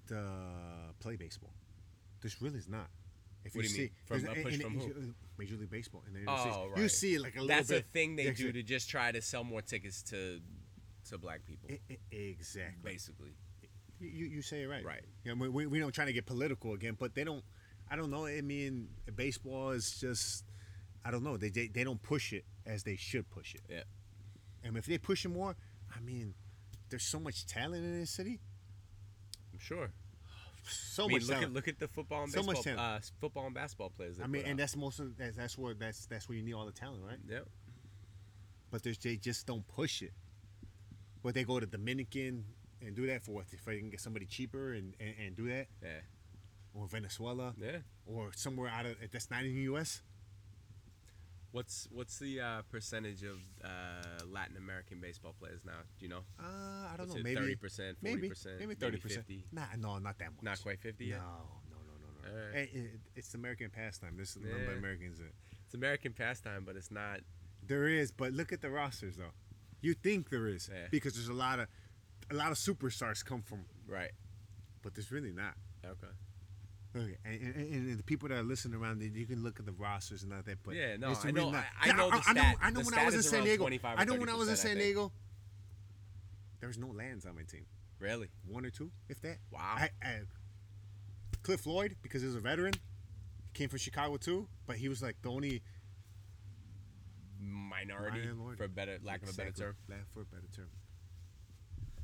to 0.09 0.93
play 0.99 1.15
baseball. 1.15 1.53
There's 2.21 2.39
really 2.39 2.59
is 2.59 2.67
not. 2.67 2.89
If 3.49 3.55
What 3.55 3.61
do 3.63 3.67
you 3.67 3.73
see, 3.73 3.81
mean? 3.81 3.89
From 4.05 4.25
a 4.25 4.43
push 4.43 4.53
in- 4.55 4.61
from 4.61 4.79
who? 4.79 4.85
Uh, 4.91 5.13
Major 5.37 5.55
League 5.55 5.69
Baseball. 5.71 6.03
In 6.07 6.13
the 6.13 6.31
Oh, 6.31 6.67
States. 6.71 6.81
You 6.81 6.89
see 6.89 7.17
like 7.17 7.33
a 7.35 7.41
little 7.41 7.47
That's 7.47 7.69
bit. 7.69 7.85
a 7.85 7.87
thing 7.91 8.15
they 8.15 8.31
do 8.31 8.51
to 8.51 8.61
just 8.63 8.89
try 8.89 9.11
to 9.11 9.21
sell 9.21 9.43
more 9.43 9.61
tickets 9.61 10.03
to 10.03 10.41
to 11.09 11.17
black 11.17 11.43
people, 11.45 11.69
I- 11.71 11.79
I- 12.11 12.15
exactly. 12.15 12.91
basically. 12.91 13.31
You, 13.99 14.07
you 14.09 14.25
you 14.27 14.41
say 14.41 14.61
it 14.63 14.67
right. 14.67 14.85
Right. 14.85 15.03
Yeah, 15.23 15.33
we, 15.33 15.49
we, 15.49 15.65
we 15.65 15.79
don't 15.79 15.91
try 15.93 16.05
to 16.05 16.13
get 16.13 16.25
political 16.25 16.73
again, 16.73 16.95
but 16.99 17.15
they 17.15 17.23
don't. 17.23 17.43
I 17.89 17.95
don't 17.95 18.11
know. 18.11 18.27
I 18.27 18.41
mean, 18.41 18.89
baseball 19.15 19.71
is 19.71 19.99
just. 19.99 20.45
I 21.03 21.09
don't 21.11 21.23
know. 21.23 21.37
They, 21.37 21.49
they 21.49 21.67
they 21.67 21.83
don't 21.83 22.01
push 22.01 22.31
it 22.33 22.45
as 22.65 22.83
they 22.83 22.95
should 22.97 23.29
push 23.31 23.55
it. 23.55 23.61
Yeah. 23.69 23.83
And 24.63 24.77
if 24.77 24.85
they 24.85 24.97
push 24.99 25.25
it 25.25 25.29
more, 25.29 25.55
I 25.95 25.99
mean, 26.01 26.33
there's 26.89 27.03
so 27.03 27.19
much 27.19 27.45
talent 27.47 27.83
in 27.85 27.99
this 27.99 28.11
city. 28.11 28.39
I'm 29.53 29.59
sure. 29.59 29.91
So 30.67 31.05
I 31.05 31.07
mean, 31.07 31.15
much 31.17 31.21
look 31.23 31.31
at 31.31 31.39
talent. 31.39 31.53
look 31.53 31.67
at 31.67 31.79
the 31.79 31.87
football 31.87 32.23
and 32.23 32.31
So 32.31 32.43
much 32.43 32.65
uh, 32.67 32.99
football 33.19 33.45
and 33.45 33.53
basketball 33.55 33.89
players. 33.89 34.17
I 34.21 34.27
mean, 34.27 34.43
and 34.43 34.51
out. 34.53 34.57
that's 34.57 34.75
most 34.75 34.99
of 34.99 35.17
that's, 35.17 35.35
that's 35.37 35.57
where 35.57 35.73
that's 35.73 36.05
that's 36.05 36.27
where 36.29 36.37
you 36.37 36.43
need 36.43 36.53
all 36.53 36.65
the 36.65 36.71
talent, 36.71 37.01
right? 37.07 37.17
yeah. 37.29 37.39
But 38.71 38.83
there's, 38.83 38.97
they 38.99 39.15
just 39.15 39.47
don't 39.47 39.67
push 39.67 40.01
it. 40.01 40.13
But 41.23 41.33
they 41.33 41.43
go 41.43 41.59
to 41.59 41.65
Dominican 41.65 42.45
and 42.85 42.95
do 42.95 43.07
that 43.07 43.23
for 43.23 43.31
what? 43.31 43.45
If 43.51 43.65
they 43.65 43.79
can 43.79 43.89
get 43.89 43.99
somebody 43.99 44.25
cheaper 44.25 44.73
and, 44.73 44.93
and, 44.99 45.13
and 45.25 45.35
do 45.35 45.47
that, 45.49 45.67
Yeah. 45.81 45.89
or 46.73 46.87
Venezuela, 46.87 47.55
Yeah. 47.59 47.77
or 48.05 48.31
somewhere 48.35 48.69
out 48.69 48.85
of 48.85 48.95
that's 49.11 49.29
not 49.31 49.43
in 49.43 49.55
the 49.55 49.61
U.S. 49.63 50.01
What's 51.51 51.87
what's 51.91 52.19
the 52.19 52.39
uh, 52.41 52.61
percentage 52.69 53.23
of 53.23 53.37
uh, 53.63 54.23
Latin 54.31 54.55
American 54.57 54.99
baseball 54.99 55.33
players 55.39 55.61
now? 55.65 55.81
Do 55.97 56.05
you 56.05 56.09
know? 56.09 56.21
Uh, 56.39 56.43
I 56.43 56.93
don't 56.95 57.07
What's 57.09 57.23
know. 57.23 57.29
it, 57.29 57.35
Maybe 57.35 57.55
30%, 57.55 57.55
40%, 57.55 57.95
maybe 58.03 58.31
maybe 58.59 58.75
thirty 58.75 58.97
percent. 58.97 59.25
50? 59.27 59.45
Nah, 59.51 59.63
no, 59.79 59.97
not 59.97 60.19
that 60.19 60.31
much. 60.35 60.43
Not 60.43 60.61
quite 60.61 60.79
50 60.79 61.05
No, 61.05 61.09
yet. 61.09 61.19
no, 61.19 61.25
no, 61.71 62.31
no, 62.31 62.37
no. 62.45 62.51
Hey, 62.53 62.69
it- 62.71 62.99
it's 63.15 63.33
American 63.33 63.71
pastime. 63.71 64.15
This 64.15 64.29
is 64.35 64.43
the 64.43 64.49
number 64.49 64.65
Yeah. 64.65 64.71
of 64.73 64.77
Americans. 64.77 65.19
It's 65.65 65.73
American 65.73 66.13
pastime, 66.13 66.65
but 66.65 66.75
it's 66.75 66.91
not. 66.91 67.21
there 67.65 67.87
is, 67.87 68.11
but 68.11 68.31
look 68.31 68.51
at 68.53 68.61
the 68.61 68.69
rosters 68.69 69.15
though. 69.17 69.33
You 69.81 69.93
think 69.93 70.29
there 70.29 70.47
is 70.47 70.69
Yeah. 70.71 70.87
because 70.91 71.13
there's 71.15 71.27
a 71.29 71.33
lot 71.33 71.59
of 71.59 71.67
a 72.31 72.33
lot 72.35 72.51
of 72.51 72.57
superstars 72.57 73.23
come 73.25 73.41
from, 73.41 73.65
Right. 73.87 74.11
but 74.83 74.93
there's 74.93 75.11
really 75.11 75.31
not. 75.31 75.55
Okay. 75.83 76.07
Okay, 76.95 77.17
and, 77.23 77.55
and, 77.55 77.55
and 77.89 77.99
the 77.99 78.03
people 78.03 78.29
that 78.29 78.39
are 78.39 78.43
listening 78.43 78.79
around, 78.81 79.01
you 79.01 79.25
can 79.27 79.43
look 79.43 79.59
at 79.59 79.65
the 79.67 79.71
rosters 79.73 80.23
and 80.23 80.33
all 80.33 80.41
that. 80.43 80.57
But 80.63 80.75
Yeah, 80.75 80.97
no, 80.97 81.13
I 81.23 81.31
know- 81.31 81.51
not- 81.51 81.65
I- 81.79 81.89
I 81.89 81.95
know 81.95 82.09
the 82.09 82.23
I 82.25 82.33
know, 82.33 82.53
I 82.61 82.69
know 82.71 82.81
when 82.81 82.93
I 82.97 83.05
was 83.05 83.13
in 83.15 83.23
San 83.23 83.43
Diego. 83.43 83.67
I 83.83 84.05
know 84.05 84.15
when 84.15 84.29
I 84.29 84.33
was 84.35 84.49
in 84.49 84.55
San. 84.57 84.77
Diego. 84.77 85.11
There 86.59 86.67
was 86.67 86.77
no 86.79 86.87
lands 86.87 87.25
on 87.25 87.35
my 87.35 87.43
team. 87.43 87.65
Really? 87.99 88.29
One 88.47 88.65
or 88.65 88.69
two, 88.71 88.91
if 89.07 89.21
that. 89.21 89.37
Wow. 89.51 89.59
I, 89.61 89.89
I, 90.01 90.21
Cliff 91.43 91.61
Floyd, 91.61 91.95
because 92.01 92.21
he 92.21 92.25
was 92.27 92.35
a 92.35 92.39
veteran, 92.39 92.73
came 93.53 93.69
from 93.69 93.79
Chicago 93.79 94.17
too, 94.17 94.47
but 94.65 94.77
he 94.77 94.89
was 94.89 95.01
like 95.01 95.21
the 95.21 95.29
only 95.29 95.61
Minority, 97.41 98.27
minority. 98.27 98.57
for 98.57 98.67
better 98.67 98.97
lack 99.03 99.23
of 99.23 99.29
a 99.29 99.33
better 99.33 99.51
term. 99.51 99.75
Lack 99.87 100.11
for 100.13 100.21
a 100.21 100.25
better 100.25 100.47
term. 100.53 100.67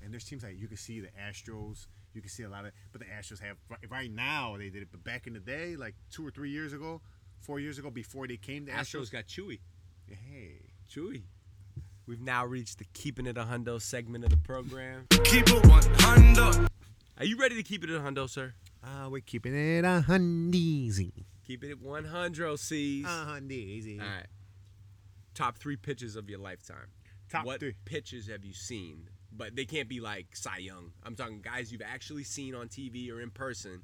And 0.02 0.14
there's 0.14 0.24
teams 0.24 0.44
like 0.44 0.58
you 0.58 0.68
can 0.68 0.78
see 0.78 1.02
the 1.02 1.10
Astros. 1.20 1.88
You 2.16 2.22
can 2.22 2.30
see 2.30 2.44
a 2.44 2.50
lot 2.50 2.66
of, 2.66 2.72
but 2.94 3.02
the 3.02 3.08
Astros 3.08 3.40
have 3.42 3.58
right- 3.70 3.90
right 3.92 4.10
now 4.12 4.56
they 4.58 4.70
did 4.70 4.82
it, 4.82 4.88
but 4.92 5.04
back 5.04 5.28
in 5.28 5.34
the 5.34 5.40
day, 5.40 5.76
like 5.76 5.96
two 6.10 6.26
or 6.26 6.32
three 6.32 6.50
years 6.50 6.72
ago, 6.72 7.02
four 7.42 7.60
years 7.60 7.78
ago, 7.78 7.90
before 7.92 8.26
they 8.28 8.38
came, 8.38 8.66
the 8.66 8.72
Astros 8.72 9.08
Astros. 9.08 9.12
got 9.12 9.28
Chewy. 9.28 9.60
hey, 10.08 10.60
Chewy. 10.90 11.24
We've 12.08 12.22
now 12.22 12.46
reached 12.46 12.78
the 12.78 12.86
keeping 12.94 13.26
it 13.26 13.38
a 13.38 13.44
hundo 13.44 13.82
segment 13.82 14.24
of 14.24 14.30
the 14.30 14.38
program. 14.38 15.08
Keep 15.26 15.50
it 15.50 15.66
100. 15.68 16.70
Are 17.18 17.26
you 17.26 17.36
ready 17.38 17.56
to 17.56 17.64
keep 17.64 17.84
it 17.84 17.90
a 17.90 18.00
hundo, 18.00 18.30
sir? 18.30 18.54
uh, 18.84 19.10
we're 19.10 19.20
keeping 19.22 19.56
it 19.56 19.84
a 19.84 20.06
hundeezy. 20.08 21.26
Keep 21.46 21.64
it 21.64 21.72
at 21.72 21.82
100 21.82 22.58
C's. 22.60 23.06
A 23.06 23.08
hundeezy. 23.08 24.00
All 24.00 24.06
right. 24.08 24.28
Top 25.34 25.58
three 25.58 25.76
pitches 25.76 26.16
of 26.16 26.30
your 26.30 26.40
lifetime. 26.40 26.88
Top 27.30 27.46
what 27.46 27.60
three. 27.60 27.74
pitches 27.86 28.28
have 28.28 28.46
you 28.46 28.54
seen? 28.54 29.10
But 29.38 29.56
they 29.56 29.66
can't 29.66 29.90
be 29.90 30.00
like 30.00 30.36
Cy 30.36 30.58
Young. 30.58 30.92
I'm 31.04 31.16
talking 31.16 31.42
guys 31.42 31.72
you've 31.72 31.82
actually 31.82 32.24
seen 32.24 32.56
on 32.56 32.68
TV 32.70 33.12
or 33.12 33.22
in 33.22 33.32
person. 33.32 33.82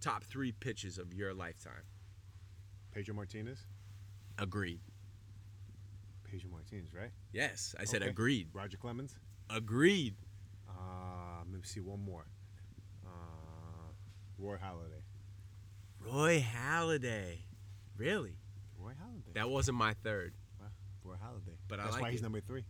Top 0.00 0.24
three 0.24 0.52
pitches 0.52 0.98
of 0.98 1.12
your 1.12 1.34
lifetime. 1.34 1.82
Pedro 2.92 3.14
Martinez. 3.14 3.66
Agreed. 4.38 4.80
Pedro 6.24 6.50
Martinez, 6.50 6.92
right? 6.94 7.10
Yes, 7.32 7.74
I 7.78 7.84
said 7.84 8.02
Okay. 8.02 8.10
agreed. 8.10 8.48
Roger 8.52 8.76
Clemens. 8.76 9.14
Agreed. 9.50 10.14
Uh, 10.68 11.38
let 11.38 11.48
me 11.48 11.60
see 11.64 11.80
one 11.80 12.04
more. 12.04 12.26
Uh, 13.04 13.08
Roy 14.38 14.56
Halladay. 14.56 15.02
Roy 16.00 16.40
Halladay. 16.40 17.38
Really? 17.96 18.36
Roy 18.78 18.92
Halladay. 18.92 19.34
That 19.34 19.50
wasn't 19.50 19.78
my 19.78 19.94
third. 19.94 20.34
a 21.04 21.16
holiday. 21.16 21.58
But 21.68 21.78
I 21.80 21.84
That's 21.84 21.94
like 21.94 22.02
why 22.02 22.10
he's 22.12 22.22
number 22.22 22.40
three. 22.40 22.64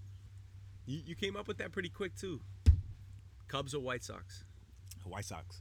You, 0.87 1.01
you 1.07 1.15
came 1.15 1.37
up 1.37 1.47
with 1.49 1.59
that 1.59 1.73
pretty 1.73 1.89
quick 1.89 2.15
too. 2.17 2.41
Cubs 3.49 3.75
or 3.75 3.81
White 3.81 4.03
Sox? 4.03 4.45
White 5.05 5.25
Sox. 5.25 5.61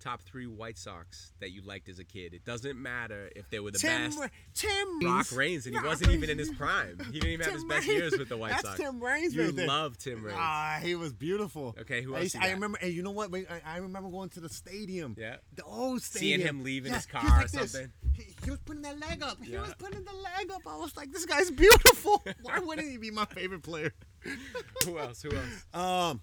Top 0.00 0.20
three 0.22 0.48
White 0.48 0.76
Sox 0.78 1.30
that 1.38 1.52
you 1.52 1.62
liked 1.62 1.88
as 1.88 2.00
a 2.00 2.04
kid. 2.04 2.34
It 2.34 2.44
doesn't 2.44 2.76
matter 2.76 3.30
if 3.36 3.48
they 3.50 3.60
were 3.60 3.70
the 3.70 3.78
Tim, 3.78 4.10
best. 4.10 4.30
Tim 4.52 4.98
Rock 5.00 5.26
Raines, 5.32 5.66
and 5.66 5.76
he 5.76 5.80
wasn't 5.80 6.10
even 6.10 6.28
in 6.28 6.38
his 6.40 6.50
prime. 6.50 6.98
He 7.12 7.20
didn't 7.20 7.28
even 7.30 7.44
have 7.44 7.54
his 7.54 7.64
best 7.64 7.86
Raines. 7.86 8.00
years 8.00 8.18
with 8.18 8.28
the 8.28 8.36
White 8.36 8.50
That's 8.50 8.62
Sox. 8.64 8.80
Tim 8.80 9.00
Raines 9.00 9.32
you 9.36 9.44
right 9.44 9.54
there. 9.54 9.68
love 9.68 9.96
Tim 9.98 10.24
Raines. 10.24 10.36
Ah, 10.40 10.80
he 10.82 10.96
was 10.96 11.12
beautiful. 11.12 11.76
Okay, 11.82 12.02
who 12.02 12.16
I, 12.16 12.22
else 12.22 12.34
you 12.34 12.40
I 12.42 12.50
remember, 12.50 12.78
and 12.82 12.92
you 12.92 13.04
know 13.04 13.12
what? 13.12 13.32
I, 13.32 13.60
I 13.64 13.76
remember 13.76 14.10
going 14.10 14.30
to 14.30 14.40
the 14.40 14.48
stadium. 14.48 15.14
Yeah. 15.16 15.36
The 15.54 15.62
old 15.62 16.02
stadium. 16.02 16.40
Seeing 16.40 16.48
him 16.48 16.64
leaving 16.64 16.90
Yeah, 16.90 16.96
his 16.96 17.06
car 17.06 17.22
or 17.24 17.28
like 17.42 17.50
this. 17.52 17.70
something. 17.70 17.92
He, 18.14 18.24
he 18.44 18.50
was 18.50 18.58
putting 18.58 18.82
that 18.82 18.98
leg 18.98 19.22
up. 19.22 19.38
He 19.40 19.52
Yeah. 19.52 19.60
was 19.62 19.74
putting 19.78 20.02
the 20.04 20.12
leg 20.14 20.50
up. 20.52 20.62
I 20.66 20.78
was 20.78 20.96
like, 20.96 21.12
this 21.12 21.26
guy's 21.26 21.48
beautiful. 21.52 22.24
Why 22.42 22.58
wouldn't 22.58 22.90
he 22.90 22.96
be 22.98 23.12
my 23.12 23.26
favorite 23.26 23.62
player? 23.62 23.92
Who 24.84 24.98
else? 24.98 25.22
Who 25.22 25.30
else? 25.34 25.64
Um, 25.74 26.20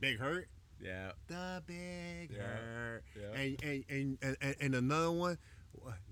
Big 0.00 0.18
Hurt. 0.18 0.48
Yeah. 0.80 1.12
The 1.28 1.62
Big 1.66 2.30
Yeah, 2.32 2.42
Hurt. 2.42 3.04
yeah. 3.20 3.40
And, 3.40 3.62
and, 3.62 3.84
and, 3.88 4.36
and, 4.40 4.56
and, 4.60 4.74
another 4.74 5.10
one, 5.12 5.38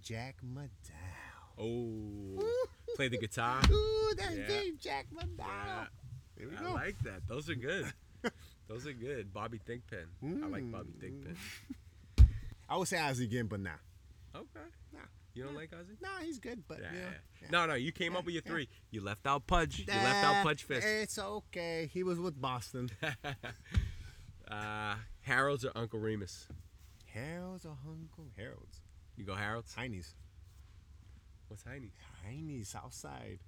Jack 0.03 0.37
McDowell. 0.45 1.59
Oh. 1.59 2.67
Play 2.97 3.09
the 3.09 3.19
guitar. 3.19 3.61
Ooh, 3.71 4.13
that's 4.17 4.37
Yeah. 4.37 4.47
big 4.47 4.81
Jack 4.81 5.07
McDowell. 5.15 5.39
Yeah. 5.47 5.87
There 6.37 6.49
we 6.49 6.57
I 6.57 6.61
go. 6.63 6.73
like 6.73 6.99
that. 7.03 7.27
Those 7.29 7.51
are 7.51 7.55
good. 7.55 7.93
Those 8.69 8.87
are 8.87 8.93
good. 8.93 9.33
Bobby 9.33 9.59
Thigpen. 9.67 10.07
I 10.43 10.47
like 10.47 10.71
Bobby 10.71 10.91
Mm. 11.01 11.03
Thigpen. 11.03 12.27
I 12.69 12.77
would 12.77 12.87
say 12.89 12.99
Ozzie 13.01 13.25
again, 13.25 13.47
but 13.47 13.61
nah. 13.61 13.71
Okay. 14.35 14.67
You 15.35 15.45
don't 15.45 15.55
like 15.55 15.71
Ozzie? 15.73 15.97
Nah, 16.01 16.09
he's 16.23 16.39
good, 16.39 16.63
but 16.67 16.81
Yeah, 16.81 16.89
yeah. 16.93 17.01
yeah. 17.43 17.49
No, 17.51 17.67
no, 17.67 17.75
you 17.75 17.93
came 17.93 18.17
up 18.17 18.25
with 18.25 18.35
your 18.35 18.43
three. 18.43 18.69
You 18.91 19.01
left 19.03 19.27
out 19.27 19.47
Pudge. 19.47 19.81
You 19.81 19.87
left 19.87 20.25
out 20.25 20.43
Pudge 20.45 20.65
Fisk. 20.65 20.87
It's 20.87 21.19
okay. 21.19 21.89
He 21.93 22.03
was 22.03 22.19
with 22.19 22.41
Boston. 22.41 22.91
Uh, 24.51 24.97
Harold's 25.21 25.65
or 25.65 25.71
Uncle 25.77 26.01
Remus? 26.01 26.49
Harold's 27.07 27.65
or 27.65 27.77
Uncle 27.87 28.27
Harold's? 28.37 28.81
You 29.17 29.25
go 29.25 29.35
Harold's? 29.35 29.75
Heine's. 29.75 30.15
What's 31.49 31.63
Heine's? 31.63 31.93
Heine's 32.25 32.69
Southside. 32.69 33.39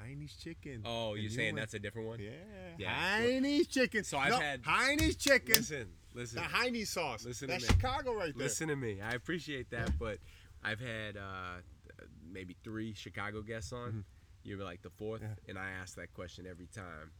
Heine's 0.00 0.36
chicken. 0.36 0.82
Oh, 0.84 1.14
you're 1.14 1.30
saying 1.30 1.54
that's 1.54 1.74
a 1.74 1.78
different 1.78 2.08
one? 2.08 2.18
Yeah. 2.20 2.30
Yeah. 2.78 2.90
Heine's 2.94 3.66
chicken. 3.66 4.04
So 4.04 4.18
I've 4.18 4.30
no, 4.30 4.38
had- 4.38 4.60
Heine's 4.64 5.16
chicken. 5.16 5.54
Listen, 5.56 5.86
listen. 6.14 6.36
the 6.36 6.42
Heine's 6.42 6.90
sauce. 6.90 7.24
Listen 7.24 7.48
to 7.48 7.54
That's 7.54 7.64
me. 7.68 7.68
Chicago 7.74 8.12
right 8.14 8.32
there. 8.36 8.46
Listen 8.46 8.68
to 8.68 8.76
me. 8.76 9.00
I 9.00 9.12
appreciate 9.12 9.70
that, 9.70 9.98
but 9.98 10.18
I've 10.66 10.80
had 10.80 11.16
uh, 11.16 11.60
maybe 12.30 12.56
three 12.64 12.92
Chicago 12.94 13.40
guests 13.42 13.72
on. 13.72 13.88
Mm-hmm. 13.88 14.00
You're 14.42 14.62
like 14.64 14.82
the 14.82 14.90
fourth, 14.90 15.22
and 15.48 15.58
I 15.58 15.70
ask 15.80 15.96
that 15.96 16.12
question 16.14 16.46
every 16.48 16.66
time. 16.66 17.10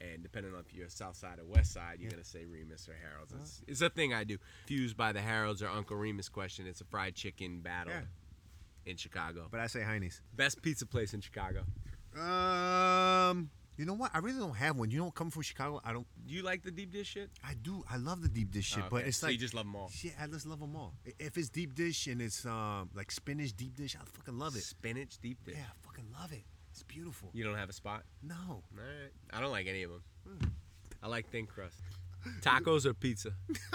And 0.00 0.22
depending 0.22 0.52
on 0.54 0.60
if 0.60 0.74
you're 0.74 0.88
South 0.88 1.16
Side 1.16 1.38
or 1.38 1.44
West 1.46 1.72
Side, 1.72 1.96
you're 2.00 2.10
gonna 2.10 2.24
say 2.24 2.44
Remus 2.44 2.88
or 2.88 2.94
Harold's. 2.94 3.32
It's, 3.40 3.62
it's 3.68 3.80
a 3.80 3.88
thing 3.90 4.12
I 4.12 4.24
do. 4.24 4.38
Fused 4.66 4.96
by 4.96 5.12
the 5.12 5.20
Harold's 5.20 5.62
or 5.62 5.68
Uncle 5.68 5.96
Remus 5.96 6.28
question. 6.28 6.66
It's 6.66 6.80
a 6.80 6.84
fried 6.84 7.14
chicken 7.14 7.60
battle 7.60 7.92
Yeah. 7.92 8.90
in 8.90 8.96
Chicago. 8.96 9.46
But 9.50 9.60
I 9.60 9.66
say 9.66 9.82
Heine's. 9.82 10.20
Best 10.34 10.60
pizza 10.62 10.84
place 10.86 11.14
in 11.14 11.20
Chicago. 11.20 11.64
Um, 12.16 13.50
you 13.76 13.84
know 13.84 13.94
what? 13.94 14.10
I 14.14 14.18
really 14.18 14.38
don't 14.38 14.54
have 14.56 14.76
one. 14.76 14.90
You 14.90 14.98
don't 14.98 15.14
come 15.14 15.30
from 15.30 15.42
Chicago. 15.42 15.80
I 15.84 15.92
don't. 15.92 16.06
Do 16.26 16.34
you 16.34 16.42
like 16.42 16.62
the 16.62 16.70
deep 16.70 16.92
dish 16.92 17.08
shit? 17.08 17.30
I 17.44 17.54
do. 17.54 17.82
I 17.90 17.96
love 17.96 18.22
the 18.22 18.28
deep 18.28 18.50
dish 18.50 18.66
shit, 18.66 18.84
Oh, 18.84 18.88
but 18.90 19.04
it's 19.04 19.18
so 19.18 19.26
like 19.26 19.32
you 19.34 19.38
just 19.38 19.54
love 19.54 19.64
them 19.66 19.76
all. 19.76 19.90
Yeah, 20.02 20.12
I 20.20 20.26
just 20.26 20.46
love 20.46 20.60
them 20.60 20.76
all. 20.76 20.94
If 21.18 21.36
it's 21.38 21.48
deep 21.48 21.74
dish 21.74 22.06
and 22.06 22.20
it's 22.22 22.44
um 22.46 22.90
like 22.94 23.10
spinach 23.10 23.54
deep 23.56 23.76
dish, 23.76 23.96
I 24.00 24.04
fucking 24.04 24.38
love 24.38 24.56
it. 24.56 24.62
Spinach 24.62 25.18
deep 25.20 25.44
dish. 25.44 25.56
Yeah, 25.56 25.64
I 25.64 25.86
fucking 25.86 26.06
love 26.20 26.32
it. 26.32 26.42
It's 26.70 26.82
beautiful. 26.82 27.30
You 27.32 27.44
don't 27.44 27.56
have 27.56 27.68
a 27.68 27.72
spot? 27.72 28.02
No, 28.22 28.34
All 28.48 28.62
right. 28.74 29.10
I 29.32 29.40
don't 29.40 29.52
like 29.52 29.66
any 29.68 29.84
of 29.84 29.90
them. 29.92 30.52
I 31.02 31.08
like 31.08 31.28
thin 31.30 31.46
crust. 31.46 31.76
Tacos 32.40 32.84
or 32.86 32.94
pizza? 32.94 33.30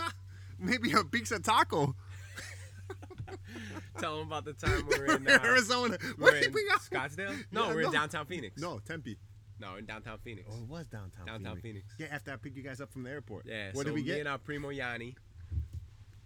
maybe 0.59 0.91
a 0.91 1.03
pizza 1.05 1.39
taco. 1.39 1.95
Tell 3.99 4.17
them 4.17 4.27
about 4.27 4.45
the 4.45 4.53
time 4.53 4.85
we 4.87 4.97
were 4.97 5.15
in 5.15 5.27
uh, 5.29 5.39
Arizona. 5.43 5.97
We're 6.17 6.23
What 6.23 6.33
in 6.35 6.41
did 6.43 6.53
we 6.53 6.67
got? 6.67 6.79
Scottsdale? 6.81 7.43
No, 7.51 7.67
Yeah, 7.67 7.73
we're 7.75 7.81
in 7.81 7.91
downtown 7.91 8.25
Phoenix. 8.25 8.59
No, 8.61 8.79
Tempe. 8.79 9.17
No, 9.59 9.75
in 9.75 9.85
downtown 9.85 10.17
Phoenix. 10.23 10.47
Oh, 10.51 10.63
it 10.63 10.67
was 10.69 10.87
downtown. 10.87 11.25
Downtown 11.25 11.59
Phoenix. 11.61 11.85
Yeah, 11.97 12.07
after 12.11 12.31
I 12.31 12.37
picked 12.37 12.55
you 12.55 12.63
guys 12.63 12.79
up 12.81 12.91
from 12.91 13.03
the 13.03 13.09
airport. 13.09 13.45
Yeah. 13.45 13.67
What 13.73 13.77
so 13.77 13.83
did 13.85 13.93
we 13.93 14.01
me 14.01 14.07
get? 14.07 14.19
and 14.19 14.27
our 14.27 14.37
primo 14.37 14.69
Yanni, 14.69 15.15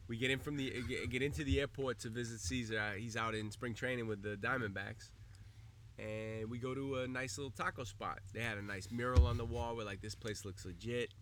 we 0.08 0.18
get 0.18 0.30
in 0.32 0.40
from 0.40 0.58
the 0.58 0.72
get- 0.88 1.10
get 1.10 1.22
into 1.22 1.44
the 1.44 1.60
airport 1.60 2.00
to 2.00 2.10
visit 2.10 2.40
Cesar. 2.40 2.80
Uh, 2.80 2.92
He's 2.94 3.18
out 3.18 3.34
in 3.36 3.50
spring 3.52 3.74
training 3.74 4.08
with 4.08 4.22
the 4.22 4.36
Diamondbacks, 4.36 5.10
and 5.98 6.50
we 6.50 6.58
go 6.60 6.74
to 6.76 6.98
a 7.00 7.08
nice 7.08 7.38
little 7.38 7.52
taco 7.52 7.84
spot. 7.84 8.20
They 8.34 8.42
had 8.42 8.58
a 8.58 8.62
nice 8.62 8.90
mural 8.92 9.26
on 9.26 9.38
the 9.38 9.46
wall 9.46 9.76
where 9.76 9.86
like 9.86 10.02
this 10.02 10.16
place 10.16 10.46
looks 10.46 10.66
legit. 10.66 11.14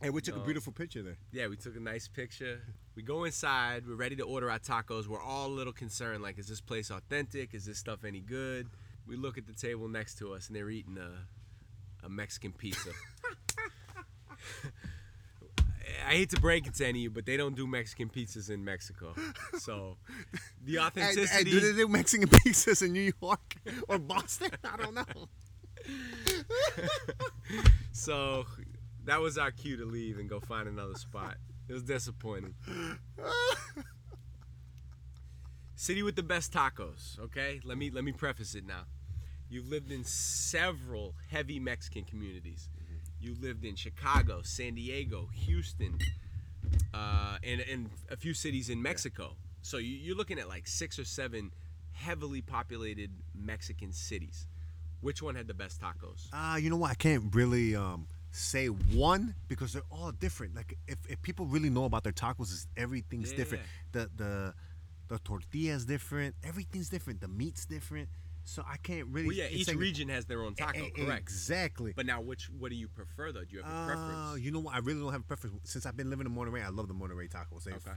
Hey, 0.00 0.10
we 0.10 0.20
took 0.20 0.36
a 0.36 0.40
beautiful 0.40 0.72
picture 0.72 1.02
there. 1.02 1.16
Yeah, 1.30 1.46
we 1.46 1.56
took 1.56 1.76
a 1.76 1.80
nice 1.80 2.08
picture. 2.08 2.60
We 2.96 3.02
go 3.02 3.24
inside. 3.24 3.86
We're 3.86 3.94
ready 3.94 4.16
to 4.16 4.24
order 4.24 4.50
our 4.50 4.58
tacos. 4.58 5.06
We're 5.06 5.22
all 5.22 5.46
a 5.46 5.54
little 5.54 5.72
concerned. 5.72 6.22
Like, 6.22 6.38
is 6.38 6.48
this 6.48 6.60
place 6.60 6.90
authentic? 6.90 7.54
Is 7.54 7.64
this 7.64 7.78
stuff 7.78 8.04
any 8.04 8.20
good? 8.20 8.68
We 9.06 9.16
look 9.16 9.38
at 9.38 9.46
the 9.46 9.52
table 9.52 9.88
next 9.88 10.16
to 10.18 10.32
us, 10.32 10.48
and 10.48 10.56
they're 10.56 10.70
eating 10.70 10.98
a, 10.98 11.10
a 12.04 12.08
Mexican 12.08 12.52
pizza. 12.52 12.90
I 16.06 16.10
hate 16.12 16.30
to 16.30 16.40
break 16.40 16.66
it 16.66 16.74
to 16.74 16.86
any 16.86 17.00
of 17.00 17.02
you, 17.04 17.10
but 17.10 17.24
they 17.24 17.36
don't 17.36 17.56
do 17.56 17.66
Mexican 17.66 18.08
pizzas 18.10 18.50
in 18.50 18.64
Mexico. 18.64 19.14
So, 19.58 19.96
the 20.62 20.72
Hey, 20.74 20.78
authenticity. 20.78 21.28
hey, 21.28 21.44
do 21.44 21.60
they 21.60 21.72
do 21.76 21.88
Mexican 21.88 22.28
pizzas 22.28 22.82
in 22.82 22.92
New 22.92 23.12
York 23.22 23.54
or 23.88 23.98
Boston? 23.98 24.50
I 24.64 24.76
don't 24.76 24.94
know. 24.94 25.28
so, 27.92 28.44
that 29.04 29.20
was 29.20 29.38
our 29.38 29.50
cue 29.50 29.76
to 29.78 29.84
leave 29.86 30.18
and 30.18 30.28
go 30.28 30.40
find 30.40 30.68
another 30.68 30.94
spot. 30.94 31.36
It 31.68 31.72
was 31.72 31.82
disappointing. 31.82 32.54
City 35.74 36.02
with 36.02 36.16
the 36.16 36.22
best 36.22 36.52
tacos, 36.52 37.18
okay? 37.18 37.60
Let 37.64 37.78
me 37.78 37.90
let 37.90 38.04
me 38.04 38.12
preface 38.12 38.54
it 38.54 38.66
now. 38.66 38.84
You've 39.50 39.68
lived 39.68 39.92
in 39.92 40.04
several 40.04 41.14
heavy 41.30 41.58
Mexican 41.60 42.04
communities. 42.04 42.68
You 43.20 43.36
lived 43.40 43.64
in 43.64 43.74
Chicago, 43.76 44.42
San 44.42 44.74
Diego, 44.74 45.28
Houston, 45.32 45.98
uh, 46.92 47.38
and, 47.42 47.60
and 47.60 47.90
a 48.10 48.16
few 48.16 48.34
cities 48.34 48.68
in 48.68 48.82
Mexico. 48.82 49.36
So 49.62 49.78
you, 49.78 49.96
you're 49.96 50.16
looking 50.16 50.38
at 50.38 50.48
like 50.48 50.66
six 50.66 50.98
or 50.98 51.04
seven 51.04 51.50
heavily 51.92 52.42
populated 52.42 53.10
Mexican 53.34 53.92
cities. 53.92 54.46
Which 55.00 55.22
one 55.22 55.34
had 55.36 55.46
the 55.46 55.54
best 55.54 55.80
tacos? 55.80 56.26
Uh, 56.32 56.56
you 56.56 56.70
know 56.70 56.76
what? 56.76 56.90
I 56.90 56.94
can't 56.94 57.34
really 57.34 57.76
um, 57.76 58.06
say 58.30 58.66
one 58.66 59.34
because 59.48 59.72
they're 59.74 59.82
all 59.90 60.10
different. 60.12 60.54
Like 60.56 60.76
if, 60.88 60.98
if 61.08 61.22
people 61.22 61.46
really 61.46 61.70
know 61.70 61.84
about 61.84 62.04
their 62.04 62.12
tacos, 62.12 62.52
it's, 62.52 62.66
everything's 62.76 63.30
Yeah. 63.30 63.36
different. 63.36 63.64
The 63.92 64.10
the 64.16 64.54
the 65.08 65.18
tortilla's 65.18 65.84
different. 65.84 66.34
Everything's 66.42 66.88
different. 66.88 67.20
The 67.20 67.28
meat's 67.28 67.66
different. 67.66 68.08
So 68.46 68.62
I 68.68 68.76
can't 68.76 69.08
really. 69.08 69.28
Well, 69.28 69.36
yeah, 69.36 69.48
each 69.50 69.68
like- 69.68 69.78
region 69.78 70.08
has 70.10 70.26
their 70.26 70.42
own 70.42 70.54
taco, 70.54 70.78
E- 70.84 70.90
correct? 70.90 71.22
Exactly. 71.22 71.92
But 71.96 72.06
now, 72.06 72.20
which 72.20 72.50
what 72.50 72.70
do 72.70 72.76
you 72.76 72.88
prefer 72.88 73.32
though? 73.32 73.44
Do 73.44 73.56
you 73.56 73.62
have 73.62 73.72
a 73.72 73.74
Uh, 73.76 73.86
preference? 73.86 74.44
you 74.44 74.50
know 74.50 74.60
what? 74.60 74.74
I 74.74 74.78
really 74.78 75.00
don't 75.00 75.12
have 75.12 75.22
a 75.22 75.24
preference. 75.24 75.70
Since 75.70 75.86
I've 75.86 75.96
been 75.96 76.10
living 76.10 76.26
in 76.26 76.34
Monterrey, 76.34 76.62
I 76.64 76.68
love 76.68 76.88
the 76.88 76.94
Monterrey 76.94 77.28
tacos. 77.30 77.64
They're 77.64 77.74
Okay. 77.74 77.94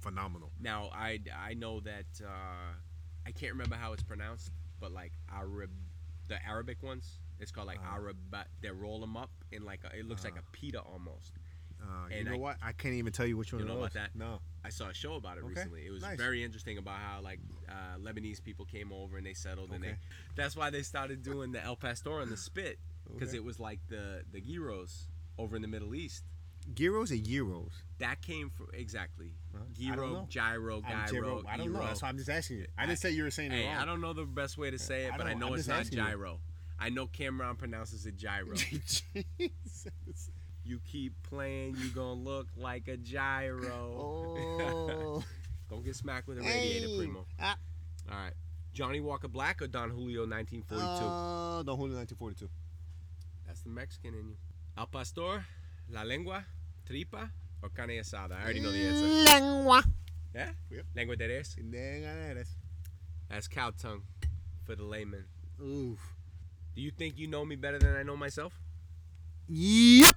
phenomenal. 0.00 0.52
Now 0.60 0.88
I 0.92 1.20
I 1.34 1.54
know 1.54 1.80
that 1.80 2.06
uh, 2.24 2.74
I 3.26 3.32
can't 3.32 3.52
remember 3.52 3.76
how 3.76 3.92
it's 3.92 4.02
pronounced, 4.02 4.50
but 4.80 4.90
like 4.92 5.12
Arab, 5.30 5.70
the 6.28 6.42
Arabic 6.44 6.82
ones, 6.82 7.20
it's 7.38 7.50
called 7.50 7.66
like 7.66 7.78
Uh-huh. 7.80 7.96
Arab. 7.96 8.16
They 8.60 8.70
roll 8.70 9.00
them 9.00 9.16
up 9.16 9.30
in 9.52 9.64
like 9.64 9.84
a, 9.84 9.96
it 9.98 10.06
looks 10.06 10.24
like 10.24 10.36
a 10.38 10.42
pita 10.52 10.80
almost. 10.80 11.32
Uh, 11.84 12.08
you 12.08 12.16
And 12.16 12.28
know 12.28 12.34
I- 12.34 12.38
what? 12.38 12.56
I 12.62 12.72
can't 12.72 12.94
even 12.94 13.12
tell 13.12 13.26
you 13.26 13.36
which 13.36 13.52
one. 13.52 13.60
You 13.62 13.66
it 13.68 13.72
know 13.72 13.78
about 13.78 13.92
that? 13.94 14.10
No. 14.14 14.40
I 14.64 14.70
saw 14.70 14.88
a 14.88 14.94
show 14.94 15.14
about 15.16 15.36
it 15.36 15.40
Okay, 15.44 15.48
recently. 15.54 15.86
It 15.86 15.90
was 15.90 16.02
nice. 16.02 16.16
very 16.18 16.42
interesting 16.42 16.78
about 16.78 16.96
how 16.98 17.20
like 17.20 17.38
uh, 17.68 17.98
Lebanese 18.00 18.42
people 18.42 18.64
came 18.64 18.92
over 18.92 19.18
and 19.18 19.26
they 19.26 19.34
settled 19.34 19.70
and 19.72 19.84
they. 19.84 19.96
That's 20.36 20.56
why 20.56 20.70
they 20.70 20.82
started 20.82 21.22
doing 21.22 21.52
the 21.52 21.62
El 21.62 21.76
Pastor 21.76 22.20
and 22.20 22.30
the 22.30 22.36
spit 22.38 22.78
because 23.12 23.28
Okay. 23.28 23.36
it 23.36 23.44
was 23.44 23.60
like 23.60 23.80
the 23.88 24.22
the 24.32 24.40
gyros 24.40 25.06
over 25.38 25.54
in 25.56 25.62
the 25.62 25.68
Middle 25.68 25.94
East. 25.94 26.24
Gyros 26.72 27.12
or 27.12 27.18
gyros? 27.18 27.72
That 27.98 28.22
came 28.22 28.48
from 28.48 28.68
exactly 28.72 29.34
Huh? 29.54 29.64
Gyro, 29.74 30.26
gyro, 30.30 30.80
gyro. 30.80 31.06
gyro. 31.10 31.42
I 31.46 31.58
don't 31.58 31.72
know. 31.74 31.80
That's 31.80 32.00
why 32.00 32.08
I'm 32.08 32.16
just 32.16 32.30
asking 32.30 32.56
you. 32.60 32.66
I 32.78 32.86
didn't 32.86 33.00
say 33.00 33.10
you 33.10 33.22
were 33.24 33.30
saying 33.30 33.52
it 33.52 33.56
Hey, 33.62 33.66
wrong. 33.68 33.76
I 33.76 33.84
don't 33.84 34.00
know 34.00 34.14
the 34.14 34.24
best 34.24 34.56
way 34.56 34.70
to 34.70 34.78
say 34.78 35.04
it, 35.04 35.12
I 35.12 35.16
but 35.18 35.26
I 35.26 35.34
know 35.34 35.48
I'm 35.48 35.54
it's 35.56 35.68
not 35.68 35.80
asking 35.80 35.98
you. 35.98 36.04
gyro. 36.06 36.40
I 36.80 36.88
know 36.88 37.06
Cameron 37.06 37.56
pronounces 37.56 38.06
it 38.06 38.16
gyro. 38.16 38.54
Jesus. 38.56 39.02
You 40.64 40.80
keep 40.90 41.12
playing, 41.22 41.76
you 41.78 41.90
gonna 41.90 42.14
look 42.14 42.46
like 42.56 42.88
a 42.88 42.96
gyro. 42.96 43.60
Oh. 43.98 45.22
Don't 45.70 45.84
get 45.84 45.94
smacked 45.96 46.26
with 46.28 46.38
a 46.38 46.42
radiator, 46.42 46.88
Hey. 46.88 46.96
primo. 46.98 47.26
Ah. 47.38 47.56
All 48.10 48.16
right. 48.18 48.32
Johnnie 48.72 49.00
Walker 49.00 49.28
Black 49.28 49.60
or 49.62 49.66
Don 49.66 49.90
Julio 49.90 50.22
1942? 50.26 50.84
Uh, 50.84 51.62
Don 51.62 51.76
Julio 51.76 51.96
1942. 51.96 52.48
That's 53.46 53.60
the 53.62 53.68
Mexican 53.70 54.14
in 54.14 54.28
you. 54.28 54.36
Al 54.76 54.86
Pastor, 54.86 55.44
La 55.90 56.02
Lengua, 56.02 56.44
Tripa, 56.86 57.30
or 57.62 57.68
Carne 57.68 57.90
Asada? 58.00 58.32
I 58.32 58.44
already 58.44 58.60
know 58.60 58.72
the 58.72 58.78
answer. 58.78 59.06
Lengua. 59.32 59.84
Yeah? 60.34 60.50
Yep. 60.70 60.84
Lengua 60.96 61.16
de 61.16 61.28
res? 61.28 61.56
Negaderas. 61.62 62.48
That's 63.30 63.46
cow 63.48 63.70
tongue 63.70 64.02
for 64.64 64.74
the 64.74 64.82
layman. 64.82 65.24
Oof. 65.62 66.00
Do 66.74 66.82
you 66.82 66.90
think 66.90 67.16
you 67.18 67.28
know 67.28 67.44
me 67.44 67.54
better 67.54 67.78
than 67.78 67.94
I 67.94 68.02
know 68.02 68.16
myself? 68.16 68.58
Yep. 69.48 70.13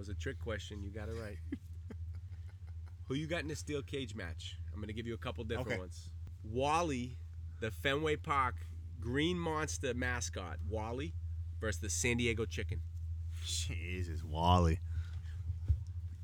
That 0.00 0.06
was 0.08 0.16
a 0.16 0.18
trick 0.18 0.38
question. 0.42 0.82
You 0.82 0.88
got 0.88 1.10
it 1.10 1.14
right. 1.22 1.36
Who 3.08 3.14
you 3.16 3.26
got 3.26 3.42
in 3.42 3.48
the 3.48 3.54
steel 3.54 3.82
cage 3.82 4.14
match? 4.14 4.56
I'm 4.72 4.80
gonna 4.80 4.94
give 4.94 5.06
you 5.06 5.12
a 5.12 5.18
couple 5.18 5.44
different 5.44 5.68
Okay. 5.72 5.78
ones. 5.78 6.08
Wally, 6.42 7.18
the 7.60 7.70
Fenway 7.70 8.16
Park 8.16 8.54
Green 8.98 9.38
Monster 9.38 9.92
mascot, 9.92 10.56
Wally, 10.70 11.12
versus 11.60 11.82
the 11.82 11.90
San 11.90 12.16
Diego 12.16 12.46
Chicken. 12.46 12.80
Jesus, 13.44 14.24
Wally. 14.24 14.78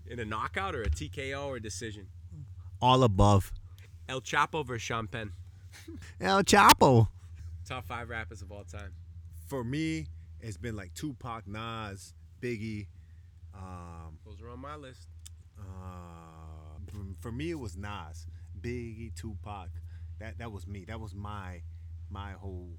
In 0.06 0.20
a 0.20 0.24
knockout 0.24 0.74
or 0.74 0.80
a 0.80 0.88
TKO 0.88 1.44
or 1.48 1.56
a 1.56 1.60
decision? 1.60 2.06
All 2.80 3.02
above. 3.02 3.52
El 4.08 4.22
Chapo 4.22 4.64
versus 4.64 4.80
Sean 4.84 5.06
Penn. 5.06 5.32
El 6.22 6.42
Chapo. 6.44 7.08
Top 7.66 7.84
five 7.84 8.08
rappers 8.08 8.40
of 8.40 8.50
all 8.50 8.64
time. 8.64 8.94
For 9.48 9.62
me, 9.62 10.06
it's 10.40 10.56
been 10.56 10.76
like 10.76 10.94
Tupac, 10.94 11.46
Nas, 11.46 12.14
Biggie. 12.40 12.86
Um, 13.56 14.18
Those 14.24 14.40
are 14.42 14.50
on 14.50 14.60
my 14.60 14.76
list. 14.76 15.08
uh, 15.58 15.62
for- 17.20 17.32
me, 17.32 17.50
it 17.50 17.58
was 17.58 17.76
Nas, 17.76 18.26
Biggie, 18.60 19.14
Tupac. 19.14 19.70
That 20.18 20.38
that 20.38 20.50
was 20.52 20.66
me. 20.66 20.84
That 20.86 21.00
was 21.00 21.14
my 21.14 21.62
my 22.10 22.32
whole 22.32 22.78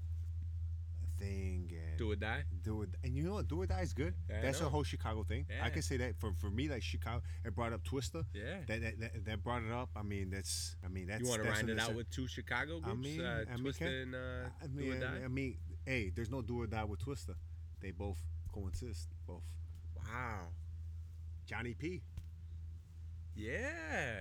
thing. 1.18 1.70
And 1.72 1.98
Do 1.98 2.12
or 2.12 2.16
die. 2.16 2.44
do 2.62 2.82
it, 2.82 2.90
and 3.04 3.14
you 3.14 3.22
know 3.22 3.34
what? 3.34 3.48
Do 3.48 3.62
or 3.62 3.66
die 3.66 3.82
is 3.82 3.92
good. 3.92 4.14
Yeah, 4.28 4.38
I 4.38 4.42
That's 4.42 4.60
a 4.60 4.68
whole 4.68 4.82
Chicago 4.84 5.22
thing. 5.24 5.46
I 5.62 5.70
can 5.70 5.82
say 5.82 5.96
that 5.98 6.16
for 6.18 6.32
for 6.32 6.50
me, 6.50 6.68
like 6.68 6.82
Chicago, 6.82 7.22
it 7.44 7.54
brought 7.54 7.72
up 7.72 7.82
Twista. 7.84 8.24
Yeah. 8.32 8.58
That 8.66 8.80
that, 8.80 9.00
that, 9.00 9.24
that 9.26 9.42
brought 9.44 9.62
it 9.62 9.72
up. 9.72 9.90
I 9.96 10.02
mean, 10.02 10.30
that's 10.30 10.76
I 10.84 10.88
mean 10.88 11.06
that's 11.06 11.22
you 11.22 11.28
want 11.28 11.42
to 11.42 11.50
round 11.50 11.70
it 11.70 11.78
out 11.78 11.94
with 11.94 12.10
two 12.10 12.26
Chicago 12.26 12.80
I 12.84 12.94
mean, 12.94 13.20
uh, 13.20 13.44
I 13.52 13.56
mean, 13.56 13.64
Twista 13.64 14.02
and 14.02 14.14
uh, 14.14 14.48
I 14.62 14.66
Do 14.66 14.74
mean, 14.74 14.92
or 14.94 15.00
Die. 15.00 15.24
I 15.24 15.28
mean, 15.28 15.58
hey, 15.84 16.10
there's 16.14 16.30
no 16.30 16.42
do 16.42 16.62
or 16.62 16.66
die 16.66 16.84
with 16.84 17.00
Twista. 17.04 17.34
They 17.80 17.90
both 17.92 18.18
coexist. 18.52 19.08
Both. 19.26 19.42
wow. 19.96 20.48
Johnny 21.48 21.72
P. 21.72 22.02
Yeah. 23.34 24.20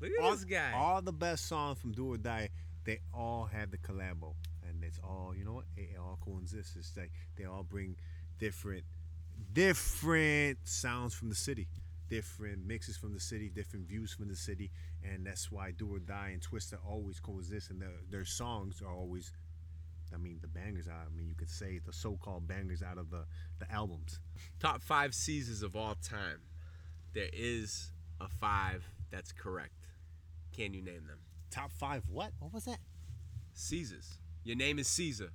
Look 0.00 0.10
at 0.18 0.24
all, 0.24 0.32
this 0.32 0.44
guy. 0.44 0.72
all 0.74 1.00
the 1.00 1.12
best 1.12 1.46
songs 1.46 1.78
from 1.78 1.92
Do 1.92 2.12
or 2.12 2.16
Die, 2.16 2.48
they 2.84 2.98
all 3.14 3.44
have 3.46 3.70
the 3.70 3.78
collabo, 3.78 4.34
and 4.68 4.82
it's 4.82 4.98
all 4.98 5.32
you 5.36 5.44
know 5.44 5.52
what? 5.54 5.66
It, 5.76 5.90
all 5.98 6.18
coexists. 6.20 6.74
It's 6.76 6.96
like 6.96 7.12
they 7.36 7.44
all 7.44 7.62
bring 7.62 7.96
different, 8.38 8.82
different 9.52 10.58
sounds 10.64 11.14
from 11.14 11.28
the 11.28 11.36
city, 11.36 11.68
different 12.08 12.66
mixes 12.66 12.96
from 12.96 13.14
the 13.14 13.20
city, 13.20 13.48
different 13.48 13.86
views 13.86 14.12
from 14.12 14.28
the 14.28 14.36
city, 14.36 14.72
and 15.04 15.24
that's 15.24 15.52
why 15.52 15.70
Do 15.70 15.94
or 15.94 16.00
Die 16.00 16.30
and 16.32 16.42
Twista 16.42 16.78
always 16.84 17.20
coexist, 17.20 17.70
and 17.70 17.80
their 17.80 17.92
their 18.10 18.24
songs 18.24 18.82
are 18.82 18.92
always. 18.92 19.30
I 20.14 20.18
mean, 20.18 20.38
the 20.40 20.48
bangers 20.48 20.86
out. 20.88 21.06
I 21.12 21.16
mean, 21.16 21.28
you 21.28 21.34
could 21.34 21.50
say 21.50 21.80
the 21.84 21.92
so-called 21.92 22.46
bangers 22.46 22.82
out 22.82 22.98
of 22.98 23.10
the, 23.10 23.24
the 23.58 23.70
albums. 23.72 24.20
Top 24.60 24.82
five 24.82 25.14
Caesars 25.14 25.62
of 25.62 25.74
all 25.76 25.96
time. 25.96 26.40
There 27.12 27.28
is 27.32 27.90
a 28.20 28.28
five 28.28 28.84
that's 29.10 29.32
correct. 29.32 29.72
Can 30.56 30.72
you 30.74 30.82
name 30.82 31.06
them? 31.06 31.18
Top 31.50 31.70
five. 31.72 32.02
What? 32.08 32.32
What 32.38 32.52
was 32.52 32.64
that? 32.64 32.78
Caesars. 33.54 34.18
Your 34.44 34.56
name 34.56 34.78
is 34.78 34.88
Caesar. 34.88 35.30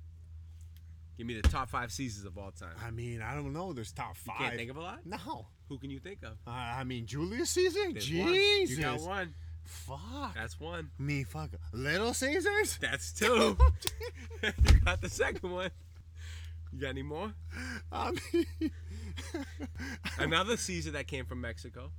Give 1.16 1.26
me 1.26 1.38
the 1.38 1.46
top 1.48 1.68
five 1.68 1.92
Caesars 1.92 2.24
of 2.24 2.38
all 2.38 2.50
time. 2.50 2.74
I 2.82 2.90
mean, 2.90 3.20
I 3.20 3.34
don't 3.34 3.52
know. 3.52 3.72
There's 3.72 3.92
top 3.92 4.16
You 4.24 4.32
five. 4.32 4.38
can't 4.38 4.56
think 4.56 4.70
of 4.70 4.76
a 4.76 4.80
lot? 4.80 5.00
no. 5.04 5.46
Who 5.68 5.78
can 5.78 5.90
you 5.90 6.00
think 6.00 6.22
of? 6.24 6.32
Uh, 6.46 6.50
I 6.50 6.82
mean, 6.84 7.06
Julius 7.06 7.50
Caesar. 7.50 7.92
There's 7.92 8.04
Jesus. 8.04 8.24
one. 8.26 8.66
You 8.68 8.82
got 8.82 9.00
one. 9.00 9.34
Fuck. 9.64 10.34
That's 10.34 10.58
one. 10.58 10.90
Me 10.98 11.22
fuck. 11.24 11.50
Little 11.72 12.12
Caesars. 12.14 12.78
That's 12.80 13.12
two. 13.12 13.56
you 14.42 14.80
got 14.84 15.00
the 15.00 15.08
second 15.08 15.50
one. 15.50 15.70
You 16.72 16.80
got 16.80 16.88
any 16.90 17.02
more? 17.02 17.32
I 17.90 18.12
mean, 18.32 18.46
Another 20.18 20.56
Caesar 20.56 20.92
that 20.92 21.06
came 21.08 21.24
from 21.24 21.40
Mexico. 21.40 21.90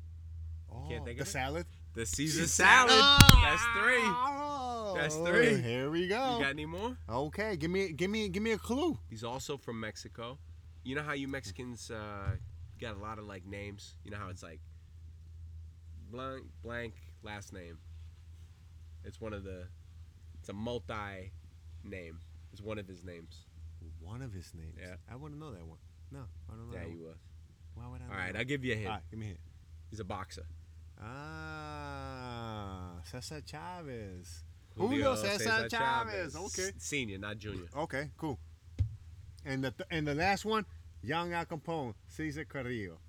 oh, 0.72 0.86
Can't 0.88 1.04
think 1.04 1.18
the 1.18 1.24
of 1.24 1.28
it? 1.28 1.32
salad. 1.32 1.66
The 1.94 2.06
Caesar 2.06 2.48
salad. 2.48 2.92
salad. 2.92 3.22
That's 3.44 3.64
three. 3.78 4.02
Oh, 4.02 4.94
That's 4.96 5.16
three. 5.16 5.62
Here 5.62 5.90
we 5.90 6.08
go. 6.08 6.38
You 6.38 6.44
got 6.44 6.50
any 6.52 6.66
more? 6.66 6.96
okay, 7.10 7.58
give 7.58 7.70
me, 7.70 7.92
give 7.92 8.10
me, 8.10 8.30
give 8.30 8.42
me 8.44 8.52
a 8.52 8.58
clue. 8.58 8.98
He's 9.10 9.26
also 9.26 9.58
from 9.58 9.80
Mexico. 9.80 10.38
You 10.84 10.96
know 10.96 11.04
how 11.04 11.14
you 11.14 11.28
Mexicans 11.28 11.92
uh, 11.92 12.32
got 12.80 12.96
a 12.96 13.00
lot 13.00 13.20
of 13.20 13.26
like 13.26 13.46
names. 13.46 13.96
You 14.06 14.12
know 14.12 14.18
how 14.18 14.30
it's 14.30 14.42
like 14.42 14.60
blank 16.10 16.46
blank 16.64 16.94
last 17.24 17.54
name. 17.54 17.78
It's 19.04 19.20
one 19.22 19.34
of 19.34 19.44
the. 19.44 19.68
It's 20.40 20.50
a 20.50 20.54
multi 20.54 21.32
name. 21.84 22.20
It's 22.52 22.62
one 22.62 22.78
of 22.80 22.88
his 22.88 23.04
names. 23.04 23.46
One 24.00 24.22
of 24.22 24.34
his 24.34 24.52
names. 24.54 24.76
Yeah. 24.80 24.96
I 25.12 25.16
want 25.16 25.34
to 25.34 25.40
know 25.40 25.52
that 25.52 25.66
one. 25.66 25.78
No, 26.12 26.20
I 26.50 26.54
don't 26.56 26.68
know. 26.70 26.74
Yeah, 26.74 26.80
that 26.84 26.90
you 26.90 26.96
one. 26.98 27.06
will. 27.06 27.16
Why 27.76 27.88
would 27.88 28.02
I? 28.02 28.06
All 28.06 28.12
know 28.12 28.18
right, 28.18 28.34
that 28.34 28.40
I'll 28.40 28.46
give 28.46 28.64
you 28.66 28.74
a 28.74 28.76
hint. 28.76 28.88
All 28.88 28.94
right, 28.96 29.04
give 29.10 29.20
me 29.20 29.26
a 29.26 29.30
hint. 29.30 29.40
He's 29.90 30.00
a 30.00 30.04
boxer. 30.04 30.46
Ah, 31.02 32.94
Cesar 33.04 33.42
Chavez. 33.46 34.44
Julio 34.78 34.90
Julio 34.90 35.16
Cesar, 35.16 35.38
Cesar 35.40 35.70
Chavez. 35.70 36.34
Chavez. 36.34 36.36
Okay. 36.36 36.68
S- 36.70 36.74
Senior, 36.78 37.18
not 37.18 37.38
junior. 37.38 37.66
Okay, 37.76 38.10
cool. 38.18 38.40
And 39.46 39.64
the 39.64 39.72
th- 39.72 39.88
and 39.90 40.08
the 40.08 40.16
last 40.16 40.46
one, 40.46 40.66
Young 41.02 41.34
Al 41.34 41.46
Capone, 41.46 41.94
Cesar 42.08 42.46
Carrillo. 42.46 43.00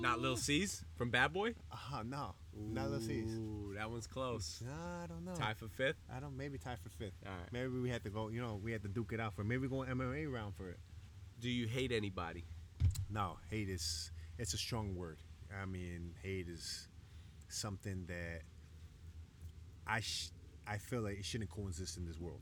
Not 0.00 0.18
Lil 0.18 0.36
Cease 0.36 0.84
from 0.96 1.10
Bad 1.10 1.32
Boy. 1.32 1.54
Uh, 1.70 2.02
no, 2.04 2.34
not 2.56 2.90
Lil 2.90 3.00
Cease. 3.00 3.32
Ooh, 3.34 3.74
that 3.76 3.90
one's 3.90 4.06
close. 4.06 4.62
No, 4.64 4.72
I 4.72 5.06
don't 5.06 5.24
know. 5.24 5.34
Tie 5.34 5.54
for 5.54 5.68
fifth. 5.68 5.96
I 6.14 6.20
don't. 6.20 6.36
Maybe 6.36 6.56
tie 6.58 6.76
for 6.82 6.88
fifth. 6.88 7.12
All 7.26 7.32
right. 7.32 7.52
Maybe 7.52 7.68
we 7.78 7.90
had 7.90 8.02
to 8.04 8.10
go. 8.10 8.28
You 8.28 8.40
know, 8.40 8.58
we 8.62 8.72
had 8.72 8.82
to 8.82 8.88
duke 8.88 9.12
it 9.12 9.20
out 9.20 9.34
for. 9.34 9.44
Maybe 9.44 9.58
we 9.58 9.68
go 9.68 9.84
MMA 9.84 10.30
round 10.32 10.54
for 10.54 10.70
it. 10.70 10.78
Do 11.40 11.50
you 11.50 11.66
hate 11.66 11.92
anybody? 11.92 12.44
No, 13.10 13.36
hate 13.50 13.68
is 13.68 14.10
it's 14.38 14.54
a 14.54 14.58
strong 14.58 14.94
word. 14.94 15.18
I 15.60 15.66
mean, 15.66 16.14
hate 16.22 16.48
is 16.48 16.88
something 17.48 18.06
that 18.06 18.42
I 19.86 20.00
sh- 20.00 20.30
I 20.66 20.78
feel 20.78 21.02
like 21.02 21.18
it 21.18 21.24
shouldn't 21.24 21.50
coexist 21.50 21.98
in 21.98 22.06
this 22.06 22.18
world. 22.18 22.40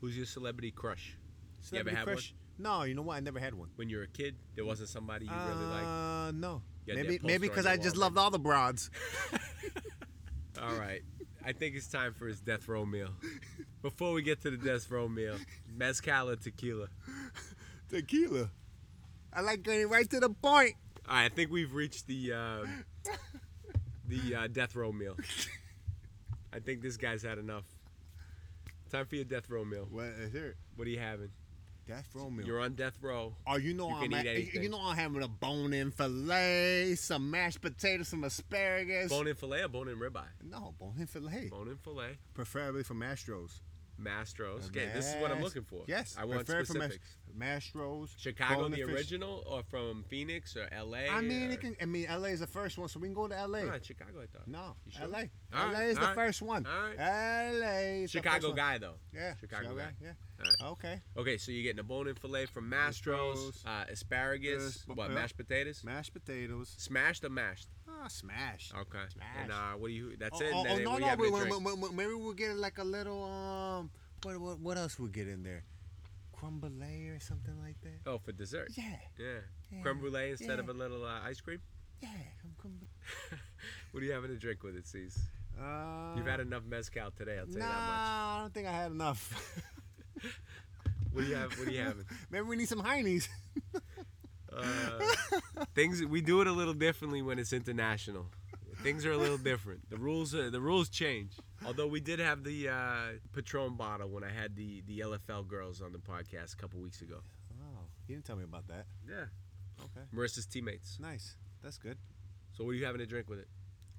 Who's 0.00 0.16
your 0.16 0.26
celebrity 0.26 0.70
crush? 0.72 1.16
Celebrity 1.60 1.96
had 1.96 2.06
one? 2.06 2.14
crush? 2.16 2.34
No, 2.58 2.82
you 2.82 2.94
know 2.94 3.02
what? 3.02 3.16
I 3.16 3.20
never 3.20 3.38
had 3.38 3.54
one. 3.54 3.68
When 3.76 3.88
you 3.88 3.98
were 3.98 4.02
a 4.02 4.08
kid, 4.08 4.34
there 4.56 4.64
wasn't 4.64 4.88
somebody 4.88 5.26
you 5.26 5.30
really 5.30 5.64
liked. 5.66 5.86
Uh, 5.86 6.30
no. 6.32 6.62
You 6.86 6.96
had 6.96 7.04
Maybe 7.04 7.18
that 7.18 7.26
maybe 7.26 7.48
poster 7.48 7.62
because 7.62 7.66
I 7.66 7.76
just 7.76 7.96
wall, 7.96 8.06
loved 8.06 8.18
all 8.18 8.30
the 8.30 8.38
broads. 8.38 8.90
All 10.62 10.74
right. 10.74 11.02
I 11.44 11.52
think 11.52 11.76
it's 11.76 11.86
time 11.86 12.14
for 12.14 12.26
his 12.26 12.40
death 12.40 12.66
row 12.66 12.84
meal. 12.84 13.10
Before 13.80 14.12
we 14.12 14.22
get 14.22 14.42
to 14.42 14.50
the 14.50 14.56
death 14.56 14.90
row 14.90 15.08
meal, 15.08 15.36
mezcal 15.72 16.30
or 16.30 16.36
tequila? 16.36 16.88
Tequila. 17.88 18.50
I 19.32 19.40
like 19.42 19.62
getting 19.62 19.88
right 19.88 20.08
to 20.10 20.20
the 20.20 20.30
point. 20.30 20.74
All 21.08 21.14
right, 21.14 21.24
I 21.24 21.28
think 21.28 21.50
we've 21.50 21.72
reached 21.72 22.06
the 22.06 22.32
uh, 22.32 22.66
the 24.06 24.34
uh, 24.34 24.46
death 24.48 24.74
row 24.74 24.90
meal. 24.90 25.16
I 26.52 26.58
think 26.58 26.82
this 26.82 26.96
guy's 26.96 27.22
had 27.22 27.38
enough. 27.38 27.64
Time 28.90 29.06
for 29.06 29.16
your 29.16 29.24
death 29.24 29.48
row 29.48 29.64
meal. 29.64 29.86
What 29.90 30.06
is 30.06 30.34
it? 30.34 30.56
What 30.76 30.88
are 30.88 30.90
you 30.90 30.98
having? 30.98 31.30
Death 31.88 32.10
row 32.14 32.28
meal. 32.28 32.46
You're 32.46 32.60
on 32.60 32.74
death 32.74 32.98
row. 33.00 33.34
Oh, 33.46 33.56
you 33.56 33.72
know 33.72 33.88
You 33.88 33.94
I'm 33.96 34.12
at, 34.12 34.54
you 34.54 34.68
know 34.68 34.78
I'm 34.78 34.94
having 34.94 35.22
a 35.22 35.28
bone-in 35.28 35.90
fillet, 35.90 36.94
some 36.96 37.30
mashed 37.30 37.62
potatoes, 37.62 38.08
some 38.08 38.24
asparagus. 38.24 39.08
Bone 39.08 39.26
in 39.26 39.34
fillet 39.34 39.62
or 39.62 39.68
bone 39.68 39.88
in 39.88 39.96
ribeye? 39.98 40.26
no, 40.44 40.74
bone-in 40.78 41.06
fillet, 41.06 41.48
Bone 41.50 41.68
in 41.68 41.76
fillet. 41.78 42.18
preferably 42.34 42.82
from 42.82 43.00
Mastros. 43.00 43.60
Mastros. 43.98 44.66
Okay, 44.66 44.90
this 44.94 45.06
is 45.08 45.20
what 45.22 45.30
I'm 45.32 45.42
looking 45.42 45.62
for. 45.62 45.84
Yes, 45.86 46.14
I 46.18 46.26
want 46.26 46.46
from 46.46 46.56
Mas- 46.58 46.68
specifics. 46.68 47.16
Mastros. 47.36 48.10
Chicago, 48.16 48.62
bone 48.62 48.70
the 48.70 48.78
fish. 48.78 48.94
original, 48.94 49.44
or 49.46 49.62
from 49.62 50.04
Phoenix 50.08 50.56
or 50.56 50.68
LA? 50.72 51.10
I 51.10 51.20
mean, 51.20 51.48
or... 51.48 51.52
it 51.52 51.60
can. 51.60 51.76
I 51.80 51.84
mean, 51.84 52.06
LA 52.08 52.28
is 52.28 52.40
the 52.40 52.46
first 52.46 52.78
one, 52.78 52.88
so 52.88 53.00
we 53.00 53.08
can 53.08 53.14
go 53.14 53.28
to 53.28 53.46
LA. 53.46 53.60
Right, 53.60 53.84
Chicago, 53.84 54.20
I 54.22 54.26
thought. 54.26 54.46
No, 54.46 54.76
sure? 54.88 55.06
LA. 55.06 55.18
All 55.54 55.68
LA 55.68 55.72
right, 55.72 55.88
is 55.88 55.96
the 55.96 56.02
right, 56.02 56.14
first 56.14 56.42
one. 56.42 56.66
all 56.66 56.90
right. 56.96 58.00
LA. 58.02 58.06
Chicago 58.06 58.34
first 58.34 58.46
one. 58.48 58.56
guy, 58.56 58.78
though. 58.78 58.94
Yeah, 59.12 59.34
Chicago 59.40 59.74
guy. 59.74 59.90
Yeah. 60.00 60.12
All 60.40 60.44
right. 60.44 60.72
Okay. 60.72 61.00
Okay, 61.16 61.36
so 61.38 61.50
you're 61.50 61.64
getting 61.64 61.80
a 61.80 61.84
bone 61.84 62.06
in 62.06 62.14
fillet 62.14 62.46
from 62.46 62.70
Mastros, 62.70 63.64
uh, 63.66 63.84
asparagus, 63.90 64.84
Yes, 64.86 64.96
what, 64.96 65.10
mashed 65.10 65.36
potatoes? 65.36 65.82
Mashed 65.84 66.12
potatoes. 66.12 66.74
Smashed 66.78 67.24
or 67.24 67.30
mashed? 67.30 67.68
Ah, 67.88 68.08
smash. 68.08 68.72
Okay. 68.72 69.04
Smash. 69.12 69.26
And 69.42 69.52
uh, 69.52 69.72
what 69.76 69.88
do 69.88 69.94
you? 69.94 70.16
That's 70.16 70.40
oh, 70.40 70.44
it. 70.44 70.52
Oh, 70.54 70.64
oh, 70.68 70.78
no, 70.78 70.98
no. 70.98 71.06
have 71.06 71.18
We, 71.18 71.28
to 71.28 71.32
we, 71.32 71.40
drink? 71.40 71.66
we, 71.66 71.74
we- 71.74 71.96
maybe 71.96 72.14
we'll 72.14 72.34
get 72.34 72.56
like 72.56 72.78
a 72.78 72.84
little 72.84 73.24
um. 73.24 73.90
What 74.22 74.40
what 74.40 74.58
what 74.58 74.78
else 74.78 74.98
we 74.98 75.08
get 75.10 75.28
in 75.28 75.42
there? 75.42 75.64
Crumble 76.38 76.68
or 76.82 77.18
something 77.20 77.54
like 77.60 77.80
that. 77.82 78.08
Oh, 78.10 78.18
for 78.18 78.32
dessert. 78.32 78.68
Yeah. 78.76 78.84
Yeah. 79.18 79.26
Yeah. 79.72 79.82
Creme 79.82 79.98
brulee 79.98 80.30
instead 80.30 80.48
Yeah. 80.58 80.60
of 80.60 80.68
a 80.68 80.72
little 80.72 81.04
uh, 81.04 81.20
ice 81.24 81.40
cream. 81.40 81.60
Yeah. 82.00 82.08
What 83.92 84.02
are 84.02 84.06
you 84.06 84.12
having 84.12 84.30
to 84.30 84.36
drink 84.36 84.62
with 84.62 84.76
it, 84.76 84.86
C's? 84.86 85.18
Uh, 85.58 86.14
You've 86.16 86.26
had 86.26 86.40
enough 86.40 86.62
mezcal 86.64 87.10
today. 87.10 87.38
I'll 87.38 87.46
tell 87.46 87.58
Nah, 87.58 87.64
you 87.66 87.72
that 87.72 87.80
I 87.80 88.38
don't 88.42 88.54
think 88.54 88.66
I 88.68 88.72
had 88.72 88.92
enough. 88.92 89.62
What 91.12 91.22
do 91.22 91.26
you 91.30 91.36
have? 91.36 91.58
What 91.58 91.66
are 91.68 91.70
you 91.72 91.80
having? 91.80 92.04
Maybe 92.30 92.42
we 92.46 92.56
need 92.56 92.68
some 92.68 92.82
heinies. 92.82 93.28
Uh, 94.52 95.00
things 95.74 96.04
we 96.04 96.20
do 96.20 96.40
it 96.42 96.46
a 96.46 96.52
little 96.52 96.74
differently 96.74 97.22
when 97.22 97.38
it's 97.38 97.52
international. 97.52 98.26
Things 98.82 99.04
are 99.06 99.12
a 99.12 99.16
little 99.16 99.38
different. 99.38 99.88
The 99.90 99.96
rules 99.96 100.34
are, 100.34 100.50
the 100.50 100.60
rules 100.60 100.88
change. 100.88 101.32
Although 101.66 101.86
we 101.86 102.00
did 102.00 102.18
have 102.18 102.44
the 102.44 102.68
uh, 102.68 102.98
Patron 103.34 103.74
bottle 103.76 104.08
when 104.08 104.24
I 104.24 104.30
had 104.30 104.54
the 104.56 104.82
the 104.86 105.00
LFL 105.00 105.46
girls 105.48 105.80
on 105.82 105.92
the 105.92 105.98
podcast 105.98 106.54
a 106.54 106.56
couple 106.56 106.80
weeks 106.80 107.00
ago. 107.02 107.20
Oh, 107.60 107.80
you 108.06 108.14
didn't 108.14 108.26
tell 108.26 108.36
me 108.36 108.44
about 108.44 108.66
that. 108.68 108.86
Yeah, 109.08 109.24
Okay. 109.80 110.06
Marissa's 110.14 110.46
teammates. 110.46 110.98
Nice. 111.00 111.36
That's 111.62 111.78
good. 111.78 111.98
So 112.56 112.64
what 112.64 112.70
are 112.70 112.74
you 112.74 112.84
having 112.84 113.00
to 113.00 113.06
drink 113.06 113.28
with 113.28 113.38
it? 113.38 113.48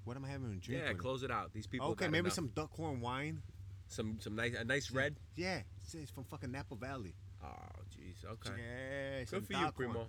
What 0.04 0.16
am 0.16 0.24
I 0.24 0.28
having 0.28 0.50
to 0.52 0.56
drink? 0.58 0.82
yeah, 0.82 0.88
with 0.88 0.98
close 0.98 1.22
it 1.22 1.30
out. 1.30 1.52
These 1.52 1.66
people. 1.66 1.88
Okay, 1.88 2.06
maybe 2.08 2.20
enough. 2.26 2.32
some 2.34 2.48
duckhorn 2.48 3.00
wine. 3.00 3.42
some 3.86 4.18
some 4.20 4.34
nice 4.34 4.54
a 4.54 4.64
nice 4.64 4.90
red. 4.90 5.16
Yeah, 5.36 5.60
it's, 5.82 5.94
it's 5.94 6.10
from 6.10 6.24
fucking 6.24 6.50
Napa 6.50 6.74
Valley. 6.74 7.14
Oh, 7.42 7.48
jeez. 8.24 8.30
Okay. 8.30 8.50
Yeah, 8.58 9.24
some 9.26 9.42
for 9.42 9.52
you. 9.52 9.70
Primo. 9.72 10.06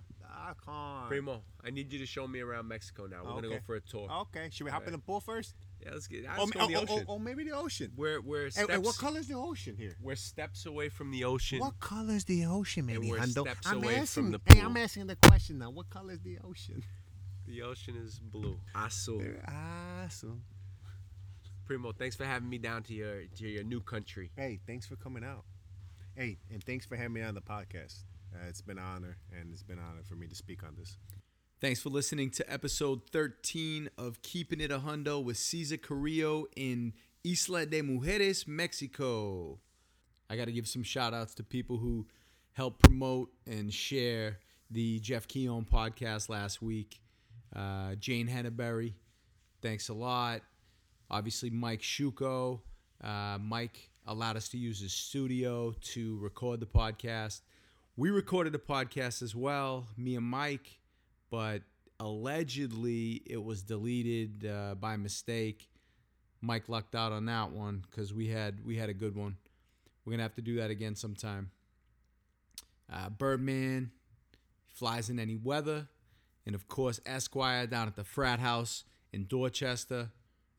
Primo, 1.08 1.42
I 1.64 1.70
need 1.70 1.92
you 1.92 1.98
to 1.98 2.06
show 2.06 2.26
me 2.26 2.40
around 2.40 2.68
Mexico 2.68 3.06
now. 3.06 3.22
We're 3.24 3.42
gonna 3.42 3.48
go 3.48 3.58
for 3.64 3.76
a 3.76 3.80
tour. 3.80 4.08
Okay, 4.10 4.48
should 4.50 4.64
we 4.64 4.70
hop 4.70 4.86
in 4.86 4.92
the 4.92 4.98
pool 4.98 5.20
first? 5.20 5.54
Yeah, 5.80 5.90
let's 5.92 6.06
get. 6.06 6.24
Let's 6.24 6.38
oh, 6.38 6.46
the 6.46 6.76
oh, 6.76 6.82
ocean. 6.82 7.04
oh, 7.08 7.14
oh, 7.14 7.18
maybe 7.18 7.44
the 7.44 7.52
ocean. 7.52 7.92
We're 7.96 8.20
we're 8.20 8.44
And, 8.44 8.52
steps. 8.52 8.72
and 8.72 8.84
what 8.84 8.96
color 8.96 9.18
is 9.20 9.28
the 9.28 9.34
ocean 9.34 9.76
here? 9.76 9.96
We're 10.00 10.14
steps 10.16 10.66
away 10.66 10.88
from 10.88 11.10
the 11.10 11.24
ocean. 11.24 11.58
What 11.58 11.80
color 11.80 12.14
is 12.14 12.24
the 12.24 12.46
ocean, 12.46 12.88
And 12.88 13.08
we're 13.08 13.18
Hundo? 13.18 13.42
steps 13.42 13.66
I'm 13.66 13.78
away 13.78 13.96
asking. 13.96 14.24
from 14.24 14.32
the 14.32 14.40
Hey, 14.46 14.60
pool. 14.60 14.70
I'm 14.70 14.76
asking 14.76 15.06
the 15.08 15.16
question 15.16 15.58
now. 15.58 15.70
What 15.70 15.90
color 15.90 16.12
is 16.12 16.20
the 16.20 16.38
ocean? 16.44 16.82
The 17.46 17.62
ocean 17.62 17.96
is 17.96 18.20
blue. 18.20 18.60
Azul. 18.74 19.22
So. 20.10 20.38
Primo, 21.66 21.92
thanks 21.92 22.14
for 22.16 22.24
having 22.24 22.48
me 22.48 22.58
down 22.58 22.82
to 22.84 22.94
your 22.94 23.24
to 23.38 23.48
your 23.48 23.64
new 23.64 23.80
country. 23.80 24.30
Hey, 24.36 24.60
thanks 24.66 24.86
for 24.86 24.96
coming 24.96 25.24
out. 25.24 25.44
Hey, 26.14 26.36
and 26.52 26.62
thanks 26.62 26.84
for 26.84 26.96
having 26.96 27.14
me 27.14 27.22
on 27.22 27.34
the 27.34 27.40
podcast. 27.40 28.02
Uh, 28.34 28.46
it's 28.46 28.60
been 28.60 28.76
an 28.76 28.84
honor, 28.84 29.16
and 29.32 29.50
it's 29.50 29.62
been 29.62 29.78
an 29.78 29.84
honor 29.90 30.02
for 30.06 30.14
me 30.14 30.26
to 30.26 30.34
speak 30.34 30.62
on 30.62 30.74
this. 30.78 30.98
Thanks 31.58 31.80
for 31.80 31.88
listening 31.88 32.28
to 32.32 32.52
episode 32.52 33.08
13 33.10 33.88
of 33.96 34.20
Keeping 34.20 34.60
It 34.60 34.70
a 34.70 34.80
Hundo 34.80 35.24
with 35.24 35.38
Cesar 35.38 35.78
Carrillo 35.78 36.48
in 36.54 36.92
Isla 37.24 37.64
de 37.64 37.80
Mujeres, 37.80 38.46
Mexico. 38.46 39.58
I 40.28 40.36
got 40.36 40.44
to 40.46 40.52
give 40.52 40.68
some 40.68 40.82
shout 40.82 41.14
outs 41.14 41.32
to 41.36 41.42
people 41.42 41.78
who 41.78 42.06
helped 42.52 42.82
promote 42.82 43.30
and 43.46 43.72
share 43.72 44.38
the 44.70 45.00
Jeff 45.00 45.26
Keon 45.26 45.64
podcast 45.64 46.28
last 46.28 46.60
week. 46.60 47.00
Uh, 47.56 47.94
Jane 47.94 48.28
Henneberry, 48.28 48.92
thanks 49.62 49.88
a 49.88 49.94
lot. 49.94 50.42
Obviously, 51.10 51.48
Mike 51.48 51.80
Shuko. 51.80 52.60
Uh, 53.02 53.38
Mike 53.40 53.88
allowed 54.06 54.36
us 54.36 54.48
to 54.48 54.58
use 54.58 54.80
his 54.80 54.92
studio 54.92 55.74
to 55.80 56.18
record 56.18 56.60
the 56.60 56.66
podcast. 56.66 57.40
We 57.96 58.10
recorded 58.10 58.54
a 58.54 58.58
podcast 58.58 59.22
as 59.22 59.34
well, 59.34 59.86
me 59.96 60.16
and 60.16 60.26
Mike, 60.26 60.78
but 61.30 61.62
allegedly 62.00 63.22
it 63.26 63.42
was 63.42 63.62
deleted 63.62 64.46
uh, 64.46 64.74
by 64.74 64.96
mistake. 64.96 65.68
Mike 66.40 66.68
lucked 66.68 66.94
out 66.94 67.12
on 67.12 67.26
that 67.26 67.52
one 67.52 67.84
because 67.88 68.12
we 68.12 68.28
had 68.28 68.64
we 68.64 68.76
had 68.76 68.88
a 68.88 68.94
good 68.94 69.14
one. 69.14 69.36
We're 70.04 70.12
gonna 70.12 70.24
have 70.24 70.34
to 70.34 70.42
do 70.42 70.56
that 70.56 70.70
again 70.70 70.96
sometime. 70.96 71.50
Uh, 72.92 73.08
Birdman 73.10 73.92
flies 74.66 75.08
in 75.08 75.20
any 75.20 75.36
weather, 75.36 75.86
and 76.44 76.54
of 76.54 76.66
course 76.66 77.00
Esquire 77.06 77.66
down 77.66 77.86
at 77.86 77.94
the 77.94 78.04
frat 78.04 78.40
house 78.40 78.84
in 79.12 79.26
Dorchester. 79.26 80.10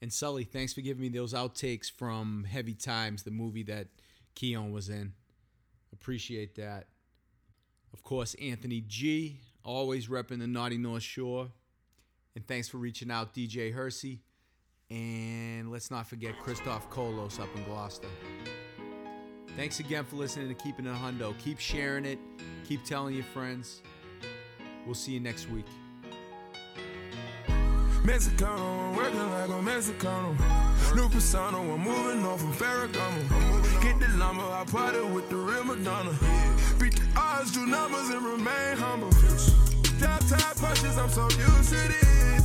And 0.04 0.12
Sully, 0.12 0.43
thanks 0.43 0.74
for 0.74 0.82
giving 0.82 1.01
me 1.01 1.08
those 1.08 1.34
outtakes 1.34 1.89
from 1.89 2.43
Heavy 2.43 2.74
Times, 2.74 3.24
the 3.24 3.32
movie 3.32 3.64
that 3.64 3.88
Keon 4.36 4.74
was 4.74 4.89
in. 4.89 5.14
Appreciate 5.93 6.56
that. 6.56 6.88
Of 7.93 8.04
course, 8.04 8.36
Anthony 8.36 8.84
G, 8.86 9.39
always 9.64 10.10
repping 10.10 10.39
the 10.39 10.47
Naughty 10.47 10.78
North 10.78 11.04
Shore. 11.04 11.47
And 12.36 12.45
thanks 12.45 12.68
for 12.68 12.80
reaching 12.80 13.12
out, 13.12 13.34
DJ 13.34 13.72
Hersey. 13.72 14.20
And 14.91 15.72
let's 15.72 15.89
not 15.89 16.06
forget 16.06 16.38
Christoph 16.38 16.89
Kolos 16.89 17.39
up 17.39 17.47
in 17.56 17.64
Gloucester. 17.64 18.10
Thanks 19.56 19.80
again 19.80 20.04
for 20.04 20.18
listening 20.18 20.49
to 20.49 20.54
Keeping 20.54 20.86
It 20.86 20.95
Hundo. 20.95 21.34
Keep 21.39 21.60
sharing 21.60 22.04
it. 22.04 22.20
Keep 22.68 22.84
telling 22.84 23.16
your 23.16 23.24
friends. 23.24 23.82
We'll 24.86 24.95
see 24.95 25.14
you 25.14 25.22
next 25.22 25.49
week. 25.49 25.68
Mexicano, 28.04 28.89
I'm 28.89 28.95
working 28.97 29.32
like 29.32 29.49
a 29.49 29.62
Mexicano. 29.64 30.36
New 30.93 31.08
persona, 31.08 31.58
I'm 31.58 31.80
moving 31.80 32.26
off 32.26 32.41
from 32.41 32.51
Ferragamo. 32.51 33.82
Get 33.82 33.97
the 33.97 34.10
llama, 34.18 34.43
I 34.43 34.66
party 34.66 34.99
with 34.99 35.30
the 35.30 35.38
real 35.38 35.64
Madonna. 35.64 36.12
Beat 36.80 36.95
the 36.95 37.08
odds, 37.16 37.51
do 37.54 37.66
numbers, 37.66 38.10
and 38.10 38.26
remain 38.26 38.76
humble. 38.76 39.10
Drop 39.99 40.20
top 40.28 40.56
punches, 40.58 40.97
I'm 40.97 41.10
so 41.10 41.24
used 41.30 41.70
to 41.70 41.76
this. 41.76 42.43